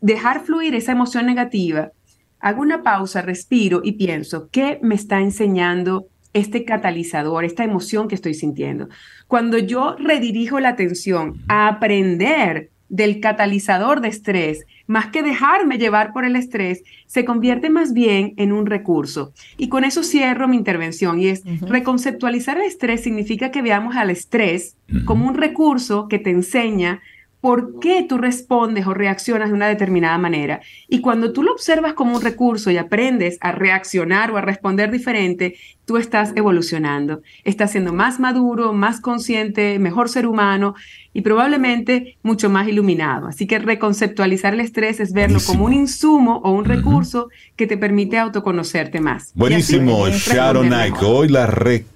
dejar 0.00 0.44
fluir 0.44 0.74
esa 0.74 0.90
emoción 0.90 1.26
negativa, 1.26 1.92
hago 2.40 2.62
una 2.62 2.82
pausa, 2.82 3.22
respiro 3.22 3.80
y 3.84 3.92
pienso, 3.92 4.48
¿qué 4.50 4.80
me 4.82 4.96
está 4.96 5.20
enseñando 5.20 6.08
este 6.32 6.64
catalizador, 6.64 7.44
esta 7.44 7.64
emoción 7.64 8.08
que 8.08 8.14
estoy 8.14 8.34
sintiendo? 8.34 8.88
Cuando 9.26 9.58
yo 9.58 9.96
redirijo 9.98 10.60
la 10.60 10.70
atención 10.70 11.40
a 11.48 11.68
aprender 11.68 12.70
del 12.92 13.20
catalizador 13.20 14.02
de 14.02 14.08
estrés, 14.08 14.66
más 14.86 15.06
que 15.06 15.22
dejarme 15.22 15.78
llevar 15.78 16.12
por 16.12 16.26
el 16.26 16.36
estrés, 16.36 16.82
se 17.06 17.24
convierte 17.24 17.70
más 17.70 17.94
bien 17.94 18.34
en 18.36 18.52
un 18.52 18.66
recurso. 18.66 19.32
Y 19.56 19.70
con 19.70 19.84
eso 19.84 20.02
cierro 20.02 20.46
mi 20.46 20.56
intervención 20.56 21.18
y 21.18 21.28
es 21.28 21.42
reconceptualizar 21.62 22.58
el 22.58 22.64
estrés 22.64 23.02
significa 23.02 23.50
que 23.50 23.62
veamos 23.62 23.96
al 23.96 24.10
estrés 24.10 24.76
como 25.06 25.26
un 25.26 25.34
recurso 25.34 26.06
que 26.06 26.18
te 26.18 26.28
enseña 26.28 27.00
por 27.42 27.80
qué 27.80 28.06
tú 28.08 28.18
respondes 28.18 28.86
o 28.86 28.94
reaccionas 28.94 29.48
de 29.48 29.54
una 29.54 29.66
determinada 29.66 30.16
manera. 30.16 30.60
Y 30.88 31.00
cuando 31.00 31.32
tú 31.32 31.42
lo 31.42 31.50
observas 31.52 31.92
como 31.92 32.14
un 32.14 32.22
recurso 32.22 32.70
y 32.70 32.76
aprendes 32.76 33.36
a 33.40 33.50
reaccionar 33.50 34.30
o 34.30 34.36
a 34.36 34.42
responder 34.42 34.92
diferente, 34.92 35.56
tú 35.84 35.96
estás 35.96 36.32
evolucionando, 36.36 37.20
estás 37.42 37.72
siendo 37.72 37.92
más 37.92 38.20
maduro, 38.20 38.72
más 38.72 39.00
consciente, 39.00 39.80
mejor 39.80 40.08
ser 40.08 40.28
humano 40.28 40.76
y 41.12 41.22
probablemente 41.22 42.16
mucho 42.22 42.48
más 42.48 42.68
iluminado. 42.68 43.26
Así 43.26 43.48
que 43.48 43.58
reconceptualizar 43.58 44.54
el 44.54 44.60
estrés 44.60 45.00
es 45.00 45.12
verlo 45.12 45.40
como 45.44 45.64
un 45.64 45.72
insumo 45.72 46.40
o 46.44 46.52
un 46.52 46.64
recurso 46.64 47.28
que 47.56 47.66
te 47.66 47.76
permite 47.76 48.18
autoconocerte 48.18 49.00
más. 49.00 49.32
Buenísimo, 49.34 50.08
Sharon 50.10 50.70
Nike. 50.70 51.04
Hoy 51.04 51.26
la 51.26 51.46
re 51.46 51.86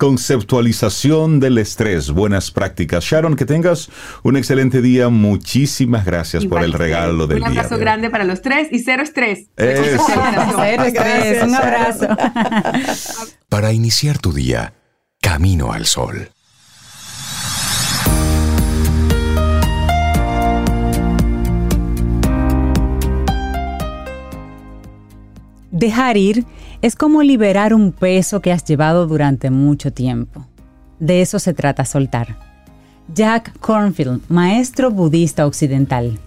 conceptualización 0.00 1.40
del 1.40 1.58
estrés, 1.58 2.10
buenas 2.10 2.50
prácticas. 2.50 3.04
Sharon, 3.04 3.36
que 3.36 3.44
tengas 3.44 3.90
un 4.22 4.38
excelente 4.38 4.80
día. 4.80 5.10
Muchísimas 5.10 6.06
gracias 6.06 6.46
por 6.46 6.64
el 6.64 6.72
regalo 6.72 7.26
del 7.26 7.40
día. 7.40 7.50
Un 7.50 7.58
abrazo 7.58 7.76
grande 7.76 8.08
para 8.08 8.24
los 8.24 8.40
tres 8.40 8.68
y 8.72 8.78
cero 8.78 9.02
estrés. 9.02 9.48
Cero 9.58 10.84
estrés. 10.86 11.42
Un 11.42 11.54
abrazo. 11.54 12.08
Para 13.50 13.74
iniciar 13.74 14.16
tu 14.16 14.32
día, 14.32 14.72
camino 15.20 15.70
al 15.70 15.84
sol. 15.84 16.30
Dejar 25.70 26.16
ir 26.16 26.46
es 26.82 26.96
como 26.96 27.22
liberar 27.22 27.74
un 27.74 27.92
peso 27.92 28.40
que 28.40 28.52
has 28.52 28.64
llevado 28.64 29.06
durante 29.06 29.50
mucho 29.50 29.92
tiempo. 29.92 30.46
De 30.98 31.20
eso 31.22 31.38
se 31.38 31.54
trata 31.54 31.84
soltar. 31.84 32.36
Jack 33.14 33.58
Cornfield, 33.58 34.22
maestro 34.28 34.90
budista 34.90 35.46
occidental. 35.46 36.18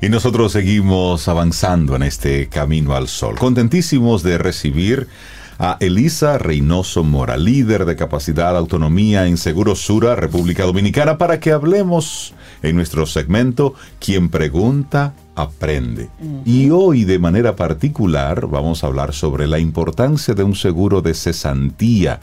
Y 0.00 0.08
nosotros 0.08 0.52
seguimos 0.52 1.28
avanzando 1.28 1.96
en 1.96 2.02
este 2.02 2.48
camino 2.48 2.94
al 2.94 3.08
sol, 3.08 3.38
contentísimos 3.38 4.22
de 4.22 4.38
recibir 4.38 5.08
a 5.58 5.76
Elisa 5.80 6.36
Reynoso 6.36 7.04
Mora, 7.04 7.36
líder 7.36 7.84
de 7.84 7.96
capacidad 7.96 8.56
autonomía 8.56 9.26
en 9.26 9.36
Seguro 9.36 9.76
Sura, 9.76 10.16
República 10.16 10.64
Dominicana, 10.64 11.16
para 11.16 11.40
que 11.40 11.52
hablemos 11.52 12.34
en 12.62 12.76
nuestro 12.76 13.06
segmento 13.06 13.74
Quien 13.98 14.28
pregunta 14.28 15.14
aprende. 15.34 16.08
Y 16.44 16.70
hoy 16.70 17.04
de 17.04 17.18
manera 17.18 17.56
particular 17.56 18.46
vamos 18.46 18.84
a 18.84 18.86
hablar 18.86 19.12
sobre 19.12 19.46
la 19.46 19.58
importancia 19.58 20.34
de 20.34 20.44
un 20.44 20.54
seguro 20.54 21.02
de 21.02 21.14
cesantía 21.14 22.20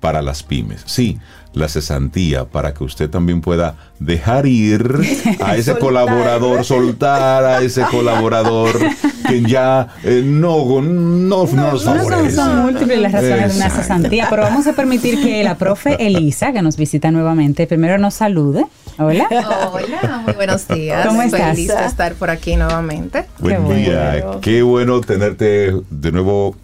para 0.00 0.22
las 0.22 0.42
pymes. 0.42 0.82
Sí, 0.86 1.18
la 1.54 1.68
cesantía 1.68 2.44
para 2.44 2.74
que 2.74 2.84
usted 2.84 3.08
también 3.08 3.40
pueda 3.40 3.76
dejar 3.98 4.46
ir 4.46 5.00
a 5.40 5.56
ese 5.56 5.78
colaborador, 5.78 6.64
soltar 6.64 7.44
a 7.44 7.62
ese 7.62 7.82
colaborador 7.90 8.76
quien 9.34 9.46
ya 9.46 9.88
eh, 10.02 10.22
no, 10.24 10.80
no, 10.80 11.46
no, 11.46 11.46
nos 11.46 11.84
favorece. 11.84 12.36
Son, 12.36 12.62
múltiples 12.62 13.00
las 13.00 13.12
razones 13.12 13.52
de 13.52 13.56
una 13.56 13.70
cesantía, 13.70 14.26
pero 14.30 14.42
vamos 14.42 14.66
a 14.66 14.72
permitir 14.72 15.22
que 15.22 15.42
la 15.42 15.56
profe 15.56 15.96
Elisa, 16.04 16.52
que 16.52 16.62
nos 16.62 16.76
visita 16.76 17.10
nuevamente, 17.10 17.66
primero 17.66 17.98
nos 17.98 18.14
salude. 18.14 18.66
Hola. 18.98 19.26
Hola, 19.72 20.22
muy 20.24 20.34
buenos 20.34 20.68
días. 20.68 21.06
¿Cómo 21.06 21.22
estás? 21.22 21.56
Feliz 21.56 21.68
de 21.68 21.84
estar 21.84 22.14
por 22.14 22.30
aquí 22.30 22.56
nuevamente. 22.56 23.24
Buen 23.40 23.68
día. 23.68 24.38
Qué 24.40 24.62
bueno 24.62 25.00
tenerte 25.00 25.74
de 25.90 26.12
nuevo 26.12 26.56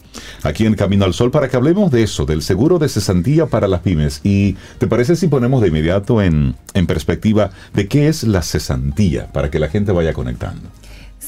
aquí 0.43 0.67
en 0.67 0.75
Camino 0.75 1.05
al 1.05 1.15
Sol 1.15 1.31
para 1.31 1.49
que 1.49 1.57
hablemos 1.57 1.91
de 1.91 2.03
eso, 2.03 2.27
del 2.27 2.43
seguro 2.43 2.79
de 2.79 2.89
cesantía 2.89 3.47
para 3.47 3.67
las 3.67 3.81
pymes. 3.81 4.21
¿Y 4.23 4.57
te 4.79 4.87
parece 4.87 5.17
si 5.17 5.27
ponemos 5.27 5.61
de 5.61 5.69
inmediato 5.69 6.23
en, 6.23 6.55
en 6.75 6.87
perspectiva 6.87 7.51
de 7.75 7.89
qué 7.89 8.09
es 8.09 8.23
la 8.25 8.43
cesantía 8.43 9.27
para 9.33 9.51
que 9.51 9.59
la 9.59 9.69
gente 9.69 9.93
vaya 9.93 10.13
conectando? 10.13 10.69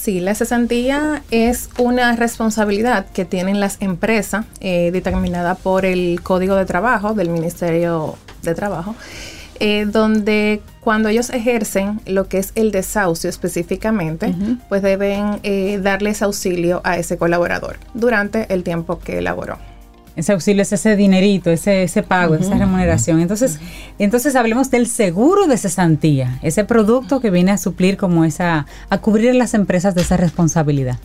Sí, 0.02 0.18
la 0.18 0.34
cesantía 0.34 1.22
es 1.30 1.70
una 1.78 2.16
responsabilidad 2.16 3.06
que 3.06 3.24
tienen 3.24 3.60
las 3.60 3.80
empresas 3.80 4.46
eh, 4.58 4.90
determinada 4.90 5.54
por 5.54 5.84
el 5.84 6.20
Código 6.24 6.56
de 6.56 6.66
Trabajo 6.66 7.14
del 7.14 7.28
Ministerio 7.28 8.16
de 8.42 8.56
Trabajo 8.56 8.96
eh, 9.60 9.86
donde 9.86 10.60
cuando 10.80 11.08
ellos 11.08 11.30
ejercen 11.30 12.00
lo 12.04 12.26
que 12.26 12.38
es 12.38 12.50
el 12.56 12.72
desahucio 12.72 13.30
específicamente, 13.30 14.34
pues 14.68 14.82
deben 14.82 15.38
eh, 15.44 15.78
darles 15.80 16.20
auxilio 16.20 16.80
a 16.82 16.96
ese 16.98 17.16
colaborador 17.16 17.76
durante 17.94 18.52
el 18.52 18.64
tiempo 18.64 18.98
que 18.98 19.18
elaboró. 19.18 19.58
Ese 20.14 20.32
auxilio 20.32 20.62
es 20.62 20.72
ese 20.72 20.94
dinerito, 20.94 21.50
ese, 21.50 21.84
ese 21.84 22.02
pago, 22.02 22.34
esa 22.34 22.54
remuneración. 22.54 23.20
Entonces, 23.20 23.58
entonces 23.98 24.36
hablemos 24.36 24.70
del 24.70 24.86
seguro 24.86 25.46
de 25.46 25.56
cesantía, 25.56 26.38
ese 26.42 26.64
producto 26.64 27.20
que 27.20 27.30
viene 27.30 27.50
a 27.50 27.58
suplir 27.58 27.96
como 27.96 28.24
esa, 28.24 28.66
a 28.90 28.98
cubrir 28.98 29.34
las 29.34 29.54
empresas 29.54 29.94
de 29.94 30.02
esa 30.02 30.18
responsabilidad. 30.18 30.98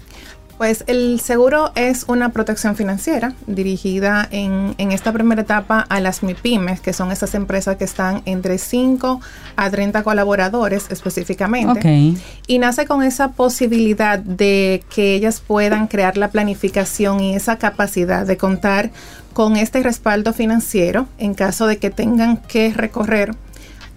Pues 0.58 0.84
el 0.88 1.20
seguro 1.20 1.72
es 1.76 2.06
una 2.08 2.30
protección 2.30 2.76
financiera 2.76 3.34
dirigida 3.46 4.28
en, 4.32 4.74
en, 4.80 4.92
esta 4.92 5.12
primera 5.12 5.44
etapa 5.44 5.86
a 5.88 6.00
las 6.00 6.24
MIPIMES, 6.24 6.82
que 6.82 6.94
son 6.94 7.12
esas 7.12 7.36
empresas 7.36 7.78
que 7.78 7.84
están 7.84 8.24
entre 8.26 8.58
5 8.58 9.22
a 9.56 9.70
30 9.70 10.02
colaboradores 10.02 10.88
específicamente. 10.90 12.16
Y 12.48 12.58
nace 12.58 12.88
con 12.88 13.04
esa 13.04 13.34
posibilidad 13.34 14.18
de 14.18 14.84
que 14.94 15.14
ellas 15.14 15.44
puedan 15.46 15.86
crear 15.86 16.18
la 16.18 16.30
planificación 16.30 17.20
y 17.20 17.36
esa 17.36 17.58
capacidad 17.58 18.26
de 18.26 18.38
contar 18.38 18.90
con 19.34 19.58
este 19.58 19.84
respaldo 19.84 20.34
financiero 20.34 21.08
en 21.20 21.36
caso 21.36 21.68
de 21.68 21.78
que 21.78 21.92
tengan 21.92 22.38
que 22.38 22.74
recorrer 22.74 23.36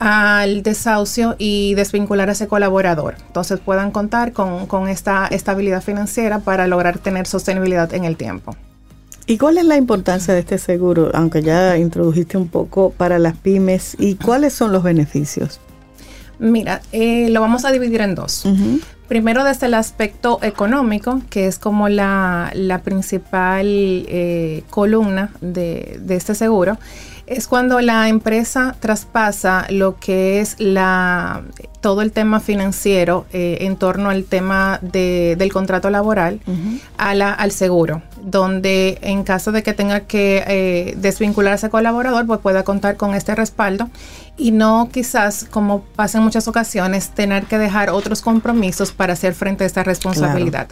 al 0.01 0.63
desahucio 0.63 1.37
y 1.39 1.75
desvincular 1.75 2.31
a 2.31 2.33
ese 2.33 2.49
colaborador. 2.49 3.17
Entonces 3.27 3.61
puedan 3.61 3.91
contar 3.91 4.33
con, 4.33 4.89
esta 4.89 5.27
estabilidad 5.27 5.83
financiera 5.83 6.41
para 6.41 6.67
lograr 6.67 6.99
tener 6.99 7.27
sostenibilidad 7.27 7.93
en 7.95 8.05
el 8.05 8.17
tiempo. 8.17 8.57
¿Y 9.27 9.37
cuál 9.37 9.59
es 9.59 9.65
la 9.67 9.77
importancia 9.77 10.33
de 10.33 10.41
este 10.41 10.57
seguro? 10.57 11.11
Aunque 11.13 11.43
ya 11.43 11.77
introdujiste 11.77 12.39
un 12.39 12.49
poco 12.49 12.91
para 12.91 13.19
las 13.19 13.37
pymes. 13.37 13.95
¿Y 13.99 14.15
cuáles 14.15 14.55
son 14.55 14.73
los 14.73 14.83
beneficios? 14.83 15.61
Mira, 16.39 16.81
eh, 16.93 17.29
lo 17.29 17.43
vamos 17.43 17.67
a 17.67 17.71
dividir 17.71 18.01
en 18.01 18.15
dos. 18.15 18.45
Primero 19.07 19.45
desde 19.45 19.67
el 19.67 19.75
aspecto 19.75 20.39
económico, 20.41 21.21
que 21.29 21.47
es 21.47 21.59
como 21.59 21.91
la, 21.91 22.81
principal 22.83 23.67
eh, 23.67 24.65
columna 24.71 25.31
de, 25.43 26.01
de 26.01 26.17
este 26.17 26.35
seguro 26.35 26.79
es 27.31 27.47
cuando 27.47 27.81
la 27.81 28.09
empresa 28.09 28.75
traspasa 28.81 29.67
lo 29.71 29.99
que 30.01 30.41
es 30.41 30.57
la 30.59 31.45
todo 31.81 32.03
el 32.03 32.11
tema 32.11 32.41
financiero 32.41 33.25
eh, 33.33 33.59
en 33.61 33.77
torno 33.77 34.11
al 34.11 34.25
tema 34.25 34.81
del 34.83 35.53
contrato 35.53 35.89
laboral 35.91 36.41
a 36.99 37.15
la, 37.15 37.33
al 37.33 37.53
seguro, 37.53 38.03
donde 38.23 38.99
en 39.01 39.23
caso 39.23 39.53
de 39.53 39.63
que 39.63 39.73
tenga 39.73 40.01
que 40.01 40.45
eh, 40.47 40.95
desvincularse 40.99 41.71
colaborador, 41.71 42.27
pues 42.27 42.41
pueda 42.41 42.65
contar 42.65 42.97
con 42.97 43.15
este 43.15 43.35
respaldo 43.35 43.89
y 44.37 44.51
no 44.51 44.91
quizás, 44.93 45.47
como 45.51 45.83
pasa 45.83 46.19
en 46.19 46.25
muchas 46.25 46.49
ocasiones, 46.49 47.11
tener 47.11 47.45
que 47.45 47.59
dejar 47.59 47.91
otros 47.91 48.23
compromisos 48.23 48.91
para 48.91 49.13
hacer 49.13 49.35
frente 49.35 49.65
a 49.65 49.69
esta 49.69 49.85
responsabilidad. 49.85 50.69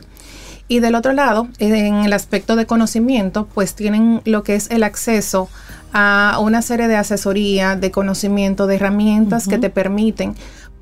Y 0.71 0.81
del 0.81 0.95
otro 0.97 1.15
lado, 1.15 1.49
en 1.59 2.05
el 2.05 2.13
aspecto 2.13 2.55
de 2.55 2.67
conocimiento, 2.67 3.49
pues 3.55 3.75
tienen 3.75 4.21
lo 4.27 4.43
que 4.43 4.55
es 4.55 4.71
el 4.71 4.83
acceso 4.83 5.49
a 5.49 5.78
una 5.93 6.63
serie 6.63 6.89
de 6.89 6.97
asesoría, 6.97 7.77
de 7.77 7.91
conocimiento, 7.91 8.67
de 8.67 8.77
herramientas 8.77 9.49
que 9.49 9.59
te 9.59 9.71
permiten 9.71 10.35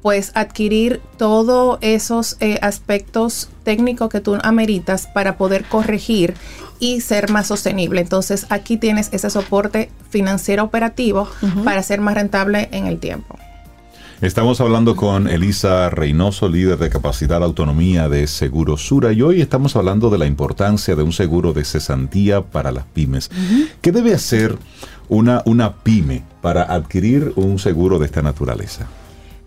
pues 0.02 0.30
adquirir 0.34 1.00
todos 1.16 1.78
esos 1.80 2.36
eh, 2.38 2.60
aspectos 2.62 3.48
técnicos 3.64 4.08
que 4.08 4.20
tú 4.20 4.38
ameritas 4.44 5.08
para 5.08 5.36
poder 5.36 5.64
corregir 5.64 6.34
y 6.78 7.00
ser 7.00 7.28
más 7.30 7.48
sostenible. 7.48 8.02
Entonces 8.02 8.46
aquí 8.48 8.76
tienes 8.76 9.08
ese 9.12 9.30
soporte 9.30 9.90
financiero 10.08 10.62
operativo 10.62 11.28
para 11.64 11.82
ser 11.82 12.00
más 12.00 12.14
rentable 12.14 12.68
en 12.70 12.86
el 12.86 13.00
tiempo. 13.00 13.36
Estamos 14.22 14.62
hablando 14.62 14.96
con 14.96 15.28
Elisa 15.28 15.90
Reynoso, 15.90 16.48
líder 16.48 16.78
de 16.78 16.88
capacidad 16.88 17.42
autonomía 17.42 18.08
de 18.08 18.26
Seguro 18.26 18.78
Sura, 18.78 19.12
y 19.12 19.20
hoy 19.20 19.42
estamos 19.42 19.76
hablando 19.76 20.08
de 20.08 20.16
la 20.16 20.24
importancia 20.24 20.96
de 20.96 21.02
un 21.02 21.12
seguro 21.12 21.52
de 21.52 21.64
cesantía 21.66 22.40
para 22.40 22.72
las 22.72 22.86
pymes. 22.86 23.30
¿Qué 23.82 23.92
debe 23.92 24.14
hacer 24.14 24.56
una, 25.08 25.42
una 25.44 25.74
pyme 25.76 26.22
para 26.40 26.62
adquirir 26.62 27.32
un 27.36 27.58
seguro 27.58 27.98
de 27.98 28.06
esta 28.06 28.22
naturaleza? 28.22 28.86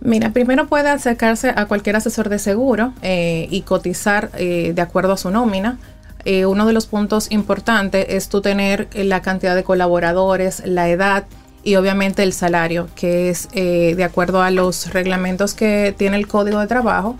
Mira, 0.02 0.32
primero 0.32 0.68
puede 0.68 0.90
acercarse 0.90 1.54
a 1.56 1.66
cualquier 1.66 1.98
asesor 1.98 2.30
de 2.30 2.40
seguro 2.40 2.94
eh, 3.02 3.48
y 3.52 3.62
cotizar 3.62 4.32
eh, 4.38 4.72
de 4.74 4.82
acuerdo 4.82 5.14
a 5.14 5.18
su 5.18 5.30
nómina. 5.30 5.78
Eh, 6.24 6.46
uno 6.46 6.66
de 6.66 6.74
los 6.74 6.88
puntos 6.88 7.32
importantes 7.32 8.06
es 8.10 8.30
tú 8.30 8.42
tener 8.42 8.88
la 8.94 9.22
cantidad 9.22 9.56
de 9.56 9.64
colaboradores, 9.64 10.64
la 10.66 10.90
edad, 10.90 11.26
y 11.64 11.76
obviamente 11.76 12.24
el 12.24 12.32
salario, 12.32 12.88
que 12.96 13.30
es 13.30 13.50
de 13.52 14.04
acuerdo 14.04 14.42
a 14.42 14.50
los 14.50 14.94
reglamentos 14.94 15.54
que 15.54 15.94
tiene 15.98 16.16
el 16.16 16.26
Código 16.26 16.60
de 16.60 16.68
Trabajo, 16.68 17.18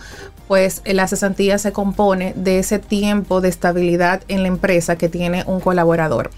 pues 0.48 0.82
la 0.86 1.08
cesantía 1.08 1.58
se 1.58 1.74
compone 1.74 2.34
de 2.38 2.60
ese 2.60 2.80
tiempo 2.80 3.42
de 3.42 3.50
estabilidad 3.50 4.22
en 4.30 4.42
la 4.42 4.48
empresa 4.48 4.98
que 4.98 5.10
tiene 5.10 5.44
un 5.46 5.60
colaborador. 5.60 6.32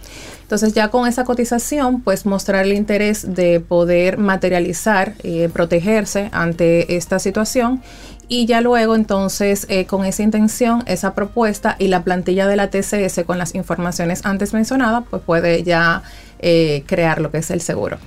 Entonces 0.51 0.73
ya 0.73 0.89
con 0.89 1.07
esa 1.07 1.23
cotización, 1.23 2.01
pues 2.01 2.25
mostrar 2.25 2.65
el 2.65 2.73
interés 2.73 3.35
de 3.35 3.61
poder 3.61 4.17
materializar, 4.17 5.13
y 5.23 5.43
eh, 5.43 5.49
protegerse 5.49 6.27
ante 6.33 6.97
esta 6.97 7.19
situación 7.19 7.81
y 8.27 8.47
ya 8.47 8.59
luego 8.59 8.95
entonces 8.95 9.65
eh, 9.69 9.85
con 9.85 10.03
esa 10.03 10.23
intención, 10.23 10.83
esa 10.87 11.15
propuesta 11.15 11.77
y 11.79 11.87
la 11.87 12.03
plantilla 12.03 12.47
de 12.47 12.57
la 12.57 12.69
TCS 12.69 13.23
con 13.25 13.37
las 13.37 13.55
informaciones 13.55 14.25
antes 14.25 14.53
mencionadas, 14.53 15.05
pues 15.09 15.21
puede 15.21 15.63
ya 15.63 16.03
eh, 16.39 16.83
crear 16.85 17.21
lo 17.21 17.31
que 17.31 17.37
es 17.37 17.49
el 17.49 17.61
seguro. 17.61 17.97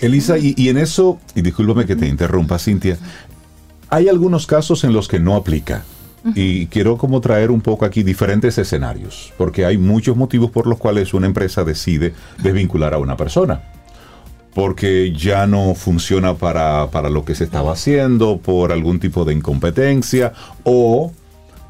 Elisa, 0.00 0.38
y, 0.38 0.68
en 0.68 0.78
eso, 0.78 1.20
y 1.36 1.42
discúlpame 1.42 1.86
que 1.86 1.94
te 1.94 2.08
interrumpa, 2.08 2.58
Cintia, 2.58 2.98
hay 3.88 4.08
algunos 4.08 4.48
casos 4.48 4.82
en 4.82 4.92
los 4.92 5.06
que 5.06 5.20
no 5.20 5.36
aplica. 5.36 5.84
Y 6.34 6.66
quiero 6.66 6.96
como 6.96 7.20
traer 7.20 7.50
un 7.50 7.60
poco 7.60 7.84
aquí 7.84 8.02
diferentes 8.02 8.56
escenarios, 8.56 9.32
porque 9.36 9.64
hay 9.64 9.76
muchos 9.76 10.16
motivos 10.16 10.50
por 10.50 10.66
los 10.66 10.78
cuales 10.78 11.14
una 11.14 11.26
empresa 11.26 11.64
decide 11.64 12.14
desvincular 12.42 12.94
a 12.94 12.98
una 12.98 13.16
persona 13.16 13.62
porque 14.54 15.12
ya 15.12 15.46
no 15.46 15.74
funciona 15.74 16.34
para, 16.34 16.86
lo 17.10 17.24
que 17.24 17.34
se 17.34 17.44
estaba 17.44 17.72
haciendo, 17.72 18.38
por 18.38 18.72
algún 18.72 19.00
tipo 19.00 19.24
de 19.24 19.34
incompetencia 19.34 20.32
o 20.64 21.12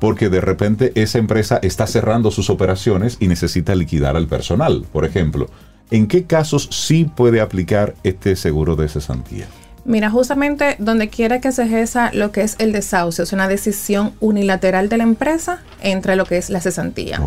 porque 0.00 0.28
de 0.28 0.40
repente 0.40 0.92
esa 0.96 1.18
empresa 1.18 1.60
está 1.62 1.86
cerrando 1.86 2.32
sus 2.32 2.50
operaciones 2.50 3.18
y 3.20 3.28
necesita 3.28 3.76
liquidar 3.76 4.16
al 4.16 4.26
personal, 4.26 4.84
por 4.92 5.04
ejemplo. 5.04 5.48
¿En 5.92 6.08
qué 6.08 6.24
casos 6.24 6.68
sí 6.72 7.04
puede 7.04 7.40
aplicar 7.40 7.94
este 8.02 8.34
seguro 8.34 8.74
de 8.74 8.88
cesantía? 8.88 9.46
Mira, 9.84 10.10
justamente 10.10 10.76
donde 10.78 11.08
quiera 11.08 11.40
que 11.40 11.50
se 11.50 11.64
ejerza 11.64 12.10
lo 12.12 12.30
que 12.30 12.42
es 12.42 12.54
el 12.58 12.70
desahucio, 12.72 13.24
es 13.24 13.32
una 13.32 13.48
decisión 13.48 14.12
unilateral 14.20 14.88
de 14.88 14.96
la 14.96 15.02
empresa 15.02 15.60
entre 15.80 16.14
lo 16.14 16.24
que 16.24 16.36
es 16.36 16.50
la 16.50 16.60
cesantía. 16.60 17.20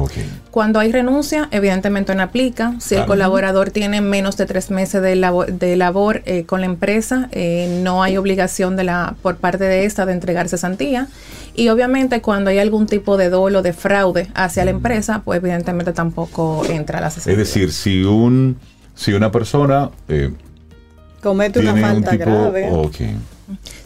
Cuando 0.52 0.80
hay 0.80 0.92
renuncia, 0.92 1.50
evidentemente 1.52 2.16
no 2.16 2.24
aplica. 2.24 2.74
Si 2.80 2.96
el 2.96 3.06
colaborador 3.06 3.72
tiene 3.72 4.00
menos 4.00 4.38
de 4.38 4.46
tres 4.46 4.72
meses 4.72 5.02
de 5.02 5.18
labor, 5.18 5.52
de 5.52 5.76
labor 5.76 6.22
eh, 6.26 6.46
con 6.46 6.62
la 6.62 6.68
empresa, 6.68 7.28
eh, 7.32 7.82
no 7.84 8.04
hay 8.04 8.16
obligación 8.16 8.78
de 8.78 8.86
la, 8.86 9.16
por 9.22 9.36
parte 9.36 9.66
de 9.66 9.84
esta 9.84 10.06
de 10.06 10.14
entregar 10.14 10.48
cesantía. 10.48 11.08
Y 11.56 11.68
obviamente 11.70 12.22
cuando 12.22 12.50
hay 12.52 12.60
algún 12.60 12.86
tipo 12.86 13.18
de 13.18 13.30
dolo, 13.30 13.64
de 13.64 13.74
fraude 13.74 14.30
hacia 14.34 14.64
la 14.64 14.72
empresa, 14.72 15.22
pues 15.26 15.40
evidentemente 15.40 15.92
tampoco 15.92 16.64
entra 16.70 17.02
la 17.02 17.10
cesantía. 17.10 17.34
Es 17.34 17.50
decir, 17.50 17.74
si 17.74 18.04
un 18.04 18.58
si 18.96 19.14
una 19.14 19.30
persona 19.30 19.90
eh, 20.08 20.32
comete 21.26 21.60
una 21.60 21.76
falta 21.76 22.16
grave. 22.16 22.70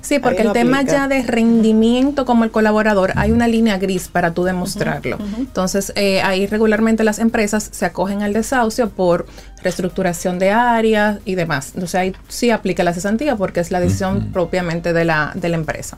Sí, 0.02 0.20
porque 0.20 0.42
el 0.42 0.52
tema 0.52 0.82
ya 0.82 1.08
de 1.08 1.24
rendimiento 1.24 2.26
como 2.26 2.44
el 2.44 2.52
colaborador, 2.52 3.14
hay 3.16 3.32
una 3.32 3.48
línea 3.48 3.78
gris 3.78 4.10
para 4.10 4.34
tú 4.34 4.44
demostrarlo. 4.44 5.18
Entonces, 5.38 5.94
eh, 5.96 6.22
ahí 6.22 6.48
regularmente 6.48 7.04
las 7.06 7.20
empresas 7.20 7.70
se 7.72 7.86
acogen 7.86 8.24
al 8.24 8.34
desahucio 8.34 8.90
por 8.90 9.26
reestructuración 9.64 10.38
de 10.38 10.52
áreas 10.52 11.20
y 11.24 11.36
demás. 11.36 11.72
Entonces, 11.76 11.96
ahí 11.96 12.14
sí 12.28 12.52
aplica 12.52 12.84
la 12.84 12.94
cesantía 12.94 13.38
porque 13.38 13.62
es 13.62 13.72
la 13.72 13.80
decisión 13.80 14.32
propiamente 14.34 14.92
de 14.92 15.06
la, 15.06 15.32
de 15.36 15.48
la 15.48 15.56
empresa. 15.56 15.98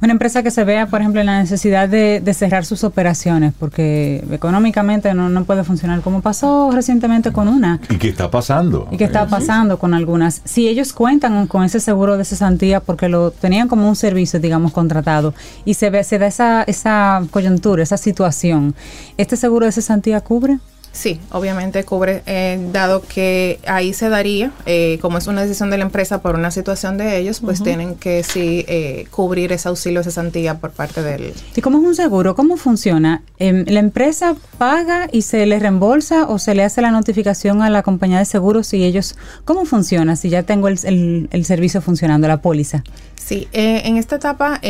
Una 0.00 0.12
empresa 0.12 0.44
que 0.44 0.52
se 0.52 0.62
vea, 0.62 0.86
por 0.86 1.00
ejemplo, 1.00 1.20
en 1.20 1.26
la 1.26 1.40
necesidad 1.40 1.88
de, 1.88 2.22
cerrar 2.32 2.64
sus 2.64 2.84
operaciones, 2.84 3.52
porque 3.58 4.24
económicamente 4.30 5.12
no, 5.12 5.28
no, 5.28 5.44
puede 5.44 5.64
funcionar 5.64 6.02
como 6.02 6.22
pasó 6.22 6.70
recientemente 6.72 7.32
con 7.32 7.48
una. 7.48 7.80
¿Y 7.90 7.96
qué 7.96 8.08
está 8.08 8.30
pasando? 8.30 8.86
¿Y 8.92 8.96
qué 8.96 9.04
está 9.04 9.26
pasando 9.26 9.78
con 9.78 9.94
algunas? 9.94 10.40
Si 10.44 10.68
ellos 10.68 10.92
cuentan 10.92 11.48
con 11.48 11.64
ese 11.64 11.80
seguro 11.80 12.16
de 12.16 12.24
cesantía 12.24 12.78
porque 12.78 13.08
lo 13.08 13.32
tenían 13.32 13.66
como 13.66 13.88
un 13.88 13.96
servicio, 13.96 14.38
digamos, 14.38 14.72
contratado, 14.72 15.34
y 15.64 15.74
se, 15.74 15.90
ve, 15.90 16.04
se 16.04 16.18
da 16.20 16.28
esa, 16.28 16.62
esa 16.62 17.24
coyuntura, 17.32 17.82
esa 17.82 17.96
situación, 17.96 18.76
¿este 19.16 19.36
seguro 19.36 19.66
de 19.66 19.72
cesantía 19.72 20.20
cubre? 20.20 20.58
Sí, 20.98 21.20
obviamente 21.30 21.84
cubre, 21.84 22.24
eh, 22.26 22.58
dado 22.72 23.02
que 23.02 23.60
ahí 23.68 23.92
se 23.94 24.08
daría, 24.08 24.50
eh, 24.66 24.98
como 25.00 25.18
es 25.18 25.28
una 25.28 25.42
decisión 25.42 25.70
de 25.70 25.78
la 25.78 25.84
empresa 25.84 26.20
por 26.22 26.34
una 26.34 26.50
situación 26.50 26.98
de 26.98 27.18
ellos, 27.18 27.38
pues 27.38 27.62
tienen 27.62 27.94
que 27.94 28.24
sí 28.24 28.64
eh, 28.66 29.06
cubrir 29.12 29.52
ese 29.52 29.68
auxilio 29.68 30.00
de 30.00 30.04
cesantía 30.04 30.58
por 30.58 30.72
parte 30.72 31.04
del... 31.04 31.34
¿Y 31.54 31.60
cómo 31.60 31.78
es 31.78 31.84
un 31.84 31.94
seguro? 31.94 32.34
¿Cómo 32.34 32.56
funciona? 32.56 33.22
Em, 33.38 33.64
¿La 33.68 33.78
empresa 33.78 34.34
paga 34.58 35.08
y 35.12 35.22
se 35.22 35.46
le 35.46 35.60
reembolsa 35.60 36.26
o 36.26 36.40
se 36.40 36.56
le 36.56 36.64
hace 36.64 36.82
la 36.82 36.90
notificación 36.90 37.62
a 37.62 37.70
la 37.70 37.84
compañía 37.84 38.18
de 38.18 38.24
seguros 38.24 38.74
y 38.74 38.82
ellos... 38.82 39.14
¿Cómo 39.44 39.66
funciona 39.66 40.16
si 40.16 40.30
ya 40.30 40.42
tengo 40.42 40.66
el, 40.66 41.28
el 41.30 41.44
servicio 41.44 41.80
funcionando, 41.80 42.26
la 42.26 42.42
póliza? 42.42 42.82
Sí, 43.14 43.46
en 43.52 43.98
esta 43.98 44.16
etapa 44.16 44.60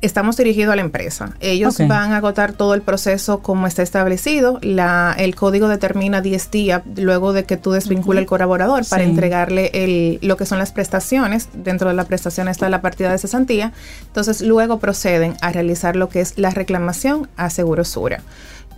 estamos 0.00 0.36
dirigidos 0.36 0.72
a 0.72 0.76
la 0.76 0.82
empresa. 0.82 1.34
Ellos 1.40 1.78
van 1.86 2.12
a 2.12 2.18
agotar 2.18 2.52
todo 2.52 2.74
el 2.74 2.82
proceso 2.82 3.40
como 3.40 3.66
está 3.66 3.82
establecido. 3.82 4.58
La, 4.62 5.14
el 5.18 5.34
código 5.34 5.68
determina 5.68 6.20
10 6.20 6.50
días 6.50 6.82
luego 6.96 7.32
de 7.32 7.44
que 7.44 7.56
tú 7.56 7.72
desvincules 7.72 8.22
el 8.22 8.26
colaborador 8.26 8.86
para 8.88 9.04
entregarle 9.04 9.70
el, 9.74 10.18
lo 10.22 10.36
que 10.36 10.46
son 10.46 10.58
las 10.58 10.72
prestaciones. 10.72 11.48
Dentro 11.52 11.88
de 11.88 11.94
la 11.94 12.04
prestación 12.04 12.48
está 12.48 12.68
la 12.68 12.80
partida 12.80 13.12
de 13.12 13.18
cesantía. 13.18 13.72
Entonces 14.06 14.40
luego 14.40 14.78
proceden 14.78 15.36
a 15.40 15.52
realizar 15.52 15.96
lo 15.96 16.08
que 16.08 16.20
es 16.20 16.38
la 16.38 16.50
reclamación 16.50 17.28
a 17.36 17.50
Segurosura 17.50 18.22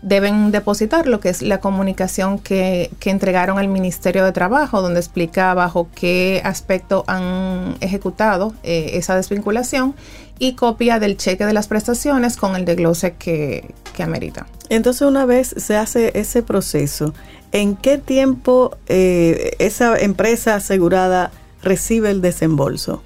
deben 0.02 0.50
depositar 0.50 1.06
lo 1.06 1.20
que 1.20 1.28
es 1.28 1.42
la 1.42 1.60
comunicación 1.60 2.40
que, 2.40 2.90
que, 2.98 3.10
entregaron 3.10 3.58
al 3.58 3.68
Ministerio 3.68 4.24
de 4.24 4.32
Trabajo, 4.32 4.82
donde 4.82 4.98
explica 4.98 5.54
bajo 5.54 5.88
qué 5.94 6.42
aspecto 6.44 7.04
han 7.06 7.76
ejecutado 7.80 8.52
eh, 8.64 8.90
esa 8.94 9.14
desvinculación 9.14 9.94
y 10.42 10.54
copia 10.54 10.98
del 10.98 11.16
cheque 11.18 11.46
de 11.46 11.52
las 11.52 11.68
prestaciones 11.68 12.36
con 12.36 12.56
el 12.56 12.64
desglose 12.64 13.14
que, 13.14 13.72
que 13.94 14.02
amerita. 14.02 14.48
Entonces, 14.70 15.02
una 15.02 15.24
vez 15.24 15.54
se 15.56 15.76
hace 15.76 16.10
ese 16.18 16.42
proceso, 16.42 17.14
¿en 17.52 17.76
qué 17.76 17.96
tiempo 17.96 18.76
eh, 18.88 19.54
esa 19.60 19.96
empresa 19.96 20.56
asegurada 20.56 21.30
recibe 21.62 22.10
el 22.10 22.20
desembolso? 22.22 23.04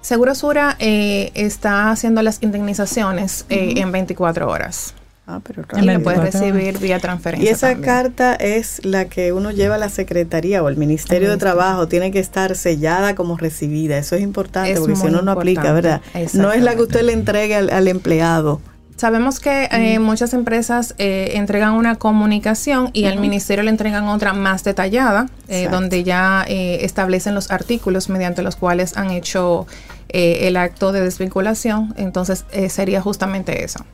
Segurosura 0.00 0.76
eh, 0.78 1.32
está 1.34 1.90
haciendo 1.90 2.22
las 2.22 2.40
indemnizaciones 2.44 3.46
en 3.48 3.90
24 3.90 4.48
horas. 4.48 4.94
Ah, 5.28 5.40
pero 5.42 5.64
Y 5.76 5.84
la 5.84 5.98
puedes 5.98 6.20
recibir 6.20 6.78
vía 6.78 7.00
transferencia. 7.00 7.50
Y 7.50 7.52
esa 7.52 7.76
carta 7.78 8.34
es 8.36 8.84
la 8.84 9.06
que 9.06 9.32
uno 9.32 9.50
lleva 9.50 9.74
a 9.74 9.78
la 9.78 9.88
Secretaría 9.88 10.62
o 10.62 10.68
el 10.68 10.76
Ministerio 10.76 11.30
de 11.30 11.36
Trabajo, 11.36 11.88
tiene 11.88 12.12
que 12.12 12.20
estar 12.20 12.54
sellada 12.54 13.16
como 13.16 13.36
recibida. 13.36 13.98
Eso 13.98 14.14
es 14.14 14.22
importante 14.22 14.78
porque 14.78 14.94
si 14.94 15.08
no, 15.08 15.22
no 15.22 15.32
aplica, 15.32 15.72
¿verdad? 15.72 16.00
No 16.34 16.52
es 16.52 16.62
la 16.62 16.76
que 16.76 16.82
usted 16.82 17.02
le 17.02 17.12
entregue 17.12 17.56
al, 17.56 17.88
empleado. 17.88 18.60
Sabemos 18.96 19.40
que 19.40 19.68
eh, 19.72 19.98
muchas 19.98 20.32
empresas 20.32 20.94
eh, 20.98 21.32
entregan 21.34 21.74
una 21.74 21.96
comunicación 21.96 22.90
y 22.92 23.06
al 23.06 23.18
ministerio 23.18 23.64
le 23.64 23.70
entregan 23.70 24.04
otra 24.04 24.32
más 24.32 24.62
detallada, 24.62 25.26
eh, 25.48 25.66
donde 25.68 26.04
ya 26.04 26.44
establecen 26.46 27.34
los 27.34 27.50
artículos 27.50 28.08
mediante 28.08 28.42
los 28.42 28.54
cuales 28.54 28.96
han 28.96 29.10
hecho 29.10 29.66
el 30.08 30.56
acto 30.56 30.92
de 30.92 31.00
desvinculación. 31.00 31.94
Entonces 31.96 32.44
sería 32.68 33.00
justamente 33.00 33.64
eso. 33.64 33.84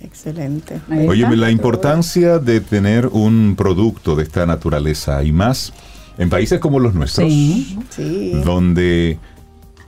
Excelente. 0.00 0.80
Oye, 1.08 1.36
la 1.36 1.50
importancia 1.50 2.38
de 2.38 2.60
tener 2.60 3.06
un 3.06 3.54
producto 3.56 4.14
de 4.14 4.24
esta 4.24 4.46
naturaleza 4.46 5.22
y 5.24 5.32
más 5.32 5.72
en 6.18 6.30
países 6.30 6.60
como 6.60 6.80
los 6.80 6.94
nuestros, 6.94 7.32
donde 8.44 9.18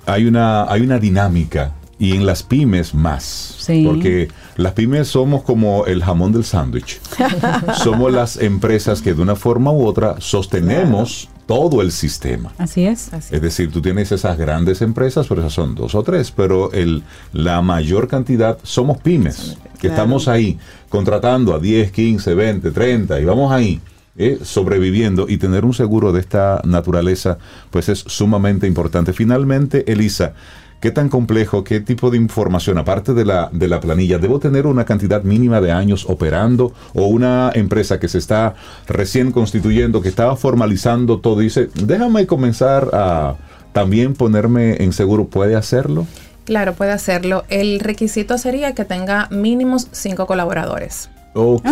hay 0.07 0.27
una, 0.27 0.65
hay 0.65 0.83
una 0.83 0.99
dinámica 0.99 1.75
y 1.99 2.15
en 2.15 2.27
las 2.27 2.43
pymes 2.43 2.95
más. 2.95 3.67
Porque 3.85 4.29
las 4.57 4.73
pymes 4.73 5.09
somos 5.09 5.43
como 5.43 5.85
el 5.87 6.03
jamón 6.03 6.33
del 6.33 6.45
sándwich. 6.45 7.01
somos 7.83 8.13
las 8.13 8.37
empresas 8.37 9.03
que 9.03 9.15
de 9.15 9.23
una 9.23 9.37
forma 9.37 9.73
u 9.73 9.85
otra 9.85 10.17
sostenemos 10.21 11.29
todo 11.49 11.81
el 11.81 11.93
sistema. 11.93 12.53
Así 12.59 12.85
es. 12.85 13.11
es 13.11 13.41
decir, 13.41 13.73
tú 13.73 13.81
tienes 13.81 14.12
esas 14.12 14.37
grandes 14.37 14.83
empresas, 14.83 15.27
pero 15.27 15.41
esas 15.41 15.55
son 15.55 15.75
dos 15.75 15.95
o 15.95 16.03
tres, 16.03 16.31
pero 16.31 16.70
el, 16.73 17.03
la 17.33 17.62
mayor 17.62 18.07
cantidad 18.07 18.59
somos 18.62 18.99
pymes, 18.99 19.57
que 19.81 19.89
estamos 19.89 20.29
ahí 20.29 20.59
contratando 20.91 21.55
a 21.55 21.59
10, 21.59 21.91
15, 21.91 22.35
20, 22.35 22.70
30 22.70 23.20
y 23.20 23.25
vamos 23.25 23.51
ahí. 23.51 23.81
Eh, 24.20 24.41
sobreviviendo 24.43 25.27
y 25.29 25.37
tener 25.37 25.65
un 25.65 25.73
seguro 25.73 26.12
de 26.12 26.19
esta 26.19 26.61
naturaleza, 26.65 27.39
pues 27.70 27.89
es 27.89 28.01
sumamente 28.01 28.66
importante. 28.66 29.12
Finalmente, 29.12 29.91
Elisa, 29.93 30.35
¿Qué 30.81 30.93
tan 30.93 31.09
complejo, 31.09 31.65
qué 31.65 31.81
tipo 31.81 32.11
de 32.11 32.17
información, 32.19 32.79
aparte 32.79 33.13
de 33.13 33.25
la, 33.25 33.51
de 33.53 33.67
la 33.67 33.81
planilla, 33.81 34.19
debo 34.19 34.39
tener 34.39 34.67
una 34.67 34.85
cantidad 34.85 35.25
mínima 35.25 35.61
de 35.61 35.73
años 35.73 36.07
operando 36.09 36.73
o 36.95 37.07
una 37.07 37.51
empresa 37.55 37.99
que 37.99 38.07
se 38.07 38.19
está 38.19 38.55
recién 38.87 39.33
constituyendo, 39.33 40.01
que 40.03 40.09
está 40.09 40.37
formalizando 40.37 41.19
todo, 41.19 41.41
dice, 41.41 41.69
déjame 41.75 42.27
comenzar 42.29 42.91
a 42.93 43.35
también 43.73 44.15
ponerme 44.15 44.83
en 44.83 44.93
seguro, 44.93 45.27
¿puede 45.27 45.57
hacerlo? 45.57 46.07
Claro, 46.45 46.75
puede 46.75 46.93
hacerlo. 46.93 47.45
El 47.49 47.81
requisito 47.81 48.39
sería 48.39 48.75
que 48.75 48.85
tenga 48.85 49.29
mínimos 49.31 49.89
cinco 49.93 50.27
colaboradores. 50.27 51.11
Ok. 51.35 51.67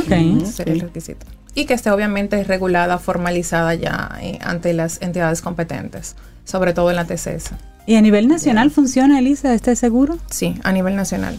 Sería 0.45 0.75
el 0.75 0.81
requisito. 0.81 1.27
Y 1.55 1.65
que 1.65 1.75
esté 1.75 1.91
obviamente 1.91 2.45
regulada, 2.45 2.99
formalizada 2.99 3.75
ya 3.75 4.11
eh, 4.21 4.39
ante 4.43 4.75
las 4.75 5.01
entidades 5.01 5.41
competentes, 5.41 6.15
sobre 6.47 6.73
todo 6.73 6.89
en 6.89 6.97
la 6.97 7.05
TCS. 7.05 7.51
¿Y 7.87 7.97
a 7.97 8.01
nivel 8.01 8.27
nacional 8.27 8.71
funciona, 8.71 9.19
Elisa, 9.19 9.53
este 9.53 9.77
seguro? 9.77 10.17
Sí, 10.31 10.55
a 10.65 10.73
nivel 10.73 10.97
nacional. 10.97 11.39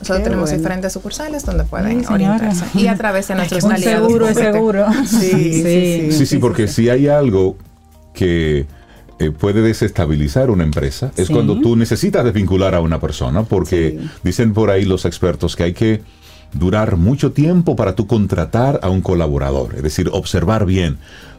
Nosotros 0.00 0.22
tenemos 0.22 0.50
diferentes 0.50 0.92
sucursales 0.92 1.44
donde 1.44 1.64
pueden 1.64 2.06
orientarse. 2.06 2.64
Y 2.74 2.86
a 2.86 2.94
través 2.96 3.28
de 3.28 3.34
nuestros 3.34 3.64
aliados. 3.64 4.08
Seguro 4.08 4.28
es 4.28 4.36
seguro. 4.36 4.86
Sí 5.06 5.62
sí, 5.62 6.12
sí, 6.12 6.26
sí, 6.26 6.38
porque 6.38 6.68
si 6.68 6.88
hay 6.88 7.08
algo 7.08 7.56
que 8.14 8.66
eh, 9.18 9.30
puede 9.30 9.62
desestabilizar 9.62 10.50
una 10.50 10.62
empresa 10.62 11.10
es 11.16 11.28
cuando 11.28 11.60
tú 11.60 11.74
necesitas 11.76 12.24
desvincular 12.24 12.74
a 12.74 12.80
una 12.80 13.00
persona, 13.00 13.42
porque 13.42 13.98
dicen 14.22 14.52
por 14.52 14.70
ahí 14.70 14.84
los 14.84 15.04
expertos 15.04 15.56
que 15.56 15.64
hay 15.64 15.72
que 15.72 16.02
durar 16.52 16.96
mucho 16.96 17.32
tiempo 17.32 17.76
para 17.76 17.94
tú 17.94 18.06
contratar 18.06 18.80
a 18.82 18.88
un 18.88 19.00
colaborador, 19.00 19.74
es 19.76 19.82
decir, 19.82 20.10
observar 20.12 20.66
bien. 20.66 20.98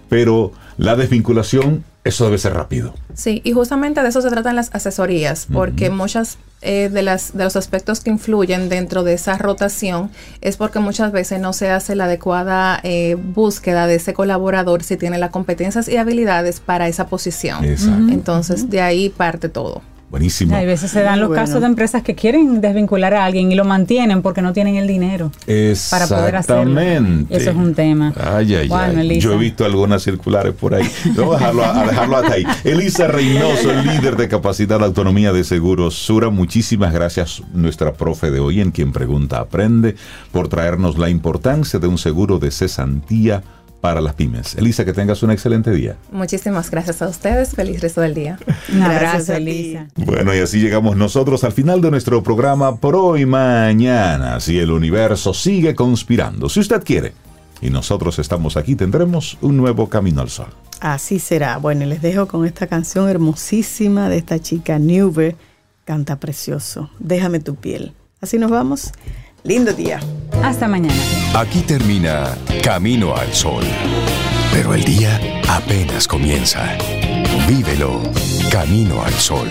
Pero 0.10 0.52
la 0.78 0.96
desvinculación 0.96 1.84
eso 2.08 2.26
debe 2.26 2.38
ser 2.38 2.54
rápido. 2.54 2.94
Sí, 3.14 3.42
y 3.44 3.52
justamente 3.52 4.02
de 4.02 4.10
eso 4.10 4.22
se 4.22 4.30
tratan 4.30 4.56
las 4.56 4.74
asesorías, 4.74 5.48
porque 5.52 5.90
muchas 5.90 6.38
eh, 6.62 6.90
de, 6.90 7.04
las, 7.04 7.38
de 7.38 7.44
los 7.44 7.56
aspectos 7.56 8.00
que 8.00 8.10
influyen 8.10 8.70
dentro 8.70 9.04
de 9.04 9.14
esa 9.14 9.38
rotación 9.38 10.10
es 10.42 10.58
porque 10.58 10.80
muchas 10.80 11.12
veces 11.12 11.40
no 11.40 11.54
se 11.54 11.70
hace 11.70 11.96
la 11.96 12.06
adecuada 12.06 12.80
eh, 12.84 13.16
búsqueda 13.16 13.86
de 13.86 13.96
ese 13.96 14.14
colaborador 14.14 14.82
si 14.84 14.98
tiene 14.98 15.18
las 15.18 15.30
competencias 15.32 15.88
y 15.88 15.98
habilidades 15.98 16.60
para 16.60 16.88
esa 16.88 17.08
posición. 17.08 17.64
Entonces, 18.10 18.70
de 18.70 18.82
ahí 18.82 19.10
parte 19.10 19.50
todo. 19.50 19.82
Buenísimo. 20.10 20.56
Hay 20.56 20.66
veces 20.66 20.90
se 20.90 21.02
dan 21.02 21.20
los 21.20 21.32
casos 21.32 21.60
de 21.60 21.68
empresas 21.68 22.02
que 22.02 22.16
quieren 22.16 22.62
desvincular 22.62 23.14
a 23.14 23.26
alguien 23.26 23.52
y 23.52 23.56
lo 23.56 23.66
mantienen 23.66 24.22
porque 24.22 24.42
no 24.42 24.54
tienen 24.54 24.78
el 24.78 24.88
dinero 24.88 25.32
para 25.90 26.08
poder 26.08 26.38
hacerlo. 26.38 26.80
Eso 27.30 27.50
es 27.50 27.56
un 27.56 27.76
tema. 27.76 28.14
Ay, 28.16 28.56
ay, 28.56 28.70
ay. 28.72 29.20
Yo 29.20 29.34
he 29.34 29.38
visto 29.38 29.66
algunas 29.66 30.04
circulares 30.04 30.54
por 30.54 30.76
ahí. 30.76 30.90
Vamos 31.16 31.36
a 31.36 31.40
dejarlo, 31.40 31.66
a 31.66 31.86
dejarlo 31.86 32.18
hasta 32.18 32.34
ahí. 32.34 32.46
Elisa 32.64 33.08
Reynoso, 33.08 33.74
líder 33.74 34.16
de 34.16 34.30
capacidad 34.30 34.80
de 34.80 34.86
autonomía 34.86 35.34
de 35.34 35.44
seguros 35.44 35.96
Sura, 35.96 36.30
muchísimas 36.30 36.94
gracias, 36.94 37.44
nuestra 37.54 37.94
profe 37.94 38.32
de 38.32 38.40
hoy, 38.40 38.62
en 38.62 38.72
quien 38.72 38.94
pregunta 38.94 39.40
aprende, 39.40 39.96
por 40.32 40.48
traernos 40.48 40.98
la 40.98 41.10
importancia 41.10 41.80
de 41.80 41.88
un 41.88 41.98
seguro 41.98 42.40
de 42.40 42.52
cesantía 42.52 43.44
para 43.82 44.02
las 44.02 44.14
pymes. 44.16 44.56
Elisa, 44.56 44.86
que 44.86 44.94
tengas 44.94 45.24
un 45.24 45.32
excelente 45.32 45.72
día. 45.72 45.96
Muchísimas 46.12 46.70
gracias 46.72 47.02
a 47.02 47.08
ustedes. 47.08 47.52
Feliz 47.52 47.82
resto 47.82 48.02
del 48.02 48.14
día. 48.14 48.40
Un 48.74 48.82
abrazo, 48.82 49.34
Elisa. 49.34 49.88
Bueno, 49.96 50.36
y 50.36 50.40
así 50.40 50.60
llegamos 50.60 50.96
nosotros 50.98 51.44
al 51.44 51.52
final 51.52 51.82
de 51.82 51.92
nuestro 51.92 52.24
programa 52.24 52.78
por 52.78 52.96
hoy 52.96 53.26
mañana. 53.26 54.40
Si 54.40 54.58
el 54.60 54.72
universo 54.72 55.34
sigue 55.34 55.76
conspirando, 55.76 56.50
si 56.50 56.60
usted 56.60 56.84
quiere, 56.84 57.14
y 57.62 57.70
nosotros 57.70 58.20
estamos 58.20 58.58
aquí, 58.58 58.76
tendremos 58.76 59.38
un 59.42 59.58
nuevo 59.58 59.90
camino 59.90 60.22
al 60.22 60.30
sol. 60.30 60.48
Así 60.80 61.20
será. 61.20 61.58
Bueno, 61.58 61.86
les 61.86 62.02
dejo 62.02 62.28
con 62.28 62.46
esta 62.46 62.68
canción 62.68 63.10
hermosísima 63.10 64.10
de 64.10 64.18
esta 64.18 64.40
chica 64.40 64.78
Newber. 64.78 65.36
Canta 65.86 66.20
precioso. 66.20 66.90
Déjame 67.00 67.40
tu 67.40 67.56
piel. 67.56 67.94
Así 68.22 68.38
nos 68.38 68.52
vamos. 68.52 68.92
Lindo 69.48 69.72
día. 69.72 70.02
Hasta 70.44 70.68
mañana. 70.68 70.94
Aquí 71.34 71.62
termina 71.62 72.36
Camino 72.62 73.16
al 73.16 73.34
Sol. 73.34 73.64
Pero 74.52 74.74
el 74.74 74.84
día 74.84 75.22
apenas 75.48 76.06
comienza. 76.06 76.78
Vívelo. 77.48 78.02
Camino 78.52 79.02
al 79.02 79.14
Sol. 79.14 79.50